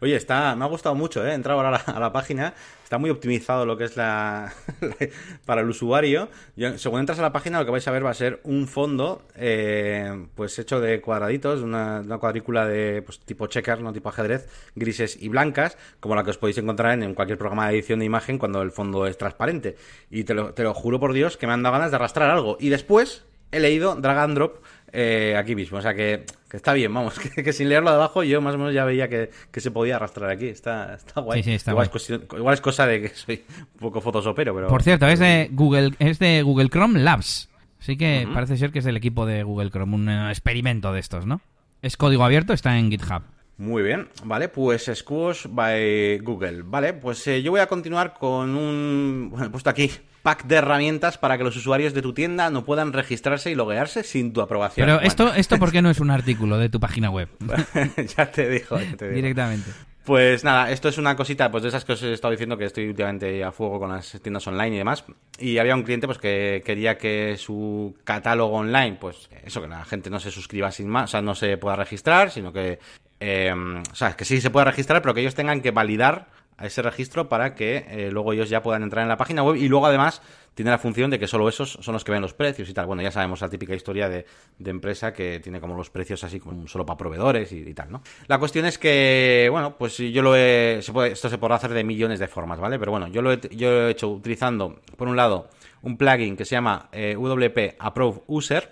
Oye, 0.00 0.16
está, 0.16 0.54
me 0.56 0.64
ha 0.64 0.68
gustado 0.68 0.94
mucho, 0.94 1.26
¿eh? 1.26 1.30
he 1.30 1.34
entrado 1.34 1.60
ahora 1.60 1.76
a 1.86 2.00
la, 2.00 2.12
página, 2.12 2.54
está 2.88 2.96
muy 2.96 3.10
optimizado 3.10 3.66
lo 3.66 3.76
que 3.76 3.84
es 3.84 3.98
la 3.98 4.50
para 5.44 5.60
el 5.60 5.68
usuario. 5.68 6.30
según 6.76 7.00
entras 7.00 7.18
a 7.18 7.22
la 7.22 7.32
página, 7.32 7.58
lo 7.58 7.66
que 7.66 7.70
vais 7.70 7.86
a 7.86 7.90
ver 7.90 8.02
va 8.02 8.08
a 8.08 8.14
ser 8.14 8.40
un 8.44 8.66
fondo, 8.66 9.26
eh, 9.34 10.26
pues 10.34 10.58
hecho 10.58 10.80
de 10.80 11.02
cuadraditos, 11.02 11.60
una, 11.60 12.00
una 12.00 12.16
cuadrícula 12.16 12.66
de 12.66 13.02
pues, 13.02 13.20
tipo 13.20 13.46
checker, 13.46 13.82
no 13.82 13.92
tipo 13.92 14.08
ajedrez, 14.08 14.48
grises 14.74 15.18
y 15.20 15.28
blancas, 15.28 15.76
como 16.00 16.14
la 16.14 16.24
que 16.24 16.30
os 16.30 16.38
podéis 16.38 16.56
encontrar 16.56 16.98
en, 16.98 17.12
cualquier 17.12 17.36
programa 17.36 17.68
de 17.68 17.74
edición 17.74 17.98
de 17.98 18.06
imagen 18.06 18.38
cuando 18.38 18.62
el 18.62 18.70
fondo 18.70 19.06
es 19.06 19.18
transparente. 19.18 19.76
Y 20.10 20.24
te 20.24 20.32
lo, 20.32 20.54
te 20.54 20.62
lo 20.62 20.72
juro 20.72 20.98
por 20.98 21.12
Dios 21.12 21.36
que 21.36 21.46
me 21.46 21.52
han 21.52 21.62
dado 21.62 21.74
ganas 21.74 21.90
de 21.90 21.96
arrastrar 21.96 22.30
algo. 22.30 22.56
Y 22.58 22.70
después 22.70 23.26
he 23.52 23.60
leído 23.60 23.96
drag 23.96 24.16
and 24.16 24.34
drop 24.34 24.62
eh, 24.92 25.34
aquí 25.36 25.54
mismo. 25.54 25.78
O 25.78 25.82
sea 25.82 25.94
que, 25.94 26.24
está 26.52 26.72
bien, 26.72 26.92
vamos, 26.92 27.18
que, 27.34 27.52
sin 27.52 27.68
leerlo 27.68 27.90
de 27.90 27.96
abajo 27.96 28.22
yo 28.22 28.40
más 28.40 28.54
o 28.54 28.58
menos 28.58 28.74
ya 28.74 28.84
veía 28.84 29.08
que, 29.08 29.30
se 29.56 29.70
podía 29.70 29.96
arrastrar 29.96 30.30
aquí. 30.30 30.46
Está, 30.46 30.94
está 30.94 31.20
guay. 31.20 31.40
igual, 31.40 32.54
Es 32.54 32.60
cosa 32.60 32.86
de 32.86 33.02
que 33.02 33.08
soy 33.14 33.44
un 33.58 33.78
poco 33.78 34.00
fotosopero, 34.00 34.54
pero... 34.54 34.68
Por 34.68 34.82
cierto, 34.82 35.06
es 35.06 35.18
de 35.18 35.48
Google, 35.52 35.92
es 35.98 36.18
de 36.18 36.42
Google 36.42 36.68
Chrome 36.68 37.00
Labs. 37.00 37.48
Así 37.80 37.96
que 37.96 38.26
parece 38.34 38.56
ser 38.56 38.72
que 38.72 38.80
es 38.80 38.84
del 38.84 38.96
equipo 38.96 39.24
de 39.24 39.44
Google 39.44 39.70
Chrome, 39.70 39.94
un 39.94 40.08
eh, 40.08 40.30
experimento 40.30 40.92
de 40.92 41.00
estos, 41.00 41.26
¿no? 41.26 41.40
Es 41.80 41.96
código 41.96 42.24
abierto, 42.24 42.52
está 42.52 42.76
en 42.76 42.90
GitHub. 42.90 43.22
Muy 43.58 43.82
bien, 43.82 44.08
vale, 44.22 44.48
pues 44.48 44.88
Squash 44.94 45.46
by 45.48 46.18
Google. 46.20 46.62
Vale, 46.62 46.94
pues 46.94 47.26
eh, 47.26 47.42
yo 47.42 47.50
voy 47.50 47.60
a 47.60 47.66
continuar 47.66 48.14
con 48.14 48.56
un... 48.56 49.28
Bueno, 49.30 49.46
he 49.46 49.50
puesto 49.50 49.68
aquí 49.68 49.90
pack 50.22 50.44
de 50.44 50.56
herramientas 50.56 51.18
para 51.18 51.36
que 51.36 51.44
los 51.44 51.56
usuarios 51.56 51.92
de 51.92 52.00
tu 52.00 52.12
tienda 52.12 52.50
no 52.50 52.64
puedan 52.64 52.92
registrarse 52.92 53.50
y 53.50 53.56
loguearse 53.56 54.04
sin 54.04 54.32
tu 54.32 54.42
aprobación. 54.42 54.86
Pero 54.86 55.00
esto, 55.00 55.34
esto 55.34 55.58
¿por 55.58 55.72
qué 55.72 55.82
no 55.82 55.90
es 55.90 55.98
un 55.98 56.10
artículo 56.12 56.56
de 56.58 56.68
tu 56.68 56.78
página 56.78 57.10
web? 57.10 57.28
ya 58.16 58.30
te 58.30 58.48
digo, 58.48 58.78
ya 58.78 58.96
te 58.96 59.06
digo. 59.06 59.16
Directamente. 59.16 59.70
Pues 60.08 60.42
nada, 60.42 60.70
esto 60.70 60.88
es 60.88 60.96
una 60.96 61.14
cosita 61.16 61.50
pues 61.50 61.62
de 61.64 61.68
esas 61.68 61.84
que 61.84 61.92
os 61.92 62.02
he 62.02 62.14
estado 62.14 62.30
diciendo 62.30 62.56
que 62.56 62.64
estoy 62.64 62.88
últimamente 62.88 63.44
a 63.44 63.52
fuego 63.52 63.78
con 63.78 63.90
las 63.90 64.18
tiendas 64.22 64.46
online 64.46 64.76
y 64.76 64.78
demás. 64.78 65.04
Y 65.38 65.58
había 65.58 65.74
un 65.74 65.82
cliente 65.82 66.06
pues 66.06 66.16
que 66.16 66.62
quería 66.64 66.96
que 66.96 67.36
su 67.36 67.94
catálogo 68.04 68.56
online, 68.56 68.96
pues 68.98 69.28
eso, 69.44 69.60
que 69.60 69.68
la 69.68 69.84
gente 69.84 70.08
no 70.08 70.18
se 70.18 70.30
suscriba 70.30 70.70
sin 70.70 70.88
más, 70.88 71.04
o 71.04 71.06
sea, 71.08 71.20
no 71.20 71.34
se 71.34 71.58
pueda 71.58 71.76
registrar, 71.76 72.30
sino 72.30 72.54
que 72.54 72.78
eh, 73.20 73.52
o 73.52 73.94
sea, 73.94 74.16
que 74.16 74.24
sí 74.24 74.40
se 74.40 74.48
puede 74.48 74.64
registrar, 74.64 75.02
pero 75.02 75.12
que 75.12 75.20
ellos 75.20 75.34
tengan 75.34 75.60
que 75.60 75.72
validar 75.72 76.28
ese 76.58 76.80
registro 76.80 77.28
para 77.28 77.54
que 77.54 77.84
eh, 77.90 78.08
luego 78.10 78.32
ellos 78.32 78.48
ya 78.48 78.62
puedan 78.62 78.84
entrar 78.84 79.02
en 79.02 79.10
la 79.10 79.18
página 79.18 79.42
web 79.42 79.56
y 79.56 79.68
luego 79.68 79.84
además 79.84 80.22
tiene 80.58 80.72
la 80.72 80.78
función 80.78 81.08
de 81.08 81.20
que 81.20 81.28
solo 81.28 81.48
esos 81.48 81.78
son 81.80 81.92
los 81.92 82.02
que 82.02 82.10
ven 82.10 82.20
los 82.20 82.34
precios 82.34 82.68
y 82.68 82.74
tal. 82.74 82.86
Bueno, 82.86 83.00
ya 83.00 83.12
sabemos 83.12 83.40
la 83.40 83.48
típica 83.48 83.76
historia 83.76 84.08
de, 84.08 84.26
empresa 84.64 85.12
que 85.12 85.38
tiene 85.38 85.60
como 85.60 85.76
los 85.76 85.88
precios 85.88 86.24
así 86.24 86.40
como 86.40 86.66
solo 86.66 86.84
para 86.84 86.96
proveedores 86.96 87.52
y, 87.52 87.72
tal, 87.74 87.92
¿no? 87.92 88.02
La 88.26 88.40
cuestión 88.40 88.66
es 88.66 88.76
que, 88.76 89.46
bueno, 89.52 89.76
pues 89.78 89.98
yo 89.98 90.20
lo 90.20 90.34
he... 90.34 90.80
Se 90.82 90.92
puede, 90.92 91.12
esto 91.12 91.28
se 91.28 91.38
podrá 91.38 91.54
hacer 91.54 91.70
de 91.70 91.84
millones 91.84 92.18
de 92.18 92.26
formas, 92.26 92.58
¿vale? 92.58 92.76
Pero 92.76 92.90
bueno, 92.90 93.06
yo 93.06 93.22
lo 93.22 93.30
he, 93.30 93.38
hecho 93.88 94.08
utilizando, 94.08 94.80
por 94.96 95.06
un 95.06 95.14
lado, 95.14 95.48
un 95.82 95.96
plugin 95.96 96.36
que 96.36 96.44
se 96.44 96.56
llama 96.56 96.88
eh, 96.90 97.14
WP 97.14 97.76
Approve 97.78 98.22
User, 98.26 98.68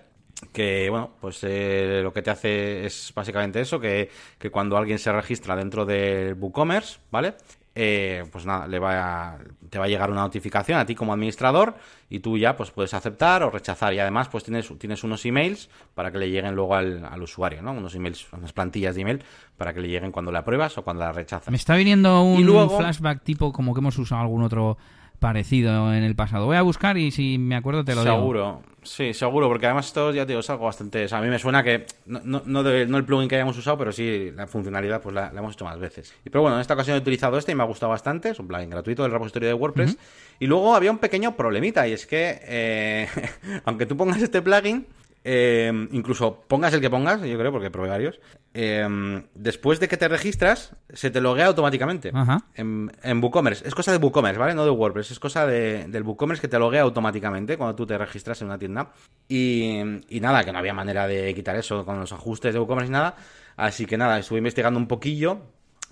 que 0.53 0.91
bueno, 0.91 1.13
pues 1.21 1.39
eh, 1.45 2.01
lo 2.03 2.13
que 2.13 2.23
te 2.23 2.31
hace 2.31 2.85
es 2.85 3.13
básicamente 3.15 3.61
eso, 3.61 3.79
que, 3.79 4.11
que, 4.41 4.51
cuando 4.51 4.77
alguien 4.77 4.99
se 4.99 5.13
registra 5.13 5.55
dentro 5.55 5.87
del 5.87 6.35
WooCommerce, 6.35 6.99
¿vale? 7.13 7.35
Eh, 7.79 8.25
pues 8.33 8.47
nada, 8.47 8.67
le 8.67 8.79
va 8.79 9.35
a, 9.35 9.39
te 9.69 9.79
va 9.79 9.85
a 9.85 9.89
llegar 9.89 10.11
una 10.11 10.23
notificación 10.23 10.79
a 10.79 10.87
ti 10.87 10.95
como 10.95 11.13
administrador 11.13 11.75
y 12.09 12.21
tú 12.21 12.39
ya 12.39 12.57
pues 12.57 12.71
puedes 12.71 12.95
aceptar 12.95 13.43
o 13.43 13.51
rechazar 13.51 13.93
y 13.93 13.99
además 13.99 14.29
pues 14.29 14.45
tienes, 14.45 14.73
tienes 14.79 15.05
unos 15.05 15.27
emails 15.27 15.69
para 15.95 16.11
que 16.11 16.17
le 16.17 16.31
lleguen 16.31 16.55
luego 16.55 16.75
al, 16.75 17.05
al 17.05 17.23
usuario, 17.23 17.61
¿no? 17.61 17.73
Unos 17.73 17.95
emails, 17.95 18.27
unas 18.33 18.55
plantillas 18.55 18.95
de 18.95 19.03
email 19.03 19.23
para 19.59 19.75
que 19.75 19.81
le 19.81 19.89
lleguen 19.89 20.11
cuando 20.11 20.33
la 20.33 20.39
apruebas 20.39 20.79
o 20.79 20.85
cuando 20.85 21.05
la 21.05 21.13
rechazas. 21.13 21.51
Me 21.51 21.59
está 21.59 21.77
viniendo 21.77 22.23
un 22.23 22.71
flashback 22.71 23.23
tipo 23.23 23.53
como 23.53 23.75
que 23.75 23.81
hemos 23.81 23.99
usado 23.99 24.23
algún 24.23 24.43
otro 24.43 24.79
parecido 25.17 25.93
en 25.93 26.03
el 26.03 26.15
pasado. 26.15 26.47
Voy 26.47 26.57
a 26.57 26.63
buscar 26.63 26.97
y 26.97 27.11
si 27.11 27.39
me 27.39 27.57
acuerdo 27.57 27.85
te 27.85 27.95
lo 27.95 28.03
digo. 28.03 28.15
Seguro, 28.15 28.63
sí, 28.83 29.15
seguro, 29.15 29.49
porque 29.49 29.67
además 29.67 29.87
esto 29.87 30.13
ya 30.13 30.25
te 30.25 30.29
digo, 30.29 30.41
es 30.41 30.51
algo 30.51 30.65
bastante... 30.65 31.05
O 31.05 31.09
sea, 31.09 31.19
a 31.19 31.23
mí 31.23 31.29
me 31.29 31.39
suena 31.39 31.63
que, 31.63 31.87
no, 32.07 32.21
no, 32.25 32.43
no, 32.45 32.69
el 32.69 33.05
plugin 33.05 33.29
que 33.29 33.37
hayamos 33.37 33.59
usado, 33.59 33.79
pero 33.79 33.93
sí 33.93 34.31
la 34.35 34.47
funcionalidad 34.47 35.01
pues 35.03 35.15
la, 35.15 35.33
hemos 35.37 35.55
hecho 35.55 35.65
más 35.65 35.79
veces. 35.79 36.15
Y, 36.25 36.31
pero 36.31 36.43
bueno, 36.43 36.57
en 36.57 36.61
esta 36.61 36.75
ocasión 36.75 36.97
he 36.97 37.01
utilizado 37.01 37.39
este 37.39 37.53
y 37.53 37.55
me 37.55 37.63
ha 37.63 37.67
gustado 37.67 37.91
bastante, 37.91 38.31
es 38.31 38.39
un 38.39 38.47
plugin 38.49 38.71
gratuito 38.71 39.03
del 39.03 39.13
repositorio 39.13 39.49
de 39.49 39.55
WordPress. 39.55 39.97
Y 40.39 40.47
luego 40.47 40.75
había 40.75 40.91
un 40.91 40.99
pequeño 40.99 41.37
problemita 41.37 41.89
y 41.89 41.93
es 41.93 42.07
que, 42.07 42.41
eh, 42.43 43.09
aunque 43.65 43.87
tú 43.87 43.97
pongas 43.97 44.21
este 44.23 44.43
plugin, 44.43 44.87
eh, 45.29 45.89
incluso 45.91 46.45
pongas 46.47 46.73
el 46.73 46.81
que 46.81 46.89
pongas, 46.89 47.21
yo 47.21 47.37
creo, 47.37 47.51
porque 47.51 47.69
probé 47.69 47.89
varios, 47.89 48.21
eh, 48.55 48.87
después 49.35 49.81
de 49.81 49.89
que 49.89 49.97
te 49.97 50.07
registras, 50.07 50.77
se 50.93 51.11
te 51.11 51.21
loguea 51.21 51.47
automáticamente 51.47 52.13
en, 52.55 52.93
en, 53.03 53.21
WooCommerce. 53.21 53.67
Es 53.67 53.75
cosa 53.75 53.91
de 53.91 53.99
WooCommerce, 53.99 54.39
¿vale? 54.39 54.55
No 54.55 54.65
de 54.65 54.71
WordPress, 54.71 55.11
es 55.11 55.19
cosa 55.19 55.45
de, 55.45 55.89
del 55.89 56.05
WooCommerce 56.05 56.41
que 56.41 56.47
te 56.47 56.61
loguea 56.61 56.83
automáticamente 56.83 57.59
cuando 57.59 57.75
tú 57.75 57.85
te 57.85 57.99
registras 57.99 58.41
en 58.43 58.47
una 58.47 58.59
tienda. 58.59 58.93
Y, 59.27 59.81
y 60.09 60.21
nada, 60.21 60.45
que 60.45 60.53
no 60.53 60.59
había 60.59 60.73
manera 60.73 61.09
de 61.09 61.35
quitar 61.35 61.57
eso 61.57 61.85
con 61.85 61.99
los 61.99 62.13
ajustes 62.13 62.55
de 62.55 62.61
WooCommerce 62.61 62.91
y 62.91 62.93
nada. 62.93 63.17
Así 63.57 63.85
que 63.85 63.97
nada, 63.97 64.21
estuve 64.21 64.39
investigando 64.39 64.79
un 64.79 64.87
poquillo 64.87 65.41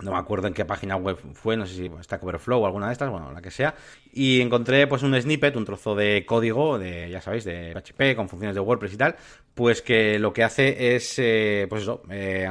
no 0.01 0.11
me 0.13 0.19
acuerdo 0.19 0.49
en 0.49 0.55
qué 0.55 0.65
página 0.65 0.97
web 0.97 1.19
fue, 1.35 1.57
no 1.57 1.67
sé 1.67 1.75
si 1.75 1.91
Stack 2.03 2.23
Overflow 2.23 2.63
o 2.63 2.67
alguna 2.67 2.89
de 2.89 2.93
estas, 2.93 3.11
bueno, 3.11 3.31
la 3.31 3.41
que 3.41 3.51
sea, 3.51 3.75
y 4.15 4.41
encontré 4.41 4.87
pues 4.87 5.03
un 5.03 5.21
snippet, 5.21 5.57
un 5.57 5.65
trozo 5.65 5.97
de 5.97 6.25
código 6.25 6.79
de, 6.79 7.11
ya 7.11 7.21
sabéis, 7.21 7.45
de 7.45 7.73
PHP 7.75 8.15
con 8.15 8.29
funciones 8.29 8.55
de 8.55 8.61
WordPress 8.61 8.95
y 8.95 8.97
tal, 8.97 9.17
pues 9.55 9.83
que 9.83 10.21
lo 10.21 10.33
que 10.33 10.45
hace 10.45 10.95
es, 10.95 11.19
eh, 11.19 11.67
pues 11.69 11.83
eso, 11.83 12.03
eh, 12.11 12.49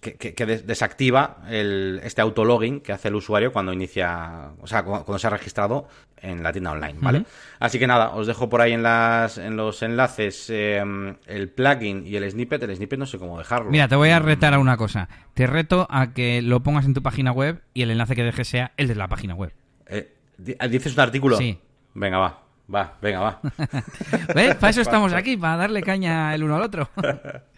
que, 0.00 0.46
desactiva 0.46 1.38
el, 1.48 2.00
este 2.04 2.20
autologin 2.20 2.80
que 2.80 2.92
hace 2.92 3.08
el 3.08 3.14
usuario 3.14 3.52
cuando 3.52 3.72
inicia, 3.72 4.50
o 4.60 4.66
sea, 4.66 4.82
cuando, 4.82 5.18
se 5.18 5.26
ha 5.26 5.30
registrado 5.30 5.88
en 6.20 6.42
la 6.42 6.52
tienda 6.52 6.72
online, 6.72 6.96
¿vale? 7.00 7.24
Así 7.58 7.78
que 7.78 7.86
nada, 7.86 8.10
os 8.14 8.26
dejo 8.26 8.50
por 8.50 8.60
ahí 8.60 8.72
en, 8.72 8.82
las, 8.82 9.38
en 9.38 9.56
los 9.56 9.82
enlaces 9.82 10.50
em, 10.50 11.16
el 11.26 11.48
plugin 11.48 12.06
y 12.06 12.16
el 12.16 12.30
snippet. 12.30 12.62
El 12.64 12.76
snippet 12.76 12.98
no 12.98 13.06
sé 13.06 13.18
cómo 13.18 13.38
dejarlo. 13.38 13.70
Mira, 13.70 13.88
te 13.88 13.96
voy 13.96 14.10
a 14.10 14.18
retar 14.18 14.52
a 14.52 14.58
una 14.58 14.76
cosa. 14.76 15.08
Te 15.34 15.46
reto 15.46 15.86
a 15.88 16.12
que 16.12 16.42
lo 16.42 16.62
pongas 16.62 16.84
en 16.84 16.94
tu 16.94 17.02
página 17.02 17.32
web 17.32 17.62
y 17.72 17.82
el 17.82 17.90
enlace 17.90 18.16
que 18.16 18.24
dejes 18.24 18.48
sea 18.48 18.72
el 18.76 18.88
de 18.88 18.94
la 18.94 19.08
página 19.08 19.34
web. 19.34 19.52
Eh, 20.46 20.68
¿Dices 20.68 20.94
un 20.94 21.00
artículo? 21.00 21.36
Sí. 21.36 21.58
Venga, 21.94 22.18
va. 22.18 22.42
Va, 22.72 22.98
venga, 23.00 23.20
va. 23.20 23.40
¿Ves? 24.34 24.54
Para 24.56 24.70
eso 24.70 24.82
estamos 24.82 25.12
aquí, 25.14 25.36
para 25.36 25.56
darle 25.56 25.82
caña 25.82 26.34
el 26.34 26.44
uno 26.44 26.56
al 26.56 26.62
otro. 26.62 26.88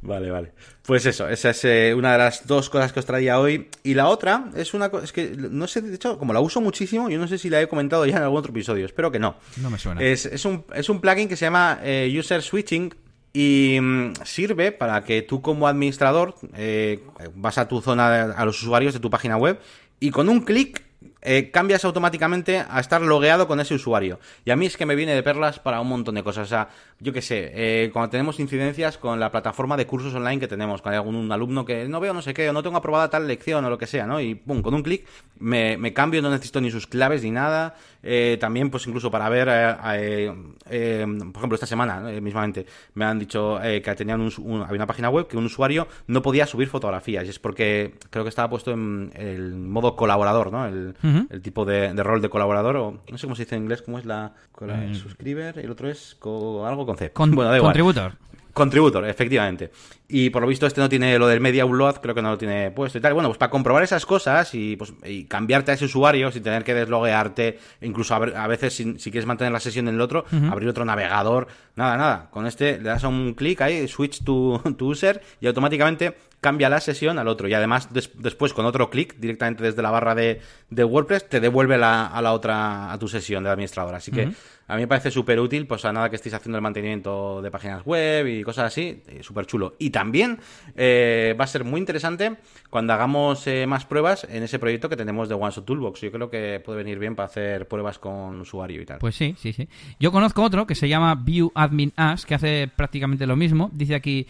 Vale, 0.00 0.30
vale. 0.30 0.52
Pues 0.84 1.06
eso, 1.06 1.28
esa 1.28 1.50
es 1.50 1.64
eh, 1.64 1.94
una 1.96 2.12
de 2.12 2.18
las 2.18 2.46
dos 2.46 2.68
cosas 2.68 2.92
que 2.92 2.98
os 2.98 3.06
traía 3.06 3.38
hoy. 3.38 3.68
Y 3.84 3.94
la 3.94 4.08
otra 4.08 4.46
es 4.56 4.74
una 4.74 4.88
cosa, 4.90 5.04
es 5.04 5.12
que 5.12 5.36
no 5.36 5.68
sé, 5.68 5.82
de 5.82 5.94
hecho, 5.94 6.18
como 6.18 6.32
la 6.32 6.40
uso 6.40 6.60
muchísimo, 6.60 7.08
yo 7.08 7.18
no 7.18 7.28
sé 7.28 7.38
si 7.38 7.48
la 7.48 7.60
he 7.60 7.68
comentado 7.68 8.04
ya 8.06 8.16
en 8.16 8.22
algún 8.22 8.38
otro 8.38 8.50
episodio, 8.50 8.84
espero 8.84 9.12
que 9.12 9.20
no. 9.20 9.36
No 9.58 9.70
me 9.70 9.78
suena. 9.78 10.02
Es, 10.02 10.26
es, 10.26 10.44
un, 10.44 10.64
es 10.74 10.88
un 10.88 11.00
plugin 11.00 11.28
que 11.28 11.36
se 11.36 11.44
llama 11.44 11.78
eh, 11.82 12.12
User 12.18 12.42
Switching 12.42 12.92
y 13.32 13.78
mm, 13.80 14.14
sirve 14.24 14.72
para 14.72 15.04
que 15.04 15.22
tú 15.22 15.40
como 15.40 15.68
administrador 15.68 16.34
eh, 16.56 17.04
vas 17.34 17.58
a 17.58 17.68
tu 17.68 17.80
zona, 17.80 18.32
a 18.32 18.44
los 18.44 18.60
usuarios 18.60 18.94
de 18.94 19.00
tu 19.00 19.10
página 19.10 19.36
web 19.36 19.60
y 20.00 20.10
con 20.10 20.28
un 20.28 20.40
clic 20.40 20.82
eh, 21.24 21.50
cambias 21.52 21.84
automáticamente 21.84 22.64
a 22.68 22.80
estar 22.80 23.00
logueado 23.00 23.46
con 23.46 23.60
ese 23.60 23.74
usuario. 23.74 24.18
Y 24.44 24.50
a 24.50 24.56
mí 24.56 24.66
es 24.66 24.76
que 24.76 24.86
me 24.86 24.96
viene 24.96 25.14
de 25.14 25.22
perlas 25.22 25.60
para 25.60 25.80
un 25.80 25.88
montón 25.88 26.16
de 26.16 26.24
cosas. 26.24 26.46
O 26.46 26.48
sea, 26.48 26.68
yo 26.98 27.12
qué 27.12 27.22
sé, 27.22 27.52
eh, 27.54 27.90
cuando 27.92 28.10
tenemos 28.10 28.40
incidencias 28.40 28.98
con 28.98 29.20
la 29.20 29.30
plataforma 29.30 29.76
de 29.76 29.86
cursos 29.86 30.12
online 30.14 30.40
que 30.40 30.48
tenemos, 30.48 30.82
hay 30.84 30.96
algún 30.96 31.30
alumno 31.30 31.64
que 31.64 31.88
no 31.88 32.00
veo 32.00 32.12
no 32.12 32.22
sé 32.22 32.34
qué, 32.34 32.50
o 32.50 32.52
no 32.52 32.62
tengo 32.62 32.76
aprobada 32.76 33.08
tal 33.08 33.28
lección 33.28 33.64
o 33.64 33.70
lo 33.70 33.78
que 33.78 33.86
sea, 33.86 34.04
¿no? 34.04 34.20
Y 34.20 34.34
pum, 34.34 34.62
con 34.62 34.74
un 34.74 34.82
clic 34.82 35.06
me, 35.38 35.76
me 35.76 35.92
cambio, 35.92 36.22
no 36.22 36.30
necesito 36.30 36.60
ni 36.60 36.72
sus 36.72 36.88
claves 36.88 37.22
ni 37.22 37.30
nada. 37.30 37.76
Eh, 38.02 38.36
también, 38.40 38.68
pues 38.68 38.84
incluso 38.88 39.08
para 39.12 39.28
ver, 39.28 39.46
por 39.46 41.36
ejemplo, 41.36 41.54
esta 41.54 41.66
semana, 41.66 42.00
mismamente, 42.20 42.66
me 42.94 43.04
han 43.04 43.20
dicho 43.20 43.60
que 43.62 43.94
tenían 43.94 44.20
un, 44.20 44.62
había 44.62 44.76
una 44.76 44.86
página 44.88 45.08
web 45.08 45.28
que 45.28 45.36
un 45.36 45.44
usuario 45.44 45.86
no 46.08 46.20
podía 46.20 46.46
subir 46.46 46.66
fotografías. 46.68 47.24
Y 47.26 47.30
es 47.30 47.38
porque 47.38 47.94
creo 48.10 48.24
que 48.24 48.28
estaba 48.28 48.50
puesto 48.50 48.72
en 48.72 49.12
el 49.14 49.54
modo 49.54 49.94
colaborador, 49.94 50.50
¿no? 50.50 50.66
El, 50.66 50.94
el 51.30 51.42
tipo 51.42 51.64
de, 51.64 51.92
rol 52.02 52.22
de 52.22 52.28
colaborador, 52.28 52.76
o 52.76 53.00
no 53.10 53.18
sé 53.18 53.26
cómo 53.26 53.36
se 53.36 53.44
dice 53.44 53.56
en 53.56 53.62
inglés, 53.62 53.82
cómo 53.82 53.98
es 53.98 54.04
la, 54.04 54.34
la 54.60 54.84
el 54.84 54.96
suscriber, 54.96 55.58
el 55.58 55.70
otro 55.70 55.88
es 55.88 56.16
algo 56.22 56.86
con 56.86 56.96
C. 56.96 57.12
bueno, 57.16 57.50
da 57.50 57.56
igual. 57.56 57.72
Contributor. 57.72 58.12
Contributor, 58.52 59.06
efectivamente. 59.08 59.70
Y 60.08 60.28
por 60.28 60.42
lo 60.42 60.48
visto 60.48 60.66
este 60.66 60.80
no 60.80 60.88
tiene 60.88 61.18
lo 61.18 61.26
del 61.26 61.40
media 61.40 61.64
upload, 61.64 61.96
creo 61.96 62.14
que 62.14 62.20
no 62.20 62.32
lo 62.32 62.38
tiene 62.38 62.70
puesto 62.70 62.98
y 62.98 63.00
tal. 63.00 63.14
Bueno, 63.14 63.30
pues 63.30 63.38
para 63.38 63.50
comprobar 63.50 63.82
esas 63.82 64.04
cosas 64.04 64.54
y, 64.54 64.76
pues, 64.76 64.92
y 65.04 65.24
cambiarte 65.24 65.70
a 65.70 65.74
ese 65.74 65.86
usuario 65.86 66.30
sin 66.30 66.42
tener 66.42 66.62
que 66.62 66.74
desloguearte, 66.74 67.58
incluso 67.80 68.14
a, 68.14 68.46
veces 68.46 68.74
si, 68.74 68.94
quieres 68.94 69.24
mantener 69.24 69.52
la 69.52 69.60
sesión 69.60 69.88
en 69.88 69.94
el 69.94 70.00
otro, 70.02 70.26
abrir 70.50 70.68
otro 70.68 70.84
navegador, 70.84 71.48
nada, 71.76 71.96
nada. 71.96 72.28
Con 72.30 72.46
este 72.46 72.76
le 72.76 72.90
das 72.90 73.04
a 73.04 73.08
un 73.08 73.32
clic 73.32 73.62
ahí, 73.62 73.88
switch 73.88 74.22
to, 74.22 74.60
to 74.76 74.84
user 74.84 75.22
y 75.40 75.46
automáticamente 75.46 76.14
cambia 76.42 76.68
la 76.68 76.80
sesión 76.80 77.18
al 77.20 77.28
otro. 77.28 77.48
Y 77.48 77.54
además, 77.54 77.88
después, 78.14 78.52
con 78.52 78.66
otro 78.66 78.90
clic, 78.90 79.16
directamente 79.16 79.62
desde 79.62 79.80
la 79.80 79.92
barra 79.92 80.14
de, 80.16 80.42
WordPress, 80.84 81.28
te 81.28 81.40
devuelve 81.40 81.76
a 81.76 82.20
la 82.22 82.32
otra, 82.32 82.92
a 82.92 82.98
tu 82.98 83.08
sesión 83.08 83.44
de 83.44 83.50
administrador. 83.50 83.94
Así 83.94 84.10
que 84.10 84.32
a 84.72 84.76
mí 84.76 84.82
me 84.82 84.88
parece 84.88 85.10
súper 85.10 85.38
útil, 85.38 85.66
pues 85.66 85.84
a 85.84 85.92
nada 85.92 86.08
que 86.08 86.16
estéis 86.16 86.34
haciendo 86.34 86.56
el 86.56 86.62
mantenimiento 86.62 87.42
de 87.42 87.50
páginas 87.50 87.84
web 87.84 88.26
y 88.26 88.42
cosas 88.42 88.66
así, 88.66 89.02
eh, 89.06 89.20
súper 89.22 89.44
chulo. 89.44 89.74
Y 89.78 89.90
también 89.90 90.38
eh, 90.76 91.36
va 91.38 91.44
a 91.44 91.46
ser 91.46 91.64
muy 91.64 91.78
interesante 91.78 92.36
cuando 92.70 92.94
hagamos 92.94 93.46
eh, 93.46 93.66
más 93.66 93.84
pruebas 93.84 94.26
en 94.30 94.42
ese 94.42 94.58
proyecto 94.58 94.88
que 94.88 94.96
tenemos 94.96 95.28
de 95.28 95.34
OneShot 95.34 95.66
Toolbox. 95.66 96.00
Yo 96.00 96.12
creo 96.12 96.30
que 96.30 96.62
puede 96.64 96.78
venir 96.78 96.98
bien 96.98 97.14
para 97.14 97.26
hacer 97.26 97.68
pruebas 97.68 97.98
con 97.98 98.40
usuario 98.40 98.80
y 98.80 98.86
tal. 98.86 98.98
Pues 98.98 99.14
sí, 99.14 99.34
sí, 99.38 99.52
sí. 99.52 99.68
Yo 100.00 100.10
conozco 100.10 100.42
otro 100.42 100.66
que 100.66 100.74
se 100.74 100.88
llama 100.88 101.16
View 101.16 101.52
Admin 101.54 101.92
As, 101.96 102.24
que 102.24 102.34
hace 102.34 102.70
prácticamente 102.74 103.26
lo 103.26 103.36
mismo. 103.36 103.70
Dice 103.74 103.94
aquí, 103.94 104.26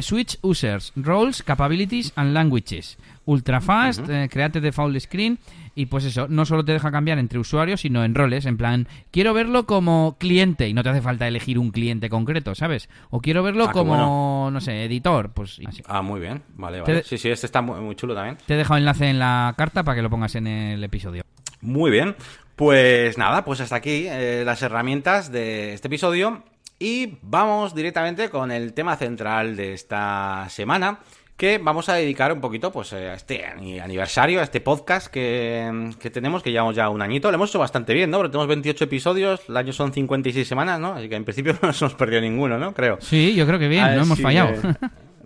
Switch 0.00 0.38
Users, 0.40 0.92
Roles, 0.96 1.42
Capabilities 1.42 2.12
and 2.16 2.32
Languages. 2.32 2.96
Ultra 3.24 3.60
fast, 3.60 4.04
create 4.30 4.60
default 4.60 4.98
screen 4.98 5.38
y 5.74 5.86
pues 5.86 6.04
eso, 6.04 6.28
no 6.28 6.44
solo 6.44 6.64
te 6.64 6.72
deja 6.72 6.90
cambiar 6.90 7.18
entre 7.18 7.38
usuarios, 7.38 7.80
sino 7.80 8.04
en 8.04 8.14
roles, 8.14 8.46
en 8.46 8.56
plan, 8.56 8.88
quiero 9.10 9.32
verlo 9.34 9.66
como 9.66 10.16
cliente 10.18 10.68
y 10.68 10.74
no 10.74 10.82
te 10.82 10.90
hace 10.90 11.02
falta 11.02 11.26
elegir 11.26 11.58
un 11.58 11.70
cliente 11.70 12.10
concreto, 12.10 12.54
¿sabes? 12.54 12.88
O 13.10 13.20
quiero 13.20 13.42
verlo 13.42 13.66
ah, 13.68 13.72
como, 13.72 14.50
no 14.52 14.60
sé, 14.60 14.84
editor, 14.84 15.30
pues 15.30 15.60
Ah, 15.86 16.02
muy 16.02 16.20
bien, 16.20 16.42
vale, 16.54 16.80
vale. 16.80 17.02
sí, 17.04 17.18
sí, 17.18 17.30
este 17.30 17.46
está 17.46 17.62
muy, 17.62 17.94
chulo 17.96 18.14
también. 18.14 18.36
Te 18.46 18.54
he 18.54 18.56
dejado 18.56 18.78
enlace 18.78 19.08
en 19.08 19.18
la 19.18 19.54
carta 19.56 19.82
para 19.82 19.96
que 19.96 20.02
lo 20.02 20.10
pongas 20.10 20.34
en 20.34 20.46
el 20.46 20.82
episodio. 20.84 21.22
Muy 21.60 21.90
bien, 21.90 22.16
pues 22.56 23.16
nada, 23.18 23.44
pues 23.44 23.60
hasta 23.60 23.76
aquí 23.76 24.06
eh, 24.08 24.42
las 24.44 24.62
herramientas 24.62 25.32
de 25.32 25.74
este 25.74 25.88
episodio 25.88 26.42
y 26.78 27.18
vamos 27.22 27.74
directamente 27.74 28.28
con 28.28 28.50
el 28.50 28.72
tema 28.74 28.96
central 28.96 29.56
de 29.56 29.72
esta 29.72 30.46
semana 30.48 30.98
que 31.42 31.58
vamos 31.58 31.88
a 31.88 31.94
dedicar 31.94 32.32
un 32.32 32.40
poquito 32.40 32.70
pues 32.70 32.92
a 32.92 33.14
este 33.14 33.44
aniversario, 33.44 34.38
a 34.38 34.44
este 34.44 34.60
podcast 34.60 35.08
que, 35.08 35.90
tenemos, 36.12 36.40
que 36.40 36.52
llevamos 36.52 36.76
ya 36.76 36.88
un 36.88 37.02
añito. 37.02 37.32
Lo 37.32 37.34
hemos 37.34 37.50
hecho 37.50 37.58
bastante 37.58 37.94
bien, 37.94 38.12
¿no? 38.12 38.18
Porque 38.18 38.30
tenemos 38.30 38.46
28 38.46 38.84
episodios, 38.84 39.40
el 39.48 39.56
año 39.56 39.72
son 39.72 39.92
56 39.92 40.46
semanas, 40.46 40.78
¿no? 40.78 40.92
Así 40.92 41.08
que 41.08 41.16
en 41.16 41.24
principio 41.24 41.54
no 41.60 41.66
nos 41.66 41.82
hemos 41.82 41.94
perdido 41.94 42.20
ninguno, 42.20 42.58
¿no? 42.60 42.72
Creo. 42.72 42.98
Sí, 43.00 43.34
yo 43.34 43.44
creo 43.44 43.58
que 43.58 43.66
bien, 43.66 43.84
no 43.96 44.02
hemos 44.02 44.20
fallado. 44.20 44.52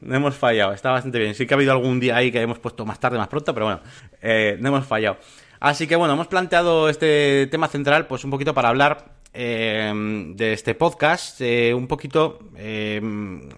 no 0.01 0.17
hemos 0.17 0.35
fallado, 0.35 0.73
está 0.73 0.91
bastante 0.91 1.19
bien. 1.19 1.35
Sí 1.35 1.47
que 1.47 1.53
ha 1.53 1.59
habido 1.59 1.73
algún 1.73 2.01
día 2.01 2.17
ahí 2.17 2.33
que 2.33 2.41
hemos 2.41 2.61
puesto 2.61 2.87
más 2.87 2.99
tarde, 2.99 3.19
más 3.19 3.29
pronto, 3.29 3.53
pero 3.53 3.67
bueno, 3.67 3.81
eh, 4.23 4.57
no 4.59 4.69
hemos 4.69 4.87
fallado. 4.87 5.19
Así 5.61 5.87
que 5.87 5.97
bueno, 5.97 6.15
hemos 6.15 6.29
planteado 6.29 6.89
este 6.89 7.47
tema 7.51 7.69
central 7.69 8.07
pues 8.07 8.25
un 8.25 8.31
poquito 8.31 8.55
para 8.55 8.71
hablar 8.71 9.05
eh, 9.35 9.93
de 10.35 10.55
este 10.55 10.75
podcast, 10.75 11.43
eh, 11.43 11.75
un 11.75 11.87
poquito 11.87 12.39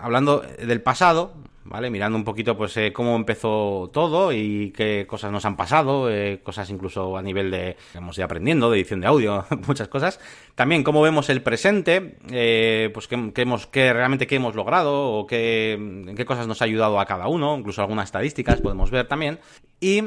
hablando 0.00 0.40
del 0.40 0.80
pasado, 0.82 1.34
¿vale? 1.68 1.90
Mirando 1.90 2.16
un 2.16 2.24
poquito 2.24 2.56
pues 2.56 2.76
eh, 2.76 2.92
cómo 2.92 3.14
empezó 3.14 3.90
todo 3.92 4.32
y 4.32 4.72
qué 4.72 5.06
cosas 5.06 5.30
nos 5.30 5.44
han 5.44 5.56
pasado, 5.56 6.10
eh, 6.10 6.40
cosas 6.42 6.70
incluso 6.70 7.16
a 7.16 7.22
nivel 7.22 7.50
de, 7.50 7.76
hemos 7.94 8.16
ido 8.16 8.24
aprendiendo, 8.24 8.70
de 8.70 8.78
edición 8.78 9.00
de 9.00 9.06
audio, 9.06 9.44
muchas 9.66 9.88
cosas. 9.88 10.20
También 10.54 10.82
cómo 10.82 11.02
vemos 11.02 11.28
el 11.28 11.42
presente, 11.42 12.16
eh, 12.30 12.90
pues 12.92 13.06
qué, 13.08 13.42
hemos, 13.42 13.66
qué 13.66 13.92
realmente 13.92 14.26
qué 14.26 14.36
hemos 14.36 14.54
logrado 14.54 15.10
o 15.12 15.26
qué, 15.26 16.12
qué 16.16 16.24
cosas 16.24 16.46
nos 16.46 16.62
ha 16.62 16.64
ayudado 16.64 17.00
a 17.00 17.06
cada 17.06 17.28
uno, 17.28 17.56
incluso 17.58 17.82
algunas 17.82 18.06
estadísticas 18.06 18.60
podemos 18.60 18.90
ver 18.90 19.06
también. 19.06 19.38
Y 19.80 20.02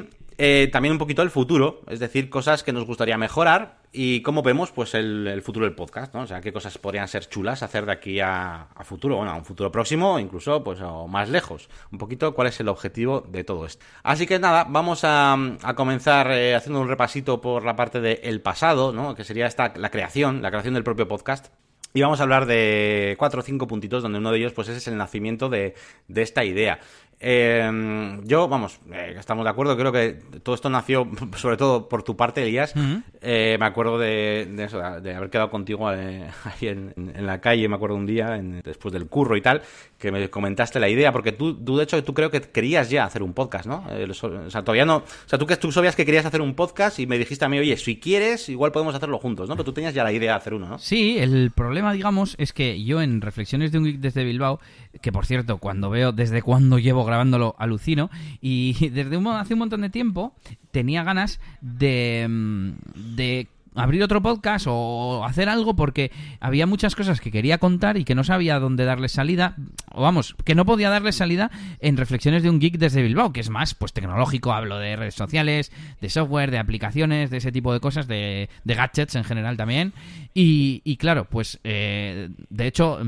también 0.71 0.93
un 0.93 0.97
poquito 0.97 1.21
el 1.21 1.29
futuro, 1.29 1.81
es 1.87 1.99
decir, 1.99 2.31
cosas 2.31 2.63
que 2.63 2.73
nos 2.73 2.85
gustaría 2.85 3.15
mejorar 3.15 3.80
y 3.93 4.21
cómo 4.21 4.41
vemos 4.41 4.71
pues 4.71 4.93
el, 4.93 5.41
futuro 5.43 5.65
del 5.65 5.75
podcast, 5.75 6.13
¿no? 6.13 6.21
O 6.21 6.27
sea, 6.27 6.39
qué 6.39 6.53
cosas 6.53 6.77
podrían 6.77 7.07
ser 7.07 7.27
chulas 7.27 7.61
hacer 7.61 7.85
de 7.85 7.91
aquí 7.91 8.19
a, 8.21 8.67
futuro, 8.83 9.17
bueno, 9.17 9.31
a 9.31 9.35
un 9.35 9.43
futuro 9.43 9.71
próximo, 9.71 10.17
incluso 10.17 10.63
pues 10.63 10.79
o 10.81 11.07
más 11.07 11.29
lejos. 11.29 11.69
Un 11.91 11.97
poquito 11.97 12.33
cuál 12.33 12.47
es 12.47 12.59
el 12.59 12.69
objetivo 12.69 13.21
de 13.21 13.43
todo 13.43 13.65
esto. 13.65 13.85
Así 14.03 14.25
que 14.25 14.39
nada, 14.39 14.65
vamos 14.69 15.01
a, 15.03 15.37
comenzar 15.75 16.31
eh, 16.31 16.55
haciendo 16.55 16.79
un 16.79 16.87
repasito 16.87 17.41
por 17.41 17.65
la 17.65 17.75
parte 17.75 17.99
del 17.99 18.41
pasado, 18.41 18.93
¿no? 18.93 19.13
Que 19.13 19.23
sería 19.23 19.45
esta 19.45 19.73
la 19.75 19.89
creación, 19.89 20.41
la 20.41 20.51
creación 20.51 20.73
del 20.73 20.83
propio 20.83 21.07
podcast. 21.07 21.47
Y 21.93 22.01
vamos 22.01 22.21
a 22.21 22.23
hablar 22.23 22.45
de 22.45 23.15
cuatro 23.19 23.41
o 23.41 23.43
cinco 23.43 23.67
puntitos, 23.67 24.01
donde 24.01 24.19
uno 24.19 24.31
de 24.31 24.37
ellos 24.37 24.53
pues 24.53 24.69
es 24.69 24.87
el 24.87 24.95
nacimiento 24.95 25.49
de 25.49 25.75
esta 26.07 26.45
idea. 26.45 26.79
Eh, 27.23 28.19
yo, 28.23 28.47
vamos, 28.47 28.79
eh, 28.91 29.13
estamos 29.19 29.43
de 29.43 29.51
acuerdo, 29.51 29.77
creo 29.77 29.91
que 29.91 30.17
todo 30.41 30.55
esto 30.55 30.71
nació 30.71 31.07
sobre 31.35 31.55
todo 31.55 31.87
por 31.87 32.01
tu 32.01 32.17
parte, 32.17 32.41
Elías. 32.41 32.73
eh, 33.21 33.57
me 33.59 33.65
acuerdo 33.67 33.99
de, 33.99 34.47
de, 34.51 34.63
eso, 34.63 34.79
de, 34.79 35.13
haber 35.13 35.29
quedado 35.29 35.51
contigo 35.51 35.91
eh, 35.93 36.27
ahí 36.43 36.67
en, 36.67 36.93
en, 36.95 37.25
la 37.27 37.39
calle, 37.39 37.67
me 37.69 37.75
acuerdo 37.75 37.95
un 37.95 38.07
día, 38.07 38.37
en, 38.37 38.61
después 38.63 38.91
del 38.91 39.05
curro 39.05 39.37
y 39.37 39.41
tal, 39.41 39.61
que 39.99 40.11
me 40.11 40.27
comentaste 40.31 40.79
la 40.79 40.89
idea, 40.89 41.11
porque 41.11 41.31
tú, 41.31 41.63
tú 41.63 41.77
de 41.77 41.83
hecho, 41.83 42.03
tú 42.03 42.15
creo 42.15 42.31
que 42.31 42.41
querías 42.41 42.89
ya 42.89 43.05
hacer 43.05 43.21
un 43.21 43.33
podcast, 43.33 43.67
¿no? 43.67 43.85
O 43.87 44.49
sea, 44.49 44.63
todavía 44.63 44.85
no, 44.85 44.97
o 44.97 45.03
sea, 45.27 45.37
tú, 45.37 45.45
que 45.45 45.57
tú 45.57 45.71
sabías 45.71 45.95
que 45.95 46.05
querías 46.05 46.25
hacer 46.25 46.41
un 46.41 46.55
podcast 46.55 46.97
y 46.97 47.05
me 47.05 47.19
dijiste 47.19 47.45
a 47.45 47.49
mí, 47.49 47.59
oye, 47.59 47.77
si 47.77 47.99
quieres, 47.99 48.49
igual 48.49 48.71
podemos 48.71 48.95
hacerlo 48.95 49.19
juntos, 49.19 49.47
¿no? 49.47 49.55
Pero 49.55 49.65
tú 49.65 49.73
tenías 49.73 49.93
ya 49.93 50.03
la 50.03 50.11
idea 50.11 50.31
de 50.31 50.37
hacer 50.37 50.55
uno, 50.55 50.67
¿no? 50.67 50.79
Sí, 50.79 51.19
el 51.19 51.51
problema, 51.51 51.93
digamos, 51.93 52.33
es 52.39 52.51
que 52.51 52.83
yo 52.83 52.99
en 52.99 53.21
Reflexiones 53.21 53.71
de 53.71 53.77
un 53.77 53.83
Geek 53.85 53.99
desde 53.99 54.23
Bilbao, 54.23 54.59
que 55.01 55.11
por 55.11 55.27
cierto, 55.27 55.59
cuando 55.59 55.91
veo 55.91 56.11
desde 56.11 56.41
cuándo 56.41 56.79
llevo 56.79 57.05
grabándolo, 57.11 57.55
alucino, 57.57 58.09
y 58.41 58.89
desde 58.89 59.17
hace 59.31 59.53
un 59.53 59.59
montón 59.59 59.81
de 59.81 59.89
tiempo 59.89 60.33
tenía 60.71 61.03
ganas 61.03 61.41
de, 61.59 62.25
mm, 62.29 62.71
de 63.15 63.47
abrir 63.75 64.03
otro 64.03 64.21
podcast 64.21 64.65
o 64.69 65.23
hacer 65.25 65.49
algo 65.49 65.75
porque 65.75 66.11
había 66.39 66.67
muchas 66.67 66.95
cosas 66.95 67.21
que 67.21 67.31
quería 67.31 67.57
contar 67.57 67.97
y 67.97 68.03
que 68.03 68.15
no 68.15 68.23
sabía 68.23 68.59
dónde 68.59 68.85
darle 68.85 69.09
salida, 69.09 69.55
o 69.91 70.01
vamos, 70.01 70.35
que 70.43 70.55
no 70.55 70.65
podía 70.65 70.89
darle 70.89 71.11
salida 71.11 71.51
en 71.79 71.97
reflexiones 71.97 72.43
de 72.43 72.49
un 72.49 72.59
geek 72.59 72.77
desde 72.77 73.01
Bilbao, 73.01 73.31
que 73.31 73.39
es 73.39 73.49
más 73.49 73.73
pues 73.73 73.93
tecnológico, 73.93 74.51
hablo 74.51 74.77
de 74.77 74.95
redes 74.95 75.15
sociales, 75.15 75.71
de 76.01 76.09
software, 76.09 76.51
de 76.51 76.59
aplicaciones, 76.59 77.29
de 77.29 77.37
ese 77.37 77.51
tipo 77.51 77.73
de 77.73 77.79
cosas, 77.79 78.07
de, 78.07 78.49
gadgets 78.65 79.15
en 79.15 79.23
general 79.23 79.57
también. 79.57 79.93
Y, 80.33 80.97
claro, 80.97 81.25
pues 81.25 81.59
eh, 81.63 82.29
de 82.49 82.67
hecho 82.67 82.99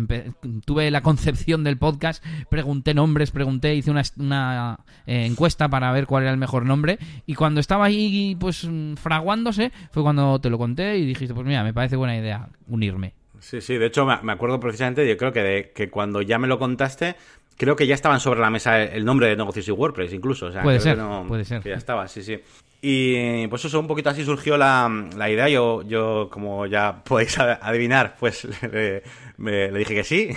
tuve 0.66 0.91
la 0.91 1.01
concepción 1.01 1.64
del 1.64 1.78
podcast, 1.78 2.24
pregunté 2.49 2.93
nombres, 2.93 3.32
pregunté, 3.32 3.76
hice 3.76 3.91
una, 3.91 4.80
eh, 5.05 5.26
encuesta 5.26 5.70
para 5.70 5.91
ver 5.91 6.05
cuál 6.05 6.24
era 6.24 6.32
el 6.32 6.38
mejor 6.38 6.66
nombre 6.66 6.99
y 7.26 7.36
cuando 7.36 7.59
estaba 7.59 7.86
ahí 7.86 8.36
pues 8.39 8.68
fraguándose 8.95 9.72
fue 9.91 10.03
cuando 10.03 10.39
te 10.39 10.49
lo 10.54 10.58
conté 10.60 10.97
y 10.97 11.06
dijiste, 11.06 11.34
pues 11.34 11.45
mira, 11.45 11.64
me 11.64 11.74
parece 11.74 11.95
buena 11.95 12.16
idea 12.16 12.47
unirme. 12.68 13.14
Sí, 13.39 13.60
sí, 13.60 13.76
de 13.76 13.88
hecho 13.88 14.06
me 14.06 14.32
acuerdo 14.32 14.60
precisamente, 14.60 15.08
yo 15.08 15.18
creo 15.18 15.34
que, 15.34 15.41
de, 15.41 15.72
que 15.72 15.89
cuando 15.89 16.22
ya 16.22 16.39
me 16.39 16.47
lo 16.47 16.60
contaste, 16.60 17.16
creo 17.58 17.76
que 17.76 17.88
ya 17.88 17.95
estaban 17.95 18.20
sobre 18.20 18.39
la 18.39 18.49
mesa 18.49 18.82
el 18.82 19.04
nombre 19.06 19.28
de 19.28 19.36
negocios 19.36 19.68
y 19.68 19.72
WordPress 19.72 20.14
incluso. 20.14 20.47
O 20.47 20.51
sea, 20.51 20.64
puede 20.64 20.80
ser, 20.80 20.97
no, 20.97 21.26
puede 21.28 21.43
ser. 21.43 21.62
Que 21.62 21.70
ya 21.70 21.76
estaba, 21.76 22.08
sí, 22.08 22.24
sí. 22.24 22.39
Y 22.86 23.47
pues 23.47 23.64
eso, 23.64 23.80
un 23.80 23.88
poquito 23.88 24.10
así 24.10 24.26
surgió 24.26 24.58
la, 24.58 25.08
la 25.16 25.30
idea. 25.30 25.47
Yo, 25.47 25.84
yo, 25.84 26.28
como 26.30 26.66
ya 26.66 27.01
podéis 27.04 27.39
adivinar, 27.39 28.18
pues 28.20 28.45
le, 28.72 29.04
me, 29.38 29.72
le 29.72 29.80
dije 29.80 29.95
que 29.95 30.04
sí 30.04 30.30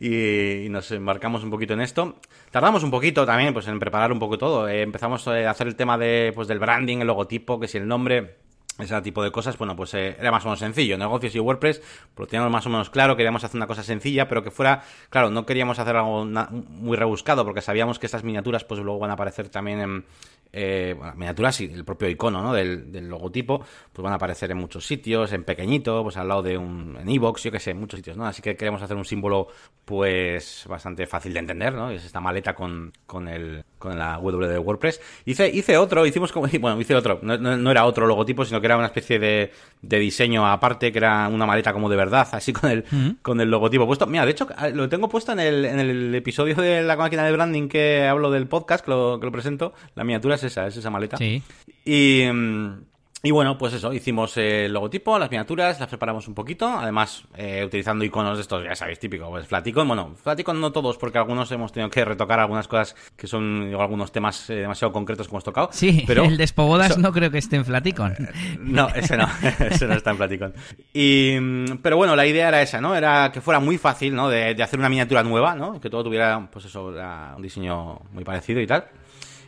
y, 0.64 0.68
nos 0.70 0.90
embarcamos 0.90 1.44
un 1.44 1.50
poquito 1.50 1.74
en 1.74 1.80
esto. 1.80 2.16
Tardamos 2.50 2.82
un 2.82 2.90
poquito 2.90 3.24
también 3.24 3.54
pues 3.54 3.68
en 3.68 3.78
preparar 3.78 4.12
un 4.12 4.18
poco 4.18 4.38
todo. 4.38 4.68
Eh, 4.68 4.82
empezamos 4.82 5.26
a 5.28 5.48
hacer 5.48 5.68
el 5.68 5.76
tema 5.76 5.96
de, 5.96 6.32
pues, 6.34 6.48
del 6.48 6.58
branding, 6.58 6.98
el 6.98 7.06
logotipo, 7.06 7.60
que 7.60 7.68
si 7.68 7.78
el 7.78 7.86
nombre 7.86 8.36
ese 8.78 9.02
tipo 9.02 9.22
de 9.22 9.30
cosas, 9.30 9.58
bueno, 9.58 9.76
pues 9.76 9.94
eh, 9.94 10.16
era 10.18 10.30
más 10.30 10.44
o 10.44 10.48
menos 10.48 10.60
sencillo. 10.60 10.96
Negocios 10.96 11.34
y 11.34 11.40
WordPress, 11.40 11.82
lo 12.16 12.26
teníamos 12.26 12.50
más 12.50 12.66
o 12.66 12.70
menos 12.70 12.90
claro, 12.90 13.16
queríamos 13.16 13.44
hacer 13.44 13.56
una 13.56 13.66
cosa 13.66 13.82
sencilla, 13.82 14.28
pero 14.28 14.42
que 14.42 14.50
fuera, 14.50 14.82
claro, 15.10 15.30
no 15.30 15.44
queríamos 15.44 15.78
hacer 15.78 15.96
algo 15.96 16.24
muy 16.24 16.96
rebuscado, 16.96 17.44
porque 17.44 17.60
sabíamos 17.60 17.98
que 17.98 18.06
estas 18.06 18.24
miniaturas, 18.24 18.64
pues 18.64 18.80
luego 18.80 18.98
van 18.98 19.10
a 19.10 19.14
aparecer 19.14 19.48
también 19.48 19.80
en, 19.80 20.04
eh, 20.52 20.94
miniaturas 21.16 21.60
y 21.60 21.64
el 21.64 21.84
propio 21.84 22.08
icono 22.08 22.42
¿no? 22.42 22.52
del, 22.52 23.08
logotipo, 23.08 23.64
pues 23.92 24.02
van 24.02 24.12
a 24.12 24.16
aparecer 24.16 24.50
en 24.50 24.58
muchos 24.58 24.86
sitios, 24.86 25.32
en 25.32 25.44
pequeñito, 25.44 26.02
pues 26.02 26.16
al 26.16 26.28
lado 26.28 26.42
de 26.42 26.58
un 26.58 26.98
en 27.00 27.08
iBox, 27.08 27.42
yo 27.42 27.50
que 27.50 27.58
sé, 27.58 27.70
en 27.70 27.80
muchos 27.80 27.98
sitios, 27.98 28.16
¿no? 28.16 28.26
Así 28.26 28.42
que 28.42 28.56
queremos 28.56 28.82
hacer 28.82 28.96
un 28.96 29.04
símbolo, 29.04 29.48
pues 29.84 30.64
bastante 30.68 31.06
fácil 31.06 31.32
de 31.32 31.40
entender, 31.40 31.72
¿no? 31.72 31.90
Es 31.90 32.04
esta 32.04 32.20
maleta 32.20 32.54
con, 32.54 32.92
con 33.06 33.28
el 33.28 33.64
con 33.82 33.98
la 33.98 34.16
W 34.18 34.46
de 34.46 34.58
WordPress. 34.58 35.00
Hice, 35.24 35.48
hice 35.48 35.76
otro, 35.76 36.06
hicimos 36.06 36.30
como, 36.30 36.46
bueno, 36.60 36.80
hice 36.80 36.94
otro, 36.94 37.18
no, 37.22 37.36
no, 37.36 37.70
era 37.70 37.84
otro 37.84 38.06
logotipo, 38.06 38.44
sino 38.44 38.60
que 38.60 38.66
era 38.66 38.76
una 38.76 38.86
especie 38.86 39.18
de, 39.18 39.50
de, 39.82 39.98
diseño 39.98 40.46
aparte, 40.46 40.92
que 40.92 40.98
era 40.98 41.28
una 41.28 41.46
maleta 41.46 41.72
como 41.72 41.90
de 41.90 41.96
verdad, 41.96 42.28
así 42.30 42.52
con 42.52 42.70
el, 42.70 42.84
con 43.22 43.40
el 43.40 43.50
logotipo 43.50 43.86
puesto. 43.86 44.06
Mira, 44.06 44.24
de 44.24 44.30
hecho, 44.30 44.46
lo 44.72 44.88
tengo 44.88 45.08
puesto 45.08 45.32
en 45.32 45.40
el, 45.40 45.64
en 45.64 45.80
el 45.80 46.14
episodio 46.14 46.54
de 46.54 46.82
la 46.82 46.96
máquina 46.96 47.24
de 47.24 47.32
branding 47.32 47.68
que 47.68 48.06
hablo 48.06 48.30
del 48.30 48.46
podcast, 48.46 48.84
que 48.84 48.92
lo, 48.92 49.18
que 49.18 49.26
lo 49.26 49.32
presento, 49.32 49.72
la 49.96 50.04
miniatura 50.04 50.36
es 50.42 50.52
esa, 50.52 50.66
es 50.66 50.76
esa 50.76 50.90
maleta. 50.90 51.16
Sí. 51.16 51.42
Y... 51.84 52.24
Mm, 52.32 52.84
Y 53.24 53.30
bueno, 53.30 53.56
pues 53.56 53.72
eso, 53.74 53.92
hicimos 53.92 54.36
el 54.36 54.72
logotipo, 54.72 55.16
las 55.16 55.30
miniaturas, 55.30 55.78
las 55.78 55.88
preparamos 55.88 56.26
un 56.26 56.34
poquito, 56.34 56.66
además 56.66 57.22
eh, 57.36 57.62
utilizando 57.64 58.04
iconos 58.04 58.36
de 58.36 58.42
estos, 58.42 58.64
ya 58.64 58.74
sabéis, 58.74 58.98
típico, 58.98 59.30
pues 59.30 59.46
Flaticon, 59.46 59.86
bueno, 59.86 60.16
Flaticon 60.20 60.60
no 60.60 60.72
todos, 60.72 60.98
porque 60.98 61.18
algunos 61.18 61.52
hemos 61.52 61.70
tenido 61.70 61.88
que 61.88 62.04
retocar 62.04 62.40
algunas 62.40 62.66
cosas 62.66 62.96
que 63.16 63.28
son 63.28 63.68
digo, 63.68 63.80
algunos 63.80 64.10
temas 64.10 64.50
eh, 64.50 64.56
demasiado 64.56 64.90
concretos 64.90 65.28
que 65.28 65.34
hemos 65.34 65.44
tocado. 65.44 65.68
Sí, 65.70 66.02
pero 66.04 66.24
el 66.24 66.36
Despobodas 66.36 66.98
no 66.98 67.12
creo 67.12 67.30
que 67.30 67.38
esté 67.38 67.54
en 67.54 67.64
Flaticon. 67.64 68.16
No, 68.58 68.88
ese 68.88 69.16
no, 69.16 69.28
ese 69.70 69.86
no 69.86 69.94
está 69.94 70.10
en 70.10 70.16
Flaticon. 70.16 70.54
Y, 70.92 71.36
mm, 71.40 71.78
pero 71.80 71.96
bueno, 71.96 72.16
la 72.16 72.26
idea 72.26 72.48
era 72.48 72.60
esa, 72.60 72.80
¿no? 72.80 72.96
Era 72.96 73.30
que 73.30 73.40
fuera 73.40 73.60
muy 73.60 73.78
fácil, 73.78 74.16
¿no? 74.16 74.28
De, 74.28 74.56
de 74.56 74.62
hacer 74.64 74.80
una 74.80 74.88
miniatura 74.88 75.22
nueva, 75.22 75.54
¿no? 75.54 75.80
Que 75.80 75.88
todo 75.88 76.02
tuviera, 76.02 76.48
pues 76.50 76.64
eso, 76.64 76.86
un 76.86 77.40
diseño 77.42 78.00
muy 78.12 78.24
parecido 78.24 78.60
y 78.60 78.66
tal. 78.66 78.84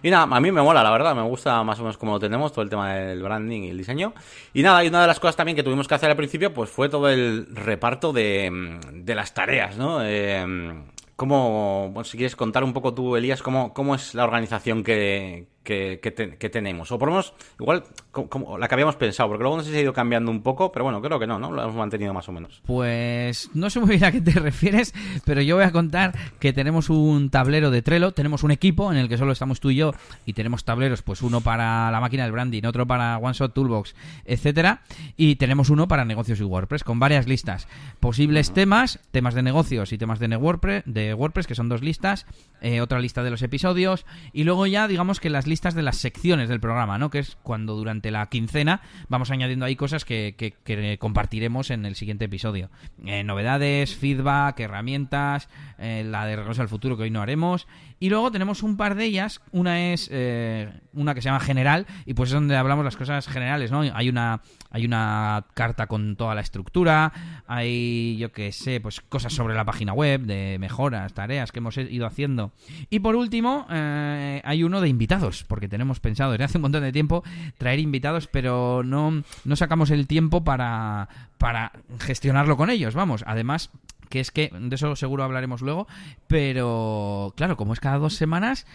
Y 0.04 0.10
nada, 0.10 0.28
a 0.36 0.38
mí 0.38 0.52
me 0.52 0.60
mola, 0.60 0.82
la 0.82 0.90
verdad, 0.90 1.16
me 1.16 1.22
gusta 1.22 1.64
más 1.64 1.78
o 1.78 1.82
menos 1.82 1.96
como 1.96 2.12
lo 2.12 2.20
tenemos, 2.20 2.52
todo 2.52 2.60
el 2.60 2.68
tema 2.68 2.92
del 2.92 3.22
branding 3.22 3.62
y 3.62 3.70
el 3.70 3.78
diseño. 3.78 4.12
Y 4.52 4.62
nada, 4.62 4.84
y 4.84 4.88
una 4.88 5.00
de 5.00 5.06
las 5.06 5.18
cosas 5.18 5.34
también 5.34 5.56
que 5.56 5.62
tuvimos 5.62 5.88
que 5.88 5.94
hacer 5.94 6.10
al 6.10 6.16
principio, 6.16 6.52
pues 6.52 6.68
fue 6.68 6.90
todo 6.90 7.08
el 7.08 7.46
reparto 7.50 8.12
de, 8.12 8.78
de 8.92 9.14
las 9.14 9.32
tareas, 9.32 9.78
¿no? 9.78 10.04
Eh, 10.04 10.44
¿Cómo, 11.16 11.88
bueno, 11.90 12.04
si 12.04 12.18
quieres 12.18 12.36
contar 12.36 12.64
un 12.64 12.74
poco 12.74 12.92
tú, 12.92 13.16
Elías, 13.16 13.42
cómo, 13.42 13.72
cómo 13.72 13.94
es 13.94 14.14
la 14.14 14.24
organización 14.24 14.84
que, 14.84 15.46
que, 15.64 15.98
que, 16.38 16.50
tenemos. 16.50 16.92
O 16.92 16.98
por 16.98 17.08
lo 17.08 17.14
menos, 17.14 17.32
igual, 17.58 17.84
como, 18.10 18.58
la 18.58 18.68
que 18.68 18.74
habíamos 18.74 18.96
pensado, 18.96 19.30
porque 19.30 19.42
luego 19.42 19.56
no 19.56 19.62
sé 19.62 19.70
si 19.70 19.78
ha 19.78 19.80
ido 19.80 19.94
cambiando 19.94 20.30
un 20.30 20.42
poco, 20.42 20.70
pero 20.70 20.84
bueno, 20.84 21.00
creo 21.00 21.18
que 21.18 21.26
no, 21.26 21.38
¿no? 21.38 21.50
Lo 21.50 21.62
hemos 21.62 21.74
mantenido 21.74 22.12
más 22.12 22.28
o 22.28 22.32
menos. 22.32 22.60
Pues 22.66 23.50
no 23.54 23.70
sé 23.70 23.80
muy 23.80 23.88
bien 23.90 24.04
a 24.04 24.12
qué 24.12 24.20
te 24.20 24.32
refieres, 24.38 24.94
pero 25.24 25.40
yo 25.40 25.56
voy 25.56 25.64
a 25.64 25.72
contar 25.72 26.14
que 26.38 26.52
tenemos 26.52 26.90
un 26.90 27.30
tablero 27.30 27.70
de 27.70 27.80
Trello, 27.80 28.12
tenemos 28.12 28.44
un 28.44 28.50
equipo 28.50 28.92
en 28.92 28.98
el 28.98 29.08
que 29.08 29.16
solo 29.16 29.32
estamos 29.32 29.58
tú 29.58 29.70
y 29.70 29.76
yo, 29.76 29.92
y 30.26 30.34
tenemos 30.34 30.64
tableros, 30.64 31.00
pues 31.00 31.22
uno 31.22 31.40
para 31.40 31.90
la 31.90 32.00
máquina 32.00 32.24
del 32.24 32.32
branding, 32.32 32.64
otro 32.64 32.86
para 32.86 33.16
One 33.16 33.32
Shot 33.32 33.54
Toolbox, 33.54 33.94
etcétera, 34.26 34.82
y 35.16 35.36
tenemos 35.36 35.70
uno 35.70 35.88
para 35.88 36.04
negocios 36.04 36.40
y 36.40 36.44
WordPress, 36.44 36.84
con 36.84 37.00
varias 37.00 37.26
listas. 37.26 37.68
Posibles 38.00 38.52
temas, 38.52 39.00
temas 39.12 39.34
de 39.34 39.42
negocios 39.42 39.92
y 39.94 39.98
temas 39.98 40.18
de 40.18 40.34
WordPress, 40.36 40.82
de 40.84 41.14
WordPress, 41.14 41.46
que 41.46 41.54
son 41.54 41.70
dos 41.70 41.82
listas, 41.82 42.26
eh, 42.60 42.82
otra 42.82 42.98
lista 42.98 43.22
de 43.22 43.30
los 43.30 43.40
episodios, 43.40 44.04
y 44.34 44.44
luego 44.44 44.66
ya, 44.66 44.88
digamos 44.88 45.20
que 45.20 45.30
las 45.30 45.46
listas 45.46 45.53
de 45.54 45.82
las 45.82 45.96
secciones 45.96 46.48
del 46.48 46.60
programa, 46.60 46.98
¿no? 46.98 47.10
Que 47.10 47.20
es 47.20 47.38
cuando 47.42 47.74
durante 47.74 48.10
la 48.10 48.26
quincena 48.28 48.82
vamos 49.08 49.30
añadiendo 49.30 49.64
ahí 49.64 49.76
cosas 49.76 50.04
que, 50.04 50.34
que, 50.36 50.98
compartiremos 50.98 51.70
en 51.70 51.86
el 51.86 51.94
siguiente 51.94 52.26
episodio. 52.26 52.70
Eh, 53.04 53.24
novedades, 53.24 53.94
feedback, 53.94 54.60
herramientas, 54.60 55.48
eh, 55.78 56.04
la 56.04 56.26
de 56.26 56.36
Regreso 56.36 56.60
al 56.60 56.68
Futuro 56.68 56.96
que 56.96 57.04
hoy 57.04 57.10
no 57.10 57.22
haremos. 57.22 57.66
Y 58.00 58.10
luego 58.10 58.30
tenemos 58.30 58.62
un 58.62 58.76
par 58.76 58.96
de 58.96 59.04
ellas. 59.04 59.40
Una 59.52 59.92
es 59.92 60.10
eh, 60.12 60.70
una 60.92 61.14
que 61.14 61.22
se 61.22 61.26
llama 61.26 61.40
General 61.40 61.86
y 62.04 62.14
pues 62.14 62.30
es 62.30 62.34
donde 62.34 62.56
hablamos 62.56 62.84
las 62.84 62.96
cosas 62.96 63.26
generales, 63.28 63.70
¿no? 63.70 63.80
Hay 63.80 64.08
una, 64.08 64.42
hay 64.70 64.84
una 64.84 65.46
carta 65.54 65.86
con 65.86 66.16
toda 66.16 66.34
la 66.34 66.40
estructura, 66.40 67.12
hay, 67.46 68.16
yo 68.18 68.32
qué 68.32 68.52
sé, 68.52 68.80
pues 68.80 69.00
cosas 69.00 69.32
sobre 69.32 69.54
la 69.54 69.64
página 69.64 69.92
web, 69.92 70.22
de 70.22 70.58
mejoras, 70.58 71.14
tareas 71.14 71.52
que 71.52 71.60
hemos 71.60 71.78
ido 71.78 72.06
haciendo. 72.06 72.52
Y 72.90 72.98
por 72.98 73.14
último, 73.14 73.66
hay 73.70 74.64
uno 74.64 74.80
de 74.80 74.88
invitados, 74.88 75.43
porque 75.44 75.68
tenemos 75.68 76.00
pensado 76.00 76.32
desde 76.32 76.44
hace 76.44 76.58
un 76.58 76.62
montón 76.62 76.82
de 76.82 76.92
tiempo 76.92 77.22
traer 77.58 77.78
invitados, 77.78 78.26
pero 78.26 78.82
no, 78.84 79.22
no 79.44 79.56
sacamos 79.56 79.90
el 79.90 80.06
tiempo 80.06 80.44
para, 80.44 81.08
para 81.38 81.72
gestionarlo 82.00 82.56
con 82.56 82.70
ellos, 82.70 82.94
vamos. 82.94 83.24
Además, 83.26 83.70
que 84.08 84.20
es 84.20 84.30
que, 84.30 84.50
de 84.52 84.74
eso 84.74 84.94
seguro 84.96 85.24
hablaremos 85.24 85.60
luego, 85.60 85.86
pero 86.26 87.32
claro, 87.36 87.56
como 87.56 87.72
es 87.72 87.80
cada 87.80 87.98
dos 87.98 88.14
semanas, 88.14 88.66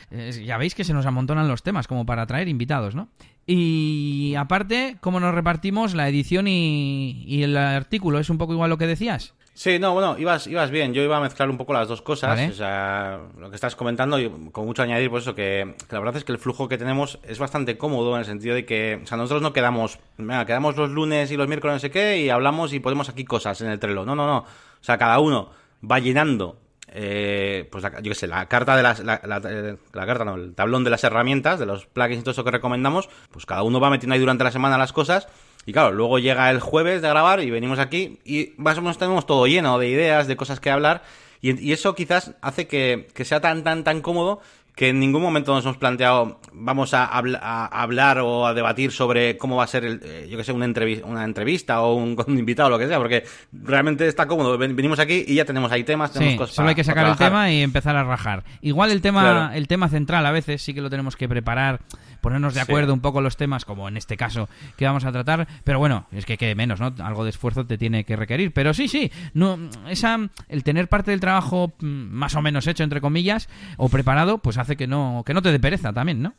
ya 0.43 0.57
veis 0.57 0.75
que 0.75 0.83
se 0.83 0.93
nos 0.93 1.05
amontonan 1.05 1.47
los 1.47 1.63
temas 1.63 1.87
como 1.87 2.05
para 2.05 2.25
traer 2.27 2.47
invitados, 2.47 2.95
¿no? 2.95 3.09
Y 3.45 4.35
aparte, 4.37 4.97
¿cómo 4.99 5.19
nos 5.19 5.33
repartimos 5.33 5.95
la 5.95 6.07
edición 6.07 6.47
y, 6.47 7.23
y 7.25 7.43
el 7.43 7.57
artículo? 7.57 8.19
¿Es 8.19 8.29
un 8.29 8.37
poco 8.37 8.53
igual 8.53 8.69
lo 8.69 8.77
que 8.77 8.85
decías? 8.85 9.33
Sí, 9.59 9.77
no, 9.77 9.91
bueno, 9.91 10.15
ibas, 10.17 10.47
ibas 10.47 10.71
bien. 10.71 10.93
Yo 10.93 11.01
iba 11.01 11.17
a 11.17 11.19
mezclar 11.19 11.49
un 11.49 11.57
poco 11.57 11.73
las 11.73 11.89
dos 11.89 12.01
cosas. 12.01 12.49
O 12.49 12.53
sea, 12.53 13.19
lo 13.37 13.49
que 13.49 13.55
estás 13.55 13.75
comentando, 13.75 14.17
y 14.17 14.29
con 14.53 14.65
mucho 14.65 14.83
añadir, 14.83 15.09
pues 15.09 15.23
eso, 15.23 15.35
que, 15.35 15.75
la 15.89 15.99
verdad 15.99 16.15
es 16.15 16.23
que 16.23 16.31
el 16.31 16.37
flujo 16.37 16.69
que 16.69 16.77
tenemos 16.77 17.19
es 17.23 17.39
bastante 17.39 17.77
cómodo 17.77 18.13
en 18.13 18.19
el 18.19 18.25
sentido 18.25 18.55
de 18.55 18.65
que, 18.65 19.01
o 19.03 19.05
sea, 19.05 19.17
nosotros 19.17 19.41
no 19.41 19.51
quedamos, 19.51 19.99
venga, 20.17 20.45
quedamos 20.45 20.77
los 20.77 20.89
lunes 20.91 21.29
y 21.31 21.35
los 21.35 21.49
miércoles, 21.49 21.73
no 21.73 21.79
sé 21.81 21.91
qué, 21.91 22.21
y 22.21 22.29
hablamos 22.29 22.71
y 22.71 22.79
ponemos 22.79 23.09
aquí 23.09 23.25
cosas 23.25 23.59
en 23.59 23.69
el 23.69 23.79
Trello. 23.79 24.05
No, 24.05 24.15
no, 24.15 24.25
no. 24.25 24.37
O 24.37 24.45
sea, 24.79 24.97
cada 24.97 25.19
uno 25.19 25.49
va 25.83 25.99
llenando 25.99 26.55
eh, 26.87 27.67
pues 27.69 27.83
la, 27.83 27.99
yo 27.99 28.11
qué 28.11 28.15
sé, 28.15 28.27
la 28.27 28.47
carta 28.47 28.77
de 28.77 28.83
las, 28.83 29.01
la, 29.01 29.19
la, 29.25 29.39
la, 29.41 30.05
carta, 30.05 30.23
no, 30.23 30.35
el 30.35 30.55
tablón 30.55 30.85
de 30.85 30.89
las 30.89 31.03
herramientas, 31.03 31.59
de 31.59 31.65
los 31.65 31.85
plugins 31.85 32.21
y 32.21 32.23
todo 32.23 32.31
eso 32.31 32.45
que 32.45 32.51
recomendamos, 32.51 33.09
pues 33.29 33.45
cada 33.45 33.63
uno 33.63 33.81
va 33.81 33.89
metiendo 33.89 34.13
ahí 34.13 34.21
durante 34.21 34.45
la 34.45 34.51
semana 34.51 34.77
las 34.77 34.93
cosas 34.93 35.27
y 35.69 35.71
claro, 35.71 35.91
luego 35.91 36.17
llega 36.17 36.49
el 36.49 36.59
jueves 36.59 37.03
de 37.03 37.09
grabar 37.09 37.41
y 37.41 37.51
venimos 37.51 37.77
aquí 37.77 38.17
y 38.25 38.53
más 38.57 38.79
o 38.79 38.81
menos 38.81 38.97
tenemos 38.97 39.27
todo 39.27 39.45
lleno 39.45 39.77
de 39.77 39.87
ideas, 39.87 40.25
de 40.25 40.35
cosas 40.35 40.59
que 40.59 40.71
hablar. 40.71 41.03
Y, 41.41 41.71
eso 41.71 41.93
quizás 41.93 42.31
hace 42.41 42.65
que, 42.65 43.07
que, 43.13 43.23
sea 43.23 43.39
tan, 43.39 43.63
tan, 43.63 43.83
tan 43.83 44.01
cómodo 44.01 44.41
que 44.75 44.89
en 44.89 44.99
ningún 44.99 45.21
momento 45.21 45.53
nos 45.53 45.63
hemos 45.65 45.77
planteado 45.77 46.39
vamos 46.53 46.95
a, 46.95 47.05
hablar 47.05 48.17
o 48.19 48.47
a 48.47 48.55
debatir 48.55 48.91
sobre 48.91 49.37
cómo 49.37 49.57
va 49.57 49.65
a 49.65 49.67
ser, 49.67 49.85
el, 49.85 50.01
eh, 50.03 50.27
yo 50.27 50.37
que 50.37 50.43
sé, 50.43 50.53
una, 50.53 50.65
entrevista, 50.65 51.05
una 51.05 51.23
entrevista 51.23 51.81
o 51.81 51.93
un, 51.93 52.17
invitado 52.29 52.67
o 52.67 52.71
lo 52.71 52.79
que 52.79 52.87
sea, 52.87 52.97
porque 52.97 53.25
realmente 53.51 54.07
está 54.07 54.25
cómodo. 54.25 54.57
Venimos 54.57 54.97
aquí 54.97 55.23
y 55.27 55.35
ya 55.35 55.45
tenemos 55.45 55.71
ahí 55.71 55.83
temas, 55.83 56.13
tenemos 56.13 56.35
cosas 56.35 56.55
Solo 56.55 56.69
hay 56.69 56.75
que 56.75 56.83
sacar 56.83 57.05
el 57.05 57.15
tema 57.15 57.51
y 57.51 57.61
empezar 57.61 57.95
a 57.95 58.03
rajar. 58.03 58.43
Igual 58.61 58.89
el 58.89 59.01
tema, 59.01 59.51
el 59.53 59.67
tema 59.67 59.87
central 59.87 60.25
a 60.25 60.31
veces 60.31 60.63
sí 60.63 60.73
que 60.73 60.81
lo 60.81 60.89
tenemos 60.89 61.15
que 61.15 61.29
preparar, 61.29 61.81
ponernos 62.21 62.53
de 62.53 62.61
acuerdo 62.61 62.93
un 62.93 63.01
poco 63.01 63.21
los 63.21 63.37
temas, 63.37 63.65
como 63.65 63.87
en 63.87 63.97
este 63.97 64.17
caso 64.17 64.49
que 64.77 64.85
vamos 64.85 65.05
a 65.05 65.11
tratar, 65.11 65.47
pero 65.63 65.79
bueno, 65.79 66.07
es 66.11 66.25
que 66.25 66.37
quede 66.37 66.55
menos, 66.55 66.79
¿no? 66.79 66.93
Algo 66.99 67.23
de 67.23 67.29
esfuerzo 67.29 67.65
te 67.65 67.77
tiene 67.77 68.03
que 68.03 68.15
requerir. 68.15 68.53
Pero 68.53 68.73
sí, 68.73 68.87
sí, 68.87 69.11
no, 69.33 69.57
esa, 69.89 70.17
el 70.47 70.63
tener 70.63 70.87
parte 70.87 71.11
del 71.11 71.19
trabajo 71.19 71.73
mm, 71.79 71.85
más 71.85 72.35
o 72.35 72.41
menos 72.41 72.67
hecho, 72.67 72.83
entre 72.83 73.01
comillas, 73.01 73.49
o 73.77 73.89
preparado, 73.89 74.39
pues 74.39 74.57
hace 74.57 74.75
que 74.75 74.87
no, 74.87 75.23
que 75.25 75.33
no 75.33 75.41
te 75.41 75.51
dé 75.51 75.59
pereza 75.59 75.93
también, 75.93 76.21
¿no? 76.21 76.33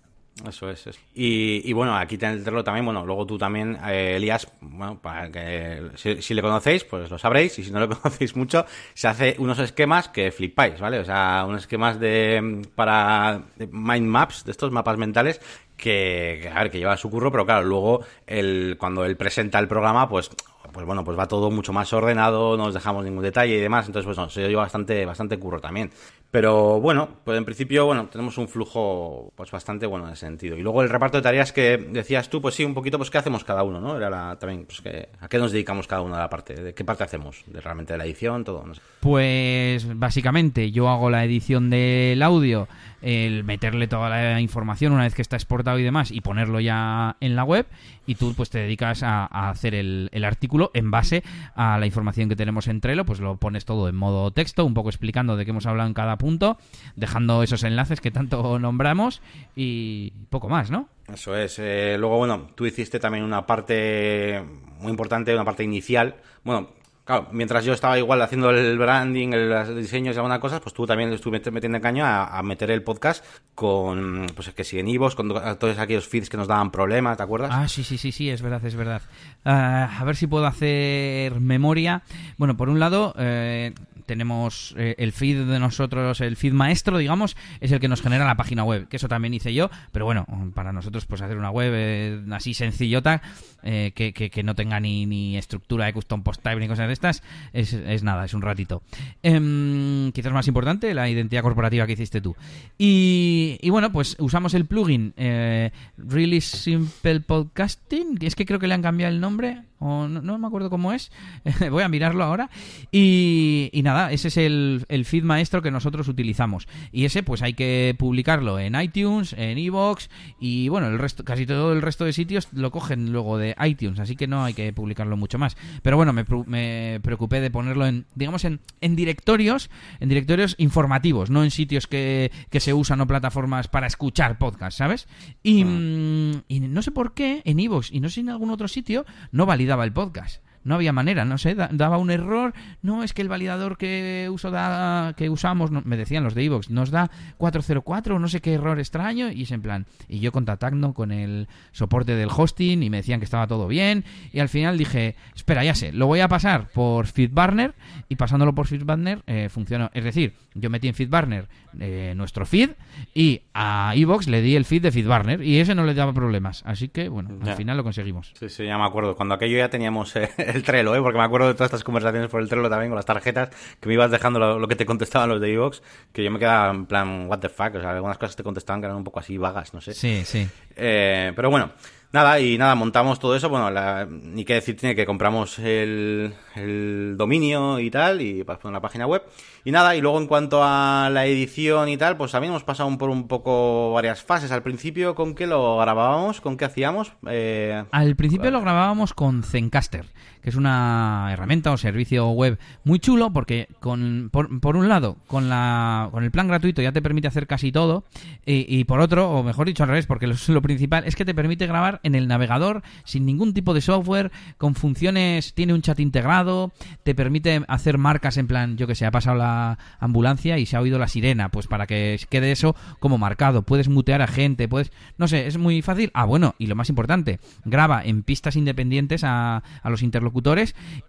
Eso 0.46 0.70
es. 0.70 0.98
Y, 1.14 1.72
bueno, 1.72 1.94
aquí 1.96 2.16
tenerlo 2.16 2.64
también, 2.64 2.84
bueno, 2.84 3.04
luego 3.04 3.26
tú 3.26 3.36
también, 3.36 3.76
eh, 3.86 4.14
Elías, 4.16 4.48
bueno, 4.60 4.98
para 5.00 5.30
que 5.30 5.90
si, 5.96 6.34
le 6.34 6.40
conocéis, 6.40 6.84
pues 6.84 7.10
lo 7.10 7.18
sabréis, 7.18 7.58
y 7.58 7.64
si 7.64 7.70
no 7.70 7.80
lo 7.80 7.88
conocéis 8.00 8.34
mucho, 8.36 8.64
se 8.94 9.08
hace 9.08 9.36
unos 9.38 9.58
esquemas 9.58 10.08
que 10.08 10.30
flipáis, 10.32 10.80
¿vale? 10.80 10.98
O 10.98 11.04
sea, 11.04 11.44
unos 11.46 11.62
esquemas 11.62 12.00
de 12.00 12.62
para 12.74 13.42
mind 13.58 14.06
maps, 14.06 14.44
de 14.44 14.52
estos 14.52 14.72
mapas 14.72 14.96
mentales, 14.96 15.40
que, 15.76 16.50
a 16.54 16.62
ver, 16.62 16.70
que 16.70 16.78
lleva 16.78 16.96
su 16.96 17.10
curro, 17.10 17.30
pero 17.30 17.44
claro, 17.44 17.66
luego 17.66 18.04
el, 18.26 18.76
cuando 18.78 19.04
él 19.04 19.16
presenta 19.16 19.58
el 19.58 19.68
programa, 19.68 20.08
pues 20.08 20.30
pues 20.72 20.86
bueno, 20.86 21.04
pues 21.04 21.18
va 21.18 21.26
todo 21.26 21.50
mucho 21.50 21.72
más 21.72 21.92
ordenado, 21.92 22.56
no 22.56 22.66
nos 22.66 22.74
dejamos 22.74 23.04
ningún 23.04 23.22
detalle 23.22 23.56
y 23.56 23.60
demás, 23.60 23.86
entonces 23.86 24.06
pues 24.06 24.16
bueno, 24.16 24.30
se 24.30 24.46
lleva 24.46 24.62
bastante, 24.62 25.04
bastante 25.04 25.38
curro 25.38 25.60
también. 25.60 25.90
Pero 26.30 26.80
bueno, 26.80 27.08
pues 27.24 27.36
en 27.36 27.44
principio, 27.44 27.86
bueno, 27.86 28.08
tenemos 28.08 28.38
un 28.38 28.46
flujo 28.46 29.32
pues 29.34 29.50
bastante 29.50 29.86
bueno 29.86 30.06
en 30.06 30.12
ese 30.12 30.26
sentido. 30.26 30.56
Y 30.56 30.62
luego 30.62 30.82
el 30.82 30.88
reparto 30.88 31.18
de 31.18 31.22
tareas 31.22 31.52
que 31.52 31.76
decías 31.76 32.30
tú, 32.30 32.40
pues 32.40 32.54
sí, 32.54 32.64
un 32.64 32.72
poquito, 32.74 32.98
pues 32.98 33.10
qué 33.10 33.18
hacemos 33.18 33.42
cada 33.42 33.64
uno, 33.64 33.80
¿no? 33.80 33.96
Era 33.96 34.08
la, 34.10 34.38
también, 34.38 34.64
pues 34.64 34.80
que, 34.80 35.08
a 35.18 35.28
qué 35.28 35.38
nos 35.38 35.50
dedicamos 35.50 35.88
cada 35.88 36.02
uno 36.02 36.14
de 36.14 36.20
la 36.20 36.30
parte, 36.30 36.54
de 36.54 36.72
qué 36.72 36.84
parte 36.84 37.02
hacemos, 37.02 37.42
de 37.46 37.60
realmente 37.60 37.94
de 37.94 37.98
la 37.98 38.04
edición, 38.04 38.44
todo, 38.44 38.64
no 38.64 38.74
sé. 38.74 38.80
Pues 39.00 39.98
básicamente 39.98 40.70
yo 40.70 40.88
hago 40.88 41.10
la 41.10 41.24
edición 41.24 41.68
del 41.68 42.22
audio, 42.22 42.68
el 43.02 43.44
meterle 43.44 43.88
toda 43.88 44.08
la 44.08 44.40
información 44.40 44.92
una 44.92 45.04
vez 45.04 45.14
que 45.14 45.22
está 45.22 45.36
exportado 45.36 45.78
y 45.78 45.82
demás 45.82 46.10
y 46.10 46.20
ponerlo 46.20 46.60
ya 46.60 47.16
en 47.20 47.36
la 47.36 47.44
web 47.44 47.66
y 48.06 48.16
tú 48.16 48.34
pues 48.34 48.50
te 48.50 48.58
dedicas 48.58 49.02
a, 49.02 49.26
hacer 49.50 49.74
el, 49.74 50.10
artículo 50.24 50.70
en 50.74 50.90
base 50.90 51.22
a 51.54 51.78
la 51.78 51.86
información 51.86 52.28
que 52.28 52.36
tenemos 52.36 52.68
en 52.68 52.80
Trello, 52.80 53.04
pues 53.04 53.20
lo 53.20 53.36
pones 53.36 53.64
todo 53.64 53.88
en 53.88 53.96
modo 53.96 54.30
texto, 54.30 54.64
un 54.64 54.74
poco 54.74 54.88
explicando 54.88 55.36
de 55.36 55.44
qué 55.44 55.50
hemos 55.50 55.66
hablado 55.66 55.88
en 55.88 55.94
cada 55.94 56.16
punto, 56.18 56.58
dejando 56.96 57.42
esos 57.42 57.64
enlaces 57.64 58.00
que 58.00 58.10
tanto 58.10 58.58
nombramos 58.60 59.22
y 59.56 60.12
poco 60.28 60.48
más, 60.48 60.70
¿no? 60.70 60.88
Eso 61.12 61.36
es. 61.36 61.58
Eh, 61.58 61.96
luego, 61.98 62.18
bueno, 62.18 62.48
tú 62.54 62.66
hiciste 62.66 63.00
también 63.00 63.24
una 63.24 63.46
parte 63.46 64.44
muy 64.78 64.90
importante, 64.90 65.34
una 65.34 65.44
parte 65.44 65.64
inicial. 65.64 66.16
Bueno, 66.44 66.70
Claro, 67.10 67.26
mientras 67.32 67.64
yo 67.64 67.72
estaba 67.72 67.98
igual 67.98 68.22
haciendo 68.22 68.50
el 68.50 68.78
branding, 68.78 69.30
los 69.30 69.74
diseños 69.74 70.14
y 70.14 70.18
algunas 70.18 70.38
cosas, 70.38 70.60
pues 70.60 70.72
tú 70.72 70.86
también 70.86 71.12
estuviste 71.12 71.50
metiendo 71.50 71.80
caño 71.80 72.06
a, 72.06 72.40
meter 72.44 72.70
el 72.70 72.84
podcast 72.84 73.24
con, 73.56 74.28
pues 74.36 74.50
que 74.50 74.62
siguen 74.62 74.86
Ivos, 74.86 75.16
con 75.16 75.28
todos 75.28 75.76
aquellos 75.80 76.06
feeds 76.06 76.30
que 76.30 76.36
nos 76.36 76.46
daban 76.46 76.70
problemas, 76.70 77.16
¿te 77.16 77.24
acuerdas? 77.24 77.50
Ah, 77.52 77.66
sí, 77.66 77.82
sí, 77.82 77.98
sí, 77.98 78.12
sí, 78.12 78.30
es 78.30 78.42
verdad, 78.42 78.64
es 78.64 78.76
verdad. 78.76 79.02
Ah, 79.44 79.98
a 79.98 80.04
ver 80.04 80.14
si 80.14 80.28
puedo 80.28 80.46
hacer 80.46 81.40
memoria. 81.40 82.02
Bueno, 82.38 82.56
por 82.56 82.68
un 82.68 82.78
lado, 82.78 83.12
eh, 83.18 83.74
tenemos 84.10 84.74
eh, 84.76 84.96
el 84.98 85.12
feed 85.12 85.46
de 85.46 85.60
nosotros, 85.60 86.20
el 86.20 86.36
feed 86.36 86.52
maestro, 86.52 86.98
digamos, 86.98 87.36
es 87.60 87.70
el 87.70 87.78
que 87.78 87.86
nos 87.86 88.02
genera 88.02 88.24
la 88.24 88.34
página 88.34 88.64
web, 88.64 88.88
que 88.88 88.96
eso 88.96 89.06
también 89.06 89.34
hice 89.34 89.54
yo, 89.54 89.70
pero 89.92 90.04
bueno, 90.04 90.26
para 90.52 90.72
nosotros 90.72 91.06
pues 91.06 91.22
hacer 91.22 91.36
una 91.36 91.50
web 91.50 91.72
eh, 91.72 92.20
así 92.32 92.52
sencillota, 92.52 93.22
que, 93.62 94.12
que, 94.12 94.42
no 94.42 94.54
tenga 94.54 94.80
ni, 94.80 95.06
ni, 95.06 95.36
estructura 95.36 95.86
de 95.86 95.92
custom 95.92 96.22
post 96.22 96.42
type 96.42 96.60
ni 96.60 96.68
cosas 96.68 96.86
de 96.86 96.92
estas, 96.92 97.22
es, 97.52 97.72
es 97.72 98.02
nada, 98.02 98.24
es 98.24 98.34
un 98.34 98.42
ratito. 98.42 98.82
Em, 99.22 100.12
quizás 100.12 100.32
más 100.32 100.48
importante, 100.48 100.92
la 100.94 101.08
identidad 101.08 101.42
corporativa 101.42 101.86
que 101.86 101.92
hiciste 101.92 102.20
tú. 102.20 102.36
Y, 102.78 103.58
y 103.60 103.70
bueno, 103.70 103.92
pues 103.92 104.16
usamos 104.18 104.54
el 104.54 104.66
plugin 104.66 105.14
Really 105.16 106.40
Simple 106.40 107.20
Podcasting, 107.20 108.18
es 108.20 108.34
que 108.34 108.46
creo 108.46 108.58
que 108.58 108.66
le 108.66 108.74
han 108.74 108.82
cambiado 108.82 109.12
el 109.12 109.20
nombre, 109.20 109.62
o 109.80 110.06
no, 110.08 110.38
me 110.38 110.46
acuerdo 110.46 110.68
cómo 110.68 110.92
es, 110.92 111.10
voy 111.70 111.82
a 111.82 111.88
mirarlo 111.88 112.22
ahora. 112.22 112.50
Y, 112.92 113.70
nada, 113.82 114.12
ese 114.12 114.28
es 114.28 114.36
el, 114.36 114.84
el, 114.88 115.04
feed 115.06 115.24
maestro 115.24 115.62
que 115.62 115.70
nosotros 115.70 116.06
utilizamos. 116.06 116.68
Y 116.92 117.06
ese 117.06 117.22
pues 117.22 117.42
hay 117.42 117.54
que 117.54 117.96
publicarlo 117.98 118.58
en 118.58 118.78
iTunes, 118.80 119.32
en 119.32 119.56
Evox 119.56 120.10
y 120.38 120.68
bueno, 120.68 120.88
el 120.88 120.98
resto, 120.98 121.24
casi 121.24 121.46
todo 121.46 121.72
el 121.72 121.80
resto 121.80 122.04
de 122.04 122.12
sitios 122.12 122.48
lo 122.52 122.70
cogen 122.70 123.10
luego 123.10 123.38
de 123.38 123.56
iTunes, 123.66 123.98
así 124.00 124.16
que 124.16 124.26
no 124.26 124.44
hay 124.44 124.52
que 124.52 124.72
publicarlo 124.72 125.16
mucho 125.16 125.38
más. 125.38 125.56
Pero 125.82 125.96
bueno, 125.96 126.12
me, 126.12 126.24
me 126.46 127.00
preocupé 127.02 127.40
de 127.40 127.50
ponerlo 127.50 127.86
en, 127.86 128.06
digamos, 128.14 128.44
en, 128.44 128.60
en 128.82 128.96
directorios, 128.96 129.70
en 129.98 130.10
directorios 130.10 130.56
informativos, 130.58 131.30
no 131.30 131.42
en 131.42 131.50
sitios 131.50 131.86
que, 131.86 132.30
que 132.50 132.60
se 132.60 132.74
usan 132.74 133.00
o 133.00 133.06
plataformas 133.06 133.68
para 133.68 133.86
escuchar 133.86 134.36
podcast, 134.36 134.76
¿sabes? 134.76 135.08
Y, 135.42 135.64
mm, 135.64 136.42
y 136.48 136.60
no 136.60 136.82
sé 136.82 136.90
por 136.90 137.14
qué 137.14 137.40
en 137.46 137.60
Evox 137.60 137.90
y 137.90 138.00
no 138.00 138.08
sé 138.08 138.16
si 138.16 138.20
en 138.20 138.28
algún 138.28 138.50
otro 138.50 138.68
sitio 138.68 139.06
no 139.32 139.46
valida 139.46 139.69
daba 139.70 139.84
el 139.84 139.92
podcast. 139.92 140.42
No 140.64 140.74
había 140.74 140.92
manera, 140.92 141.24
no 141.24 141.38
sé, 141.38 141.54
daba 141.54 141.98
un 141.98 142.10
error. 142.10 142.52
No, 142.82 143.02
es 143.02 143.12
que 143.12 143.22
el 143.22 143.28
validador 143.28 143.78
que 143.78 144.28
uso 144.30 144.50
da, 144.50 145.14
que 145.16 145.30
usamos, 145.30 145.70
me 145.70 145.96
decían 145.96 146.24
los 146.24 146.34
de 146.34 146.44
Evox, 146.44 146.70
nos 146.70 146.90
da 146.90 147.10
404, 147.38 148.18
no 148.18 148.28
sé 148.28 148.40
qué 148.40 148.54
error 148.54 148.78
extraño, 148.78 149.30
y 149.30 149.42
es 149.42 149.50
en 149.52 149.62
plan. 149.62 149.86
Y 150.08 150.20
yo 150.20 150.32
contactando 150.32 150.92
con 150.92 151.12
el 151.12 151.48
soporte 151.72 152.14
del 152.14 152.28
hosting 152.34 152.82
y 152.82 152.90
me 152.90 152.98
decían 152.98 153.20
que 153.20 153.24
estaba 153.24 153.46
todo 153.46 153.68
bien. 153.68 154.04
Y 154.32 154.40
al 154.40 154.48
final 154.48 154.76
dije, 154.76 155.16
espera, 155.34 155.64
ya 155.64 155.74
sé, 155.74 155.92
lo 155.92 156.06
voy 156.06 156.20
a 156.20 156.28
pasar 156.28 156.68
por 156.68 157.06
FeedBurner 157.06 157.74
y 158.08 158.16
pasándolo 158.16 158.54
por 158.54 158.66
FeedBurner 158.66 159.22
eh, 159.26 159.48
funcionó. 159.48 159.90
Es 159.94 160.04
decir, 160.04 160.34
yo 160.54 160.70
metí 160.70 160.88
en 160.88 160.94
FeedBurner 160.94 161.48
eh, 161.78 162.14
nuestro 162.16 162.44
feed 162.46 162.70
y 163.14 163.42
a 163.54 163.92
Evox 163.94 164.28
le 164.28 164.42
di 164.42 164.56
el 164.56 164.64
feed 164.64 164.82
de 164.82 164.92
FeedBurner 164.92 165.42
y 165.42 165.58
ese 165.58 165.74
no 165.74 165.84
le 165.84 165.94
daba 165.94 166.12
problemas. 166.12 166.62
Así 166.66 166.88
que, 166.88 167.08
bueno, 167.08 167.30
al 167.42 167.54
final 167.54 167.76
lo 167.76 167.84
conseguimos. 167.84 168.32
Sí, 168.38 168.48
sí, 168.48 168.64
ya 168.64 168.76
me 168.78 168.84
acuerdo. 168.84 169.16
Cuando 169.16 169.34
aquello 169.34 169.58
ya 169.58 169.68
teníamos 169.68 170.14
eh, 170.16 170.28
el 170.54 170.62
Trello, 170.62 170.94
¿eh? 170.94 171.00
porque 171.00 171.18
me 171.18 171.24
acuerdo 171.24 171.48
de 171.48 171.54
todas 171.54 171.68
estas 171.68 171.84
conversaciones 171.84 172.30
por 172.30 172.40
el 172.40 172.48
Trello 172.48 172.68
también 172.68 172.90
con 172.90 172.96
las 172.96 173.06
tarjetas 173.06 173.50
que 173.80 173.88
me 173.88 173.94
ibas 173.94 174.10
dejando 174.10 174.38
lo, 174.58 174.68
que 174.68 174.76
te 174.76 174.86
contestaban 174.86 175.28
los 175.28 175.40
de 175.40 175.52
Evox, 175.52 175.82
que 176.12 176.22
yo 176.24 176.30
me 176.30 176.38
quedaba 176.38 176.70
en 176.70 176.86
plan, 176.86 177.26
what 177.28 177.38
the 177.38 177.48
fuck, 177.48 177.74
o 177.74 177.80
sea, 177.80 177.90
algunas 177.90 178.18
cosas 178.18 178.36
te 178.36 178.42
contestaban 178.42 178.80
que 178.80 178.86
eran 178.86 178.96
un 178.96 179.04
poco 179.04 179.20
así 179.20 179.36
vagas, 179.38 179.74
no 179.74 179.80
sé. 179.80 179.94
Sí, 179.94 180.22
sí. 180.24 180.48
Eh, 180.76 181.32
pero 181.34 181.50
bueno. 181.50 181.70
Nada, 182.12 182.40
y 182.40 182.58
nada, 182.58 182.74
montamos 182.74 183.20
todo 183.20 183.36
eso. 183.36 183.48
Bueno, 183.48 183.70
ni 184.10 184.44
qué 184.44 184.54
decir 184.54 184.76
tiene 184.76 184.96
que 184.96 185.06
compramos 185.06 185.60
el, 185.60 186.34
el 186.56 187.14
dominio 187.16 187.78
y 187.78 187.88
tal, 187.88 188.20
y 188.20 188.42
para 188.42 188.58
poner 188.58 188.74
la 188.74 188.80
página 188.80 189.06
web. 189.06 189.22
Y 189.64 189.70
nada, 189.70 189.94
y 189.94 190.00
luego 190.00 190.18
en 190.18 190.26
cuanto 190.26 190.60
a 190.64 191.08
la 191.12 191.26
edición 191.26 191.88
y 191.88 191.96
tal, 191.96 192.16
pues 192.16 192.32
también 192.32 192.50
hemos 192.50 192.64
pasado 192.64 192.96
por 192.98 193.10
un 193.10 193.28
poco 193.28 193.92
varias 193.92 194.24
fases. 194.24 194.50
Al 194.50 194.64
principio, 194.64 195.14
¿con 195.14 195.36
qué 195.36 195.46
lo 195.46 195.78
grabábamos? 195.78 196.40
¿Con 196.40 196.56
qué 196.56 196.64
hacíamos? 196.64 197.12
Eh, 197.28 197.84
Al 197.92 198.16
principio 198.16 198.50
lo 198.50 198.60
grabábamos 198.60 199.14
con 199.14 199.44
Zencaster, 199.44 200.06
que 200.42 200.50
es 200.50 200.56
una 200.56 201.28
herramienta 201.32 201.72
o 201.72 201.76
servicio 201.76 202.30
web 202.30 202.58
muy 202.84 202.98
chulo 202.98 203.32
porque 203.32 203.68
con, 203.80 204.30
por, 204.30 204.76
un 204.76 204.88
lado, 204.88 205.16
con, 205.26 205.48
la, 205.48 206.08
con 206.10 206.24
el 206.24 206.30
plan 206.30 206.48
gratuito 206.48 206.82
ya 206.82 206.92
te 206.92 207.02
permite 207.02 207.28
hacer 207.28 207.46
casi 207.46 207.72
todo, 207.72 208.04
y, 208.46 208.84
por 208.84 209.00
otro, 209.00 209.30
o 209.30 209.42
mejor 209.42 209.66
dicho 209.66 209.82
al 209.82 209.90
revés, 209.90 210.06
porque 210.06 210.26
lo, 210.26 210.34
lo 210.48 210.62
principal 210.62 211.04
es 211.06 211.14
que 211.14 211.24
te 211.24 211.34
permite 211.34 211.66
grabar 211.66 212.00
en 212.02 212.14
el 212.14 212.26
navegador 212.26 212.82
sin 213.04 213.26
ningún 213.26 213.54
tipo 213.54 213.74
de 213.74 213.80
software, 213.80 214.32
con 214.56 214.74
funciones, 214.74 215.54
tiene 215.54 215.74
un 215.74 215.82
chat 215.82 216.00
integrado, 216.00 216.72
te 217.02 217.14
permite 217.14 217.62
hacer 217.68 217.98
marcas 217.98 218.36
en 218.38 218.46
plan, 218.46 218.76
yo 218.76 218.86
que 218.86 218.94
sé, 218.94 219.06
ha 219.06 219.10
pasado 219.10 219.36
la 219.36 219.78
ambulancia 219.98 220.58
y 220.58 220.66
se 220.66 220.76
ha 220.76 220.80
oído 220.80 220.98
la 220.98 221.08
sirena, 221.08 221.50
pues 221.50 221.66
para 221.66 221.86
que 221.86 222.18
quede 222.28 222.52
eso 222.52 222.74
como 222.98 223.18
marcado, 223.18 223.62
puedes 223.62 223.88
mutear 223.88 224.22
a 224.22 224.26
gente, 224.26 224.68
puedes, 224.68 224.90
no 225.18 225.28
sé, 225.28 225.46
es 225.46 225.58
muy 225.58 225.82
fácil. 225.82 226.10
Ah, 226.14 226.24
bueno, 226.24 226.54
y 226.58 226.66
lo 226.66 226.76
más 226.76 226.88
importante, 226.88 227.40
graba 227.64 228.02
en 228.04 228.22
pistas 228.22 228.56
independientes 228.56 229.22
a, 229.24 229.62
a 229.82 229.90
los 229.90 230.02
interlocutores 230.02 230.29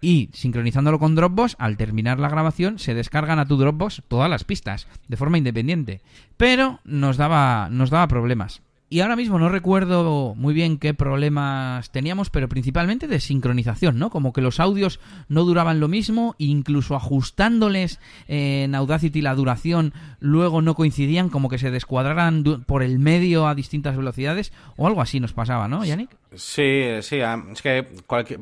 y 0.00 0.30
sincronizándolo 0.32 0.98
con 0.98 1.14
Dropbox, 1.14 1.56
al 1.58 1.76
terminar 1.76 2.18
la 2.18 2.28
grabación 2.28 2.78
se 2.78 2.94
descargan 2.94 3.38
a 3.38 3.46
tu 3.46 3.56
Dropbox 3.56 4.02
todas 4.08 4.30
las 4.30 4.44
pistas 4.44 4.88
de 5.08 5.16
forma 5.16 5.38
independiente. 5.38 6.00
Pero 6.36 6.80
nos 6.84 7.16
daba, 7.16 7.68
nos 7.70 7.90
daba 7.90 8.08
problemas. 8.08 8.62
Y 8.92 9.00
ahora 9.00 9.16
mismo 9.16 9.38
no 9.38 9.48
recuerdo 9.48 10.34
muy 10.36 10.52
bien 10.52 10.76
qué 10.76 10.92
problemas 10.92 11.90
teníamos, 11.92 12.28
pero 12.28 12.50
principalmente 12.50 13.08
de 13.08 13.20
sincronización, 13.20 13.98
¿no? 13.98 14.10
Como 14.10 14.34
que 14.34 14.42
los 14.42 14.60
audios 14.60 15.00
no 15.28 15.44
duraban 15.44 15.80
lo 15.80 15.88
mismo, 15.88 16.34
incluso 16.36 16.94
ajustándoles 16.94 18.00
en 18.28 18.74
Audacity 18.74 19.22
la 19.22 19.34
duración, 19.34 19.94
luego 20.20 20.60
no 20.60 20.74
coincidían, 20.74 21.30
como 21.30 21.48
que 21.48 21.56
se 21.56 21.70
descuadraran 21.70 22.44
por 22.66 22.82
el 22.82 22.98
medio 22.98 23.46
a 23.48 23.54
distintas 23.54 23.96
velocidades, 23.96 24.52
o 24.76 24.86
algo 24.86 25.00
así 25.00 25.20
nos 25.20 25.32
pasaba, 25.32 25.68
¿no, 25.68 25.86
Yannick? 25.86 26.10
Sí, 26.34 26.82
sí, 27.00 27.16
es 27.50 27.62
que 27.62 27.84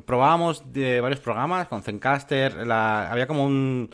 probábamos 0.05 0.73
de 0.73 1.01
varios 1.01 1.21
programas 1.21 1.69
con 1.69 1.85
Zencaster, 1.85 2.67
la, 2.67 3.09
había 3.09 3.29
como 3.29 3.45
un 3.45 3.91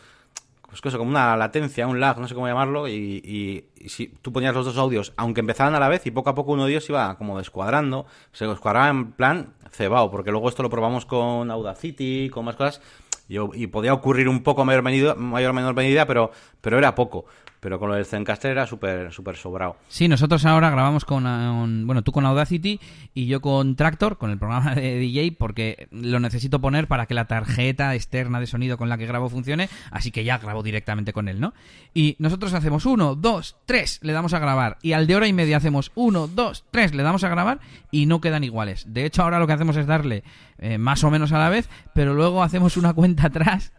pues 0.68 0.80
como 0.80 1.10
una 1.10 1.36
latencia, 1.36 1.86
un 1.86 2.00
lag, 2.00 2.18
no 2.18 2.28
sé 2.28 2.34
cómo 2.34 2.46
llamarlo, 2.48 2.88
y, 2.88 3.64
si 3.86 4.08
tú 4.08 4.32
ponías 4.32 4.54
los 4.54 4.66
dos 4.66 4.76
audios, 4.76 5.12
aunque 5.16 5.40
empezaran 5.40 5.74
a 5.74 5.80
la 5.80 5.88
vez, 5.88 6.06
y 6.06 6.10
poco 6.10 6.30
a 6.30 6.34
poco 6.34 6.52
uno 6.52 6.64
de 6.66 6.72
ellos 6.72 6.88
iba 6.88 7.16
como 7.16 7.38
descuadrando, 7.38 8.06
se 8.32 8.46
descuadraba 8.46 8.88
en 8.88 9.12
plan 9.12 9.54
cebado, 9.70 10.10
porque 10.10 10.30
luego 10.30 10.48
esto 10.48 10.62
lo 10.62 10.70
probamos 10.70 11.06
con 11.06 11.50
Audacity, 11.50 12.30
con 12.30 12.44
más 12.44 12.56
cosas, 12.56 12.80
y, 13.28 13.36
y 13.62 13.66
podía 13.68 13.94
ocurrir 13.94 14.28
un 14.28 14.42
poco 14.42 14.64
mayor, 14.64 14.82
medida, 14.82 15.14
mayor 15.14 15.50
o 15.50 15.54
menor 15.54 15.74
medida, 15.74 16.06
pero, 16.06 16.30
pero 16.60 16.78
era 16.78 16.94
poco. 16.94 17.26
Pero 17.60 17.78
con 17.78 17.88
lo 17.88 17.94
del 17.94 18.06
Zencaster 18.06 18.52
era 18.52 18.66
súper 18.66 19.12
súper 19.12 19.36
sobrado. 19.36 19.76
Sí, 19.88 20.08
nosotros 20.08 20.44
ahora 20.44 20.70
grabamos 20.70 21.04
con, 21.04 21.86
bueno, 21.86 22.02
tú 22.02 22.12
con 22.12 22.26
Audacity 22.26 22.80
y 23.14 23.26
yo 23.26 23.40
con 23.40 23.76
Tractor, 23.76 24.18
con 24.18 24.30
el 24.30 24.38
programa 24.38 24.74
de 24.74 24.98
DJ, 24.98 25.32
porque 25.38 25.88
lo 25.90 26.20
necesito 26.20 26.60
poner 26.60 26.88
para 26.88 27.06
que 27.06 27.14
la 27.14 27.26
tarjeta 27.26 27.94
externa 27.94 28.40
de 28.40 28.46
sonido 28.46 28.78
con 28.78 28.88
la 28.88 28.98
que 28.98 29.06
grabo 29.06 29.28
funcione, 29.28 29.68
así 29.90 30.10
que 30.10 30.24
ya 30.24 30.38
grabo 30.38 30.62
directamente 30.62 31.12
con 31.12 31.28
él, 31.28 31.40
¿no? 31.40 31.54
Y 31.94 32.16
nosotros 32.18 32.52
hacemos 32.54 32.86
uno, 32.86 33.14
dos, 33.14 33.56
tres, 33.66 34.00
le 34.02 34.12
damos 34.12 34.34
a 34.34 34.38
grabar, 34.38 34.78
y 34.82 34.92
al 34.92 35.06
de 35.06 35.16
hora 35.16 35.26
y 35.26 35.32
media 35.32 35.56
hacemos 35.56 35.92
uno, 35.94 36.26
dos, 36.28 36.64
tres, 36.70 36.94
le 36.94 37.02
damos 37.02 37.24
a 37.24 37.28
grabar 37.28 37.60
y 37.90 38.06
no 38.06 38.20
quedan 38.20 38.44
iguales. 38.44 38.84
De 38.88 39.04
hecho, 39.04 39.22
ahora 39.22 39.38
lo 39.38 39.46
que 39.46 39.54
hacemos 39.54 39.76
es 39.76 39.86
darle 39.86 40.22
eh, 40.58 40.78
más 40.78 41.04
o 41.04 41.10
menos 41.10 41.32
a 41.32 41.38
la 41.38 41.48
vez, 41.48 41.68
pero 41.94 42.14
luego 42.14 42.42
hacemos 42.42 42.76
una 42.76 42.92
cuenta 42.92 43.26
atrás 43.26 43.72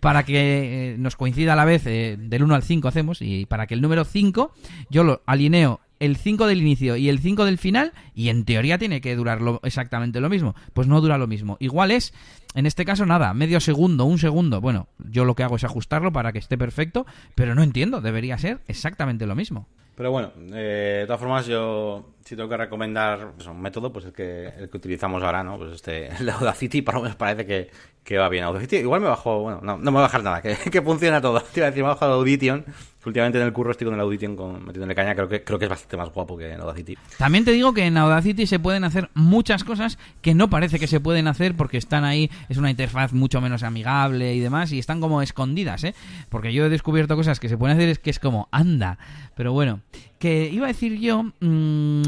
para 0.00 0.24
que 0.24 0.92
eh, 0.92 0.96
nos 0.98 1.16
coincida 1.16 1.52
a 1.52 1.56
la 1.56 1.64
vez 1.64 1.86
eh, 1.86 2.16
del 2.18 2.42
1 2.42 2.54
al 2.54 2.62
5 2.62 2.88
hacemos 2.88 3.22
y 3.22 3.46
para 3.46 3.66
que 3.66 3.74
el 3.74 3.80
número 3.80 4.04
5 4.04 4.52
yo 4.90 5.04
lo 5.04 5.22
alineo 5.26 5.80
el 6.00 6.16
5 6.16 6.46
del 6.46 6.62
inicio 6.62 6.96
y 6.96 7.08
el 7.08 7.20
5 7.20 7.44
del 7.44 7.58
final 7.58 7.92
y 8.14 8.30
en 8.30 8.44
teoría 8.44 8.78
tiene 8.78 9.00
que 9.00 9.14
durar 9.14 9.40
exactamente 9.62 10.20
lo 10.20 10.30
mismo. 10.30 10.54
Pues 10.72 10.88
no 10.88 11.00
dura 11.00 11.18
lo 11.18 11.26
mismo. 11.26 11.56
Igual 11.60 11.90
es, 11.90 12.12
en 12.54 12.66
este 12.66 12.84
caso 12.84 13.06
nada, 13.06 13.32
medio 13.34 13.60
segundo, 13.60 14.06
un 14.06 14.18
segundo. 14.18 14.60
Bueno, 14.60 14.88
yo 14.98 15.24
lo 15.24 15.34
que 15.34 15.42
hago 15.42 15.56
es 15.56 15.64
ajustarlo 15.64 16.10
para 16.10 16.32
que 16.32 16.38
esté 16.38 16.56
perfecto, 16.58 17.06
pero 17.34 17.54
no 17.54 17.62
entiendo, 17.62 18.00
debería 18.00 18.38
ser 18.38 18.60
exactamente 18.66 19.26
lo 19.26 19.36
mismo. 19.36 19.68
Pero 20.00 20.12
bueno, 20.12 20.32
eh, 20.54 21.00
de 21.00 21.06
todas 21.06 21.20
formas 21.20 21.44
yo 21.44 22.14
si 22.24 22.34
tengo 22.34 22.48
que 22.48 22.56
recomendar 22.56 23.32
pues, 23.36 23.46
un 23.46 23.60
método, 23.60 23.92
pues 23.92 24.06
el 24.06 24.14
que, 24.14 24.46
el 24.46 24.70
que 24.70 24.78
utilizamos 24.78 25.22
ahora, 25.22 25.44
¿no? 25.44 25.58
Pues 25.58 25.72
este, 25.74 26.06
el 26.20 26.30
Audacity, 26.30 26.80
por 26.80 26.94
lo 26.94 27.02
menos 27.02 27.16
parece 27.16 27.44
que, 27.44 27.70
que 28.02 28.16
va 28.16 28.30
bien. 28.30 28.44
Audacity, 28.44 28.76
igual 28.76 29.02
me 29.02 29.08
bajo, 29.08 29.40
bueno, 29.40 29.60
no, 29.62 29.76
no 29.76 29.84
me 29.84 29.90
voy 29.90 29.98
a 29.98 30.02
bajar 30.04 30.22
nada, 30.22 30.40
que, 30.40 30.56
que 30.70 30.80
funciona 30.80 31.20
todo. 31.20 31.42
Te 31.42 31.60
iba 31.60 31.66
a 31.66 31.70
decir, 31.70 31.82
me 31.82 31.90
he 31.90 31.92
bajado 31.92 32.14
Audition, 32.14 32.64
últimamente 33.06 33.38
en 33.38 33.46
el 33.46 33.52
curro 33.52 33.70
estoy 33.70 33.86
con 33.86 33.94
el 33.94 34.00
Audition 34.00 34.36
con, 34.36 34.64
metiéndole 34.64 34.94
caña, 34.94 35.14
creo 35.14 35.28
que, 35.28 35.42
creo 35.42 35.58
que 35.58 35.66
es 35.66 35.68
bastante 35.68 35.96
más 35.96 36.10
guapo 36.10 36.36
que 36.36 36.52
en 36.52 36.60
Audacity. 36.60 36.96
También 37.18 37.44
te 37.44 37.52
digo 37.52 37.72
que 37.72 37.86
en 37.86 37.96
Audacity 37.96 38.46
se 38.46 38.58
pueden 38.58 38.84
hacer 38.84 39.10
muchas 39.14 39.64
cosas 39.64 39.98
que 40.20 40.34
no 40.34 40.50
parece 40.50 40.78
que 40.78 40.86
se 40.86 41.00
pueden 41.00 41.28
hacer 41.28 41.56
porque 41.56 41.78
están 41.78 42.04
ahí, 42.04 42.30
es 42.48 42.56
una 42.56 42.70
interfaz 42.70 43.12
mucho 43.12 43.40
menos 43.40 43.62
amigable 43.62 44.34
y 44.34 44.40
demás, 44.40 44.72
y 44.72 44.78
están 44.78 45.00
como 45.00 45.22
escondidas, 45.22 45.84
¿eh? 45.84 45.94
Porque 46.28 46.52
yo 46.52 46.66
he 46.66 46.68
descubierto 46.68 47.16
cosas 47.16 47.40
que 47.40 47.48
se 47.48 47.56
pueden 47.56 47.76
hacer, 47.76 47.88
es 47.88 47.98
que 47.98 48.10
es 48.10 48.18
como, 48.18 48.48
anda. 48.50 48.98
Pero 49.34 49.52
bueno, 49.52 49.80
que 50.18 50.48
iba 50.50 50.66
a 50.66 50.68
decir 50.68 50.98
yo... 50.98 51.24
Mmm, 51.40 52.02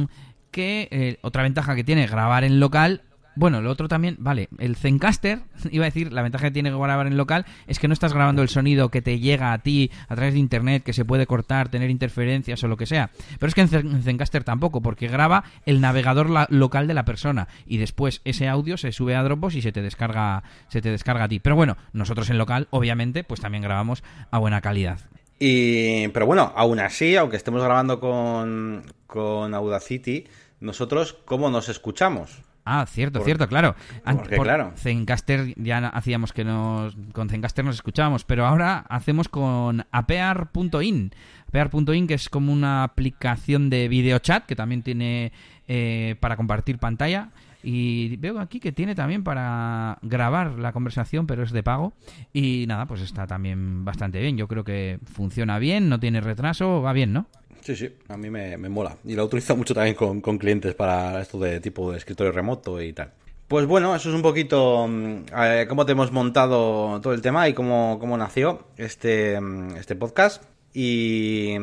que 0.52 0.88
eh, 0.90 1.18
otra 1.22 1.42
ventaja 1.42 1.74
que 1.74 1.82
tiene 1.82 2.06
grabar 2.06 2.44
en 2.44 2.60
local 2.60 3.02
bueno, 3.34 3.60
lo 3.60 3.70
otro 3.70 3.88
también, 3.88 4.16
vale, 4.18 4.48
el 4.58 4.76
Zencaster, 4.76 5.40
iba 5.70 5.84
a 5.84 5.88
decir, 5.88 6.12
la 6.12 6.22
ventaja 6.22 6.46
que 6.46 6.50
tiene 6.50 6.70
grabar 6.70 7.06
en 7.06 7.16
local 7.16 7.46
es 7.66 7.78
que 7.78 7.88
no 7.88 7.94
estás 7.94 8.12
grabando 8.12 8.42
el 8.42 8.48
sonido 8.48 8.90
que 8.90 9.02
te 9.02 9.18
llega 9.18 9.52
a 9.52 9.58
ti 9.58 9.90
a 10.08 10.14
través 10.14 10.34
de 10.34 10.40
internet, 10.40 10.82
que 10.82 10.92
se 10.92 11.04
puede 11.04 11.26
cortar, 11.26 11.68
tener 11.68 11.90
interferencias 11.90 12.62
o 12.64 12.68
lo 12.68 12.76
que 12.76 12.86
sea. 12.86 13.10
Pero 13.38 13.48
es 13.48 13.54
que 13.54 13.60
en 13.62 14.02
Zencaster 14.02 14.44
tampoco, 14.44 14.82
porque 14.82 15.08
graba 15.08 15.44
el 15.66 15.80
navegador 15.80 16.28
local 16.50 16.86
de 16.86 16.94
la 16.94 17.04
persona 17.04 17.48
y 17.66 17.78
después 17.78 18.20
ese 18.24 18.48
audio 18.48 18.76
se 18.76 18.92
sube 18.92 19.16
a 19.16 19.22
Dropbox 19.22 19.54
y 19.56 19.62
se 19.62 19.72
te 19.72 19.82
descarga, 19.82 20.42
se 20.68 20.82
te 20.82 20.90
descarga 20.90 21.24
a 21.24 21.28
ti. 21.28 21.40
Pero 21.40 21.56
bueno, 21.56 21.76
nosotros 21.92 22.30
en 22.30 22.38
local, 22.38 22.68
obviamente, 22.70 23.24
pues 23.24 23.40
también 23.40 23.62
grabamos 23.62 24.02
a 24.30 24.38
buena 24.38 24.60
calidad. 24.60 25.00
Y, 25.38 26.06
pero 26.08 26.26
bueno, 26.26 26.52
aún 26.54 26.78
así, 26.78 27.16
aunque 27.16 27.36
estemos 27.36 27.62
grabando 27.64 27.98
con, 27.98 28.84
con 29.06 29.54
Audacity, 29.54 30.26
nosotros, 30.60 31.14
¿cómo 31.24 31.50
nos 31.50 31.68
escuchamos? 31.68 32.42
Ah, 32.64 32.86
cierto, 32.86 33.20
cierto, 33.24 33.48
claro. 33.48 33.74
Porque, 34.04 34.36
claro. 34.36 34.72
Zencaster 34.76 35.54
ya 35.56 35.88
hacíamos 35.88 36.32
que 36.32 36.44
nos. 36.44 36.96
Con 37.12 37.28
Zencaster 37.28 37.64
nos 37.64 37.76
escuchábamos, 37.76 38.24
pero 38.24 38.46
ahora 38.46 38.84
hacemos 38.88 39.28
con 39.28 39.84
apear.in. 39.90 41.12
Apear.in, 41.48 42.06
que 42.06 42.14
es 42.14 42.28
como 42.28 42.52
una 42.52 42.84
aplicación 42.84 43.68
de 43.68 43.88
video 43.88 44.18
chat 44.20 44.46
que 44.46 44.54
también 44.54 44.82
tiene 44.82 45.32
eh, 45.66 46.16
para 46.20 46.36
compartir 46.36 46.78
pantalla. 46.78 47.30
Y 47.64 48.16
veo 48.16 48.40
aquí 48.40 48.58
que 48.58 48.72
tiene 48.72 48.94
también 48.94 49.22
para 49.22 49.98
grabar 50.02 50.58
la 50.58 50.72
conversación, 50.72 51.26
pero 51.26 51.44
es 51.44 51.52
de 51.52 51.62
pago. 51.62 51.92
Y 52.32 52.64
nada, 52.66 52.86
pues 52.86 53.00
está 53.02 53.26
también 53.26 53.84
bastante 53.84 54.20
bien. 54.20 54.36
Yo 54.36 54.48
creo 54.48 54.64
que 54.64 54.98
funciona 55.04 55.58
bien, 55.58 55.88
no 55.88 56.00
tiene 56.00 56.20
retraso, 56.20 56.82
va 56.82 56.92
bien, 56.92 57.12
¿no? 57.12 57.26
Sí, 57.62 57.76
sí, 57.76 57.88
a 58.08 58.16
mí 58.16 58.28
me, 58.28 58.56
mola. 58.68 58.96
Y 59.04 59.14
lo 59.14 59.24
utilizo 59.24 59.56
mucho 59.56 59.74
también 59.74 59.94
con, 59.94 60.20
clientes 60.38 60.74
para 60.74 61.20
esto 61.20 61.38
de 61.38 61.60
tipo 61.60 61.94
escritorio 61.94 62.32
remoto 62.32 62.80
y 62.80 62.92
tal. 62.92 63.12
Pues 63.48 63.66
bueno, 63.66 63.94
eso 63.94 64.08
es 64.08 64.14
un 64.14 64.22
poquito 64.22 64.86
mm, 64.88 65.24
cómo 65.68 65.84
te 65.84 65.92
hemos 65.92 66.10
montado 66.10 67.00
todo 67.00 67.12
el 67.12 67.20
tema 67.20 67.48
y 67.48 67.54
cómo, 67.54 67.98
cómo 68.00 68.16
nació 68.16 68.66
este, 68.76 69.40
mm, 69.40 69.76
este 69.76 69.94
podcast. 69.94 70.42
Y, 70.74 71.54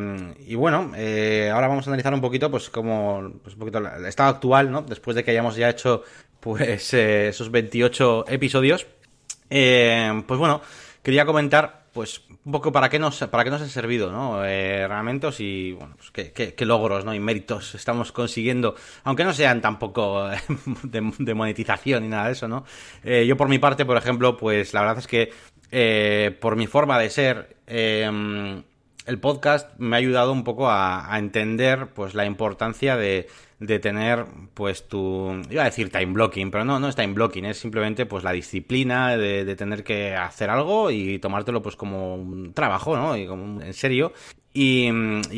y 0.46 0.56
bueno, 0.56 0.92
eh, 0.96 1.50
ahora 1.52 1.68
vamos 1.68 1.88
a 1.88 1.90
analizar 1.90 2.14
un 2.14 2.22
poquito, 2.22 2.52
pues, 2.52 2.70
como 2.70 3.32
pues 3.42 3.56
un 3.56 3.60
poquito 3.60 3.80
el 3.80 4.06
estado 4.06 4.30
actual, 4.30 4.70
¿no? 4.70 4.84
Después 4.84 5.16
de 5.16 5.24
que 5.24 5.32
hayamos 5.32 5.56
ya 5.56 5.70
hecho, 5.70 6.04
pues, 6.40 6.94
eh, 6.94 7.30
esos 7.30 7.50
28 7.52 8.26
episodios. 8.28 8.86
Eh, 9.50 10.24
pues 10.28 10.40
bueno, 10.40 10.62
quería 11.02 11.26
comentar 11.26 11.86
pues 11.94 12.22
un 12.46 12.52
poco 12.52 12.72
para 12.72 12.90
qué 12.90 13.00
nos, 13.00 13.20
para 13.20 13.44
qué 13.44 13.50
nos 13.50 13.62
ha 13.62 13.68
servido, 13.68 14.12
¿no? 14.12 14.46
Eh, 14.46 14.88
si, 15.32 15.74
bueno, 15.74 15.96
pues 15.98 16.32
qué, 16.32 16.66
logros, 16.66 17.06
¿no? 17.06 17.14
Y 17.14 17.20
méritos 17.20 17.76
estamos 17.76 18.12
consiguiendo, 18.12 18.76
aunque 19.04 19.24
no 19.24 19.34
sean 19.34 19.62
tampoco 19.62 20.30
de, 20.84 21.34
monetización 21.34 22.04
ni 22.04 22.10
nada 22.10 22.28
de 22.28 22.34
eso, 22.34 22.48
¿no? 22.48 22.66
Eh, 23.04 23.26
yo 23.28 23.38
por 23.38 23.50
mi 23.50 23.60
parte, 23.60 23.86
por 23.86 23.98
ejemplo, 23.98 24.38
pues 24.38 24.74
la 24.74 24.82
verdad 24.82 25.00
es 25.00 25.08
que 25.08 25.32
eh, 25.72 26.36
por 26.40 26.56
mi 26.56 26.68
forma 26.68 26.98
de 27.00 27.10
ser, 27.10 27.56
el 29.10 29.20
podcast 29.20 29.70
me 29.80 29.96
ha 29.96 30.00
ayudado 30.00 30.32
un 30.32 30.44
poco 30.44 30.70
a, 30.70 31.10
entender, 31.18 31.88
pues, 31.94 32.14
la 32.14 32.26
importancia 32.26 32.96
de 32.96 33.28
de 33.60 33.78
tener 33.78 34.26
pues 34.54 34.88
tu 34.88 35.42
iba 35.50 35.64
a 35.64 35.66
decir 35.66 35.92
time 35.92 36.14
blocking 36.14 36.50
pero 36.50 36.64
no 36.64 36.80
no 36.80 36.88
es 36.88 36.96
time 36.96 37.14
blocking 37.14 37.44
es 37.44 37.60
simplemente 37.60 38.06
pues 38.06 38.24
la 38.24 38.32
disciplina 38.32 39.18
de, 39.18 39.56
tener 39.58 39.84
que 39.84 40.16
hacer 40.16 40.50
algo 40.50 40.92
y 40.92 41.20
tomártelo 41.20 41.62
pues 41.62 41.76
como 41.76 42.16
un 42.16 42.54
trabajo 42.54 42.96
no 42.96 43.18
y 43.18 43.28
como 43.28 43.62
en 43.62 43.74
serio. 43.74 44.14
Y, 44.52 44.90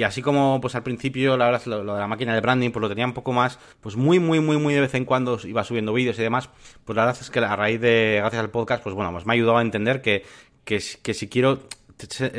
así 0.06 0.22
como 0.22 0.61
pues 0.61 0.76
al 0.76 0.84
principio 0.84 1.35
la 1.35 1.45
verdad 1.45 1.65
lo, 1.65 1.95
de 1.95 1.99
la 1.99 2.07
máquina 2.07 2.34
de 2.34 2.39
branding 2.39 2.69
pues 2.69 2.81
lo 2.81 2.89
tenía 2.89 3.06
un 3.06 3.14
poco 3.14 3.34
más 3.34 3.60
pues 3.81 3.95
muy 3.95 4.19
muy 4.19 4.39
muy 4.39 4.57
muy 4.57 4.73
de 4.73 4.81
vez 4.81 4.93
en 4.93 5.03
cuando 5.03 5.38
iba 5.43 5.64
subiendo 5.64 5.91
vídeos 5.91 6.18
y 6.18 6.22
demás 6.22 6.49
pues 6.85 6.95
la 6.95 7.06
verdad 7.06 7.22
es 7.22 7.30
que 7.30 7.39
a 7.39 7.56
raíz 7.56 7.81
de 7.81 8.18
gracias 8.19 8.39
al 8.39 8.52
podcast 8.52 8.84
pues 8.84 8.95
bueno 8.95 9.11
pues 9.11 9.26
me 9.26 9.34
ha 9.34 9.35
ayudado 9.35 9.57
a 9.57 9.61
entender 9.61 10.02
que, 10.02 10.23
que 10.64 10.80
si 10.80 11.27
quiero 11.27 11.68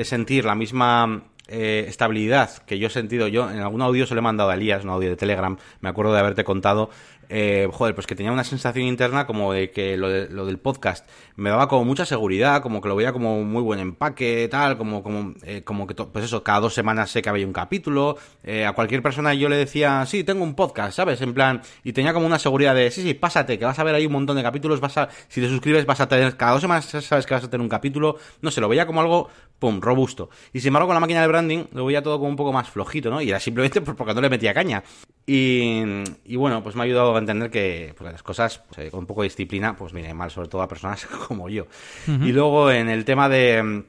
sentir 0.05 0.45
la 0.45 0.55
misma 0.55 1.25
eh, 1.49 1.87
estabilidad 1.89 2.59
que 2.65 2.79
yo 2.79 2.87
he 2.87 2.91
sentido, 2.91 3.29
yo. 3.29 3.51
En 3.51 3.61
algún 3.61 3.83
audio 3.83 4.07
se 4.07 4.15
lo 4.15 4.21
he 4.21 4.23
mandado 4.23 4.51
a 4.51 4.55
Elías, 4.55 4.85
un 4.85 4.91
audio 4.91 5.11
de 5.11 5.17
Telegram, 5.17 5.59
me 5.81 5.89
acuerdo 5.89 6.13
de 6.13 6.21
haberte 6.21 6.45
contado, 6.45 6.89
eh, 7.35 7.67
joder, 7.73 7.95
pues 7.95 8.07
que 8.07 8.15
tenía 8.15 8.31
una 8.31 8.45
sensación 8.45 8.85
interna 8.85 9.27
como 9.27 9.55
de 9.55 9.71
que 9.71 9.97
lo, 9.97 10.11
del 10.11 10.59
podcast 10.59 11.09
me 11.35 11.49
daba 11.49 11.67
como 11.67 11.83
mucha 11.83 12.05
seguridad, 12.05 12.61
como 12.61 12.83
que 12.83 12.91
lo 12.91 12.95
veía 12.95 13.11
como 13.11 13.43
muy 13.43 13.63
buen 13.63 13.81
empaque, 13.81 14.49
tal, 14.51 14.77
como, 14.77 15.03
como, 15.03 15.33
eh, 15.43 15.63
como 15.65 15.87
que, 15.87 15.95
pues 15.95 16.27
eso, 16.27 16.45
cada 16.45 16.61
dos 16.61 16.75
semanas 16.75 17.11
sé 17.11 17.23
que 17.23 17.31
había 17.31 17.47
un 17.47 17.55
capítulo, 17.55 18.19
eh, 18.45 18.67
a 18.67 18.75
cualquier 18.75 19.01
persona 19.01 19.33
yo 19.33 19.49
le 19.49 19.57
decía, 19.57 20.05
sí, 20.05 20.25
tengo 20.25 20.45
un 20.45 20.55
podcast, 20.55 20.95
¿sabes? 20.95 21.23
En 21.23 21.33
plan, 21.33 21.63
y 21.83 21.95
tenía 21.95 22.13
como 22.13 22.27
una 22.27 22.39
seguridad 22.39 22.75
de, 22.75 22.91
sí, 22.91 23.03
sí, 23.03 23.15
pásate, 23.15 23.59
que 23.59 23.65
vas 23.65 23.79
a 23.79 23.85
ver 23.85 23.95
ahí 23.95 24.05
un 24.05 24.13
montón 24.13 24.37
de 24.37 24.43
capítulos, 24.43 24.81
vas 24.81 24.99
a, 24.99 25.09
si 25.29 25.41
te 25.41 25.49
suscribes 25.49 25.87
vas 25.87 26.01
a 26.01 26.09
tener, 26.09 26.37
cada 26.37 26.53
dos 26.53 26.61
semanas 26.61 26.85
sabes 26.85 27.25
que 27.25 27.33
vas 27.33 27.45
a 27.45 27.49
tener 27.49 27.63
un 27.63 27.71
capítulo, 27.71 28.19
no 28.43 28.51
sé, 28.51 28.61
lo 28.61 28.69
veía 28.69 28.87
como 28.87 29.01
algo 29.01 29.31
pum, 29.63 29.81
robusto. 29.81 30.29
Y 30.53 30.59
sin 30.61 30.69
embargo, 30.69 30.89
con 30.89 30.95
la 30.95 31.01
máquina 31.01 31.23
de 31.23 31.29
branding 31.29 31.65
lo 31.73 31.87
veía 31.87 32.03
todo 32.03 32.19
como 32.19 32.29
un 32.29 32.37
poco 32.37 32.53
más 32.53 32.69
flojito, 32.69 33.11
¿no? 33.11 33.23
Y 33.23 33.31
era 33.31 33.39
simplemente 33.39 33.81
porque 33.81 34.13
no 34.13 34.21
le 34.21 34.29
metía 34.29 34.53
caña. 34.53 34.83
Y, 35.25 35.83
y 36.25 36.37
bueno, 36.37 36.63
pues 36.63 36.75
me 36.75 36.83
ha 36.83 36.85
ayudado 36.85 37.15
a 37.15 37.19
entender 37.19 37.51
que 37.51 37.95
pues, 37.97 38.11
las 38.11 38.23
cosas, 38.23 38.63
pues, 38.75 38.91
con 38.91 39.01
un 39.01 39.07
poco 39.07 39.23
de 39.23 39.29
disciplina, 39.29 39.77
pues 39.77 39.93
viene 39.93 40.13
mal, 40.15 40.31
sobre 40.31 40.49
todo 40.49 40.63
a 40.63 40.69
personas 40.69 41.07
como 41.29 41.49
yo. 41.49 41.67
Y 42.07 42.33
luego, 42.33 42.71
en 42.71 42.89
el 42.89 43.05
tema 43.05 43.29
de, 43.29 43.85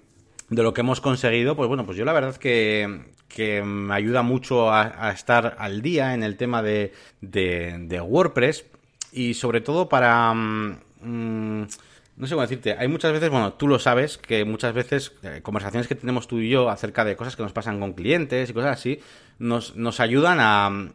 de 0.50 0.64
lo 0.64 0.74
que 0.74 0.82
hemos 0.82 1.02
conseguido, 1.02 1.56
pues 1.56 1.68
bueno, 1.68 1.86
pues 1.86 1.98
yo 1.98 2.06
la 2.06 2.14
verdad 2.14 2.36
que, 2.38 3.06
que 3.28 3.64
me 3.64 3.96
ayuda 3.96 4.22
mucho 4.22 4.72
a, 4.72 5.12
estar 5.12 5.56
al 5.58 5.82
día 5.82 6.14
en 6.14 6.24
el 6.24 6.38
tema 6.38 6.62
de, 6.62 6.94
de, 7.22 8.02
WordPress 8.02 8.66
y 9.12 9.34
sobre 9.34 9.62
todo 9.62 9.90
para... 9.90 10.34
Mm, 10.34 11.68
no 12.16 12.28
sé 12.28 12.36
cómo 12.36 12.44
decirte, 12.44 12.76
hay 12.78 12.88
muchas 12.88 13.12
veces, 13.12 13.32
bueno, 13.32 13.54
tú 13.54 13.68
lo 13.68 13.80
sabes, 13.80 14.20
que 14.20 14.46
muchas 14.46 14.72
veces 14.72 15.14
eh, 15.24 15.40
conversaciones 15.42 15.88
que 15.88 15.96
tenemos 15.96 16.28
tú 16.28 16.38
y 16.38 16.48
yo 16.48 16.70
acerca 16.70 17.04
de 17.04 17.16
cosas 17.16 17.36
que 17.36 17.42
nos 17.42 17.54
pasan 17.54 17.80
con 17.80 17.94
clientes 17.94 18.52
y 18.52 18.54
cosas 18.54 18.78
así, 18.78 19.00
nos, 19.40 19.76
nos 19.76 20.00
ayudan 20.00 20.38
a, 20.40 20.92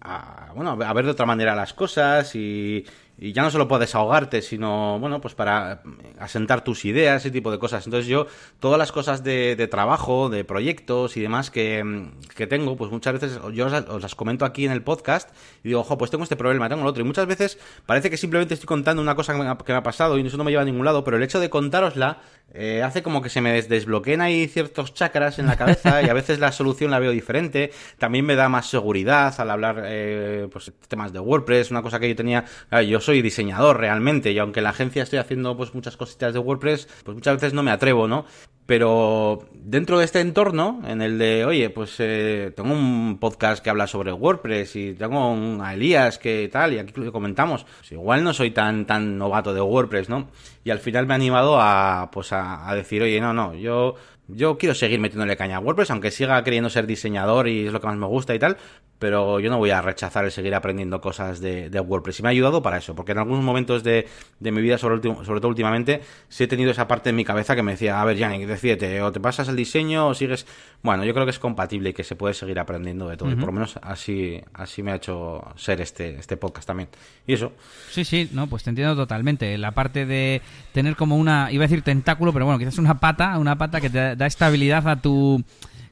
a, 0.00 0.52
bueno, 0.54 0.78
a 0.82 0.92
ver 0.92 1.04
de 1.04 1.10
otra 1.10 1.26
manera 1.26 1.54
las 1.54 1.74
cosas 1.74 2.34
y, 2.34 2.84
y 3.22 3.32
ya 3.34 3.42
no 3.42 3.50
solo 3.50 3.68
puedes 3.68 3.94
ahogarte, 3.94 4.40
sino, 4.40 4.98
bueno, 4.98 5.20
pues 5.20 5.34
para 5.34 5.82
asentar 6.18 6.64
tus 6.64 6.86
ideas, 6.86 7.20
ese 7.20 7.30
tipo 7.30 7.50
de 7.50 7.58
cosas. 7.58 7.84
Entonces 7.86 8.08
yo, 8.08 8.26
todas 8.60 8.78
las 8.78 8.92
cosas 8.92 9.22
de, 9.22 9.68
trabajo, 9.70 10.30
de 10.30 10.42
proyectos 10.42 11.18
y 11.18 11.20
demás 11.20 11.50
que, 11.50 12.08
que, 12.34 12.46
tengo, 12.46 12.78
pues 12.78 12.90
muchas 12.90 13.12
veces 13.20 13.38
yo 13.52 13.66
os, 13.66 14.02
las 14.02 14.14
comento 14.14 14.46
aquí 14.46 14.64
en 14.64 14.72
el 14.72 14.82
podcast 14.82 15.28
y 15.62 15.68
digo, 15.68 15.80
ojo, 15.80 15.98
pues 15.98 16.10
tengo 16.10 16.24
este 16.24 16.36
problema, 16.36 16.70
tengo 16.70 16.80
el 16.80 16.88
otro. 16.88 17.02
Y 17.02 17.06
muchas 17.06 17.26
veces 17.26 17.58
parece 17.84 18.08
que 18.08 18.16
simplemente 18.16 18.54
estoy 18.54 18.66
contando 18.66 19.02
una 19.02 19.14
cosa 19.14 19.34
que 19.34 19.38
me 19.38 19.48
ha, 19.48 19.58
que 19.58 19.72
me 19.72 19.78
ha 19.78 19.82
pasado 19.82 20.16
y 20.16 20.26
eso 20.26 20.38
no 20.38 20.44
me 20.44 20.50
lleva 20.50 20.62
a 20.62 20.66
ningún 20.66 20.86
lado, 20.86 21.04
pero 21.04 21.18
el 21.18 21.22
hecho 21.22 21.40
de 21.40 21.50
contárosla 21.50 22.22
eh, 22.52 22.82
hace 22.82 23.02
como 23.02 23.22
que 23.22 23.28
se 23.28 23.40
me 23.40 23.60
desbloqueen 23.62 24.20
ahí 24.20 24.48
ciertos 24.48 24.94
chakras 24.94 25.38
en 25.38 25.46
la 25.46 25.56
cabeza 25.56 26.02
y 26.02 26.08
a 26.08 26.14
veces 26.14 26.38
la 26.38 26.52
solución 26.52 26.90
la 26.90 26.98
veo 26.98 27.12
diferente. 27.12 27.70
También 27.98 28.26
me 28.26 28.34
da 28.34 28.48
más 28.48 28.68
seguridad 28.68 29.34
al 29.38 29.50
hablar 29.50 29.82
eh, 29.86 30.48
pues 30.52 30.72
temas 30.88 31.12
de 31.12 31.20
WordPress, 31.20 31.70
una 31.70 31.82
cosa 31.82 32.00
que 32.00 32.08
yo 32.08 32.16
tenía. 32.16 32.44
yo 32.86 33.00
soy 33.00 33.22
diseñador 33.22 33.78
realmente 33.78 34.32
y 34.32 34.38
aunque 34.38 34.60
en 34.60 34.64
la 34.64 34.70
agencia 34.70 35.02
estoy 35.02 35.18
haciendo 35.18 35.56
pues 35.56 35.74
muchas 35.74 35.96
cositas 35.96 36.32
de 36.32 36.38
WordPress, 36.40 36.88
pues 37.04 37.14
muchas 37.14 37.36
veces 37.36 37.52
no 37.52 37.62
me 37.62 37.70
atrevo, 37.70 38.08
¿no? 38.08 38.24
Pero 38.70 39.48
dentro 39.52 39.98
de 39.98 40.04
este 40.04 40.20
entorno, 40.20 40.80
en 40.86 41.02
el 41.02 41.18
de, 41.18 41.44
oye, 41.44 41.70
pues 41.70 41.96
eh, 41.98 42.52
tengo 42.54 42.72
un 42.72 43.18
podcast 43.18 43.64
que 43.64 43.68
habla 43.68 43.88
sobre 43.88 44.12
WordPress 44.12 44.76
y 44.76 44.94
tengo 44.94 45.32
un, 45.32 45.60
a 45.60 45.74
Elías 45.74 46.18
que 46.18 46.48
tal, 46.52 46.74
y 46.74 46.78
aquí 46.78 46.92
lo 46.94 47.10
comentamos, 47.10 47.64
pues 47.64 47.90
igual 47.90 48.22
no 48.22 48.32
soy 48.32 48.52
tan, 48.52 48.86
tan 48.86 49.18
novato 49.18 49.52
de 49.54 49.60
WordPress, 49.60 50.08
¿no? 50.08 50.28
Y 50.62 50.70
al 50.70 50.78
final 50.78 51.08
me 51.08 51.14
ha 51.14 51.16
animado 51.16 51.60
a, 51.60 52.10
pues 52.12 52.32
a, 52.32 52.70
a 52.70 52.76
decir, 52.76 53.02
oye, 53.02 53.20
no, 53.20 53.32
no, 53.32 53.56
yo 53.56 53.96
yo 54.28 54.56
quiero 54.56 54.76
seguir 54.76 55.00
metiéndole 55.00 55.36
caña 55.36 55.56
a 55.56 55.60
WordPress, 55.60 55.90
aunque 55.90 56.12
siga 56.12 56.44
queriendo 56.44 56.70
ser 56.70 56.86
diseñador 56.86 57.48
y 57.48 57.66
es 57.66 57.72
lo 57.72 57.80
que 57.80 57.88
más 57.88 57.96
me 57.96 58.06
gusta 58.06 58.36
y 58.36 58.38
tal, 58.38 58.56
pero 59.00 59.40
yo 59.40 59.48
no 59.48 59.56
voy 59.56 59.70
a 59.70 59.80
rechazar 59.80 60.26
el 60.26 60.30
seguir 60.30 60.54
aprendiendo 60.54 61.00
cosas 61.00 61.40
de, 61.40 61.68
WordPress. 61.80 62.20
Y 62.20 62.22
me 62.22 62.28
ha 62.28 62.30
ayudado 62.30 62.62
para 62.62 62.76
eso, 62.76 62.94
porque 62.94 63.12
en 63.12 63.18
algunos 63.18 63.42
momentos 63.42 63.82
de, 63.82 64.06
mi 64.38 64.60
vida, 64.60 64.76
sobre, 64.76 65.02
sobre 65.02 65.40
todo 65.40 65.48
últimamente, 65.48 66.02
sí 66.28 66.44
he 66.44 66.46
tenido 66.46 66.70
esa 66.70 66.86
parte 66.86 67.08
en 67.08 67.16
mi 67.16 67.24
cabeza 67.24 67.56
que 67.56 67.62
me 67.62 67.72
decía, 67.72 68.00
a 68.00 68.04
ver, 68.04 68.18
Yannick, 68.18 68.46
decídete, 68.46 69.00
o 69.00 69.10
te 69.10 69.18
pasas 69.18 69.48
el 69.48 69.56
diseño 69.56 70.06
o 70.06 70.14
sigues... 70.14 70.46
Bueno, 70.82 71.04
yo 71.04 71.14
creo 71.14 71.24
que 71.24 71.30
es 71.30 71.38
compatible 71.38 71.90
y 71.90 71.92
que 71.94 72.04
se 72.04 72.14
puede 72.14 72.34
seguir 72.34 72.58
aprendiendo 72.58 73.08
de 73.08 73.16
todo. 73.16 73.30
Y 73.30 73.36
por 73.36 73.46
lo 73.46 73.52
menos 73.52 73.78
así, 73.82 74.40
así 74.52 74.82
me 74.82 74.92
ha 74.92 74.96
hecho 74.96 75.42
ser 75.56 75.80
este, 75.80 76.16
este 76.16 76.36
podcast 76.36 76.66
también. 76.66 76.88
Y 77.26 77.34
eso. 77.34 77.52
Sí, 77.90 78.04
sí, 78.04 78.30
no, 78.32 78.46
pues 78.48 78.64
te 78.64 78.70
entiendo 78.70 78.96
totalmente. 78.96 79.56
La 79.58 79.72
parte 79.72 80.04
de 80.04 80.42
tener 80.72 80.96
como 80.96 81.16
una, 81.16 81.50
iba 81.52 81.64
a 81.64 81.68
decir 81.68 81.82
tentáculo, 81.82 82.32
pero 82.32 82.44
bueno, 82.44 82.58
quizás 82.58 82.78
una 82.78 82.98
pata, 82.98 83.38
una 83.38 83.56
pata 83.56 83.80
que 83.80 83.90
te 83.90 84.16
da 84.16 84.26
estabilidad 84.26 84.86
a 84.88 84.96
tu 85.00 85.42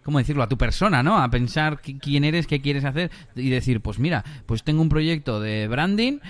¿cómo 0.08 0.16
decirlo? 0.16 0.42
A 0.42 0.48
tu 0.48 0.56
persona, 0.56 1.02
¿no? 1.02 1.18
A 1.18 1.28
pensar 1.28 1.82
quién 1.82 2.24
eres, 2.24 2.46
qué 2.46 2.62
quieres 2.62 2.86
hacer 2.86 3.10
y 3.36 3.50
decir, 3.50 3.82
pues 3.82 3.98
mira, 3.98 4.24
pues 4.46 4.62
tengo 4.62 4.80
un 4.80 4.88
proyecto 4.88 5.38
de 5.38 5.68
branding, 5.68 6.20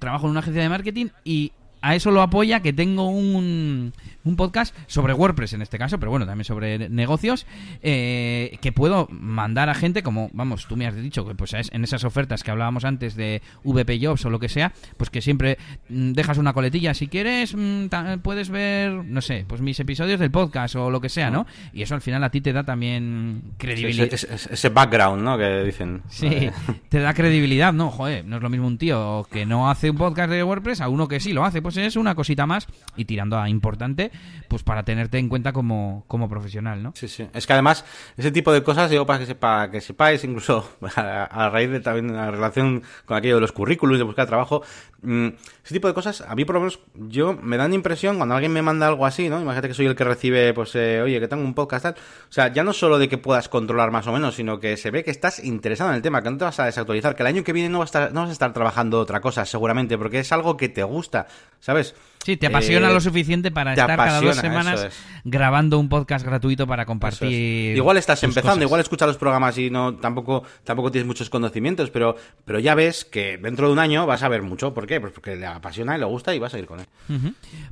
trabajo 0.00 0.26
en 0.26 0.32
una 0.32 0.40
agencia 0.40 0.60
de 0.60 0.68
marketing 0.68 1.06
y 1.22 1.52
a 1.80 1.94
eso 1.94 2.10
lo 2.10 2.22
apoya 2.22 2.60
que 2.60 2.72
tengo 2.72 3.08
un, 3.08 3.92
un 4.24 4.36
podcast 4.36 4.76
sobre 4.86 5.12
WordPress 5.12 5.54
en 5.54 5.62
este 5.62 5.78
caso, 5.78 5.98
pero 5.98 6.10
bueno, 6.10 6.26
también 6.26 6.44
sobre 6.44 6.88
negocios, 6.88 7.46
eh, 7.82 8.58
que 8.60 8.72
puedo 8.72 9.08
mandar 9.10 9.68
a 9.68 9.74
gente 9.74 10.02
como, 10.02 10.30
vamos, 10.32 10.66
tú 10.66 10.76
me 10.76 10.86
has 10.86 10.94
dicho 10.94 11.26
que 11.26 11.34
pues 11.34 11.54
en 11.54 11.84
esas 11.84 12.04
ofertas 12.04 12.42
que 12.42 12.50
hablábamos 12.50 12.84
antes 12.84 13.16
de 13.16 13.42
VP 13.64 13.98
Jobs 14.00 14.24
o 14.24 14.30
lo 14.30 14.38
que 14.38 14.48
sea, 14.48 14.72
pues 14.96 15.10
que 15.10 15.22
siempre 15.22 15.58
mm, 15.88 16.12
dejas 16.12 16.38
una 16.38 16.52
coletilla. 16.52 16.94
Si 16.94 17.08
quieres, 17.08 17.54
mm, 17.56 17.86
puedes 18.22 18.50
ver, 18.50 18.92
no 18.92 19.20
sé, 19.20 19.44
pues 19.48 19.60
mis 19.60 19.80
episodios 19.80 20.20
del 20.20 20.30
podcast 20.30 20.76
o 20.76 20.90
lo 20.90 21.00
que 21.00 21.08
sea, 21.08 21.30
¿no? 21.30 21.46
Y 21.72 21.82
eso 21.82 21.94
al 21.94 22.02
final 22.02 22.22
a 22.22 22.30
ti 22.30 22.40
te 22.40 22.52
da 22.52 22.64
también 22.64 23.42
credibilidad. 23.56 24.12
ese, 24.12 24.68
background, 24.68 25.22
¿no? 25.22 25.38
Que 25.38 25.64
dicen. 25.64 26.02
Sí, 26.08 26.50
te 26.88 27.00
da 27.00 27.14
credibilidad, 27.14 27.72
¿no? 27.72 27.90
Joder, 27.90 28.24
no 28.24 28.36
es 28.36 28.42
lo 28.42 28.50
mismo 28.50 28.66
un 28.66 28.78
tío 28.78 29.26
que 29.30 29.46
no 29.46 29.70
hace 29.70 29.90
un 29.90 29.96
podcast 29.96 30.30
de 30.30 30.42
WordPress 30.42 30.80
a 30.80 30.88
uno 30.88 31.08
que 31.08 31.20
sí 31.20 31.32
lo 31.32 31.44
hace. 31.44 31.62
Pues 31.62 31.76
es 31.78 31.96
una 31.96 32.14
cosita 32.14 32.46
más 32.46 32.66
y 32.96 33.04
tirando 33.04 33.38
a 33.38 33.48
importante 33.48 34.10
pues 34.48 34.62
para 34.62 34.82
tenerte 34.82 35.18
en 35.18 35.28
cuenta 35.28 35.52
como, 35.52 36.04
como 36.08 36.28
profesional, 36.28 36.82
¿no? 36.82 36.92
Sí, 36.94 37.06
sí. 37.06 37.28
Es 37.32 37.46
que 37.46 37.52
además, 37.52 37.84
ese 38.16 38.32
tipo 38.32 38.52
de 38.52 38.62
cosas, 38.62 38.90
digo, 38.90 39.06
para 39.06 39.18
que, 39.18 39.26
sepa, 39.26 39.70
que 39.70 39.80
sepáis, 39.80 40.24
incluso 40.24 40.68
a, 40.96 41.50
raíz 41.50 41.70
de 41.70 41.80
también 41.80 42.14
la 42.14 42.30
relación 42.30 42.82
con 43.04 43.16
aquello 43.16 43.36
de 43.36 43.40
los 43.42 43.52
currículos, 43.52 43.98
de 43.98 44.04
buscar 44.04 44.26
trabajo, 44.26 44.62
mm, 45.02 45.28
ese 45.64 45.74
tipo 45.74 45.86
de 45.88 45.94
cosas, 45.94 46.22
a 46.22 46.34
mí 46.34 46.44
por 46.44 46.54
lo 46.54 46.60
menos, 46.60 46.80
yo 46.94 47.34
me 47.34 47.56
dan 47.56 47.74
impresión 47.74 48.16
cuando 48.16 48.34
alguien 48.34 48.52
me 48.52 48.62
manda 48.62 48.88
algo 48.88 49.06
así, 49.06 49.28
¿no? 49.28 49.40
Imagínate 49.40 49.68
que 49.68 49.74
soy 49.74 49.86
el 49.86 49.94
que 49.94 50.04
recibe, 50.04 50.54
pues, 50.54 50.74
eh, 50.74 51.02
oye, 51.02 51.20
que 51.20 51.28
tengo 51.28 51.42
un 51.42 51.54
podcast 51.54 51.82
tal. 51.82 51.94
O 51.94 52.32
sea, 52.32 52.52
ya 52.52 52.64
no 52.64 52.72
solo 52.72 52.98
de 52.98 53.08
que 53.08 53.18
puedas 53.18 53.48
controlar 53.48 53.90
más 53.90 54.06
o 54.06 54.12
menos, 54.12 54.34
sino 54.34 54.58
que 54.60 54.76
se 54.76 54.90
ve 54.90 55.04
que 55.04 55.10
estás 55.10 55.44
interesado 55.44 55.90
en 55.90 55.96
el 55.96 56.02
tema, 56.02 56.22
que 56.22 56.30
no 56.30 56.38
te 56.38 56.44
vas 56.44 56.58
a 56.60 56.64
desactualizar, 56.64 57.14
que 57.14 57.22
el 57.22 57.26
año 57.26 57.44
que 57.44 57.52
viene 57.52 57.68
no 57.68 57.80
vas 57.80 57.94
a 57.94 57.98
estar, 57.98 58.12
no 58.12 58.22
vas 58.22 58.30
a 58.30 58.32
estar 58.32 58.52
trabajando 58.52 59.00
otra 59.00 59.20
cosa, 59.20 59.44
seguramente, 59.44 59.98
porque 59.98 60.20
es 60.20 60.32
algo 60.32 60.56
que 60.56 60.68
te 60.68 60.82
gusta, 60.82 61.26
¿sabes? 61.60 61.94
Sí, 62.24 62.36
te 62.36 62.46
apasiona 62.46 62.90
eh, 62.90 62.94
lo 62.94 63.00
suficiente 63.00 63.50
para 63.50 63.72
estar 63.72 63.96
cada 63.96 64.20
dos 64.20 64.36
semanas 64.36 64.88
grabando 65.24 65.78
un 65.78 65.88
podcast 65.88 66.24
gratuito 66.24 66.66
para 66.66 66.84
compartir. 66.86 67.76
Igual 67.76 67.96
estás 67.96 68.22
empezando, 68.22 68.64
igual 68.64 68.80
escuchas 68.80 69.08
los 69.08 69.16
programas 69.16 69.56
y 69.58 69.70
no 69.70 69.94
tampoco 69.96 70.42
tampoco 70.64 70.90
tienes 70.90 71.06
muchos 71.06 71.30
conocimientos, 71.30 71.90
pero 71.90 72.16
pero 72.44 72.58
ya 72.58 72.74
ves 72.74 73.04
que 73.04 73.38
dentro 73.38 73.68
de 73.68 73.72
un 73.72 73.78
año 73.78 74.06
vas 74.06 74.22
a 74.22 74.28
ver 74.28 74.42
mucho. 74.42 74.74
¿Por 74.74 74.86
qué? 74.86 75.00
Pues 75.00 75.12
porque 75.12 75.36
le 75.36 75.46
apasiona 75.46 75.96
y 75.96 76.00
le 76.00 76.06
gusta 76.06 76.34
y 76.34 76.38
vas 76.38 76.54
a 76.54 76.58
ir 76.58 76.66
con 76.66 76.80
él. 76.80 76.86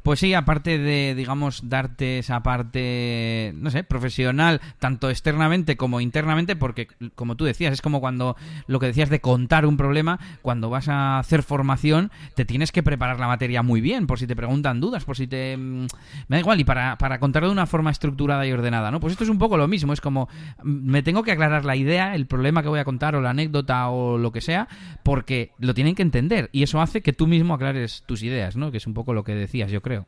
Pues 0.02 0.20
sí, 0.20 0.34
aparte 0.34 0.78
de, 0.78 1.14
digamos, 1.14 1.68
darte 1.68 2.18
esa 2.18 2.42
parte, 2.42 3.52
no 3.56 3.70
sé, 3.70 3.84
profesional, 3.84 4.60
tanto 4.78 5.10
externamente 5.10 5.76
como 5.76 6.00
internamente, 6.00 6.56
porque 6.56 6.88
como 7.14 7.36
tú 7.36 7.44
decías, 7.44 7.72
es 7.72 7.82
como 7.82 8.00
cuando 8.00 8.36
lo 8.66 8.80
que 8.80 8.86
decías 8.86 9.10
de 9.10 9.20
contar 9.20 9.66
un 9.66 9.76
problema, 9.76 10.18
cuando 10.42 10.70
vas 10.70 10.88
a 10.88 11.18
hacer 11.18 11.42
formación, 11.42 12.10
te 12.34 12.44
tienes 12.44 12.72
que 12.72 12.82
preparar 12.82 13.18
la 13.18 13.26
materia 13.26 13.62
muy 13.62 13.80
bien, 13.80 14.06
por 14.06 14.18
si 14.18 14.26
te 14.26 14.35
preguntan 14.36 14.80
dudas, 14.80 15.04
por 15.04 15.16
si 15.16 15.26
te... 15.26 15.56
Mm, 15.56 15.86
me 16.28 16.36
da 16.36 16.40
igual, 16.40 16.60
y 16.60 16.64
para, 16.64 16.96
para 16.98 17.18
contarlo 17.18 17.48
de 17.48 17.52
una 17.52 17.66
forma 17.66 17.90
estructurada 17.90 18.46
y 18.46 18.52
ordenada, 18.52 18.90
¿no? 18.90 19.00
Pues 19.00 19.12
esto 19.12 19.24
es 19.24 19.30
un 19.30 19.38
poco 19.38 19.56
lo 19.56 19.66
mismo, 19.66 19.92
es 19.92 20.00
como 20.00 20.28
mm, 20.62 20.90
me 20.90 21.02
tengo 21.02 21.22
que 21.22 21.32
aclarar 21.32 21.64
la 21.64 21.76
idea, 21.76 22.14
el 22.14 22.26
problema 22.26 22.62
que 22.62 22.68
voy 22.68 22.78
a 22.78 22.84
contar 22.84 23.16
o 23.16 23.20
la 23.20 23.30
anécdota 23.30 23.88
o 23.88 24.18
lo 24.18 24.32
que 24.32 24.40
sea, 24.40 24.68
porque 25.02 25.52
lo 25.58 25.74
tienen 25.74 25.94
que 25.94 26.02
entender 26.02 26.50
y 26.52 26.62
eso 26.62 26.80
hace 26.80 27.02
que 27.02 27.12
tú 27.12 27.26
mismo 27.26 27.54
aclares 27.54 28.04
tus 28.06 28.22
ideas, 28.22 28.56
¿no? 28.56 28.70
Que 28.70 28.76
es 28.76 28.86
un 28.86 28.94
poco 28.94 29.14
lo 29.14 29.24
que 29.24 29.34
decías, 29.34 29.70
yo 29.70 29.82
creo. 29.82 30.06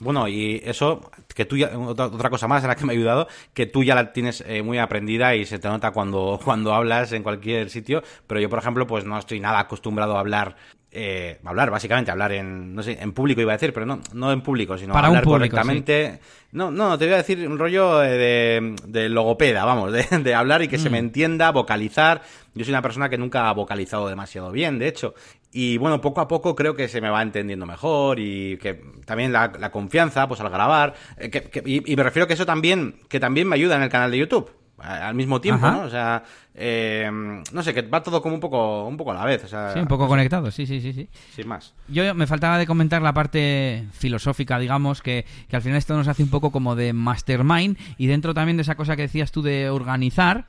Bueno, 0.00 0.28
y 0.28 0.60
eso, 0.64 1.10
que 1.34 1.44
tú 1.44 1.56
ya, 1.56 1.76
otra, 1.76 2.30
cosa 2.30 2.46
más 2.46 2.62
en 2.62 2.68
la 2.68 2.76
que 2.76 2.84
me 2.84 2.92
ha 2.92 2.96
ayudado, 2.96 3.26
que 3.52 3.66
tú 3.66 3.82
ya 3.82 3.94
la 3.94 4.12
tienes 4.12 4.44
eh, 4.46 4.62
muy 4.62 4.78
aprendida 4.78 5.34
y 5.34 5.44
se 5.44 5.58
te 5.58 5.68
nota 5.68 5.90
cuando, 5.90 6.38
cuando 6.44 6.74
hablas 6.74 7.12
en 7.12 7.22
cualquier 7.22 7.70
sitio, 7.70 8.02
pero 8.26 8.40
yo, 8.40 8.48
por 8.48 8.58
ejemplo, 8.58 8.86
pues 8.86 9.04
no 9.04 9.18
estoy 9.18 9.40
nada 9.40 9.58
acostumbrado 9.60 10.16
a 10.16 10.20
hablar 10.20 10.56
eh, 10.98 11.38
hablar, 11.44 11.70
básicamente, 11.70 12.10
hablar 12.10 12.32
en, 12.32 12.74
no 12.74 12.82
sé, 12.82 12.96
en 12.98 13.12
público 13.12 13.42
iba 13.42 13.52
a 13.52 13.56
decir, 13.56 13.74
pero 13.74 13.84
no, 13.84 14.00
no 14.14 14.32
en 14.32 14.40
público, 14.40 14.78
sino 14.78 14.96
hablar 14.96 15.22
correctamente. 15.22 16.20
No, 16.52 16.70
no, 16.70 16.96
te 16.96 17.04
voy 17.04 17.12
a 17.12 17.18
decir 17.18 17.46
un 17.46 17.58
rollo 17.58 17.98
de, 17.98 18.74
de 18.86 19.08
logopeda, 19.10 19.66
vamos, 19.66 19.92
de, 19.92 20.34
hablar 20.34 20.62
y 20.62 20.68
que 20.68 20.78
se 20.78 20.88
me 20.88 20.96
mm. 20.96 21.04
entienda, 21.04 21.50
vocalizar. 21.50 22.22
Yo 22.54 22.64
soy 22.64 22.72
una 22.72 22.80
persona 22.80 23.10
que 23.10 23.18
nunca 23.18 23.50
ha 23.50 23.52
vocalizado 23.52 24.08
demasiado 24.08 24.50
bien, 24.52 24.78
de 24.78 24.88
hecho. 24.88 25.14
Y 25.52 25.76
bueno, 25.76 26.00
poco 26.00 26.22
a 26.22 26.28
poco 26.28 26.56
creo 26.56 26.74
que 26.74 26.88
se 26.88 27.02
me 27.02 27.10
va 27.10 27.20
entendiendo 27.20 27.66
mejor 27.66 28.18
y 28.18 28.56
que 28.56 28.80
también 29.04 29.32
la, 29.32 29.70
confianza, 29.70 30.26
pues 30.26 30.40
al 30.40 30.48
grabar. 30.48 30.94
Eh, 31.18 31.62
y, 31.66 31.92
y 31.92 31.96
me 31.96 32.04
refiero 32.04 32.26
que 32.26 32.32
eso 32.32 32.46
también, 32.46 33.00
que 33.10 33.20
también 33.20 33.46
me 33.46 33.56
ayuda 33.56 33.76
en 33.76 33.82
el 33.82 33.90
canal 33.90 34.10
de 34.10 34.16
YouTube 34.16 34.50
al 34.78 35.14
mismo 35.14 35.40
tiempo, 35.40 35.70
¿no? 35.70 35.82
O 35.82 35.90
sea, 35.90 36.22
eh, 36.54 37.10
no 37.52 37.62
sé, 37.62 37.72
que 37.74 37.82
va 37.82 38.02
todo 38.02 38.20
como 38.20 38.34
un 38.34 38.40
poco, 38.40 38.86
un 38.86 38.96
poco 38.96 39.12
a 39.12 39.14
la 39.14 39.24
vez. 39.24 39.42
sí, 39.48 39.78
un 39.78 39.86
poco 39.86 40.06
conectado, 40.08 40.50
sí, 40.50 40.66
sí, 40.66 40.80
sí, 40.80 40.92
sí. 40.92 41.08
Sin 41.34 41.48
más. 41.48 41.74
Yo 41.88 42.14
me 42.14 42.26
faltaba 42.26 42.58
de 42.58 42.66
comentar 42.66 43.02
la 43.02 43.12
parte 43.12 43.86
filosófica, 43.92 44.58
digamos, 44.58 45.02
que, 45.02 45.24
que 45.48 45.56
al 45.56 45.62
final 45.62 45.78
esto 45.78 45.96
nos 45.96 46.08
hace 46.08 46.22
un 46.22 46.30
poco 46.30 46.50
como 46.50 46.76
de 46.76 46.92
mastermind 46.92 47.78
y 47.98 48.06
dentro 48.06 48.34
también 48.34 48.56
de 48.56 48.62
esa 48.62 48.74
cosa 48.74 48.96
que 48.96 49.02
decías 49.02 49.32
tú 49.32 49.42
de 49.42 49.70
organizar 49.70 50.46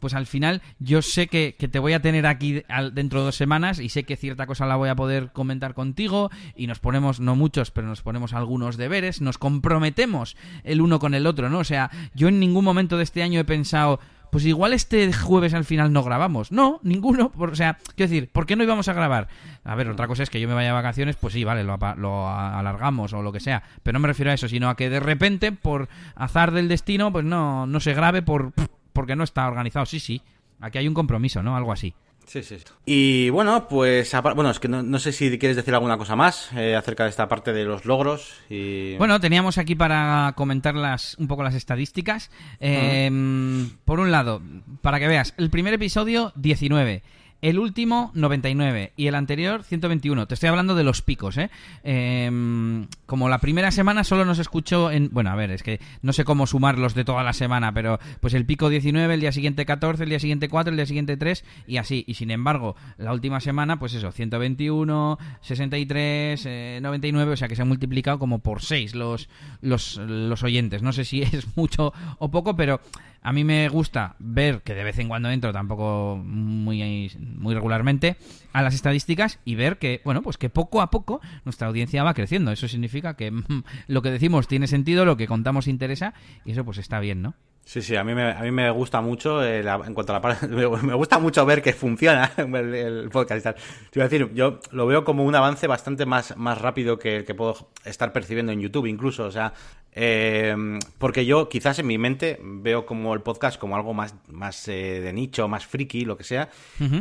pues 0.00 0.14
al 0.14 0.26
final 0.26 0.62
yo 0.78 1.02
sé 1.02 1.28
que, 1.28 1.52
te 1.52 1.78
voy 1.78 1.92
a 1.92 2.00
tener 2.00 2.26
aquí 2.26 2.62
dentro 2.92 3.20
de 3.20 3.26
dos 3.26 3.36
semanas 3.36 3.78
y 3.78 3.88
sé 3.88 4.04
que 4.04 4.16
cierta 4.16 4.46
cosa 4.46 4.66
la 4.66 4.76
voy 4.76 4.88
a 4.88 4.96
poder 4.96 5.30
comentar 5.32 5.74
contigo 5.74 6.30
y 6.56 6.66
nos 6.66 6.78
ponemos, 6.78 7.20
no 7.20 7.36
muchos, 7.36 7.70
pero 7.70 7.86
nos 7.86 8.02
ponemos 8.02 8.32
algunos 8.32 8.76
deberes, 8.76 9.20
nos 9.20 9.38
comprometemos 9.38 10.36
el 10.64 10.80
uno 10.80 10.98
con 10.98 11.14
el 11.14 11.26
otro, 11.26 11.48
¿no? 11.48 11.58
O 11.58 11.64
sea, 11.64 11.90
yo 12.14 12.28
en 12.28 12.40
ningún 12.40 12.64
momento 12.64 12.96
de 12.96 13.04
este 13.04 13.22
año 13.22 13.40
he 13.40 13.44
pensado, 13.44 14.00
pues 14.30 14.44
igual 14.44 14.72
este 14.72 15.12
jueves 15.12 15.54
al 15.54 15.64
final 15.64 15.92
no 15.92 16.02
grabamos. 16.02 16.52
No, 16.52 16.80
ninguno. 16.82 17.32
o 17.36 17.54
sea, 17.54 17.78
quiero 17.96 18.10
decir, 18.10 18.30
¿por 18.30 18.46
qué 18.46 18.56
no 18.56 18.64
íbamos 18.64 18.88
a 18.88 18.92
grabar? 18.92 19.28
A 19.64 19.74
ver, 19.74 19.88
otra 19.88 20.06
cosa 20.06 20.22
es 20.22 20.30
que 20.30 20.40
yo 20.40 20.48
me 20.48 20.54
vaya 20.54 20.70
a 20.70 20.74
vacaciones, 20.74 21.16
pues 21.16 21.34
sí, 21.34 21.44
vale, 21.44 21.64
lo, 21.64 21.78
lo, 21.96 22.28
alargamos 22.28 23.12
o 23.12 23.22
lo 23.22 23.32
que 23.32 23.40
sea. 23.40 23.62
Pero 23.82 23.94
no 23.94 24.00
me 24.00 24.08
refiero 24.08 24.30
a 24.30 24.34
eso, 24.34 24.48
sino 24.48 24.68
a 24.68 24.76
que 24.76 24.90
de 24.90 25.00
repente, 25.00 25.52
por 25.52 25.88
azar 26.14 26.52
del 26.52 26.68
destino, 26.68 27.12
pues 27.12 27.24
no, 27.24 27.66
no 27.66 27.80
se 27.80 27.94
grabe 27.94 28.22
por 28.22 28.52
porque 28.98 29.14
no 29.14 29.22
está 29.22 29.46
organizado. 29.46 29.86
Sí, 29.86 30.00
sí. 30.00 30.20
Aquí 30.58 30.76
hay 30.76 30.88
un 30.88 30.92
compromiso, 30.92 31.40
¿no? 31.40 31.56
Algo 31.56 31.70
así. 31.70 31.94
Sí, 32.26 32.42
sí. 32.42 32.56
Y 32.84 33.30
bueno, 33.30 33.68
pues 33.68 34.12
bueno, 34.34 34.50
es 34.50 34.58
que 34.58 34.66
no, 34.66 34.98
sé 34.98 35.12
si 35.12 35.38
quieres 35.38 35.54
decir 35.56 35.72
alguna 35.72 35.96
cosa 35.96 36.16
más 36.16 36.50
eh, 36.56 36.74
acerca 36.74 37.04
de 37.04 37.10
esta 37.10 37.28
parte 37.28 37.52
de 37.52 37.64
los 37.64 37.84
logros. 37.84 38.34
Y... 38.50 38.96
Bueno, 38.96 39.20
teníamos 39.20 39.56
aquí 39.56 39.76
para 39.76 40.32
comentar 40.34 40.74
las, 40.74 41.16
un 41.18 41.28
poco 41.28 41.44
las 41.44 41.54
estadísticas. 41.54 42.32
Em, 42.58 43.70
por 43.84 44.00
un 44.00 44.10
lado, 44.10 44.42
para 44.82 44.98
que 44.98 45.06
veas, 45.06 45.32
el 45.36 45.48
primer 45.48 45.74
episodio 45.74 46.32
19. 46.34 47.04
El 47.40 47.60
último, 47.60 48.10
99. 48.14 48.92
Y 48.96 49.06
el 49.06 49.14
anterior, 49.14 49.62
121. 49.62 50.26
Te 50.26 50.34
estoy 50.34 50.48
hablando 50.48 50.74
de 50.74 50.82
los 50.82 51.02
picos, 51.02 51.38
¿eh? 51.38 51.50
Em, 51.84 52.88
como 53.06 53.28
la 53.28 53.38
primera 53.38 53.70
semana 53.70 54.02
solo 54.02 54.24
nos 54.24 54.40
escuchó 54.40 54.90
en... 54.90 55.10
Bueno, 55.12 55.30
a 55.30 55.36
ver, 55.36 55.52
es 55.52 55.62
que 55.62 55.80
no 56.02 56.12
sé 56.12 56.24
cómo 56.24 56.48
sumarlos 56.48 56.94
de 56.94 57.04
toda 57.04 57.22
la 57.22 57.32
semana, 57.32 57.72
pero 57.72 58.00
pues 58.20 58.34
el 58.34 58.44
pico 58.44 58.68
19, 58.68 59.14
el 59.14 59.20
día 59.20 59.30
siguiente 59.30 59.66
14, 59.66 60.02
el 60.02 60.08
día 60.08 60.18
siguiente 60.18 60.48
4, 60.48 60.70
el 60.72 60.76
día 60.76 60.86
siguiente 60.86 61.16
3 61.16 61.44
y 61.68 61.76
así. 61.76 62.04
Y 62.08 62.14
sin 62.14 62.32
embargo, 62.32 62.74
la 62.96 63.12
última 63.12 63.38
semana, 63.38 63.78
pues 63.78 63.94
eso, 63.94 64.10
121, 64.10 65.18
63, 65.40 66.82
99, 66.82 67.32
o 67.32 67.36
sea 67.36 67.46
que 67.46 67.54
se 67.54 67.62
ha 67.62 67.66
multiplicado 67.66 68.18
como 68.18 68.40
por 68.40 68.62
6 68.62 68.96
los, 68.96 69.28
los, 69.60 69.96
los 69.96 70.42
oyentes. 70.42 70.82
No 70.82 70.92
sé 70.92 71.04
si 71.04 71.22
es 71.22 71.56
mucho 71.56 71.92
o 72.18 72.32
poco, 72.32 72.56
pero 72.56 72.80
a 73.22 73.32
mí 73.32 73.44
me 73.44 73.68
gusta 73.68 74.14
ver 74.18 74.62
que 74.62 74.74
de 74.74 74.84
vez 74.84 74.98
en 74.98 75.08
cuando 75.08 75.30
entro, 75.30 75.52
tampoco 75.52 76.20
muy, 76.24 77.10
muy 77.36 77.54
regularmente, 77.54 78.16
a 78.52 78.62
las 78.62 78.74
estadísticas 78.74 79.38
y 79.44 79.54
ver 79.54 79.78
que, 79.78 80.00
bueno, 80.04 80.22
pues 80.22 80.38
que 80.38 80.50
poco 80.50 80.80
a 80.80 80.90
poco 80.90 81.20
nuestra 81.44 81.68
audiencia 81.68 82.02
va 82.02 82.14
creciendo. 82.14 82.52
Eso 82.52 82.68
significa 82.68 83.14
que 83.14 83.32
lo 83.86 84.02
que 84.02 84.10
decimos 84.10 84.48
tiene 84.48 84.66
sentido, 84.66 85.04
lo 85.04 85.16
que 85.16 85.26
contamos 85.26 85.68
interesa 85.68 86.14
y 86.44 86.52
eso 86.52 86.64
pues 86.64 86.78
está 86.78 87.00
bien, 87.00 87.22
¿no? 87.22 87.34
Sí, 87.68 87.82
sí, 87.82 87.96
a 87.96 88.02
mí 88.02 88.14
me, 88.14 88.30
a 88.30 88.40
mí 88.40 88.50
me 88.50 88.70
gusta 88.70 89.02
mucho, 89.02 89.44
eh, 89.44 89.60
en 89.60 89.92
cuanto 89.92 90.14
a 90.14 90.16
la 90.16 90.22
parte, 90.22 90.48
me, 90.48 90.94
gusta 90.94 91.18
mucho 91.18 91.44
ver 91.44 91.60
que 91.60 91.74
funciona 91.74 92.32
el, 92.38 93.10
podcast 93.12 93.40
y 93.40 93.42
tal. 93.42 93.54
Te 93.90 93.98
iba 93.98 94.06
a 94.06 94.08
decir, 94.08 94.32
yo 94.32 94.60
lo 94.70 94.86
veo 94.86 95.04
como 95.04 95.22
un 95.22 95.34
avance 95.34 95.66
bastante 95.66 96.06
más, 96.06 96.34
más 96.38 96.56
rápido 96.56 96.98
que, 96.98 97.24
que 97.26 97.34
puedo 97.34 97.68
estar 97.84 98.10
percibiendo 98.14 98.52
en 98.52 98.60
YouTube 98.60 98.86
incluso, 98.86 99.26
o 99.26 99.30
sea, 99.30 99.52
eh, 100.00 100.54
porque 100.98 101.26
yo 101.26 101.48
quizás 101.48 101.80
en 101.80 101.86
mi 101.88 101.98
mente 101.98 102.38
veo 102.40 102.86
como 102.86 103.14
el 103.14 103.20
podcast 103.20 103.58
como 103.58 103.74
algo 103.74 103.94
más, 103.94 104.14
más 104.28 104.68
eh, 104.68 105.00
de 105.00 105.12
nicho, 105.12 105.48
más 105.48 105.66
friki, 105.66 106.04
lo 106.04 106.16
que 106.16 106.22
sea. 106.22 106.50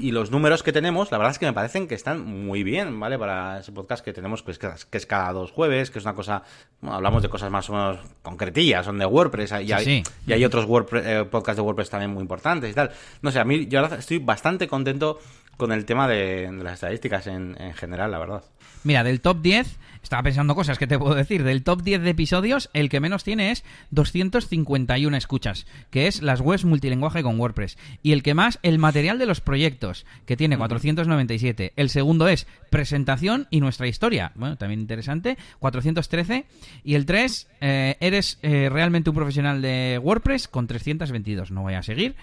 Y 0.01 0.11
los 0.11 0.31
números 0.31 0.63
que 0.63 0.71
tenemos, 0.71 1.11
la 1.11 1.19
verdad 1.19 1.31
es 1.31 1.37
que 1.37 1.45
me 1.45 1.53
parecen 1.53 1.87
que 1.87 1.93
están 1.93 2.25
muy 2.25 2.63
bien, 2.63 2.99
¿vale? 2.99 3.19
Para 3.19 3.59
ese 3.59 3.71
podcast 3.71 4.03
que 4.03 4.13
tenemos, 4.13 4.41
pues, 4.41 4.57
que, 4.57 4.67
es 4.91 5.05
cada 5.05 5.31
dos 5.31 5.51
jueves, 5.51 5.91
que 5.91 5.99
es 5.99 6.05
una 6.05 6.15
cosa, 6.15 6.41
hablamos 6.81 7.21
de 7.21 7.29
cosas 7.29 7.51
más 7.51 7.69
o 7.69 7.73
menos 7.73 7.99
concretillas, 8.23 8.85
son 8.85 8.97
de 8.97 9.05
WordPress, 9.05 9.53
y, 9.63 9.71
hay, 9.73 10.03
y 10.25 10.33
hay 10.33 10.43
otros 10.57 10.69
WordPress, 10.69 11.05
eh, 11.05 11.25
podcasts 11.25 11.57
de 11.57 11.61
WordPress 11.61 11.89
también 11.89 12.11
muy 12.11 12.21
importantes 12.21 12.69
y 12.69 12.73
tal. 12.73 12.91
No 13.21 13.31
sé, 13.31 13.39
a 13.39 13.45
mí 13.45 13.67
yo 13.67 13.79
ahora 13.79 13.97
estoy 13.97 14.19
bastante 14.19 14.67
contento 14.67 15.19
con 15.55 15.71
el 15.71 15.85
tema 15.85 16.07
de, 16.07 16.49
las 16.63 16.75
estadísticas 16.75 17.27
en, 17.27 17.55
en 17.59 17.73
general, 17.73 18.11
la 18.11 18.19
verdad. 18.19 18.43
Mira, 18.87 19.03
del 19.03 19.19
top 19.19 19.41
10 19.41 19.79
estaba 20.01 20.23
pensando 20.23 20.55
cosas 20.55 20.79
que 20.79 20.87
te 20.87 20.97
puedo 20.97 21.13
decir. 21.13 21.43
Del 21.43 21.61
top 21.61 21.81
10 21.81 22.03
de 22.03 22.11
episodios, 22.11 22.69
el 22.71 22.87
que 22.87 23.01
menos 23.01 23.25
tiene 23.25 23.51
es 23.51 23.65
251 23.91 25.17
escuchas, 25.17 25.67
que 25.89 26.07
es 26.07 26.21
las 26.21 26.39
webs 26.39 26.63
multilinguaje 26.63 27.21
con 27.21 27.37
WordPress. 27.37 27.77
Y 28.01 28.13
el 28.13 28.23
que 28.23 28.33
más, 28.33 28.59
el 28.63 28.79
material 28.79 29.19
de 29.19 29.25
los 29.25 29.41
proyectos, 29.41 30.05
que 30.25 30.37
tiene 30.37 30.57
497. 30.57 31.73
El 31.75 31.89
segundo 31.89 32.29
es 32.29 32.47
presentación 32.69 33.47
y 33.49 33.59
nuestra 33.59 33.89
historia. 33.89 34.31
Bueno, 34.35 34.55
también 34.55 34.79
interesante. 34.79 35.37
413. 35.59 36.45
Y 36.85 36.95
el 36.95 37.05
3, 37.05 37.47
eh, 37.59 37.97
eres 37.99 38.39
eh, 38.41 38.69
realmente 38.71 39.09
un 39.09 39.17
profesional 39.17 39.61
de 39.61 39.99
WordPress 40.01 40.47
con 40.47 40.65
322. 40.65 41.51
No 41.51 41.63
voy 41.63 41.73
a 41.73 41.83
seguir. 41.83 42.15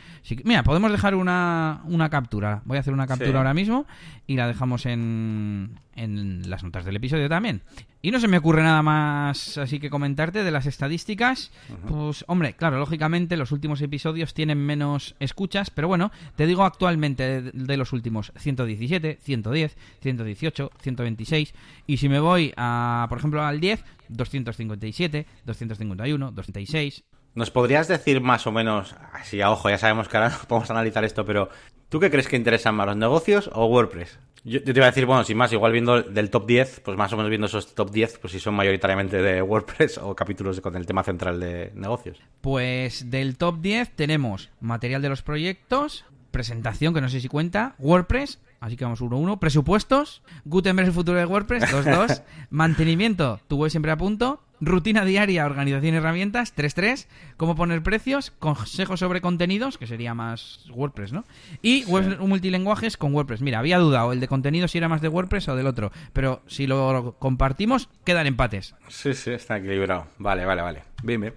mira, 0.45 0.63
podemos 0.63 0.91
dejar 0.91 1.15
una, 1.15 1.83
una 1.85 2.09
captura. 2.09 2.63
Voy 2.65 2.79
a 2.79 2.81
hacer 2.81 2.95
una 2.95 3.07
captura 3.07 3.37
ahora 3.37 3.53
mismo 3.53 3.85
y 4.27 4.37
la 4.37 4.49
dejamos 4.49 4.87
en, 4.87 5.79
en 5.97 6.49
las 6.49 6.63
notas 6.63 6.85
del 6.85 6.97
episodio 6.97 7.29
también. 7.29 7.63
Y 8.03 8.11
no 8.11 8.21
se 8.21 8.29
me 8.29 8.37
ocurre 8.37 8.63
nada 8.63 8.83
más 8.83 9.57
así 9.57 9.81
que 9.81 9.89
comentarte 9.89 10.45
de 10.45 10.51
las 10.51 10.67
estadísticas. 10.67 11.51
Pues, 11.89 12.25
hombre, 12.29 12.55
claro, 12.55 12.79
lógicamente 12.79 13.37
los 13.37 13.51
últimos 13.51 13.81
episodios 13.81 14.35
tienen 14.35 14.59
menos 14.59 15.15
escuchas, 15.21 15.71
pero 15.71 15.89
bueno, 15.89 16.13
te 16.37 16.47
digo 16.47 16.65
actualmente 16.65 17.41
de, 17.41 17.77
los 17.77 17.93
últimos 17.93 18.33
117, 18.37 19.19
110, 19.23 19.77
118, 20.03 20.71
126. 20.81 21.55
Y 21.87 21.97
si 21.97 22.09
me 22.09 22.21
voy 22.21 22.53
a, 22.57 23.07
por 23.09 23.19
ejemplo, 23.19 23.43
al 23.43 23.61
10, 23.61 23.85
257, 24.09 25.27
251, 25.47 26.31
206. 26.33 27.05
¿Nos 27.35 27.51
podrías 27.51 27.89
decir 27.89 28.21
más 28.21 28.47
o 28.47 28.53
menos, 28.53 28.95
así 29.13 29.41
a 29.41 29.51
ojo, 29.51 29.69
ya 29.69 29.79
sabemos 29.79 30.09
que 30.09 30.17
ahora 30.17 30.39
podemos 30.49 30.71
analizar 30.71 31.05
esto, 31.05 31.25
pero 31.25 31.49
¿tú 31.89 32.01
qué 32.01 32.11
crees 32.11 32.29
que 32.29 32.37
interesan 32.37 32.75
más, 32.75 32.87
los 32.87 32.97
negocios 32.97 33.51
o 33.53 33.67
WordPress? 33.67 34.19
Yo, 34.47 34.63
te 34.63 34.73
iba 34.73 34.85
a 34.85 34.91
decir, 34.91 35.07
bueno, 35.07 35.25
sin 35.25 35.39
más, 35.39 35.53
igual 35.55 35.73
viendo 35.73 36.03
del 36.03 36.29
top 36.29 36.47
10, 36.47 36.81
pues 36.85 36.99
más 36.99 37.11
o 37.15 37.17
menos 37.17 37.31
viendo 37.31 37.47
esos 37.47 37.75
top 37.75 37.91
10, 37.91 38.19
pues 38.19 38.33
si 38.33 38.39
son 38.39 38.55
mayoritariamente 38.55 39.23
de 39.23 39.41
WordPress 39.41 39.99
o 40.03 40.15
capítulos 40.15 40.61
con 40.61 40.77
el 40.77 40.85
tema 40.85 41.03
central 41.03 41.41
de 41.41 41.73
negocios. 41.75 42.21
Pues 42.43 43.11
del 43.11 43.39
top 43.39 43.61
10 43.61 43.93
tenemos 43.97 44.51
material 44.61 45.01
de 45.01 45.09
los 45.09 45.23
proyectos, 45.23 46.05
presentación, 46.31 46.93
que 46.93 47.01
no 47.01 47.09
sé 47.09 47.23
si 47.23 47.29
cuenta, 47.29 47.75
WordPress, 47.79 48.39
así 48.61 48.77
que 48.77 48.85
vamos 48.85 49.01
uno 49.01 49.17
a 49.17 49.19
uno, 49.19 49.41
presupuestos, 49.41 50.23
Gutenberg 50.45 50.89
el 50.89 50.95
futuro 50.95 51.19
de 51.19 51.25
WordPress, 51.25 51.71
dos 51.71 51.87
dos, 51.87 52.23
mantenimiento, 52.51 53.41
tu 53.49 53.57
web 53.57 53.71
siempre 53.71 53.93
a 53.93 53.97
punto, 53.97 54.43
Rutina 54.67 55.05
diaria, 55.05 55.47
organización 55.47 55.95
y 55.95 55.97
herramientas, 55.99 56.55
3.3. 56.57 57.07
Cómo 57.37 57.57
poner 57.57 57.83
precios, 57.83 58.31
consejos 58.31 59.01
sobre 59.01 59.21
contenidos, 59.21 59.79
que 59.79 59.87
sería 59.87 60.15
más 60.15 60.67
WordPress, 60.71 61.13
¿no? 61.13 61.25
Y 61.63 61.85
webs 61.85 62.19
multilenguajes 62.19 62.97
con 62.97 63.15
WordPress. 63.15 63.43
Mira, 63.43 63.59
había 63.59 63.79
dudado 63.79 64.13
el 64.13 64.21
de 64.21 64.29
contenido 64.29 64.69
si 64.69 64.79
era 64.79 64.89
más 64.89 65.01
de 65.01 65.09
WordPress 65.09 65.49
o 65.49 65.57
del 65.57 65.67
otro, 65.67 65.93
pero 66.13 66.43
si 66.47 66.67
lo 66.67 67.17
compartimos, 67.19 67.89
quedan 68.05 68.27
empates. 68.27 68.75
Sí, 68.89 69.15
sí, 69.15 69.31
está 69.31 69.59
equilibrado. 69.59 70.07
Vale, 70.19 70.45
vale, 70.45 70.63
vale. 70.63 70.83
Bien, 71.03 71.21
bien. 71.21 71.35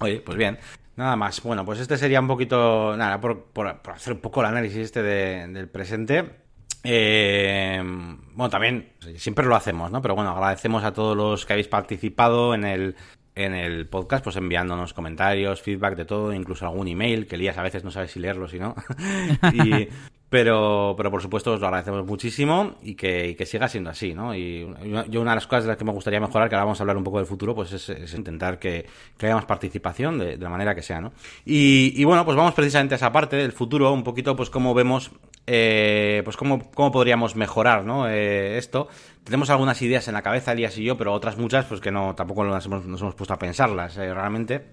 Oye, 0.00 0.20
pues 0.20 0.36
bien. 0.36 0.58
Nada 0.96 1.16
más. 1.16 1.42
Bueno, 1.42 1.64
pues 1.64 1.80
este 1.80 1.96
sería 1.96 2.20
un 2.20 2.28
poquito, 2.28 2.96
nada, 2.96 3.20
por, 3.20 3.48
hacer 3.92 4.12
un 4.12 4.20
poco 4.20 4.40
el 4.40 4.46
análisis 4.46 4.78
este 4.78 5.02
del 5.02 5.68
presente. 5.68 6.43
Eh, 6.84 7.82
bueno, 7.82 8.50
también 8.50 8.92
siempre 9.16 9.46
lo 9.46 9.56
hacemos, 9.56 9.90
¿no? 9.90 10.02
Pero 10.02 10.14
bueno, 10.14 10.30
agradecemos 10.30 10.84
a 10.84 10.92
todos 10.92 11.16
los 11.16 11.46
que 11.46 11.54
habéis 11.54 11.68
participado 11.68 12.54
en 12.54 12.64
el, 12.64 12.96
en 13.34 13.54
el 13.54 13.86
podcast, 13.88 14.22
pues 14.22 14.36
enviándonos 14.36 14.92
comentarios, 14.92 15.62
feedback 15.62 15.96
de 15.96 16.04
todo, 16.04 16.32
incluso 16.32 16.66
algún 16.66 16.88
email, 16.88 17.26
que 17.26 17.36
Elías 17.36 17.58
a 17.58 17.62
veces 17.62 17.84
no 17.84 17.90
sabe 17.90 18.08
si 18.08 18.20
leerlo, 18.20 18.48
si 18.48 18.58
no. 18.58 18.74
y, 19.52 19.88
pero, 20.28 20.94
pero 20.96 21.10
por 21.10 21.22
supuesto 21.22 21.52
os 21.52 21.60
lo 21.60 21.66
agradecemos 21.66 22.04
muchísimo 22.04 22.74
y 22.82 22.94
que, 22.94 23.36
siga 23.46 23.68
siendo 23.68 23.90
así, 23.90 24.14
¿no? 24.14 24.34
Y 24.34 24.66
yo 25.08 25.20
una 25.20 25.30
de 25.32 25.36
las 25.36 25.46
cosas 25.46 25.64
de 25.64 25.68
las 25.68 25.76
que 25.76 25.84
me 25.84 25.92
gustaría 25.92 26.18
mejorar, 26.18 26.48
que 26.48 26.56
ahora 26.56 26.64
vamos 26.64 26.80
a 26.80 26.82
hablar 26.82 26.96
un 26.96 27.04
poco 27.04 27.18
del 27.18 27.26
futuro, 27.26 27.54
pues 27.54 27.72
es, 27.72 28.14
intentar 28.14 28.58
que, 28.58 28.86
haya 29.20 29.34
más 29.34 29.44
participación 29.44 30.18
de, 30.18 30.36
la 30.36 30.48
manera 30.48 30.74
que 30.74 30.82
sea, 30.82 31.00
¿no? 31.00 31.12
Y, 31.44 32.02
bueno, 32.04 32.24
pues 32.24 32.36
vamos 32.36 32.54
precisamente 32.54 32.94
a 32.94 32.96
esa 32.96 33.12
parte 33.12 33.36
del 33.36 33.52
futuro, 33.52 33.92
un 33.92 34.02
poquito 34.02 34.34
pues 34.34 34.50
cómo 34.50 34.74
vemos, 34.74 35.12
eh, 35.46 36.22
pues 36.24 36.36
cómo, 36.36 36.70
cómo 36.72 36.90
podríamos 36.90 37.36
mejorar, 37.36 37.84
¿no? 37.84 38.08
Eh, 38.08 38.58
esto. 38.58 38.88
Tenemos 39.22 39.50
algunas 39.50 39.80
ideas 39.82 40.08
en 40.08 40.14
la 40.14 40.22
cabeza, 40.22 40.52
Elías 40.52 40.76
y 40.78 40.84
yo, 40.84 40.96
pero 40.98 41.12
otras 41.12 41.38
muchas, 41.38 41.64
pues 41.66 41.80
que 41.80 41.90
no, 41.90 42.14
tampoco 42.14 42.44
nos 42.44 42.66
hemos, 42.66 42.84
nos 42.86 43.00
hemos 43.00 43.14
puesto 43.14 43.34
a 43.34 43.38
pensarlas, 43.38 43.96
eh, 43.98 44.12
realmente. 44.12 44.64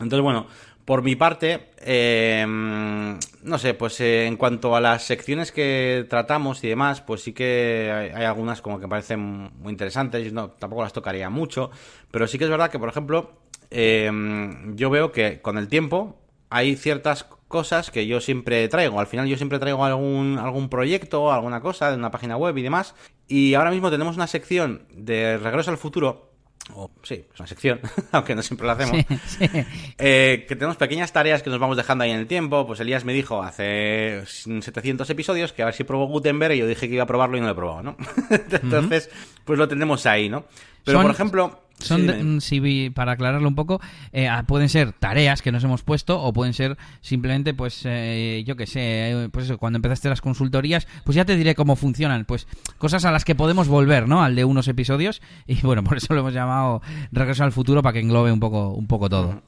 Entonces, 0.00 0.20
bueno, 0.20 0.46
por 0.88 1.02
mi 1.02 1.16
parte, 1.16 1.68
eh, 1.82 2.46
no 2.46 3.58
sé, 3.58 3.74
pues 3.74 4.00
eh, 4.00 4.24
en 4.24 4.38
cuanto 4.38 4.74
a 4.74 4.80
las 4.80 5.02
secciones 5.02 5.52
que 5.52 6.06
tratamos 6.08 6.64
y 6.64 6.68
demás, 6.68 7.02
pues 7.02 7.20
sí 7.20 7.34
que 7.34 8.10
hay, 8.14 8.24
algunas 8.24 8.62
como 8.62 8.80
que 8.80 8.88
parecen 8.88 9.20
muy 9.20 9.70
interesantes, 9.70 10.32
no, 10.32 10.52
tampoco 10.52 10.84
las 10.84 10.94
tocaría 10.94 11.28
mucho, 11.28 11.70
pero 12.10 12.26
sí 12.26 12.38
que 12.38 12.44
es 12.44 12.50
verdad 12.50 12.70
que, 12.70 12.78
por 12.78 12.88
ejemplo, 12.88 13.32
eh, 13.70 14.10
yo 14.76 14.88
veo 14.88 15.12
que 15.12 15.42
con 15.42 15.58
el 15.58 15.68
tiempo 15.68 16.22
hay 16.48 16.74
ciertas 16.74 17.24
cosas 17.48 17.90
que 17.90 18.06
yo 18.06 18.22
siempre 18.22 18.66
traigo. 18.68 18.98
Al 18.98 19.06
final 19.06 19.26
yo 19.26 19.36
siempre 19.36 19.58
traigo 19.58 19.84
algún, 19.84 20.38
algún 20.38 20.70
proyecto, 20.70 21.30
alguna 21.30 21.60
cosa 21.60 21.90
de 21.90 21.98
una 21.98 22.10
página 22.10 22.38
web 22.38 22.56
y 22.56 22.62
demás. 22.62 22.94
Y 23.26 23.52
ahora 23.52 23.72
mismo 23.72 23.90
tenemos 23.90 24.16
una 24.16 24.26
sección 24.26 24.86
de 24.94 25.36
Regreso 25.36 25.70
al 25.70 25.76
Futuro 25.76 26.27
o 26.74 26.90
sí, 27.02 27.24
es 27.32 27.40
una 27.40 27.46
sección, 27.46 27.80
aunque 28.12 28.34
no 28.34 28.42
siempre 28.42 28.66
lo 28.66 28.72
hacemos, 28.72 29.04
eh, 29.98 30.44
que 30.48 30.56
tenemos 30.56 30.76
pequeñas 30.76 31.12
tareas 31.12 31.42
que 31.42 31.50
nos 31.50 31.58
vamos 31.58 31.76
dejando 31.76 32.04
ahí 32.04 32.10
en 32.10 32.18
el 32.18 32.26
tiempo. 32.26 32.66
Pues 32.66 32.80
Elías 32.80 33.04
me 33.04 33.12
dijo 33.12 33.42
hace 33.42 34.22
700 34.26 35.08
episodios 35.10 35.52
que 35.52 35.62
a 35.62 35.66
ver 35.66 35.74
si 35.74 35.84
probó 35.84 36.06
Gutenberg 36.06 36.54
y 36.54 36.58
yo 36.58 36.66
dije 36.66 36.88
que 36.88 36.94
iba 36.94 37.04
a 37.04 37.06
probarlo 37.06 37.36
y 37.36 37.40
no 37.40 37.46
lo 37.46 37.52
he 37.52 37.56
probado, 37.56 37.82
¿no? 37.82 37.96
Entonces, 38.30 39.10
pues 39.44 39.58
lo 39.58 39.68
tenemos 39.68 40.06
ahí, 40.06 40.28
¿no? 40.28 40.44
Pero, 40.84 41.02
por 41.02 41.10
ejemplo... 41.10 41.67
Son, 41.78 42.40
sí, 42.40 42.90
para 42.90 43.12
aclararlo 43.12 43.48
un 43.48 43.54
poco, 43.54 43.80
eh, 44.12 44.28
ah, 44.28 44.44
pueden 44.46 44.68
ser 44.68 44.92
tareas 44.92 45.42
que 45.42 45.52
nos 45.52 45.62
hemos 45.64 45.82
puesto 45.82 46.20
o 46.20 46.32
pueden 46.32 46.52
ser 46.52 46.76
simplemente, 47.00 47.54
pues, 47.54 47.82
eh, 47.84 48.42
yo 48.46 48.56
qué 48.56 48.66
sé, 48.66 49.10
eh, 49.10 49.28
pues 49.30 49.46
eso, 49.46 49.58
cuando 49.58 49.76
empezaste 49.76 50.08
las 50.08 50.20
consultorías, 50.20 50.86
pues 51.04 51.16
ya 51.16 51.24
te 51.24 51.36
diré 51.36 51.54
cómo 51.54 51.76
funcionan, 51.76 52.24
pues 52.24 52.46
cosas 52.78 53.04
a 53.04 53.12
las 53.12 53.24
que 53.24 53.34
podemos 53.34 53.68
volver, 53.68 54.08
¿no? 54.08 54.22
Al 54.22 54.34
de 54.34 54.44
unos 54.44 54.68
episodios 54.68 55.22
y 55.46 55.60
bueno, 55.62 55.84
por 55.84 55.96
eso 55.96 56.14
lo 56.14 56.20
hemos 56.20 56.34
llamado 56.34 56.82
Regreso 57.12 57.44
al 57.44 57.52
futuro 57.52 57.82
para 57.82 57.92
que 57.92 58.00
englobe 58.00 58.32
un 58.32 58.40
poco, 58.40 58.70
un 58.70 58.86
poco 58.86 59.08
todo. 59.08 59.42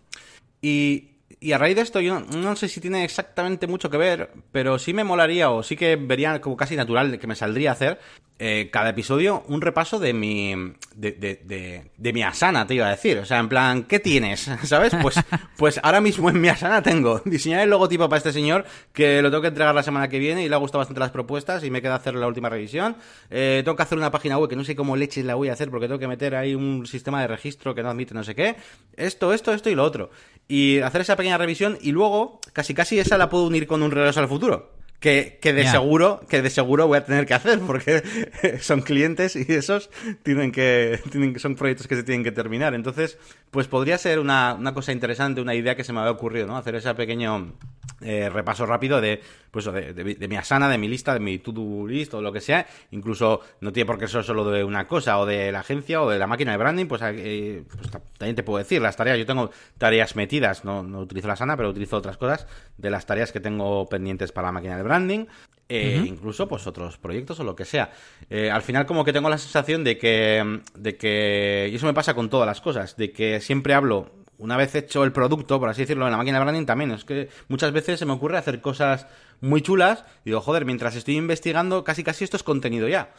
Y 0.62 1.09
y 1.38 1.52
a 1.52 1.58
raíz 1.58 1.76
de 1.76 1.82
esto, 1.82 2.00
yo 2.00 2.20
no, 2.20 2.56
sé 2.56 2.68
si 2.68 2.80
tiene 2.80 3.04
exactamente 3.04 3.66
mucho 3.66 3.88
que 3.88 3.96
ver, 3.96 4.30
pero 4.50 4.78
sí 4.78 4.92
me 4.92 5.04
molaría 5.04 5.50
o 5.50 5.62
sí 5.62 5.76
que 5.76 5.96
vería 5.96 6.40
como 6.40 6.56
casi 6.56 6.74
natural 6.74 7.18
que 7.18 7.26
me 7.26 7.36
saldría 7.36 7.70
a 7.70 7.72
hacer 7.74 8.00
eh, 8.42 8.70
cada 8.72 8.88
episodio 8.88 9.44
un 9.48 9.60
repaso 9.60 9.98
de 9.98 10.14
mi 10.14 10.54
de, 10.94 11.12
de, 11.12 11.90
de, 11.94 12.12
mi 12.14 12.22
asana, 12.22 12.66
te 12.66 12.74
iba 12.74 12.86
a 12.86 12.90
decir. 12.90 13.18
O 13.18 13.26
sea, 13.26 13.38
en 13.38 13.50
plan, 13.50 13.82
¿qué 13.82 14.00
tienes? 14.00 14.50
¿Sabes? 14.64 14.94
Pues, 15.02 15.20
pues 15.58 15.78
ahora 15.82 16.00
mismo 16.00 16.30
en 16.30 16.40
mi 16.40 16.48
asana 16.48 16.82
tengo 16.82 17.20
diseñar 17.26 17.60
el 17.60 17.68
logotipo 17.68 18.08
para 18.08 18.16
este 18.16 18.32
señor 18.32 18.64
que 18.94 19.20
lo 19.20 19.30
tengo 19.30 19.42
que 19.42 19.48
entregar 19.48 19.74
la 19.74 19.82
semana 19.82 20.08
que 20.08 20.18
viene 20.18 20.42
y 20.42 20.48
le 20.48 20.54
ha 20.54 20.58
gustado 20.58 20.78
bastante 20.78 21.00
las 21.00 21.10
propuestas 21.10 21.62
y 21.64 21.70
me 21.70 21.82
queda 21.82 21.96
hacer 21.96 22.14
la 22.14 22.26
última 22.26 22.48
revisión. 22.48 22.96
Eh, 23.28 23.60
tengo 23.62 23.76
que 23.76 23.82
hacer 23.82 23.98
una 23.98 24.10
página 24.10 24.38
web 24.38 24.48
que 24.48 24.56
no 24.56 24.64
sé 24.64 24.74
cómo 24.74 24.96
leches 24.96 25.24
la 25.26 25.34
voy 25.34 25.50
a 25.50 25.52
hacer 25.52 25.70
porque 25.70 25.86
tengo 25.86 25.98
que 25.98 26.08
meter 26.08 26.34
ahí 26.34 26.54
un 26.54 26.86
sistema 26.86 27.20
de 27.20 27.28
registro 27.28 27.74
que 27.74 27.82
no 27.82 27.90
admite 27.90 28.14
no 28.14 28.24
sé 28.24 28.34
qué. 28.34 28.56
Esto, 28.96 29.34
esto, 29.34 29.52
esto 29.52 29.68
y 29.68 29.74
lo 29.74 29.84
otro 29.84 30.10
y 30.50 30.80
hacer 30.80 31.02
esa 31.02 31.14
pequeña 31.14 31.38
revisión 31.38 31.78
y 31.80 31.92
luego 31.92 32.40
casi 32.52 32.74
casi 32.74 32.98
esa 32.98 33.16
la 33.16 33.30
puedo 33.30 33.46
unir 33.46 33.68
con 33.68 33.84
un 33.84 33.92
regreso 33.92 34.18
al 34.18 34.28
futuro. 34.28 34.72
Que, 34.98 35.38
que 35.40 35.54
de 35.54 35.66
seguro, 35.66 36.20
que 36.28 36.42
de 36.42 36.50
seguro 36.50 36.86
voy 36.86 36.98
a 36.98 37.04
tener 37.06 37.24
que 37.24 37.32
hacer, 37.32 37.58
porque 37.60 38.02
son 38.60 38.82
clientes 38.82 39.34
y 39.34 39.46
esos 39.48 39.88
tienen 40.22 40.52
que, 40.52 41.00
tienen, 41.10 41.38
son 41.38 41.54
proyectos 41.54 41.86
que 41.86 41.96
se 41.96 42.02
tienen 42.02 42.22
que 42.22 42.32
terminar. 42.32 42.74
Entonces, 42.74 43.16
pues 43.50 43.66
podría 43.66 43.96
ser 43.96 44.18
una, 44.18 44.52
una 44.58 44.74
cosa 44.74 44.92
interesante, 44.92 45.40
una 45.40 45.54
idea 45.54 45.74
que 45.74 45.84
se 45.84 45.94
me 45.94 46.00
había 46.00 46.12
ocurrido, 46.12 46.46
¿no? 46.46 46.58
Hacer 46.58 46.74
ese 46.74 46.94
pequeño 46.94 47.54
eh, 48.02 48.30
repaso 48.30 48.64
rápido 48.64 49.00
de, 49.00 49.20
pues, 49.50 49.66
de, 49.66 49.92
de, 49.92 50.28
mi 50.28 50.36
asana, 50.36 50.70
de 50.70 50.78
mi 50.78 50.88
lista, 50.88 51.12
de 51.12 51.20
mi 51.20 51.38
to-do 51.38 51.86
list 51.86 52.14
o 52.14 52.22
lo 52.22 52.32
que 52.32 52.40
sea. 52.40 52.66
Incluso 52.92 53.40
no 53.60 53.72
tiene 53.72 53.86
por 53.86 53.98
qué 53.98 54.08
ser 54.08 54.24
solo 54.24 54.50
de 54.50 54.64
una 54.64 54.86
cosa, 54.86 55.18
o 55.18 55.26
de 55.26 55.52
la 55.52 55.60
agencia, 55.60 56.02
o 56.02 56.08
de 56.08 56.18
la 56.18 56.26
máquina 56.26 56.52
de 56.52 56.58
branding, 56.58 56.86
pues, 56.86 57.02
eh, 57.04 57.62
pues 57.70 57.90
también 57.90 58.36
te 58.36 58.42
puedo 58.42 58.58
decir 58.58 58.80
las 58.80 58.96
tareas. 58.96 59.18
Yo 59.18 59.26
tengo 59.26 59.50
tareas 59.76 60.16
metidas, 60.16 60.64
no, 60.64 60.82
no 60.82 61.00
utilizo 61.00 61.26
la 61.26 61.34
asana, 61.34 61.56
pero 61.56 61.68
utilizo 61.68 61.96
otras 61.96 62.16
cosas 62.16 62.46
de 62.78 62.90
las 62.90 63.04
tareas 63.04 63.32
que 63.32 63.40
tengo 63.40 63.86
pendientes 63.86 64.32
para 64.32 64.48
la 64.48 64.52
máquina 64.52 64.76
de 64.76 64.82
branding. 64.82 65.26
Eh, 65.72 66.02
incluso 66.04 66.48
pues 66.48 66.66
otros 66.66 66.98
proyectos 66.98 67.38
o 67.38 67.44
lo 67.44 67.54
que 67.54 67.64
sea. 67.64 67.92
Al 68.50 68.62
final 68.62 68.86
como 68.86 69.04
que 69.04 69.12
tengo 69.12 69.28
la 69.28 69.38
sensación 69.38 69.84
de 69.84 69.98
que, 69.98 70.62
de 70.74 70.96
que, 70.96 71.68
y 71.70 71.76
eso 71.76 71.86
me 71.86 71.94
pasa 71.94 72.14
con 72.14 72.28
todas 72.28 72.44
las 72.44 72.60
cosas, 72.60 72.96
de 72.96 73.12
que 73.12 73.40
siempre 73.40 73.74
hablo, 73.74 74.10
una 74.40 74.56
vez 74.56 74.74
hecho 74.74 75.04
el 75.04 75.12
producto, 75.12 75.60
por 75.60 75.68
así 75.68 75.82
decirlo, 75.82 76.06
en 76.06 76.12
la 76.12 76.16
máquina 76.16 76.38
de 76.38 76.44
branding 76.44 76.66
también, 76.66 76.90
es 76.90 77.04
que 77.04 77.28
muchas 77.48 77.72
veces 77.72 77.98
se 77.98 78.06
me 78.06 78.12
ocurre 78.12 78.38
hacer 78.38 78.60
cosas 78.60 79.06
muy 79.40 79.62
chulas 79.62 80.04
y 80.24 80.30
digo, 80.30 80.40
joder, 80.40 80.64
mientras 80.64 80.96
estoy 80.96 81.16
investigando, 81.16 81.84
casi 81.84 82.02
casi 82.02 82.24
esto 82.24 82.36
es 82.36 82.42
contenido 82.42 82.88
ya. 82.88 83.10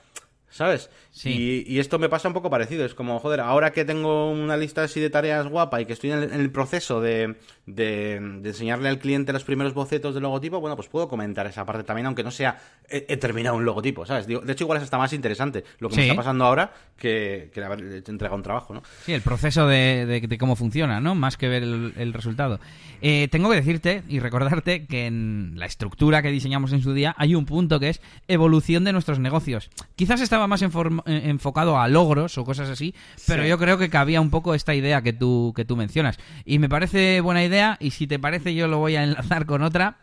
¿Sabes? 0.51 0.89
Sí. 1.09 1.65
Y, 1.65 1.79
esto 1.79 1.97
me 1.97 2.09
pasa 2.09 2.27
un 2.27 2.33
poco 2.33 2.49
parecido. 2.49 2.85
Es 2.85 2.93
como, 2.93 3.19
joder, 3.19 3.39
ahora 3.39 3.71
que 3.71 3.85
tengo 3.85 4.29
una 4.29 4.55
lista 4.55 4.83
así 4.83 4.99
de 4.99 5.09
tareas 5.09 5.47
guapa 5.47 5.81
y 5.81 5.85
que 5.85 5.93
estoy 5.93 6.11
en 6.11 6.31
el, 6.31 6.51
proceso 6.51 7.01
de, 7.01 7.37
de, 7.65 8.15
enseñarle 8.15 8.89
al 8.89 8.99
cliente 8.99 9.33
los 9.33 9.43
primeros 9.43 9.73
bocetos 9.73 10.13
del 10.13 10.23
logotipo, 10.23 10.59
bueno, 10.59 10.75
pues 10.75 10.87
puedo 10.87 11.07
comentar 11.07 11.47
esa 11.47 11.65
parte 11.65 11.83
también, 11.83 12.05
aunque 12.05 12.23
no 12.23 12.31
sea 12.31 12.59
he, 12.87 13.17
terminado 13.17 13.55
un 13.55 13.65
logotipo, 13.65 14.05
¿sabes? 14.05 14.27
de 14.27 14.51
hecho, 14.51 14.65
igual 14.65 14.77
es 14.77 14.83
hasta 14.83 14.97
más 14.97 15.13
interesante 15.13 15.63
lo 15.79 15.89
que 15.89 15.95
me 15.95 16.01
está 16.03 16.15
pasando 16.15 16.45
ahora 16.45 16.73
que, 16.97 17.49
que 17.53 17.63
haber 17.63 18.03
entregado 18.05 18.35
un 18.35 18.43
trabajo, 18.43 18.73
¿no? 18.73 18.83
Sí, 19.05 19.13
el 19.13 19.21
proceso 19.21 19.67
de, 19.67 20.37
cómo 20.39 20.55
funciona, 20.55 20.99
¿no? 20.99 21.15
Más 21.15 21.37
que 21.37 21.47
ver 21.47 21.63
el, 21.63 22.13
resultado. 22.13 22.59
Eh, 23.01 23.27
tengo 23.31 23.49
que 23.49 23.55
decirte 23.55 24.03
y 24.07 24.19
recordarte 24.19 24.85
que 24.85 25.07
en 25.07 25.53
la 25.55 25.65
estructura 25.65 26.21
que 26.21 26.29
diseñamos 26.29 26.73
en 26.73 26.81
su 26.81 26.93
día 26.93 27.15
hay 27.17 27.33
un 27.35 27.45
punto 27.45 27.79
que 27.79 27.89
es 27.89 28.01
evolución 28.27 28.83
de 28.83 28.93
nuestros 28.93 29.19
negocios. 29.19 29.69
Quizás 29.95 30.21
estaba 30.21 30.40
más 30.47 30.61
enfocado 30.61 31.79
a 31.79 31.87
logros 31.87 32.37
o 32.37 32.45
cosas 32.45 32.69
así, 32.69 32.93
pero 33.27 33.45
yo 33.45 33.57
creo 33.57 33.77
que 33.77 33.89
cabía 33.89 34.21
un 34.21 34.29
poco 34.29 34.53
esta 34.53 34.73
idea 34.75 35.01
que 35.01 35.13
tú, 35.13 35.53
que 35.55 35.65
tú 35.65 35.75
mencionas. 35.75 36.17
Y 36.45 36.59
me 36.59 36.69
parece 36.69 37.21
buena 37.21 37.43
idea 37.43 37.77
y 37.79 37.91
si 37.91 38.07
te 38.07 38.19
parece 38.19 38.53
yo 38.53 38.67
lo 38.67 38.77
voy 38.79 38.95
a 38.95 39.03
enlazar 39.03 39.45
con 39.45 39.61
otra. 39.61 39.97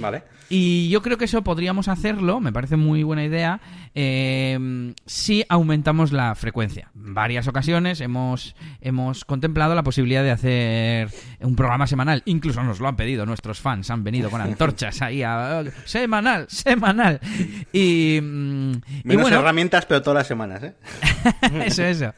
Vale. 0.00 0.22
Y 0.50 0.88
yo 0.88 1.02
creo 1.02 1.18
que 1.18 1.26
eso 1.26 1.42
podríamos 1.42 1.88
hacerlo, 1.88 2.40
me 2.40 2.52
parece 2.52 2.76
muy 2.76 3.02
buena 3.02 3.22
idea, 3.22 3.60
eh, 3.94 4.94
si 5.04 5.44
aumentamos 5.48 6.10
la 6.10 6.34
frecuencia. 6.34 6.90
En 6.96 7.12
varias 7.12 7.48
ocasiones 7.48 8.00
hemos, 8.00 8.56
hemos 8.80 9.26
contemplado 9.26 9.74
la 9.74 9.82
posibilidad 9.82 10.22
de 10.22 10.30
hacer 10.30 11.10
un 11.40 11.54
programa 11.54 11.86
semanal. 11.86 12.22
Incluso 12.24 12.62
nos 12.62 12.80
lo 12.80 12.88
han 12.88 12.96
pedido 12.96 13.26
nuestros 13.26 13.60
fans, 13.60 13.90
han 13.90 14.04
venido 14.04 14.30
con 14.30 14.40
antorchas 14.40 15.02
ahí 15.02 15.22
a... 15.22 15.64
Semanal, 15.84 16.46
semanal. 16.48 17.20
Y, 17.72 18.18
mm, 18.22 18.72
Menos 19.04 19.30
herramientas, 19.30 19.84
pero 19.84 20.00
todas 20.00 20.18
las 20.18 20.26
semanas, 20.28 20.62
¿eh? 20.62 20.74
eso, 21.66 21.82
eso. 21.84 22.14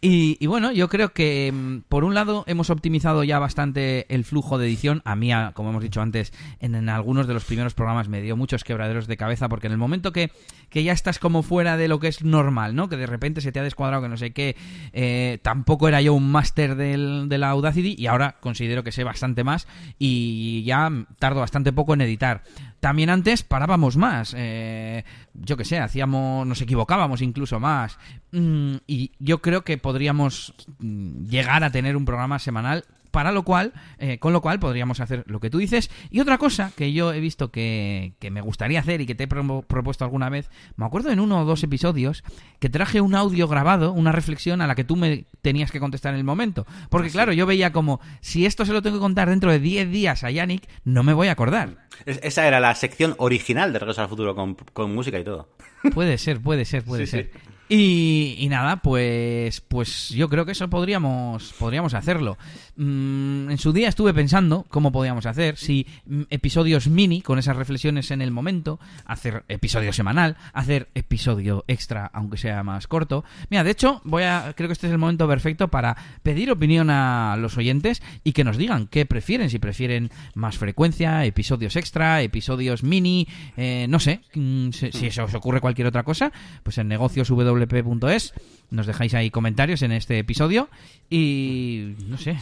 Y, 0.00 0.46
bueno, 0.46 0.72
yo 0.72 0.88
creo 0.88 1.12
que 1.12 1.52
mm, 1.52 1.80
por 1.88 2.04
un 2.04 2.14
lado 2.14 2.44
hemos 2.46 2.70
optimizado 2.70 3.24
ya 3.24 3.38
bastante 3.38 4.06
el 4.14 4.24
flujo 4.24 4.56
de 4.56 4.66
edición. 4.66 5.02
A 5.04 5.16
mí, 5.16 5.32
como 5.52 5.70
hemos 5.70 5.82
dicho 5.82 6.00
antes, 6.00 6.32
en, 6.60 6.74
en 6.74 6.87
algunos 6.88 7.26
de 7.26 7.34
los 7.34 7.44
primeros 7.44 7.74
programas 7.74 8.08
me 8.08 8.22
dio 8.22 8.36
muchos 8.36 8.64
quebraderos 8.64 9.06
de 9.06 9.16
cabeza 9.16 9.48
porque 9.48 9.66
en 9.66 9.72
el 9.72 9.78
momento 9.78 10.12
que, 10.12 10.30
ya 10.72 10.92
estás 10.92 11.18
como 11.18 11.42
fuera 11.42 11.76
de 11.76 11.88
lo 11.88 11.98
que 11.98 12.08
es 12.08 12.22
normal, 12.22 12.74
¿no? 12.74 12.88
Que 12.88 12.96
de 12.96 13.06
repente 13.06 13.40
se 13.40 13.52
te 13.52 13.60
ha 13.60 13.62
descuadrado 13.62 14.02
que 14.02 14.08
no 14.08 14.16
sé 14.16 14.32
qué, 14.32 14.56
eh, 14.92 15.38
tampoco 15.42 15.88
era 15.88 16.00
yo 16.00 16.14
un 16.14 16.30
máster 16.30 16.76
de 16.76 17.38
la 17.38 17.50
Audacity 17.50 17.96
y 17.98 18.06
ahora 18.06 18.36
considero 18.40 18.84
que 18.84 18.92
sé 18.92 19.04
bastante 19.04 19.44
más 19.44 19.66
y 19.98 20.62
ya 20.64 20.90
tardo 21.18 21.40
bastante 21.40 21.72
poco 21.72 21.94
en 21.94 22.02
editar. 22.02 22.42
También 22.80 23.10
antes 23.10 23.42
parábamos 23.42 23.96
más, 23.96 24.34
eh, 24.36 25.04
yo 25.34 25.56
que 25.56 25.64
sé, 25.64 25.78
hacíamos, 25.78 26.46
nos 26.46 26.60
equivocábamos 26.62 27.22
incluso 27.22 27.58
más 27.58 27.98
mm, 28.30 28.76
y 28.86 29.10
yo 29.18 29.42
creo 29.42 29.62
que 29.62 29.78
podríamos 29.78 30.54
llegar 30.80 31.64
a 31.64 31.70
tener 31.70 31.96
un 31.96 32.04
programa 32.04 32.38
semanal 32.38 32.84
para 33.10 33.32
lo 33.32 33.42
cual, 33.42 33.72
eh, 33.98 34.18
con 34.18 34.32
lo 34.32 34.40
cual 34.40 34.58
podríamos 34.58 35.00
hacer 35.00 35.24
lo 35.26 35.40
que 35.40 35.50
tú 35.50 35.58
dices. 35.58 35.90
Y 36.10 36.20
otra 36.20 36.38
cosa 36.38 36.72
que 36.76 36.92
yo 36.92 37.12
he 37.12 37.20
visto 37.20 37.50
que, 37.50 38.14
me 38.30 38.40
gustaría 38.40 38.80
hacer 38.80 39.00
y 39.00 39.06
que 39.06 39.14
te 39.14 39.24
he 39.24 39.28
propuesto 39.28 40.04
alguna 40.04 40.28
vez, 40.28 40.50
me 40.76 40.86
acuerdo 40.86 41.10
en 41.10 41.20
uno 41.20 41.40
o 41.40 41.44
dos 41.44 41.62
episodios 41.62 42.24
que 42.58 42.68
traje 42.68 43.00
un 43.00 43.14
audio 43.14 43.48
grabado, 43.48 43.92
una 43.92 44.12
reflexión 44.12 44.60
a 44.60 44.66
la 44.66 44.74
que 44.74 44.84
tú 44.84 44.96
me 44.96 45.26
tenías 45.42 45.70
que 45.70 45.80
contestar 45.80 46.14
en 46.14 46.18
el 46.18 46.24
momento. 46.24 46.66
Porque 46.90 47.08
ah, 47.08 47.12
claro, 47.12 47.32
yo 47.32 47.46
veía 47.46 47.72
como, 47.72 48.00
si 48.20 48.46
esto 48.46 48.64
se 48.64 48.72
lo 48.72 48.82
tengo 48.82 48.96
que 48.96 49.00
contar 49.00 49.28
dentro 49.28 49.50
de 49.50 49.58
10 49.58 49.90
días 49.90 50.24
a 50.24 50.30
Yannick, 50.30 50.68
no 50.84 51.02
me 51.02 51.12
voy 51.12 51.28
a 51.28 51.32
acordar. 51.32 51.86
esa 52.04 52.46
era 52.46 52.60
la 52.60 52.74
sección 52.74 53.14
original 53.18 53.72
de 53.72 53.78
Regreso 53.78 54.02
al 54.02 54.08
Futuro 54.08 54.34
con, 54.34 54.94
música 54.94 55.18
y 55.18 55.24
todo. 55.24 55.48
Puede 55.94 56.18
ser, 56.18 56.40
puede 56.40 56.64
ser, 56.64 56.84
puede 56.84 57.06
ser. 57.06 57.30
Y, 57.70 58.46
nada, 58.48 58.76
pues, 58.76 59.60
pues 59.60 60.08
yo 60.08 60.30
creo 60.30 60.46
que 60.46 60.52
eso 60.52 60.68
podríamos, 60.68 61.52
podríamos 61.58 61.92
hacerlo. 61.92 62.38
Mm, 62.76 63.50
en 63.50 63.58
su 63.58 63.72
día 63.72 63.88
estuve 63.88 64.14
pensando 64.14 64.64
cómo 64.70 64.90
podíamos 64.90 65.26
hacer, 65.26 65.58
si 65.58 65.86
mm, 66.06 66.22
episodios 66.30 66.88
mini 66.88 67.20
con 67.20 67.38
esas 67.38 67.56
reflexiones 67.56 68.10
en 68.10 68.22
el 68.22 68.30
momento, 68.30 68.80
hacer 69.04 69.44
episodio 69.48 69.92
semanal, 69.92 70.36
hacer 70.54 70.88
episodio 70.94 71.64
extra, 71.68 72.10
aunque 72.14 72.38
sea 72.38 72.62
más 72.62 72.86
corto. 72.86 73.24
Mira, 73.50 73.64
de 73.64 73.72
hecho, 73.72 74.00
voy 74.04 74.22
a, 74.22 74.54
creo 74.56 74.68
que 74.68 74.72
este 74.72 74.86
es 74.86 74.92
el 74.92 74.98
momento 74.98 75.28
perfecto 75.28 75.68
para 75.68 75.96
pedir 76.22 76.50
opinión 76.50 76.88
a 76.88 77.36
los 77.38 77.58
oyentes 77.58 78.02
y 78.24 78.32
que 78.32 78.44
nos 78.44 78.56
digan 78.56 78.86
qué 78.86 79.04
prefieren, 79.04 79.50
si 79.50 79.58
prefieren 79.58 80.10
más 80.34 80.56
frecuencia, 80.56 81.26
episodios 81.26 81.76
extra, 81.76 82.22
episodios 82.22 82.82
mini, 82.82 83.28
eh, 83.58 83.86
no 83.90 83.98
sé, 83.98 84.20
mm, 84.34 84.70
si, 84.70 84.92
si, 84.92 85.20
os 85.20 85.34
ocurre 85.34 85.60
cualquier 85.60 85.88
otra 85.88 86.02
cosa, 86.02 86.32
pues 86.62 86.78
en 86.78 86.88
negocios 86.88 87.28
W 87.28 87.57
wp.es. 87.60 88.34
Nos 88.70 88.86
dejáis 88.86 89.14
ahí 89.14 89.30
comentarios 89.30 89.80
en 89.80 89.92
este 89.92 90.18
episodio 90.18 90.68
y 91.08 91.94
no 92.06 92.18
sé. 92.18 92.36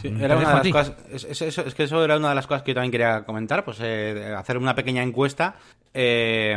es, 1.09 1.73
que 1.73 1.83
eso 1.83 2.03
era 2.03 2.17
una 2.17 2.29
de 2.29 2.35
las 2.35 2.47
cosas 2.47 2.63
que 2.63 2.71
yo 2.71 2.75
también 2.75 2.91
quería 2.91 3.23
comentar, 3.23 3.63
pues 3.63 3.77
eh, 3.81 4.33
hacer 4.37 4.57
una 4.57 4.75
pequeña 4.75 5.03
encuesta 5.03 5.55
eh, 5.93 6.55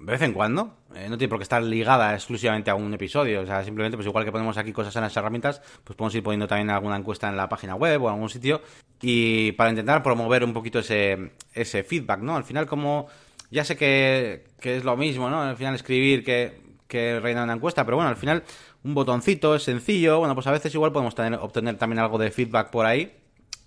de 0.00 0.12
vez 0.12 0.22
en 0.22 0.32
cuando. 0.32 0.74
Eh, 0.94 1.08
no 1.08 1.16
tiene 1.16 1.30
por 1.30 1.38
qué 1.38 1.44
estar 1.44 1.62
ligada 1.62 2.14
exclusivamente 2.14 2.70
a 2.70 2.74
un 2.74 2.92
episodio. 2.92 3.42
O 3.42 3.46
sea, 3.46 3.64
simplemente, 3.64 3.96
pues 3.96 4.06
igual 4.06 4.24
que 4.24 4.32
ponemos 4.32 4.58
aquí 4.58 4.72
cosas 4.72 4.94
en 4.96 5.02
las 5.02 5.16
herramientas, 5.16 5.62
pues 5.84 5.96
podemos 5.96 6.14
ir 6.14 6.22
poniendo 6.22 6.46
también 6.46 6.70
alguna 6.70 6.96
encuesta 6.96 7.28
en 7.28 7.36
la 7.36 7.48
página 7.48 7.74
web 7.74 8.02
o 8.02 8.08
en 8.08 8.14
algún 8.14 8.28
sitio. 8.28 8.60
Y 9.00 9.52
para 9.52 9.70
intentar 9.70 10.02
promover 10.02 10.44
un 10.44 10.52
poquito 10.52 10.80
ese, 10.80 11.32
ese 11.54 11.84
feedback, 11.84 12.20
¿no? 12.20 12.36
Al 12.36 12.44
final, 12.44 12.66
como 12.66 13.06
ya 13.50 13.64
sé 13.64 13.76
que, 13.76 14.44
que 14.60 14.76
es 14.76 14.84
lo 14.84 14.96
mismo, 14.96 15.30
¿no? 15.30 15.42
Al 15.42 15.56
final 15.56 15.74
escribir 15.74 16.22
que 16.24 16.60
que 16.92 17.20
reina 17.20 17.42
una 17.42 17.54
encuesta, 17.54 17.86
pero 17.86 17.96
bueno, 17.96 18.10
al 18.10 18.16
final 18.16 18.42
un 18.84 18.92
botoncito 18.92 19.54
es 19.54 19.62
sencillo, 19.62 20.18
bueno, 20.18 20.34
pues 20.34 20.46
a 20.46 20.50
veces 20.50 20.74
igual 20.74 20.92
podemos 20.92 21.14
tener, 21.14 21.38
obtener 21.40 21.78
también 21.78 22.00
algo 22.00 22.18
de 22.18 22.30
feedback 22.30 22.68
por 22.68 22.84
ahí 22.84 23.10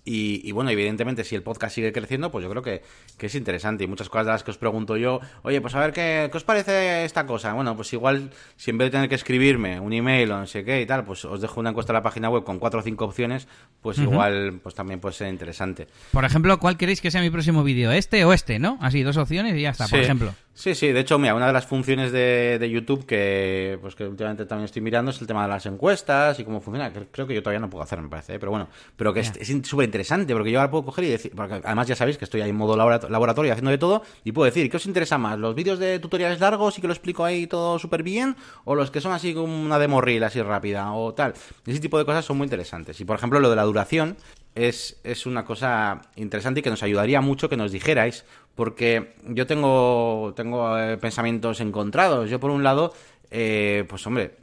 y, 0.07 0.51
bueno, 0.51 0.69
evidentemente, 0.69 1.23
si 1.23 1.33
el 1.33 1.41
podcast 1.41 1.73
sigue 1.73 1.91
creciendo, 1.91 2.31
pues 2.31 2.43
yo 2.43 2.49
creo 2.51 2.61
que, 2.61 2.83
es 3.19 3.33
interesante. 3.33 3.85
Y 3.85 3.87
muchas 3.87 4.07
cosas 4.07 4.27
de 4.27 4.31
las 4.33 4.43
que 4.43 4.51
os 4.51 4.57
pregunto 4.59 4.97
yo, 4.97 5.19
oye, 5.41 5.59
pues 5.61 5.73
a 5.73 5.79
ver 5.79 5.93
qué, 5.93 6.29
os 6.31 6.43
parece 6.43 7.05
esta 7.05 7.25
cosa. 7.25 7.53
Bueno, 7.53 7.75
pues 7.75 7.91
igual, 7.91 8.29
si 8.55 8.69
en 8.69 8.77
vez 8.77 8.87
de 8.87 8.91
tener 8.91 9.09
que 9.09 9.15
escribirme 9.15 9.79
un 9.79 9.93
email 9.93 10.31
o 10.31 10.37
no 10.37 10.45
sé 10.45 10.63
qué 10.63 10.79
y 10.79 10.85
tal, 10.85 11.05
pues 11.05 11.25
os 11.25 11.41
dejo 11.41 11.59
una 11.59 11.71
encuesta 11.71 11.91
en 11.91 11.95
la 11.95 12.03
página 12.03 12.29
web 12.29 12.43
con 12.43 12.59
cuatro 12.59 12.81
o 12.81 12.83
cinco 12.83 13.05
opciones, 13.05 13.47
pues 13.81 13.97
igual, 13.97 14.59
pues 14.61 14.75
también 14.75 14.99
puede 14.99 15.15
ser 15.15 15.29
interesante. 15.29 15.87
Por 16.11 16.23
ejemplo, 16.23 16.59
¿cuál 16.59 16.77
queréis 16.77 17.01
que 17.01 17.09
sea 17.09 17.21
mi 17.21 17.31
próximo 17.31 17.63
vídeo? 17.63 17.91
¿Este 17.91 18.23
o 18.25 18.33
este, 18.33 18.59
no? 18.59 18.77
Así, 18.81 19.01
dos 19.01 19.17
opciones 19.17 19.55
y 19.57 19.61
ya 19.61 19.71
está, 19.71 19.87
por 19.87 19.99
ejemplo. 19.99 20.35
Sí, 20.57 20.73
sí, 20.73 20.93
de 20.93 21.01
hecho, 21.01 21.19
mira, 21.19 21.35
una 21.35 21.47
de 21.47 21.53
las 21.53 21.65
funciones 21.65 22.13
de, 22.13 22.57
de, 22.57 22.69
YouTube 22.69 23.05
que, 23.05 23.77
pues 23.81 23.93
que 23.93 24.07
últimamente 24.07 24.45
también 24.45 24.63
estoy 24.63 24.81
mirando 24.81 25.11
es 25.11 25.19
el 25.19 25.27
tema 25.27 25.43
de 25.43 25.49
las 25.49 25.65
encuestas 25.65 26.39
y 26.39 26.45
cómo 26.45 26.61
funciona. 26.61 26.93
Creo 27.11 27.27
que 27.27 27.35
yo 27.35 27.43
todavía 27.43 27.59
no 27.59 27.69
puedo 27.69 27.83
hacer, 27.83 28.01
me 28.01 28.07
parece, 28.07 28.35
¿eh? 28.35 28.39
pero 28.39 28.51
bueno, 28.51 28.69
pero 28.95 29.13
que 29.13 29.19
es 29.19 29.33
súper 29.63 29.83
interesante 29.83 30.33
porque 30.33 30.51
yo 30.51 30.61
ahora 30.61 30.71
puedo 30.71 30.85
coger 30.85 31.03
y 31.03 31.09
decir, 31.09 31.33
porque 31.35 31.55
además 31.61 31.89
ya 31.89 31.95
sabéis 31.97 32.17
que 32.17 32.23
estoy 32.23 32.39
ahí 32.39 32.51
en 32.51 32.55
modo 32.55 32.77
laboratorio 32.77 33.51
haciendo 33.51 33.69
de 33.69 33.77
todo 33.77 34.03
y 34.23 34.31
puedo 34.31 34.45
decir, 34.45 34.71
¿qué 34.71 34.77
os 34.77 34.85
interesa 34.85 35.17
más? 35.17 35.37
¿Los 35.37 35.55
vídeos 35.55 35.77
de 35.77 35.99
tutoriales 35.99 36.39
largos 36.39 36.77
y 36.77 36.81
que 36.81 36.87
lo 36.87 36.93
explico 36.93 37.25
ahí 37.25 37.47
todo 37.47 37.77
súper 37.77 38.01
bien? 38.01 38.37
¿O 38.63 38.75
los 38.75 38.91
que 38.91 39.01
son 39.01 39.11
así 39.11 39.33
como 39.33 39.61
una 39.61 39.77
demo 39.77 39.99
reel 39.99 40.23
así 40.23 40.41
rápida 40.41 40.93
o 40.93 41.13
tal? 41.13 41.33
Ese 41.65 41.81
tipo 41.81 41.97
de 41.97 42.05
cosas 42.05 42.23
son 42.23 42.37
muy 42.37 42.45
interesantes. 42.45 42.97
Y 43.01 43.03
por 43.03 43.17
ejemplo, 43.17 43.41
lo 43.41 43.49
de 43.49 43.57
la 43.57 43.63
duración 43.63 44.15
es, 44.55 44.99
es 45.03 45.25
una 45.25 45.45
cosa 45.45 46.01
interesante 46.15 46.61
y 46.61 46.63
que 46.63 46.69
nos 46.69 46.81
ayudaría 46.81 47.21
mucho 47.21 47.49
que 47.49 47.57
nos 47.57 47.71
dijerais 47.71 48.25
porque 48.55 49.15
yo 49.27 49.45
tengo, 49.45 50.33
tengo 50.35 50.77
eh, 50.77 50.97
pensamientos 50.97 51.59
encontrados. 51.59 52.29
Yo, 52.29 52.39
por 52.39 52.51
un 52.51 52.63
lado, 52.63 52.93
eh, 53.29 53.85
pues 53.89 54.07
hombre, 54.07 54.37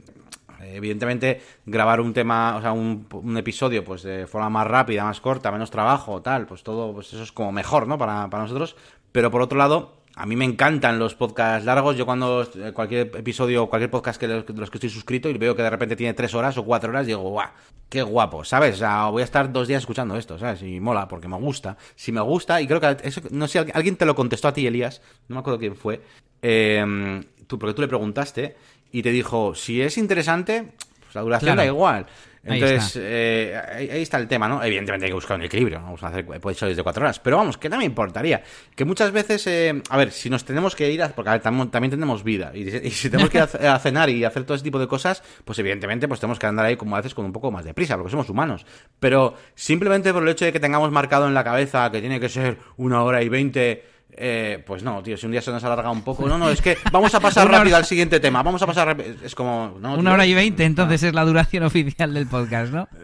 evidentemente 0.61 1.41
grabar 1.65 1.99
un 1.99 2.13
tema, 2.13 2.55
o 2.55 2.61
sea, 2.61 2.73
un, 2.73 3.07
un, 3.11 3.37
episodio 3.37 3.83
pues 3.83 4.03
de 4.03 4.27
forma 4.27 4.49
más 4.49 4.67
rápida, 4.67 5.03
más 5.03 5.19
corta, 5.19 5.51
menos 5.51 5.71
trabajo, 5.71 6.21
tal, 6.21 6.45
pues 6.45 6.63
todo, 6.63 6.93
pues 6.93 7.11
eso 7.11 7.23
es 7.23 7.31
como 7.31 7.51
mejor, 7.51 7.87
¿no? 7.87 7.97
Para, 7.97 8.29
para 8.29 8.43
nosotros. 8.43 8.75
Pero 9.11 9.31
por 9.31 9.41
otro 9.41 9.57
lado, 9.57 10.02
a 10.15 10.25
mí 10.25 10.35
me 10.35 10.45
encantan 10.45 10.99
los 10.99 11.15
podcasts 11.15 11.65
largos. 11.65 11.97
Yo 11.97 12.05
cuando 12.05 12.43
eh, 12.43 12.71
cualquier 12.73 13.11
episodio, 13.15 13.67
cualquier 13.67 13.89
podcast 13.89 14.19
que 14.19 14.27
de 14.27 14.43
los 14.55 14.69
que 14.69 14.77
estoy 14.77 14.89
suscrito 14.89 15.29
y 15.29 15.37
veo 15.37 15.55
que 15.55 15.63
de 15.63 15.69
repente 15.69 15.95
tiene 15.95 16.13
tres 16.13 16.33
horas 16.35 16.57
o 16.57 16.63
cuatro 16.63 16.91
horas, 16.91 17.07
digo, 17.07 17.21
guau, 17.21 17.49
qué 17.89 18.03
guapo, 18.03 18.43
¿sabes? 18.43 18.75
O 18.75 18.77
sea, 18.79 19.05
voy 19.07 19.21
a 19.21 19.25
estar 19.25 19.51
dos 19.51 19.67
días 19.67 19.81
escuchando 19.81 20.15
esto, 20.15 20.37
¿sabes? 20.37 20.61
Y 20.61 20.79
mola, 20.79 21.07
porque 21.07 21.27
me 21.27 21.37
gusta. 21.37 21.77
Si 21.95 22.11
me 22.11 22.21
gusta, 22.21 22.61
y 22.61 22.67
creo 22.67 22.79
que 22.79 22.97
eso, 23.03 23.21
no 23.31 23.47
sé, 23.47 23.59
alguien 23.73 23.95
te 23.95 24.05
lo 24.05 24.15
contestó 24.15 24.47
a 24.47 24.53
ti, 24.53 24.67
Elías, 24.67 25.01
no 25.27 25.35
me 25.35 25.39
acuerdo 25.39 25.59
quién 25.59 25.75
fue, 25.75 26.01
eh, 26.41 27.23
tú, 27.47 27.57
porque 27.57 27.73
tú 27.73 27.81
le 27.81 27.87
preguntaste 27.87 28.55
y 28.91 29.01
te 29.01 29.09
dijo, 29.09 29.55
si 29.55 29.81
es 29.81 29.97
interesante, 29.97 30.73
pues 30.99 31.15
la 31.15 31.21
duración 31.21 31.57
da 31.57 31.65
igual. 31.65 32.05
Entonces, 32.45 32.99
eh, 33.01 33.89
ahí, 33.89 34.01
está. 34.01 34.17
el 34.17 34.27
tema, 34.27 34.49
¿no? 34.49 34.61
Evidentemente 34.61 35.05
hay 35.05 35.11
que 35.11 35.15
buscar 35.15 35.37
un 35.37 35.43
equilibrio, 35.43 35.81
vamos 35.81 36.03
a 36.03 36.07
hacer 36.07 36.25
episodios 36.33 36.75
de 36.75 36.83
cuatro 36.83 37.03
horas, 37.03 37.19
pero 37.19 37.37
vamos, 37.37 37.57
que 37.57 37.69
no 37.69 37.77
me 37.77 37.85
importaría. 37.85 38.43
Que 38.75 38.83
muchas 38.83 39.11
veces, 39.11 39.47
eh, 39.47 39.81
a 39.89 39.97
ver, 39.97 40.11
si 40.11 40.29
nos 40.29 40.43
tenemos 40.43 40.75
que 40.75 40.91
ir, 40.91 41.01
a, 41.01 41.09
porque 41.09 41.39
también, 41.39 41.89
tenemos 41.89 42.23
vida, 42.23 42.51
y, 42.55 42.69
si 42.91 43.09
tenemos 43.09 43.29
que 43.29 43.37
ir 43.37 43.43
a, 43.67 43.79
cenar 43.79 44.09
y 44.09 44.25
hacer 44.25 44.43
todo 44.43 44.55
ese 44.55 44.63
tipo 44.63 44.77
de 44.77 44.87
cosas, 44.87 45.23
pues 45.45 45.57
evidentemente 45.59 46.07
pues 46.07 46.19
tenemos 46.19 46.37
que 46.37 46.45
andar 46.45 46.65
ahí 46.65 46.75
como 46.75 46.95
a 46.95 46.99
veces 46.99 47.13
con 47.13 47.25
un 47.25 47.31
poco 47.31 47.49
más 47.49 47.63
de 47.63 47.73
prisa, 47.73 47.95
porque 47.95 48.11
somos 48.11 48.29
humanos. 48.29 48.65
Pero 48.99 49.35
simplemente 49.55 50.11
por 50.11 50.23
el 50.23 50.29
hecho 50.29 50.43
de 50.43 50.51
que 50.51 50.59
tengamos 50.59 50.91
marcado 50.91 51.27
en 51.27 51.33
la 51.33 51.45
cabeza 51.45 51.89
que 51.91 52.01
tiene 52.01 52.19
que 52.19 52.27
ser 52.27 52.57
una 52.75 53.03
hora 53.03 53.23
y 53.23 53.29
veinte 53.29 53.92
Eh, 54.15 54.63
pues 54.65 54.83
no, 54.83 55.01
tío, 55.01 55.17
si 55.17 55.25
un 55.25 55.31
día 55.31 55.41
se 55.41 55.51
nos 55.51 55.63
alarga 55.63 55.89
un 55.89 56.03
poco, 56.03 56.27
no, 56.27 56.37
no, 56.37 56.49
es 56.49 56.61
que 56.61 56.77
vamos 56.91 57.13
a 57.15 57.19
pasar 57.19 57.47
rápido 57.51 57.77
al 57.77 57.85
siguiente 57.85 58.19
tema, 58.19 58.43
vamos 58.43 58.61
a 58.61 58.67
pasar 58.67 58.87
rápido. 58.87 59.15
Es 59.23 59.33
como. 59.35 59.77
No, 59.79 59.95
Una 59.95 60.13
hora 60.13 60.25
y 60.25 60.33
veinte, 60.33 60.65
entonces 60.65 61.03
es 61.03 61.13
la 61.13 61.25
duración 61.25 61.63
oficial 61.63 62.13
del 62.13 62.27
podcast, 62.27 62.71
¿no? 62.71 62.87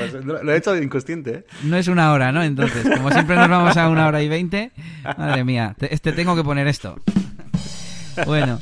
Pues, 0.00 0.24
lo 0.24 0.52
he 0.52 0.56
hecho 0.56 0.76
inconsciente, 0.76 1.30
¿eh? 1.30 1.44
No 1.64 1.76
es 1.76 1.88
una 1.88 2.12
hora, 2.12 2.32
¿no? 2.32 2.42
Entonces, 2.42 2.88
como 2.96 3.10
siempre 3.10 3.36
nos 3.36 3.48
vamos 3.48 3.76
a 3.76 3.88
una 3.88 4.06
hora 4.06 4.22
y 4.22 4.28
veinte, 4.28 4.72
madre 5.16 5.44
mía, 5.44 5.74
este 5.80 6.12
tengo 6.12 6.36
que 6.36 6.44
poner 6.44 6.66
esto. 6.66 6.96
Bueno, 8.26 8.58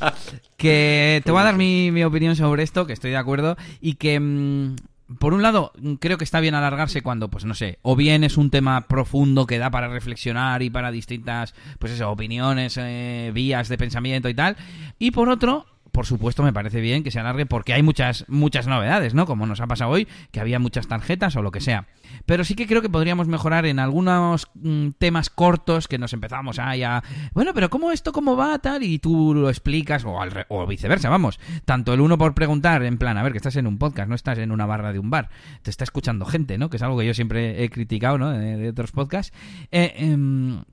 que 0.57 1.21
te 1.23 1.31
voy 1.31 1.41
a 1.41 1.45
dar 1.45 1.55
mi, 1.55 1.91
mi, 1.91 2.03
opinión 2.03 2.35
sobre 2.35 2.63
esto, 2.63 2.85
que 2.85 2.93
estoy 2.93 3.11
de 3.11 3.17
acuerdo, 3.17 3.57
y 3.81 3.95
que 3.95 4.19
mm, 4.19 4.75
por 5.17 5.33
un 5.33 5.41
lado, 5.41 5.71
creo 5.99 6.17
que 6.17 6.23
está 6.23 6.39
bien 6.39 6.53
alargarse 6.53 7.01
cuando, 7.01 7.29
pues 7.29 7.45
no 7.45 7.55
sé, 7.55 7.79
o 7.81 7.95
bien 7.95 8.23
es 8.23 8.37
un 8.37 8.51
tema 8.51 8.87
profundo 8.87 9.47
que 9.47 9.57
da 9.57 9.71
para 9.71 9.87
reflexionar 9.87 10.61
y 10.61 10.69
para 10.69 10.91
distintas, 10.91 11.55
pues 11.79 11.93
eso, 11.93 12.11
opiniones, 12.11 12.77
eh, 12.77 13.31
vías 13.33 13.69
de 13.69 13.77
pensamiento 13.77 14.29
y 14.29 14.35
tal. 14.35 14.55
Y 14.99 15.11
por 15.11 15.29
otro, 15.29 15.65
por 15.99 16.05
supuesto 16.05 16.43
me 16.43 16.53
parece 16.53 16.79
bien 16.79 17.03
que 17.03 17.11
se 17.11 17.19
alargue 17.19 17.45
porque 17.45 17.73
hay 17.73 17.83
muchas 17.83 18.23
muchas 18.29 18.67
novedades, 18.67 19.13
¿no? 19.13 19.25
Como 19.25 19.45
nos 19.45 19.59
ha 19.59 19.67
pasado 19.67 19.91
hoy, 19.91 20.07
que 20.31 20.39
había 20.39 20.57
muchas 20.57 20.87
tarjetas 20.87 21.35
o 21.35 21.41
lo 21.41 21.51
que 21.51 21.59
sea. 21.59 21.87
Pero 22.25 22.45
sí 22.45 22.55
que 22.55 22.67
creo 22.67 22.81
que 22.81 22.87
podríamos 22.87 23.27
mejorar 23.27 23.65
en 23.65 23.79
algunos 23.79 24.47
mm, 24.53 24.91
temas 24.97 25.29
cortos 25.29 25.89
que 25.89 25.97
nos 25.97 26.13
empezamos 26.13 26.57
a 26.57 27.03
bueno, 27.33 27.53
pero 27.53 27.69
cómo 27.69 27.91
esto 27.91 28.13
cómo 28.13 28.37
va 28.37 28.59
tal 28.59 28.81
y 28.83 28.99
tú 28.99 29.33
lo 29.33 29.49
explicas 29.49 30.05
o, 30.05 30.21
al 30.21 30.45
o 30.47 30.65
viceversa, 30.65 31.09
vamos. 31.09 31.37
Tanto 31.65 31.93
el 31.93 31.99
uno 31.99 32.17
por 32.17 32.33
preguntar 32.33 32.81
en 32.83 32.97
plan, 32.97 33.17
a 33.17 33.23
ver, 33.23 33.33
que 33.33 33.39
estás 33.39 33.57
en 33.57 33.67
un 33.67 33.77
podcast, 33.77 34.07
no 34.07 34.15
estás 34.15 34.37
en 34.37 34.53
una 34.53 34.65
barra 34.65 34.93
de 34.93 34.99
un 34.99 35.09
bar, 35.09 35.27
te 35.63 35.69
está 35.69 35.83
escuchando 35.83 36.23
gente, 36.23 36.57
¿no? 36.57 36.69
Que 36.69 36.77
es 36.77 36.81
algo 36.81 36.97
que 36.97 37.07
yo 37.07 37.13
siempre 37.13 37.61
he 37.61 37.69
criticado, 37.69 38.17
¿no? 38.17 38.29
De, 38.29 38.69
otros 38.69 38.93
podcasts. 38.93 39.37
Eh, 39.69 39.95
em, 39.97 40.63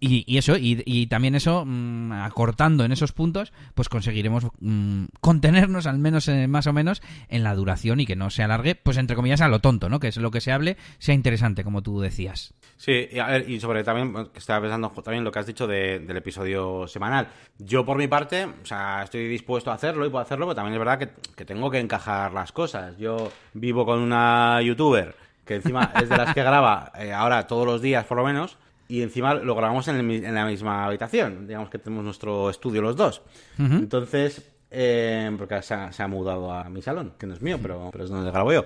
y, 0.00 0.38
eso, 0.38 0.54
y, 0.58 1.06
también 1.06 1.34
eso, 1.34 1.64
mm, 1.66 2.12
acortando 2.12 2.84
en 2.84 2.92
esos 2.92 3.12
puntos, 3.12 3.52
pues 3.74 3.88
conseguiremos 3.88 4.46
mm, 4.60 5.04
contenernos 5.20 5.86
al 5.86 5.98
menos 5.98 6.28
eh, 6.28 6.46
más 6.46 6.66
o 6.66 6.72
menos 6.72 7.02
en 7.28 7.42
la 7.42 7.54
duración 7.54 8.00
y 8.00 8.06
que 8.06 8.16
no 8.16 8.30
se 8.30 8.42
alargue, 8.42 8.74
pues 8.74 8.96
entre 8.96 9.16
comillas, 9.16 9.40
a 9.40 9.48
lo 9.48 9.60
tonto, 9.60 9.88
¿no? 9.88 10.00
Que 10.00 10.08
es 10.08 10.16
lo 10.16 10.30
que 10.30 10.40
se 10.40 10.52
hable, 10.52 10.76
sea 10.98 11.14
interesante, 11.14 11.64
como 11.64 11.82
tú 11.82 12.00
decías. 12.00 12.54
Sí, 12.76 13.08
y, 13.10 13.18
a 13.18 13.26
ver, 13.26 13.50
y 13.50 13.60
sobre 13.60 13.82
también, 13.82 14.26
que 14.26 14.38
estaba 14.38 14.60
pensando 14.60 14.90
también 15.02 15.24
lo 15.24 15.32
que 15.32 15.38
has 15.38 15.46
dicho 15.46 15.66
del 15.66 16.16
episodio 16.16 16.86
semanal. 16.86 17.28
Yo 17.58 17.84
por 17.84 17.96
mi 17.96 18.06
parte, 18.06 18.44
o 18.44 18.66
sea, 18.66 19.02
estoy 19.02 19.28
dispuesto 19.28 19.70
a 19.70 19.74
hacerlo 19.74 20.06
y 20.06 20.10
puedo 20.10 20.22
hacerlo, 20.22 20.46
pero 20.46 20.54
también 20.54 20.74
es 20.74 20.78
verdad 20.78 20.98
que, 21.34 21.44
tengo 21.44 21.70
que 21.70 21.80
encajar 21.80 22.32
las 22.32 22.52
cosas. 22.52 22.96
Yo 22.98 23.32
vivo 23.54 23.84
con 23.84 23.98
una 23.98 24.60
youtuber 24.62 25.14
que 25.44 25.56
encima 25.56 25.90
es 26.00 26.08
de 26.08 26.16
las 26.16 26.34
que 26.34 26.42
graba 26.42 26.92
eh, 26.98 27.12
ahora 27.12 27.46
todos 27.46 27.66
los 27.66 27.80
días 27.80 28.04
por 28.04 28.18
lo 28.18 28.24
menos 28.24 28.58
y 28.88 29.02
encima 29.02 29.34
lo 29.34 29.54
grabamos 29.54 29.86
en, 29.88 30.34
la 30.34 30.46
misma 30.46 30.86
habitación. 30.86 31.46
Digamos 31.46 31.68
que 31.68 31.78
tenemos 31.78 32.04
nuestro 32.04 32.48
estudio 32.50 32.82
los 32.82 32.96
dos. 32.96 33.22
Entonces, 33.58 34.50
eh, 34.70 35.30
porque 35.36 35.60
se 35.62 35.74
ha, 35.74 36.08
mudado 36.08 36.50
a 36.50 36.68
mi 36.70 36.82
salón, 36.82 37.12
que 37.18 37.26
no 37.26 37.34
es 37.34 37.42
mío, 37.42 37.58
pero, 37.60 37.90
pero 37.92 38.04
es 38.04 38.10
donde 38.10 38.30
grabo 38.30 38.52
yo. 38.52 38.64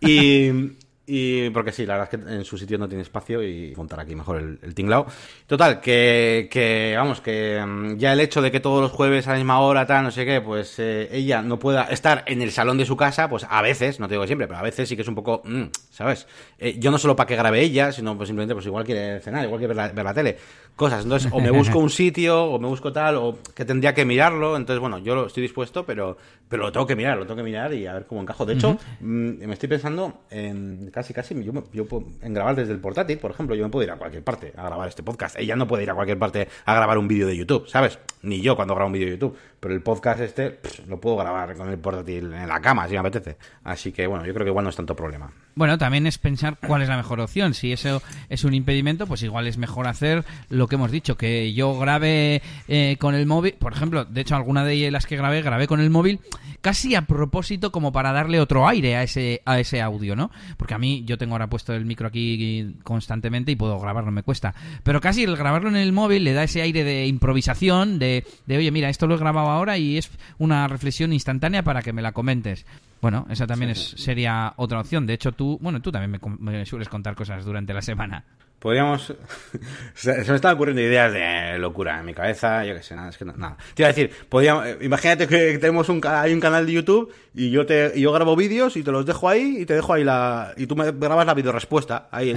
Y, 0.00 0.72
y 1.06 1.50
porque 1.50 1.72
sí, 1.72 1.84
la 1.84 1.98
verdad 1.98 2.14
es 2.14 2.20
que 2.20 2.34
en 2.34 2.44
su 2.44 2.56
sitio 2.56 2.78
no 2.78 2.88
tiene 2.88 3.02
espacio 3.02 3.42
y 3.42 3.74
montar 3.76 4.00
aquí 4.00 4.14
mejor 4.14 4.38
el, 4.38 4.58
el 4.62 4.74
tinglao. 4.74 5.06
Total, 5.46 5.80
que, 5.80 6.48
que, 6.50 6.94
vamos, 6.96 7.20
que 7.20 7.62
mm, 7.64 7.96
ya 7.96 8.12
el 8.14 8.20
hecho 8.20 8.40
de 8.40 8.50
que 8.50 8.60
todos 8.60 8.80
los 8.80 8.90
jueves 8.90 9.26
a 9.26 9.32
la 9.32 9.36
misma 9.36 9.60
hora, 9.60 9.86
tal, 9.86 10.04
no 10.04 10.10
sé 10.10 10.24
qué, 10.24 10.40
pues 10.40 10.78
eh, 10.78 11.08
ella 11.12 11.42
no 11.42 11.58
pueda 11.58 11.84
estar 11.84 12.24
en 12.26 12.40
el 12.40 12.50
salón 12.52 12.78
de 12.78 12.86
su 12.86 12.96
casa, 12.96 13.28
pues 13.28 13.46
a 13.48 13.60
veces, 13.60 14.00
no 14.00 14.08
te 14.08 14.14
digo 14.14 14.26
siempre, 14.26 14.46
pero 14.46 14.58
a 14.58 14.62
veces 14.62 14.88
sí 14.88 14.96
que 14.96 15.02
es 15.02 15.08
un 15.08 15.14
poco, 15.14 15.42
mm, 15.44 15.64
¿sabes? 15.90 16.26
Eh, 16.58 16.76
yo 16.78 16.90
no 16.90 16.96
solo 16.96 17.14
para 17.14 17.26
que 17.26 17.36
grabe 17.36 17.60
ella, 17.60 17.92
sino 17.92 18.16
pues 18.16 18.28
simplemente 18.28 18.54
pues 18.54 18.66
igual 18.66 18.84
quiere 18.84 19.20
cenar, 19.20 19.44
igual 19.44 19.58
quiere 19.58 19.74
ver 19.74 19.76
la, 19.76 19.92
ver 19.92 20.04
la 20.04 20.14
tele 20.14 20.38
cosas. 20.76 21.04
Entonces, 21.04 21.30
o 21.32 21.40
me 21.40 21.50
busco 21.50 21.78
un 21.78 21.90
sitio, 21.90 22.44
o 22.44 22.58
me 22.58 22.68
busco 22.68 22.92
tal, 22.92 23.16
o 23.16 23.38
que 23.54 23.64
tendría 23.64 23.94
que 23.94 24.04
mirarlo. 24.04 24.56
Entonces, 24.56 24.80
bueno, 24.80 24.98
yo 24.98 25.26
estoy 25.26 25.42
dispuesto, 25.42 25.84
pero, 25.84 26.16
pero 26.48 26.64
lo 26.64 26.72
tengo 26.72 26.86
que 26.86 26.96
mirar, 26.96 27.16
lo 27.16 27.26
tengo 27.26 27.36
que 27.36 27.42
mirar 27.42 27.72
y 27.74 27.86
a 27.86 27.94
ver 27.94 28.06
cómo 28.06 28.20
encajo. 28.22 28.44
De 28.44 28.54
hecho, 28.54 28.76
mm, 29.00 29.46
me 29.46 29.52
estoy 29.54 29.68
pensando 29.68 30.22
en 30.30 30.90
casi, 30.94 31.12
casi, 31.12 31.34
yo, 31.42 31.52
yo, 31.72 31.86
en 32.22 32.34
grabar 32.34 32.54
desde 32.54 32.72
el 32.72 32.78
portátil, 32.78 33.18
por 33.18 33.32
ejemplo. 33.32 33.56
Yo 33.56 33.64
me 33.64 33.70
puedo 33.70 33.82
ir 33.82 33.90
a 33.90 33.96
cualquier 33.96 34.22
parte 34.22 34.52
a 34.56 34.62
grabar 34.62 34.88
este 34.88 35.02
podcast. 35.02 35.36
Ella 35.36 35.56
no 35.56 35.66
puede 35.66 35.82
ir 35.82 35.90
a 35.90 35.94
cualquier 35.94 36.20
parte 36.20 36.46
a 36.64 36.74
grabar 36.74 36.98
un 36.98 37.08
vídeo 37.08 37.26
de 37.26 37.36
YouTube, 37.36 37.66
¿sabes? 37.66 37.98
Ni 38.22 38.40
yo 38.40 38.54
cuando 38.54 38.76
grabo 38.76 38.86
un 38.86 38.92
vídeo 38.92 39.06
de 39.06 39.12
YouTube. 39.14 39.36
Pero 39.58 39.74
el 39.74 39.82
podcast 39.82 40.20
este 40.20 40.60
lo 40.86 41.00
puedo 41.00 41.16
grabar 41.16 41.56
con 41.56 41.68
el 41.68 41.78
portátil 41.78 42.32
en 42.32 42.48
la 42.48 42.60
cama, 42.60 42.86
si 42.86 42.92
me 42.92 43.00
apetece. 43.00 43.36
Así 43.64 43.90
que, 43.90 44.06
bueno, 44.06 44.24
yo 44.24 44.32
creo 44.32 44.44
que 44.44 44.50
igual 44.50 44.62
no 44.62 44.70
es 44.70 44.76
tanto 44.76 44.94
problema. 44.94 45.32
Bueno, 45.56 45.78
también 45.78 46.06
es 46.06 46.18
pensar 46.18 46.58
cuál 46.66 46.82
es 46.82 46.88
la 46.88 46.96
mejor 46.96 47.20
opción. 47.20 47.54
Si 47.54 47.72
eso 47.72 48.02
es 48.28 48.42
un 48.42 48.54
impedimento, 48.54 49.06
pues 49.06 49.22
igual 49.22 49.46
es 49.46 49.56
mejor 49.56 49.86
hacer 49.86 50.24
lo 50.48 50.66
que 50.66 50.74
hemos 50.74 50.90
dicho, 50.90 51.16
que 51.16 51.52
yo 51.52 51.78
grabe 51.78 52.42
eh, 52.66 52.96
con 52.98 53.14
el 53.14 53.26
móvil. 53.26 53.54
Por 53.54 53.72
ejemplo, 53.72 54.04
de 54.04 54.20
hecho, 54.20 54.34
alguna 54.34 54.64
de 54.64 54.90
las 54.90 55.06
que 55.06 55.16
grabé, 55.16 55.42
grabé 55.42 55.68
con 55.68 55.80
el 55.80 55.90
móvil 55.90 56.18
casi 56.60 56.94
a 56.94 57.02
propósito 57.02 57.70
como 57.70 57.92
para 57.92 58.12
darle 58.12 58.40
otro 58.40 58.66
aire 58.66 58.96
a 58.96 59.02
ese, 59.04 59.42
a 59.44 59.60
ese 59.60 59.80
audio, 59.80 60.16
¿no? 60.16 60.30
Porque 60.56 60.74
a 60.74 60.78
mí, 60.78 61.04
yo 61.06 61.18
tengo 61.18 61.34
ahora 61.34 61.46
puesto 61.46 61.72
el 61.72 61.84
micro 61.84 62.08
aquí 62.08 62.74
constantemente 62.82 63.52
y 63.52 63.56
puedo 63.56 63.78
grabarlo, 63.78 64.10
me 64.10 64.22
cuesta. 64.22 64.54
Pero 64.82 65.00
casi 65.00 65.22
el 65.22 65.36
grabarlo 65.36 65.68
en 65.68 65.76
el 65.76 65.92
móvil 65.92 66.24
le 66.24 66.32
da 66.32 66.42
ese 66.42 66.62
aire 66.62 66.82
de 66.82 67.06
improvisación, 67.06 67.98
de, 67.98 68.24
de 68.46 68.56
oye, 68.56 68.70
mira, 68.72 68.88
esto 68.88 69.06
lo 69.06 69.14
he 69.14 69.18
grabado 69.18 69.50
ahora 69.50 69.78
y 69.78 69.98
es 69.98 70.10
una 70.38 70.66
reflexión 70.66 71.12
instantánea 71.12 71.62
para 71.62 71.82
que 71.82 71.92
me 71.92 72.02
la 72.02 72.12
comentes. 72.12 72.66
Bueno, 73.04 73.26
esa 73.28 73.46
también 73.46 73.70
es, 73.70 73.90
sería 73.98 74.54
otra 74.56 74.80
opción. 74.80 75.06
De 75.06 75.12
hecho, 75.12 75.32
tú, 75.32 75.58
bueno, 75.60 75.82
tú 75.82 75.92
también 75.92 76.18
me, 76.38 76.64
sueles 76.64 76.88
contar 76.88 77.14
cosas 77.14 77.44
durante 77.44 77.74
la 77.74 77.82
semana. 77.82 78.24
Podríamos. 78.58 79.12
se 79.94 80.24
me 80.24 80.36
están 80.36 80.54
ocurriendo 80.54 80.80
ideas 80.80 81.12
de 81.12 81.58
locura 81.58 82.00
en 82.00 82.06
mi 82.06 82.14
cabeza, 82.14 82.64
yo 82.64 82.74
qué 82.74 82.82
sé, 82.82 82.96
nada, 82.96 83.10
es 83.10 83.18
que 83.18 83.26
nada. 83.26 83.58
Te 83.74 83.82
iba 83.82 83.90
a 83.90 83.92
decir, 83.92 84.10
podríamos, 84.26 84.64
imagínate 84.80 85.28
que 85.28 85.58
tenemos 85.58 85.90
un, 85.90 86.00
hay 86.02 86.32
un 86.32 86.40
canal 86.40 86.64
de 86.64 86.72
YouTube 86.72 87.12
y 87.36 87.50
yo 87.50 87.66
te 87.66 87.98
yo 88.00 88.12
grabo 88.12 88.36
vídeos 88.36 88.76
y 88.76 88.84
te 88.84 88.92
los 88.92 89.04
dejo 89.04 89.28
ahí 89.28 89.58
y 89.60 89.66
te 89.66 89.74
dejo 89.74 89.92
ahí 89.92 90.04
la. 90.04 90.52
y 90.56 90.66
tú 90.66 90.76
me 90.76 90.92
grabas 90.92 91.26
la 91.26 91.34
videorespuesta 91.34 92.08
ahí. 92.12 92.32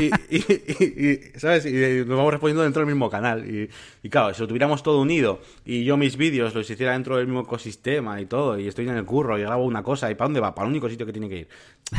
y, 0.00 0.36
y, 0.36 1.20
¿Sabes? 1.36 1.66
Y 1.66 2.04
nos 2.06 2.16
vamos 2.16 2.30
respondiendo 2.30 2.62
dentro 2.62 2.80
del 2.80 2.86
mismo 2.86 3.10
canal. 3.10 3.44
Y, 3.44 3.68
y 4.04 4.08
claro, 4.08 4.32
si 4.32 4.40
lo 4.40 4.46
tuviéramos 4.46 4.84
todo 4.84 5.00
unido 5.00 5.40
y 5.64 5.82
yo 5.82 5.96
mis 5.96 6.16
vídeos 6.16 6.54
los 6.54 6.70
hiciera 6.70 6.92
dentro 6.92 7.16
del 7.16 7.26
mismo 7.26 7.40
ecosistema 7.40 8.20
y 8.20 8.26
todo, 8.26 8.56
y 8.56 8.68
estoy 8.68 8.88
en 8.88 8.96
el 8.96 9.04
curro 9.04 9.36
y 9.36 9.42
grabo 9.42 9.64
una 9.64 9.82
cosa, 9.82 10.12
¿y 10.12 10.14
para 10.14 10.26
dónde 10.26 10.38
va? 10.38 10.54
Para 10.54 10.66
el 10.66 10.70
único 10.70 10.88
sitio 10.88 11.06
que 11.06 11.12
tiene 11.12 11.28
que 11.28 11.38
ir. 11.38 11.48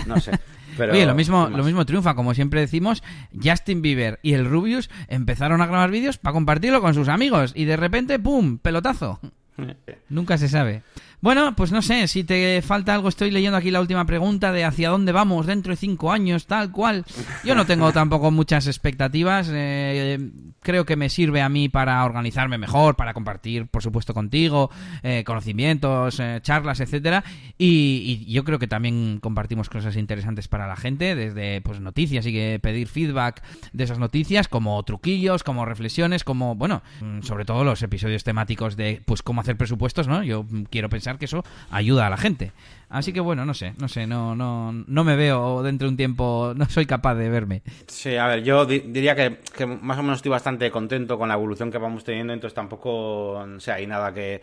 No 0.05 0.17
sé. 0.21 0.31
Pero, 0.77 0.93
Oye, 0.93 1.05
lo 1.05 1.15
mismo, 1.15 1.49
lo 1.49 1.63
mismo 1.63 1.85
triunfa, 1.85 2.15
como 2.15 2.33
siempre 2.33 2.61
decimos, 2.61 3.03
Justin 3.43 3.81
Bieber 3.81 4.19
y 4.21 4.33
el 4.33 4.45
Rubius 4.45 4.89
empezaron 5.09 5.61
a 5.61 5.65
grabar 5.65 5.91
vídeos 5.91 6.17
para 6.17 6.33
compartirlo 6.33 6.81
con 6.81 6.93
sus 6.93 7.09
amigos 7.09 7.51
y 7.55 7.65
de 7.65 7.75
repente, 7.75 8.19
¡pum! 8.19 8.57
pelotazo. 8.57 9.19
Nunca 10.09 10.37
se 10.37 10.47
sabe. 10.47 10.83
Bueno, 11.19 11.55
pues 11.55 11.71
no 11.71 11.81
sé, 11.81 12.07
si 12.07 12.23
te 12.23 12.61
falta 12.61 12.93
algo, 12.93 13.09
estoy 13.09 13.31
leyendo 13.31 13.57
aquí 13.57 13.71
la 13.71 13.81
última 13.81 14.05
pregunta 14.05 14.51
de 14.51 14.63
hacia 14.63 14.89
dónde 14.89 15.11
vamos 15.11 15.47
dentro 15.47 15.71
de 15.71 15.77
cinco 15.77 16.11
años, 16.11 16.45
tal 16.45 16.71
cual. 16.71 17.05
Yo 17.43 17.55
no 17.55 17.65
tengo 17.65 17.91
tampoco 17.91 18.29
muchas 18.29 18.67
expectativas. 18.67 19.49
Eh, 19.51 20.19
creo 20.61 20.85
que 20.85 20.95
me 20.95 21.09
sirve 21.09 21.41
a 21.41 21.49
mí 21.49 21.69
para 21.69 22.05
organizarme 22.05 22.59
mejor, 22.59 22.95
para 22.95 23.15
compartir, 23.15 23.65
por 23.65 23.81
supuesto, 23.81 24.13
contigo, 24.13 24.69
eh, 25.01 25.23
conocimientos, 25.25 26.19
eh, 26.19 26.39
charlas, 26.43 26.81
etcétera. 26.81 27.23
Y, 27.57 28.25
y, 28.27 28.31
yo 28.31 28.43
creo 28.43 28.59
que 28.59 28.67
también 28.67 29.17
compartimos 29.19 29.69
cosas 29.69 29.95
interesantes 29.95 30.47
para 30.47 30.67
la 30.67 30.75
gente, 30.75 31.15
desde 31.15 31.61
pues 31.61 31.79
noticias 31.79 32.27
y 32.27 32.31
que 32.31 32.59
pedir 32.61 32.87
feedback 32.87 33.41
de 33.73 33.83
esas 33.85 33.97
noticias, 33.97 34.47
como 34.47 34.83
truquillos, 34.83 35.43
como 35.43 35.65
reflexiones, 35.65 36.23
como, 36.23 36.53
bueno, 36.53 36.83
mm, 37.01 37.23
sobre 37.23 37.43
todo 37.43 37.63
los 37.63 37.81
episodios 37.81 38.23
temáticos 38.23 38.77
de 38.77 39.01
pues 39.03 39.23
cómo 39.23 39.41
hacer 39.41 39.57
presupuestos, 39.57 40.07
¿no? 40.07 40.21
Yo 40.21 40.45
quiero 40.69 40.89
pensar 40.89 41.06
que 41.15 41.25
eso 41.25 41.43
ayuda 41.71 42.07
a 42.07 42.09
la 42.09 42.17
gente. 42.17 42.51
Así 42.89 43.11
que 43.11 43.19
bueno, 43.19 43.45
no 43.45 43.53
sé, 43.53 43.73
no 43.79 43.89
sé, 43.89 44.07
no, 44.07 44.35
no, 44.35 44.71
no 44.71 45.03
me 45.03 45.17
veo 45.17 45.61
dentro 45.61 45.87
de 45.87 45.91
un 45.91 45.97
tiempo, 45.97 46.53
no 46.55 46.65
soy 46.69 46.85
capaz 46.85 47.15
de 47.15 47.29
verme. 47.29 47.61
Sí, 47.87 48.15
a 48.15 48.27
ver, 48.27 48.43
yo 48.43 48.65
diría 48.65 49.13
que, 49.15 49.65
más 49.65 49.97
o 49.97 50.03
menos 50.03 50.19
estoy 50.19 50.31
bastante 50.31 50.71
contento 50.71 51.17
con 51.17 51.27
la 51.27 51.35
evolución 51.35 51.69
que 51.69 51.77
vamos 51.77 52.05
teniendo, 52.05 52.33
entonces 52.33 52.53
tampoco, 52.53 53.31
o 53.39 53.59
sea, 53.59 53.75
hay 53.75 53.87
nada 53.87 54.13
que... 54.13 54.41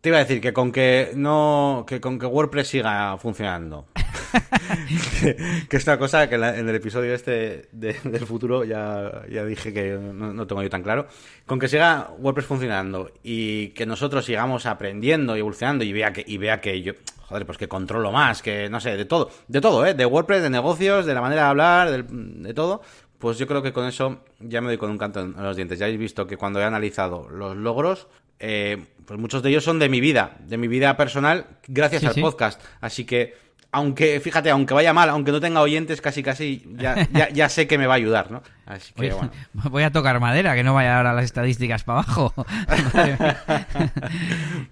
Te 0.00 0.10
iba 0.10 0.18
a 0.18 0.20
decir 0.20 0.40
que 0.40 0.52
con 0.52 0.72
que 0.72 1.12
no, 1.14 1.84
que 1.86 2.00
con 2.00 2.18
que 2.18 2.26
WordPress 2.26 2.68
siga 2.68 3.16
funcionando. 3.18 3.86
que, 5.68 5.76
es 5.76 5.86
una 5.86 5.98
cosa 5.98 6.28
que 6.28 6.34
en, 6.36 6.68
el 6.68 6.74
episodio 6.74 7.14
este 7.14 7.68
del 7.72 8.26
futuro 8.26 8.64
ya, 8.64 9.22
ya 9.30 9.44
dije 9.44 9.72
que 9.72 9.92
no, 9.92 10.32
no, 10.32 10.46
tengo 10.46 10.62
yo 10.62 10.70
tan 10.70 10.82
claro. 10.82 11.06
Con 11.46 11.58
que 11.58 11.68
siga 11.68 12.10
WordPress 12.18 12.46
funcionando 12.46 13.10
y 13.22 13.68
que 13.68 13.86
nosotros 13.86 14.24
sigamos 14.24 14.66
aprendiendo 14.66 15.36
y 15.36 15.40
evolucionando 15.40 15.84
y 15.84 15.92
vea 15.92 16.12
que, 16.12 16.24
y 16.26 16.38
vea 16.38 16.60
que 16.60 16.82
yo, 16.82 16.92
joder, 17.28 17.46
pues 17.46 17.58
que 17.58 17.68
controlo 17.68 18.12
más, 18.12 18.42
que 18.42 18.68
no 18.68 18.80
sé, 18.80 18.96
de 18.96 19.04
todo, 19.04 19.30
de 19.48 19.60
todo, 19.60 19.86
¿eh? 19.86 19.94
De 19.94 20.06
WordPress, 20.06 20.42
de 20.42 20.50
negocios, 20.50 21.06
de 21.06 21.14
la 21.14 21.20
manera 21.20 21.42
de 21.42 21.48
hablar, 21.48 22.06
de, 22.06 22.54
todo. 22.54 22.82
Pues 23.18 23.38
yo 23.38 23.46
creo 23.46 23.62
que 23.62 23.72
con 23.72 23.86
eso 23.86 24.20
ya 24.40 24.60
me 24.60 24.68
doy 24.68 24.76
con 24.76 24.90
un 24.90 24.98
canto 24.98 25.20
en 25.20 25.32
los 25.42 25.56
dientes. 25.56 25.78
Ya 25.78 25.86
habéis 25.86 25.98
visto 25.98 26.26
que 26.26 26.36
cuando 26.36 26.60
he 26.60 26.64
analizado 26.64 27.28
los 27.30 27.56
logros, 27.56 28.08
eh, 28.38 28.84
pues 29.04 29.18
muchos 29.20 29.42
de 29.42 29.50
ellos 29.50 29.64
son 29.64 29.78
de 29.78 29.88
mi 29.88 30.00
vida, 30.00 30.36
de 30.40 30.56
mi 30.56 30.68
vida 30.68 30.96
personal, 30.96 31.46
gracias 31.68 32.04
al 32.04 32.14
podcast. 32.14 32.60
Así 32.80 33.04
que 33.04 33.46
aunque, 33.76 34.20
fíjate, 34.20 34.48
aunque 34.50 34.72
vaya 34.72 34.94
mal, 34.94 35.10
aunque 35.10 35.32
no 35.32 35.38
tenga 35.38 35.60
oyentes, 35.60 36.00
casi 36.00 36.22
casi 36.22 36.64
ya, 36.76 37.06
ya, 37.12 37.48
sé 37.50 37.66
que 37.66 37.76
me 37.76 37.86
va 37.86 37.92
a 37.92 37.96
ayudar, 37.96 38.30
¿no? 38.30 38.42
Así 38.64 38.94
que, 38.94 39.12
bueno. 39.12 39.30
Voy 39.70 39.82
a 39.82 39.92
tocar 39.92 40.18
madera, 40.18 40.54
que 40.54 40.64
no 40.64 40.72
vaya 40.72 40.96
ahora 40.96 41.12
las 41.12 41.26
estadísticas 41.26 41.84
para 41.84 42.00
abajo. 42.00 42.32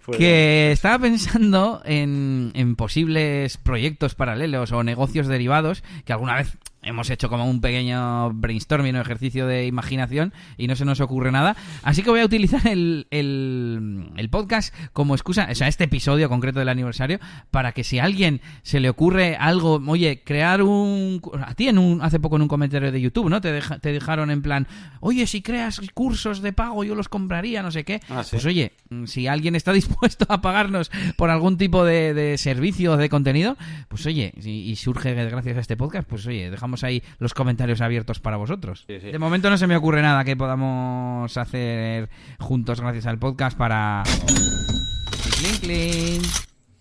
Pues 0.05 0.19
que 0.19 0.71
estaba 0.73 0.99
pensando 0.99 1.81
en, 1.85 2.53
en 2.55 2.77
posibles 2.77 3.57
proyectos 3.57 4.15
paralelos 4.15 4.71
o 4.73 4.83
negocios 4.83 5.27
derivados 5.27 5.83
que 6.05 6.13
alguna 6.13 6.37
vez 6.37 6.59
hemos 6.85 7.11
hecho 7.11 7.29
como 7.29 7.49
un 7.49 7.61
pequeño 7.61 8.33
brainstorming 8.33 8.97
o 8.97 9.01
ejercicio 9.01 9.47
de 9.47 9.67
imaginación 9.67 10.33
y 10.57 10.67
no 10.67 10.77
se 10.77 10.85
nos 10.85 11.01
ocurre 11.01 11.33
nada. 11.33 11.57
Así 11.83 12.03
que 12.03 12.11
voy 12.11 12.21
a 12.21 12.25
utilizar 12.25 12.67
el, 12.67 13.07
el, 13.11 14.29
podcast 14.31 14.75
como 14.93 15.15
excusa, 15.15 15.49
o 15.51 15.55
sea, 15.55 15.69
este 15.69 15.85
episodio 15.85 16.29
concreto 16.29 16.59
del 16.59 16.69
aniversario, 16.69 17.21
para 17.51 17.73
que 17.73 17.85
si 17.85 17.99
a 17.99 18.05
alguien 18.05 18.41
se 18.63 18.81
le 18.81 18.89
ocurre 18.89 19.37
algo, 19.37 19.83
oye, 19.87 20.23
crear 20.25 20.63
un... 20.63 21.21
A 21.45 21.55
ti 21.55 21.69
en 21.69 21.79
un, 21.79 22.03
hace 22.03 22.19
poco 22.19 22.37
en 22.37 22.43
un 22.43 22.49
comentario 22.49 22.91
de 22.91 23.01
YouTube, 23.01 23.29
¿no? 23.29 23.41
Te, 23.41 23.61
te 23.81 23.93
dejaron 23.93 24.31
en 24.31 24.43
plan, 24.43 24.67
oye, 25.01 25.27
si 25.27 25.43
creas 25.43 25.81
cursos 25.95 26.43
de 26.43 26.53
pago 26.53 26.85
yo 26.85 26.95
los 26.95 27.09
compraría, 27.09 27.63
no 27.63 27.71
sé 27.71 27.85
qué. 27.85 28.01
Ah, 28.09 28.25
pues 28.29 28.45
oye, 28.45 28.73
si 29.07 29.27
alguien 29.27 29.55
está 29.55 29.73
dispuesto 29.75 30.27
a 30.29 30.41
pagarnos 30.41 30.91
por 31.17 31.31
algún 31.31 31.57
tipo 31.59 31.85
de, 31.85 32.15
de 32.15 32.39
servicio 32.39 32.97
de 32.97 33.09
contenido, 33.09 33.57
pues 33.89 34.05
oye, 34.07 34.33
y, 34.43 34.51
y 34.51 34.77
surge 34.77 35.15
gracias 35.15 35.57
a 35.57 35.61
este 35.61 35.77
podcast, 35.77 36.09
pues 36.09 36.27
oye, 36.27 36.51
dejamos 36.51 36.74
ahí 36.83 37.03
los 37.19 37.35
comentarios 37.35 37.81
abiertos 37.81 38.19
para 38.19 38.37
vosotros. 38.37 38.85
De 38.89 39.19
momento 39.19 39.51
no 39.51 39.59
se 39.59 39.67
me 39.67 39.77
ocurre 39.77 40.03
nada 40.03 40.25
que 40.25 40.37
podamos 40.37 41.37
hacer 41.37 42.09
juntos 42.41 42.81
gracias 42.81 43.07
al 43.07 43.19
podcast 43.19 43.57
para... 43.57 44.03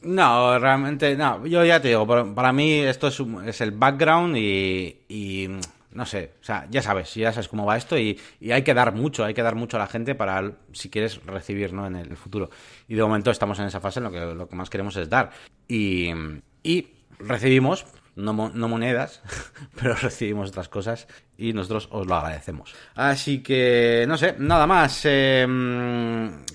No, 0.03 0.59
realmente, 0.59 1.15
no. 1.15 1.45
Yo 1.45 1.63
ya 1.63 1.81
te 1.81 1.89
digo, 1.89 2.05
para 2.07 2.53
mí 2.53 2.73
esto 2.73 3.07
es, 3.07 3.21
es 3.45 3.61
el 3.61 3.71
background 3.71 4.35
y, 4.37 5.49
no 5.91 6.05
sé, 6.05 6.33
o 6.41 6.43
sea, 6.43 6.67
ya 6.69 6.81
sabes, 6.81 7.13
ya 7.13 7.31
sabes 7.31 7.47
cómo 7.47 7.65
va 7.65 7.77
esto 7.77 7.97
y, 7.97 8.19
hay 8.51 8.63
que 8.63 8.73
dar 8.73 8.93
mucho, 8.93 9.23
hay 9.23 9.33
que 9.33 9.43
dar 9.43 9.55
mucho 9.55 9.77
a 9.77 9.79
la 9.79 9.87
gente 9.87 10.13
para, 10.13 10.51
si 10.73 10.89
quieres, 10.89 11.23
recibir, 11.25 11.71
¿no? 11.71 11.87
En 11.87 11.95
el 11.95 12.17
futuro. 12.17 12.49
Y 12.87 12.95
de 12.95 13.03
momento 13.03 13.31
estamos 13.31 13.59
en 13.59 13.65
esa 13.65 13.79
fase 13.79 13.99
en 13.99 14.05
lo 14.05 14.11
que 14.11 14.19
lo 14.19 14.47
que 14.47 14.55
más 14.55 14.69
queremos 14.69 14.95
es 14.97 15.09
dar. 15.09 15.31
Y, 15.67 16.11
y 16.63 16.87
recibimos, 17.19 17.85
no, 18.15 18.33
monedas, 18.33 19.21
pero 19.79 19.95
recibimos 19.95 20.49
otras 20.49 20.69
cosas 20.69 21.07
y 21.37 21.53
nosotros 21.53 21.87
os 21.91 22.07
lo 22.07 22.15
agradecemos. 22.15 22.73
Así 22.95 23.41
que, 23.41 24.05
no 24.07 24.17
sé, 24.17 24.35
nada 24.37 24.67
más. 24.67 25.01
Eh, 25.05 25.45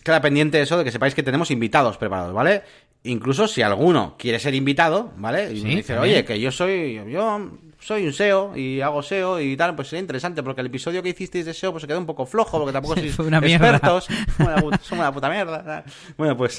queda 0.04 0.20
pendiente 0.20 0.60
eso 0.60 0.78
de 0.78 0.84
que 0.84 0.92
sepáis 0.92 1.14
que 1.14 1.22
tenemos 1.22 1.50
invitados 1.50 1.98
preparados, 1.98 2.32
¿vale? 2.32 2.62
Incluso 3.04 3.46
si 3.46 3.62
alguno 3.62 4.16
quiere 4.18 4.38
ser 4.38 4.54
invitado, 4.54 5.12
¿vale? 5.16 5.52
Y 5.52 5.62
dice, 5.62 5.98
oye, 5.98 6.24
que 6.24 6.40
yo 6.40 6.50
soy, 6.50 7.00
yo 7.10 7.50
soy 7.80 8.06
un 8.06 8.12
SEO 8.12 8.56
y 8.56 8.80
hago 8.80 9.02
SEO 9.02 9.40
y 9.40 9.56
tal, 9.56 9.74
pues 9.74 9.88
sería 9.88 10.00
interesante 10.00 10.42
porque 10.42 10.60
el 10.60 10.66
episodio 10.66 11.02
que 11.02 11.10
hicisteis 11.10 11.46
de 11.46 11.54
SEO 11.54 11.72
pues 11.72 11.82
se 11.82 11.86
quedó 11.86 11.98
un 11.98 12.06
poco 12.06 12.26
flojo 12.26 12.58
porque 12.58 12.72
tampoco 12.72 12.94
sois 12.96 13.18
una 13.20 13.38
expertos, 13.38 14.08
somos 14.36 14.92
una, 14.92 15.12
puta 15.12 15.30
mierda. 15.30 15.84
Bueno, 16.16 16.36
pues 16.36 16.58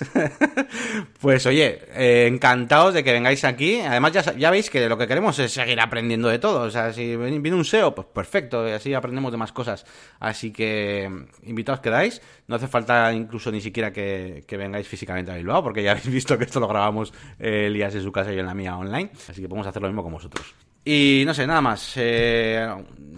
pues 1.22 1.46
oye, 1.46 1.80
eh, 1.94 2.28
encantados 2.28 2.94
de 2.94 3.04
que 3.04 3.12
vengáis 3.12 3.44
aquí. 3.44 3.82
Además 3.82 4.14
ya, 4.14 4.34
ya 4.36 4.50
veis 4.50 4.70
que 4.70 4.88
lo 4.88 4.98
que 4.98 5.08
queremos 5.08 5.38
es 5.40 5.52
seguir 5.52 5.80
aprendiendo 5.80 6.30
de 6.30 6.40
todo, 6.40 6.62
o 6.62 6.72
sea, 6.72 6.94
si 6.94 7.16
viene 7.16 7.54
un 7.54 7.66
SEO, 7.66 7.94
pues 7.94 8.08
perfecto, 8.08 8.68
y 8.68 8.72
así 8.72 8.94
aprendemos 8.94 9.32
de 9.32 9.38
más 9.38 9.52
cosas. 9.52 9.86
Así 10.20 10.52
que 10.52 11.10
invitados 11.44 11.82
quedáis, 11.82 12.22
no 12.48 12.56
hace 12.56 12.68
falta 12.68 13.12
incluso 13.14 13.52
ni 13.52 13.62
siquiera 13.62 13.92
que, 13.92 14.46
vengáis 14.60 14.88
físicamente 14.88 15.32
a 15.32 15.36
Bilbao 15.36 15.64
porque 15.64 15.82
ya 15.82 15.92
habéis 15.92 16.10
visto 16.10 16.38
que 16.38 16.44
esto 16.44 16.60
lo 16.60 16.68
grabamos 16.68 17.14
eh, 17.40 17.68
Elías 17.68 17.96
en 17.96 18.04
su 18.04 18.12
casa 18.12 18.32
y 18.32 18.36
yo 18.36 18.42
en 18.42 18.46
la 18.46 18.54
mía 18.54 18.78
online, 18.78 19.12
así 19.30 19.42
que 19.42 19.48
podemos 19.48 19.68
hacer 19.68 19.82
lo 19.82 19.88
mismo 19.88 20.04
con 20.04 20.14
vosotros. 20.14 20.69
Y 20.86 21.24
no 21.26 21.34
sé, 21.34 21.46
nada 21.46 21.62
más 21.62 21.94
eh, 21.98 22.68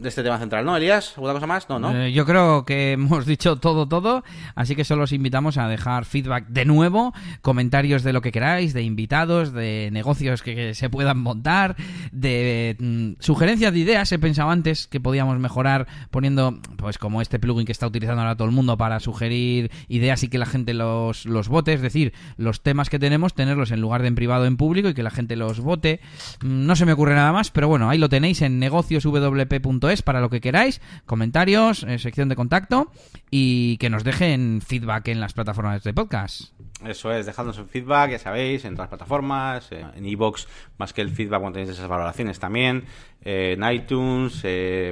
de 0.02 0.10
este 0.10 0.24
tema 0.24 0.40
central, 0.40 0.66
¿no, 0.66 0.76
Elías? 0.76 1.14
¿Alguna 1.16 1.34
cosa 1.34 1.48
más? 1.48 1.70
No, 1.70 1.80
no. 1.80 1.96
Eh, 1.96 2.12
yo 2.12 2.26
creo 2.26 2.66
que 2.66 2.92
hemos 2.94 3.26
dicho 3.26 3.58
todo, 3.58 3.88
todo. 3.88 4.24
Así 4.56 4.76
que 4.76 4.84
solo 4.84 5.04
os 5.04 5.12
invitamos 5.12 5.58
a 5.58 5.68
dejar 5.68 6.06
feedback 6.06 6.48
de 6.48 6.66
nuevo, 6.66 7.14
comentarios 7.42 8.04
de 8.04 8.14
lo 8.14 8.22
que 8.22 8.32
queráis, 8.32 8.74
de 8.74 8.82
invitados, 8.82 9.54
de 9.54 9.90
negocios 9.92 10.42
que, 10.42 10.74
se 10.74 10.90
puedan 10.90 11.20
montar, 11.20 11.76
de 12.12 12.76
mm, 12.80 13.22
sugerencias 13.22 13.74
de 13.74 13.80
ideas. 13.80 14.12
He 14.12 14.20
pensado 14.20 14.50
antes 14.50 14.88
que 14.88 15.00
podíamos 15.00 15.38
mejorar 15.40 15.88
poniendo, 16.10 16.60
pues 16.78 16.98
como 16.98 17.22
este 17.22 17.40
plugin 17.40 17.66
que 17.66 17.72
está 17.72 17.88
utilizando 17.88 18.22
ahora 18.22 18.36
todo 18.36 18.48
el 18.48 18.56
mundo 18.56 18.78
para 18.78 19.00
sugerir 19.00 19.72
ideas 19.88 20.24
y 20.24 20.30
que 20.30 20.40
la 20.40 20.48
gente 20.48 20.74
los, 20.74 21.26
los 21.26 21.48
vote. 21.48 21.74
Es 21.74 21.82
decir, 21.82 22.14
los 22.38 22.62
temas 22.62 22.90
que 22.90 22.98
tenemos, 22.98 23.36
tenerlos 23.36 23.72
en 23.72 23.82
lugar 23.82 24.02
de 24.02 24.08
en 24.08 24.16
privado 24.16 24.46
en 24.46 24.58
público 24.58 24.90
y 24.90 24.94
que 24.94 25.04
la 25.04 25.12
gente 25.12 25.36
los 25.36 25.60
vote. 25.60 26.02
Mm, 26.42 26.66
no 26.66 26.76
se 26.76 26.86
me 26.86 26.94
ocurre 26.94 27.14
nada 27.14 27.32
más, 27.32 27.51
pero 27.54 27.68
bueno, 27.68 27.90
ahí 27.90 27.98
lo 27.98 28.10
tenéis 28.10 28.42
en 28.42 28.60
negocioswp.es 28.60 30.02
para 30.02 30.22
lo 30.22 30.30
que 30.30 30.42
queráis, 30.42 30.82
comentarios, 31.06 31.84
eh, 31.84 32.00
sección 32.00 32.30
de 32.30 32.36
contacto 32.36 32.92
y 33.30 33.78
que 33.78 33.90
nos 33.90 34.04
dejen 34.04 34.62
feedback 34.66 35.10
en 35.10 35.20
las 35.20 35.34
plataformas 35.34 35.84
de 35.84 35.94
podcast. 35.94 36.54
Eso 36.86 37.12
es, 37.12 37.26
dejadnos 37.26 37.58
un 37.60 37.68
feedback, 37.68 38.12
ya 38.12 38.20
sabéis, 38.20 38.66
en 38.66 38.74
todas 38.74 38.90
las 38.90 38.98
plataformas, 38.98 39.72
eh, 39.72 39.86
en 39.96 40.06
iBox, 40.06 40.48
más 40.78 40.94
que 40.94 41.02
el 41.02 41.12
feedback 41.12 41.40
cuando 41.42 41.60
tenéis 41.60 41.78
esas 41.78 41.88
valoraciones 41.88 42.40
también, 42.40 42.86
eh, 43.24 43.56
en 43.56 43.72
iTunes, 43.72 44.42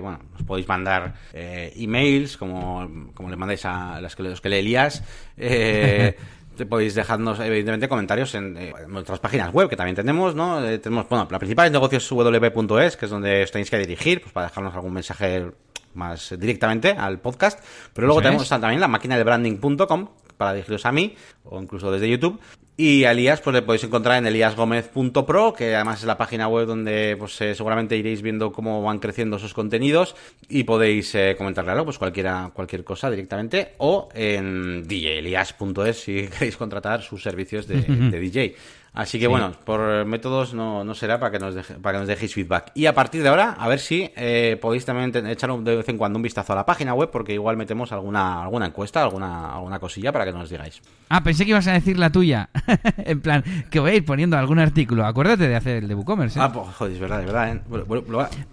bueno, 0.01 0.19
os 0.35 0.43
podéis 0.43 0.67
mandar 0.67 1.15
emails, 1.33 2.37
como, 2.37 3.11
como 3.15 3.29
le 3.29 3.35
mandáis 3.35 3.65
a 3.65 3.99
los 4.01 4.15
que, 4.15 4.23
los 4.23 4.39
que 4.39 4.49
le 4.49 4.59
Elías, 4.59 5.03
podéis 6.65 6.95
dejarnos, 6.95 7.39
evidentemente, 7.39 7.87
comentarios 7.87 8.35
en, 8.35 8.57
eh, 8.57 8.73
nuestras 8.87 9.19
páginas 9.19 9.53
web, 9.53 9.69
que 9.69 9.75
también 9.75 9.95
tenemos, 9.95 10.35
¿no? 10.35 10.63
Eh, 10.65 10.79
tenemos, 10.79 11.07
bueno, 11.09 11.27
la 11.29 11.39
principal 11.39 11.67
es 11.67 11.71
negocioswp.es, 11.71 12.97
que 12.97 13.05
es 13.05 13.11
donde 13.11 13.43
os 13.43 13.51
tenéis 13.51 13.69
que 13.69 13.77
dirigir, 13.77 14.21
pues 14.21 14.33
para 14.33 14.47
dejarnos 14.47 14.73
algún 14.75 14.93
mensaje 14.93 15.51
más 15.93 16.35
directamente 16.37 16.91
al 16.91 17.19
podcast. 17.19 17.63
Pero 17.93 18.07
luego 18.07 18.21
tenemos 18.21 18.47
también 18.47 18.79
la 18.79 18.87
máquina 18.87 19.17
de 19.17 19.23
branding.com 19.23 20.09
para 20.37 20.53
dirigiros 20.53 20.85
a 20.85 20.91
mí, 20.91 21.15
o 21.43 21.61
incluso 21.61 21.91
desde 21.91 22.09
YouTube, 22.09 22.39
y 22.81 23.03
a 23.03 23.11
Elías, 23.11 23.41
pues 23.41 23.53
le 23.53 23.61
podéis 23.61 23.83
encontrar 23.83 24.19
en 24.19 24.27
eliasgomez.pro, 24.27 25.51
que 25.51 25.75
además 25.75 25.99
es 25.99 26.05
la 26.05 26.17
página 26.17 26.47
web 26.47 26.65
donde 26.65 27.17
pues 27.19 27.41
eh, 27.41 27.53
seguramente 27.53 27.97
iréis 27.97 28.21
viendo 28.21 28.53
cómo 28.53 28.81
van 28.81 28.99
creciendo 28.99 29.35
esos 29.35 29.53
contenidos 29.53 30.15
y 30.47 30.63
podéis 30.63 31.13
eh, 31.13 31.35
comentarle 31.37 31.71
algo, 31.71 31.83
pues 31.83 31.97
cualquiera, 31.97 32.51
cualquier 32.53 32.85
cosa 32.85 33.11
directamente, 33.11 33.73
o 33.79 34.07
en 34.13 34.87
djelias.es 34.87 35.99
si 35.99 36.27
queréis 36.31 36.55
contratar 36.55 37.01
sus 37.01 37.21
servicios 37.21 37.67
de, 37.67 37.81
de 37.81 38.17
DJ. 38.17 38.55
Así 38.93 39.19
que 39.19 39.27
bueno, 39.27 39.51
por 39.65 40.05
métodos 40.05 40.53
no, 40.53 40.83
no 40.83 40.95
será 40.95 41.19
para 41.19 41.31
que, 41.31 41.39
nos 41.39 41.55
para 41.81 41.97
que 41.97 41.99
nos 41.99 42.07
dejéis 42.07 42.33
feedback. 42.33 42.71
Y 42.73 42.87
a 42.87 42.93
partir 42.93 43.21
de 43.21 43.29
ahora, 43.29 43.55
a 43.57 43.67
ver 43.67 43.79
si 43.79 44.11
eh, 44.15 44.57
podéis 44.59 44.85
también 44.85 45.25
echar 45.27 45.51
de 45.51 45.75
vez 45.77 45.89
en 45.89 45.97
cuando 45.97 46.17
un 46.17 46.23
vistazo 46.23 46.53
a 46.53 46.55
la 46.55 46.65
página 46.65 46.93
web, 46.93 47.09
porque 47.11 47.33
igual 47.33 47.55
metemos 47.57 47.91
alguna, 47.91 48.43
alguna 48.43 48.65
encuesta, 48.65 49.03
alguna, 49.03 49.53
alguna 49.53 49.79
cosilla 49.79 50.11
para 50.11 50.25
que 50.25 50.31
nos 50.31 50.49
digáis. 50.49 50.81
Ah, 51.09 51.23
pensé 51.23 51.45
que 51.45 51.51
ibas 51.51 51.67
a 51.67 51.73
decir 51.73 51.97
la 51.97 52.11
tuya. 52.11 52.49
en 52.97 53.21
plan, 53.21 53.43
que 53.69 53.79
voy 53.79 53.91
a 53.91 53.95
ir 53.95 54.05
poniendo 54.05 54.37
algún 54.37 54.59
artículo. 54.59 55.05
Acuérdate 55.05 55.47
de 55.47 55.55
hacer 55.55 55.77
el 55.77 55.87
de 55.87 55.95
WooCommerce. 55.95 56.39
¿eh? 56.39 56.41
Ah, 56.43 56.51
pues 56.51 56.67
joder, 56.75 56.93
es 56.93 56.99
verdad, 56.99 57.19
es 57.21 57.25
verdad. 57.25 57.55
¿eh? 57.55 57.61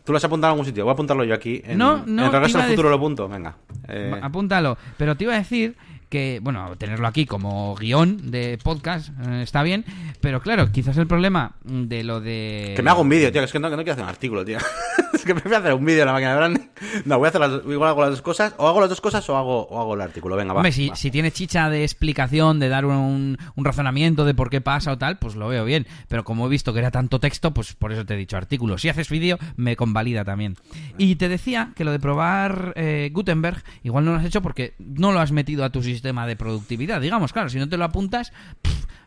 Tú 0.04 0.12
lo 0.12 0.18
has 0.18 0.24
apuntado 0.24 0.50
en 0.50 0.54
algún 0.54 0.66
sitio, 0.66 0.84
voy 0.84 0.90
a 0.90 0.94
apuntarlo 0.94 1.24
yo 1.24 1.34
aquí. 1.34 1.62
En, 1.64 1.78
no, 1.78 2.04
no. 2.06 2.22
En 2.22 2.26
el 2.26 2.32
regreso 2.32 2.58
al 2.58 2.68
futuro 2.70 2.90
lo 2.90 2.96
apunto, 2.96 3.28
venga. 3.28 3.56
Eh... 3.88 4.18
Apúntalo. 4.22 4.76
Pero 4.96 5.16
te 5.16 5.24
iba 5.24 5.34
a 5.34 5.38
decir 5.38 5.76
que, 6.08 6.40
bueno, 6.42 6.76
tenerlo 6.78 7.06
aquí 7.06 7.26
como 7.26 7.74
guion 7.74 8.30
de 8.30 8.58
podcast 8.62 9.10
eh, 9.26 9.42
está 9.42 9.62
bien, 9.62 9.84
pero 10.20 10.40
claro, 10.40 10.70
quizás 10.70 10.96
el 10.98 11.06
problema 11.06 11.56
de 11.64 12.04
lo 12.04 12.20
de... 12.20 12.74
Que 12.76 12.82
me 12.82 12.90
haga 12.90 13.00
un 13.00 13.08
vídeo, 13.08 13.32
tío, 13.32 13.42
es 13.42 13.52
que 13.52 13.58
no, 13.58 13.68
que 13.68 13.76
no 13.76 13.82
quiero 13.82 13.92
hacer 13.92 14.04
un 14.04 14.10
artículo, 14.10 14.44
tío. 14.44 14.58
es 15.12 15.24
que 15.24 15.34
me 15.34 15.40
voy 15.40 15.54
a 15.54 15.58
hacer 15.58 15.74
un 15.74 15.84
vídeo 15.84 16.02
en 16.02 16.06
la 16.06 16.12
máquina 16.12 16.30
de 16.30 16.36
branding. 16.36 16.66
No, 17.04 17.18
voy 17.18 17.26
a 17.26 17.28
hacer 17.30 17.40
las, 17.40 17.52
igual 17.66 17.90
hago 17.90 18.02
las 18.02 18.10
dos 18.10 18.22
cosas, 18.22 18.54
o 18.56 18.68
hago 18.68 18.80
las 18.80 18.88
dos 18.88 19.00
cosas 19.00 19.28
o 19.28 19.36
hago, 19.36 19.66
o 19.66 19.80
hago 19.80 19.94
el 19.94 20.00
artículo, 20.00 20.36
venga, 20.36 20.52
va. 20.52 20.70
si, 20.70 20.90
si 20.94 21.10
tiene 21.10 21.32
chicha 21.32 21.68
de 21.70 21.82
explicación, 21.82 22.60
de 22.60 22.68
dar 22.68 22.84
un, 22.84 23.36
un 23.54 23.64
razonamiento 23.64 24.24
de 24.24 24.34
por 24.34 24.48
qué 24.50 24.60
pasa 24.60 24.92
o 24.92 24.98
tal, 24.98 25.18
pues 25.18 25.34
lo 25.34 25.48
veo 25.48 25.64
bien, 25.64 25.86
pero 26.08 26.24
como 26.24 26.46
he 26.46 26.48
visto 26.48 26.72
que 26.72 26.78
era 26.78 26.90
tanto 26.90 27.18
texto, 27.18 27.52
pues 27.52 27.74
por 27.74 27.92
eso 27.92 28.06
te 28.06 28.14
he 28.14 28.16
dicho 28.16 28.36
artículo. 28.36 28.78
Si 28.78 28.88
haces 28.88 29.08
vídeo, 29.08 29.38
me 29.56 29.76
convalida 29.76 30.24
también. 30.24 30.56
Y 30.98 31.16
te 31.16 31.28
decía 31.28 31.72
que 31.74 31.84
lo 31.84 31.92
de 31.92 31.98
probar 31.98 32.72
eh, 32.76 33.10
Gutenberg, 33.12 33.62
igual 33.82 34.04
no 34.04 34.12
lo 34.12 34.18
has 34.18 34.24
hecho 34.24 34.42
porque 34.42 34.74
no 34.78 35.12
lo 35.12 35.20
has 35.20 35.32
metido 35.32 35.64
a 35.64 35.70
tu 35.70 35.82
sistema 35.82 35.95
sistema 35.96 36.26
de 36.26 36.36
productividad. 36.36 37.00
Digamos, 37.00 37.32
claro, 37.32 37.48
si 37.48 37.58
no 37.58 37.68
te 37.68 37.76
lo 37.76 37.84
apuntas, 37.84 38.32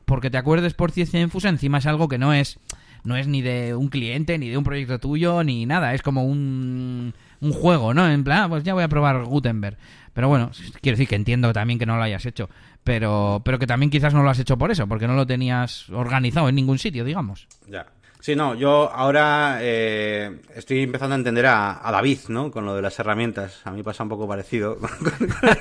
porque 0.06 0.30
te 0.30 0.38
acuerdes 0.38 0.74
por 0.74 0.92
ciencia 0.92 1.22
infusa, 1.22 1.50
encima 1.50 1.78
es 1.78 1.86
algo 1.86 2.08
que 2.08 2.18
no 2.18 2.34
es 2.34 2.60
no 3.04 3.16
es 3.16 3.28
ni 3.28 3.42
de 3.42 3.76
un 3.76 3.88
cliente, 3.88 4.38
ni 4.38 4.50
de 4.50 4.58
un 4.58 4.64
proyecto 4.64 5.00
tuyo, 5.00 5.44
ni 5.44 5.66
nada. 5.66 5.94
Es 5.94 6.02
como 6.02 6.26
un, 6.26 7.14
un 7.40 7.54
juego, 7.54 7.94
¿no? 7.94 8.10
En 8.10 8.24
plan, 8.24 8.44
ah, 8.44 8.50
pues 8.50 8.64
ya 8.64 8.74
voy 8.74 8.84
a 8.84 8.90
probar 8.90 9.24
Gutenberg. 9.24 9.78
Pero 10.14 10.28
bueno, 10.28 10.52
quiero 10.82 10.98
decir 10.98 11.08
que 11.08 11.16
entiendo 11.16 11.54
también 11.54 11.80
que 11.80 11.86
no 11.86 11.96
lo 11.96 12.04
hayas 12.04 12.26
hecho. 12.26 12.50
Pero, 12.84 13.42
pero 13.46 13.60
que 13.60 13.68
también 13.68 13.90
quizás 13.90 14.14
no 14.14 14.24
lo 14.24 14.30
has 14.30 14.40
hecho 14.40 14.58
por 14.58 14.72
eso, 14.72 14.88
porque 14.88 15.08
no 15.08 15.14
lo 15.14 15.26
tenías 15.26 15.90
organizado 15.90 16.50
en 16.50 16.56
ningún 16.56 16.80
sitio, 16.80 17.06
digamos. 17.06 17.48
Ya. 17.68 17.86
Sí, 18.22 18.36
no, 18.36 18.54
yo 18.54 18.92
ahora 18.92 19.60
eh, 19.62 20.42
estoy 20.54 20.84
empezando 20.84 21.16
a 21.16 21.18
entender 21.18 21.46
a, 21.46 21.90
David, 21.90 22.20
¿no? 22.28 22.52
Con 22.52 22.66
lo 22.66 22.76
de 22.76 22.82
las 22.82 23.00
herramientas. 23.00 23.62
A 23.64 23.72
mí 23.72 23.82
pasa 23.82 24.04
un 24.04 24.10
poco 24.10 24.28
parecido. 24.28 24.78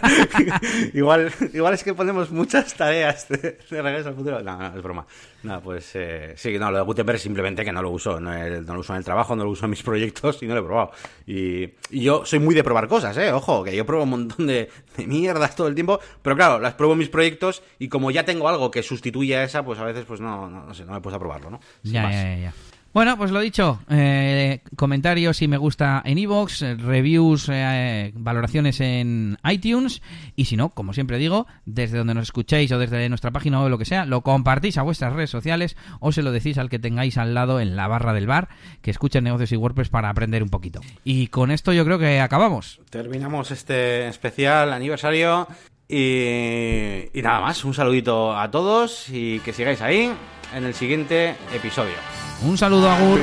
igual, 0.92 1.32
igual 1.52 1.74
es 1.74 1.84
que 1.84 1.94
ponemos 1.94 2.32
muchas 2.32 2.74
tareas 2.74 3.28
de, 3.28 3.58
regreso 3.70 4.08
al 4.08 4.16
futuro. 4.16 4.42
No, 4.42 4.58
no, 4.58 4.76
es 4.76 4.82
broma. 4.82 5.06
No, 5.42 5.60
pues 5.60 5.92
eh, 5.94 6.34
sí, 6.36 6.58
no, 6.58 6.70
lo 6.70 6.78
de 6.78 6.84
Gutenberg 6.84 7.18
simplemente 7.18 7.64
que 7.64 7.72
no 7.72 7.80
lo 7.80 7.90
uso. 7.90 8.18
No, 8.18 8.32
lo 8.32 8.80
uso 8.80 8.92
en 8.92 8.98
el 8.98 9.04
trabajo, 9.04 9.36
no 9.36 9.44
lo 9.44 9.50
uso 9.50 9.66
en 9.66 9.70
mis 9.70 9.82
proyectos 9.84 10.42
y 10.42 10.46
no 10.46 10.54
lo 10.54 10.60
he 10.60 10.64
probado. 10.64 10.92
Y, 11.26 11.70
yo 11.90 12.24
soy 12.24 12.38
muy 12.38 12.54
de 12.54 12.64
probar 12.64 12.88
cosas, 12.88 13.16
¿eh? 13.18 13.32
Ojo, 13.32 13.62
que 13.62 13.74
yo 13.74 13.86
pruebo 13.86 14.04
un 14.04 14.10
montón 14.10 14.46
de, 14.46 14.68
de 14.96 15.06
mierdas 15.06 15.54
todo 15.54 15.68
el 15.68 15.74
tiempo. 15.74 16.00
Pero 16.22 16.36
claro, 16.36 16.58
las 16.58 16.74
pruebo 16.74 16.94
en 16.94 16.98
mis 16.98 17.08
proyectos 17.08 17.62
y 17.78 17.88
como 17.88 18.10
ya 18.10 18.24
tengo 18.24 18.48
algo 18.48 18.70
que 18.70 18.82
sustituye 18.82 19.36
a 19.36 19.44
esa, 19.44 19.64
pues 19.64 19.78
a 19.78 19.84
veces 19.84 20.04
pues 20.04 20.20
no, 20.20 20.48
no, 20.48 20.74
sé, 20.74 20.84
no 20.84 20.92
me 20.92 21.00
puedo 21.00 21.16
a 21.16 21.20
probarlo, 21.20 21.50
¿no? 21.50 21.60
ya, 21.82 22.10
ya, 22.10 22.36
ya. 22.36 22.54
Bueno, 22.94 23.18
pues 23.18 23.30
lo 23.30 23.40
dicho, 23.40 23.80
eh, 23.90 24.62
comentarios 24.74 25.42
y 25.42 25.46
me 25.46 25.58
gusta 25.58 26.02
en 26.06 26.16
iVoox, 26.18 26.62
reviews, 26.78 27.48
eh, 27.52 28.12
valoraciones 28.14 28.80
en 28.80 29.36
iTunes 29.48 30.00
y 30.36 30.46
si 30.46 30.56
no, 30.56 30.70
como 30.70 30.94
siempre 30.94 31.18
digo, 31.18 31.46
desde 31.66 31.98
donde 31.98 32.14
nos 32.14 32.24
escuchéis 32.24 32.72
o 32.72 32.78
desde 32.78 33.08
nuestra 33.10 33.30
página 33.30 33.60
o 33.60 33.68
lo 33.68 33.76
que 33.76 33.84
sea, 33.84 34.06
lo 34.06 34.22
compartís 34.22 34.78
a 34.78 34.82
vuestras 34.82 35.12
redes 35.12 35.28
sociales 35.28 35.76
o 36.00 36.12
se 36.12 36.22
lo 36.22 36.32
decís 36.32 36.56
al 36.56 36.70
que 36.70 36.78
tengáis 36.78 37.18
al 37.18 37.34
lado 37.34 37.60
en 37.60 37.76
la 37.76 37.88
barra 37.88 38.14
del 38.14 38.26
bar 38.26 38.48
que 38.80 38.90
escuche 38.90 39.20
negocios 39.20 39.52
y 39.52 39.56
WordPress 39.56 39.90
para 39.90 40.08
aprender 40.08 40.42
un 40.42 40.48
poquito. 40.48 40.80
Y 41.04 41.26
con 41.28 41.50
esto 41.50 41.74
yo 41.74 41.84
creo 41.84 41.98
que 41.98 42.20
acabamos. 42.20 42.80
Terminamos 42.88 43.50
este 43.50 44.08
especial 44.08 44.72
aniversario 44.72 45.46
y, 45.86 47.10
y 47.12 47.22
nada 47.22 47.40
más, 47.40 47.64
un 47.66 47.74
saludito 47.74 48.36
a 48.36 48.50
todos 48.50 49.10
y 49.10 49.40
que 49.40 49.52
sigáis 49.52 49.82
ahí 49.82 50.10
en 50.54 50.64
el 50.64 50.72
siguiente 50.72 51.36
episodio. 51.54 51.94
Un 52.40 52.56
saludo, 52.56 52.88
Agur. 52.88 53.18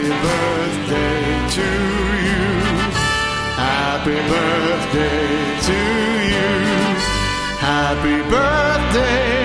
Happy 3.57 4.11
birthday 4.11 5.59
to 5.65 5.77
you. 6.31 6.49
Happy 7.59 8.17
birthday 8.29 9.44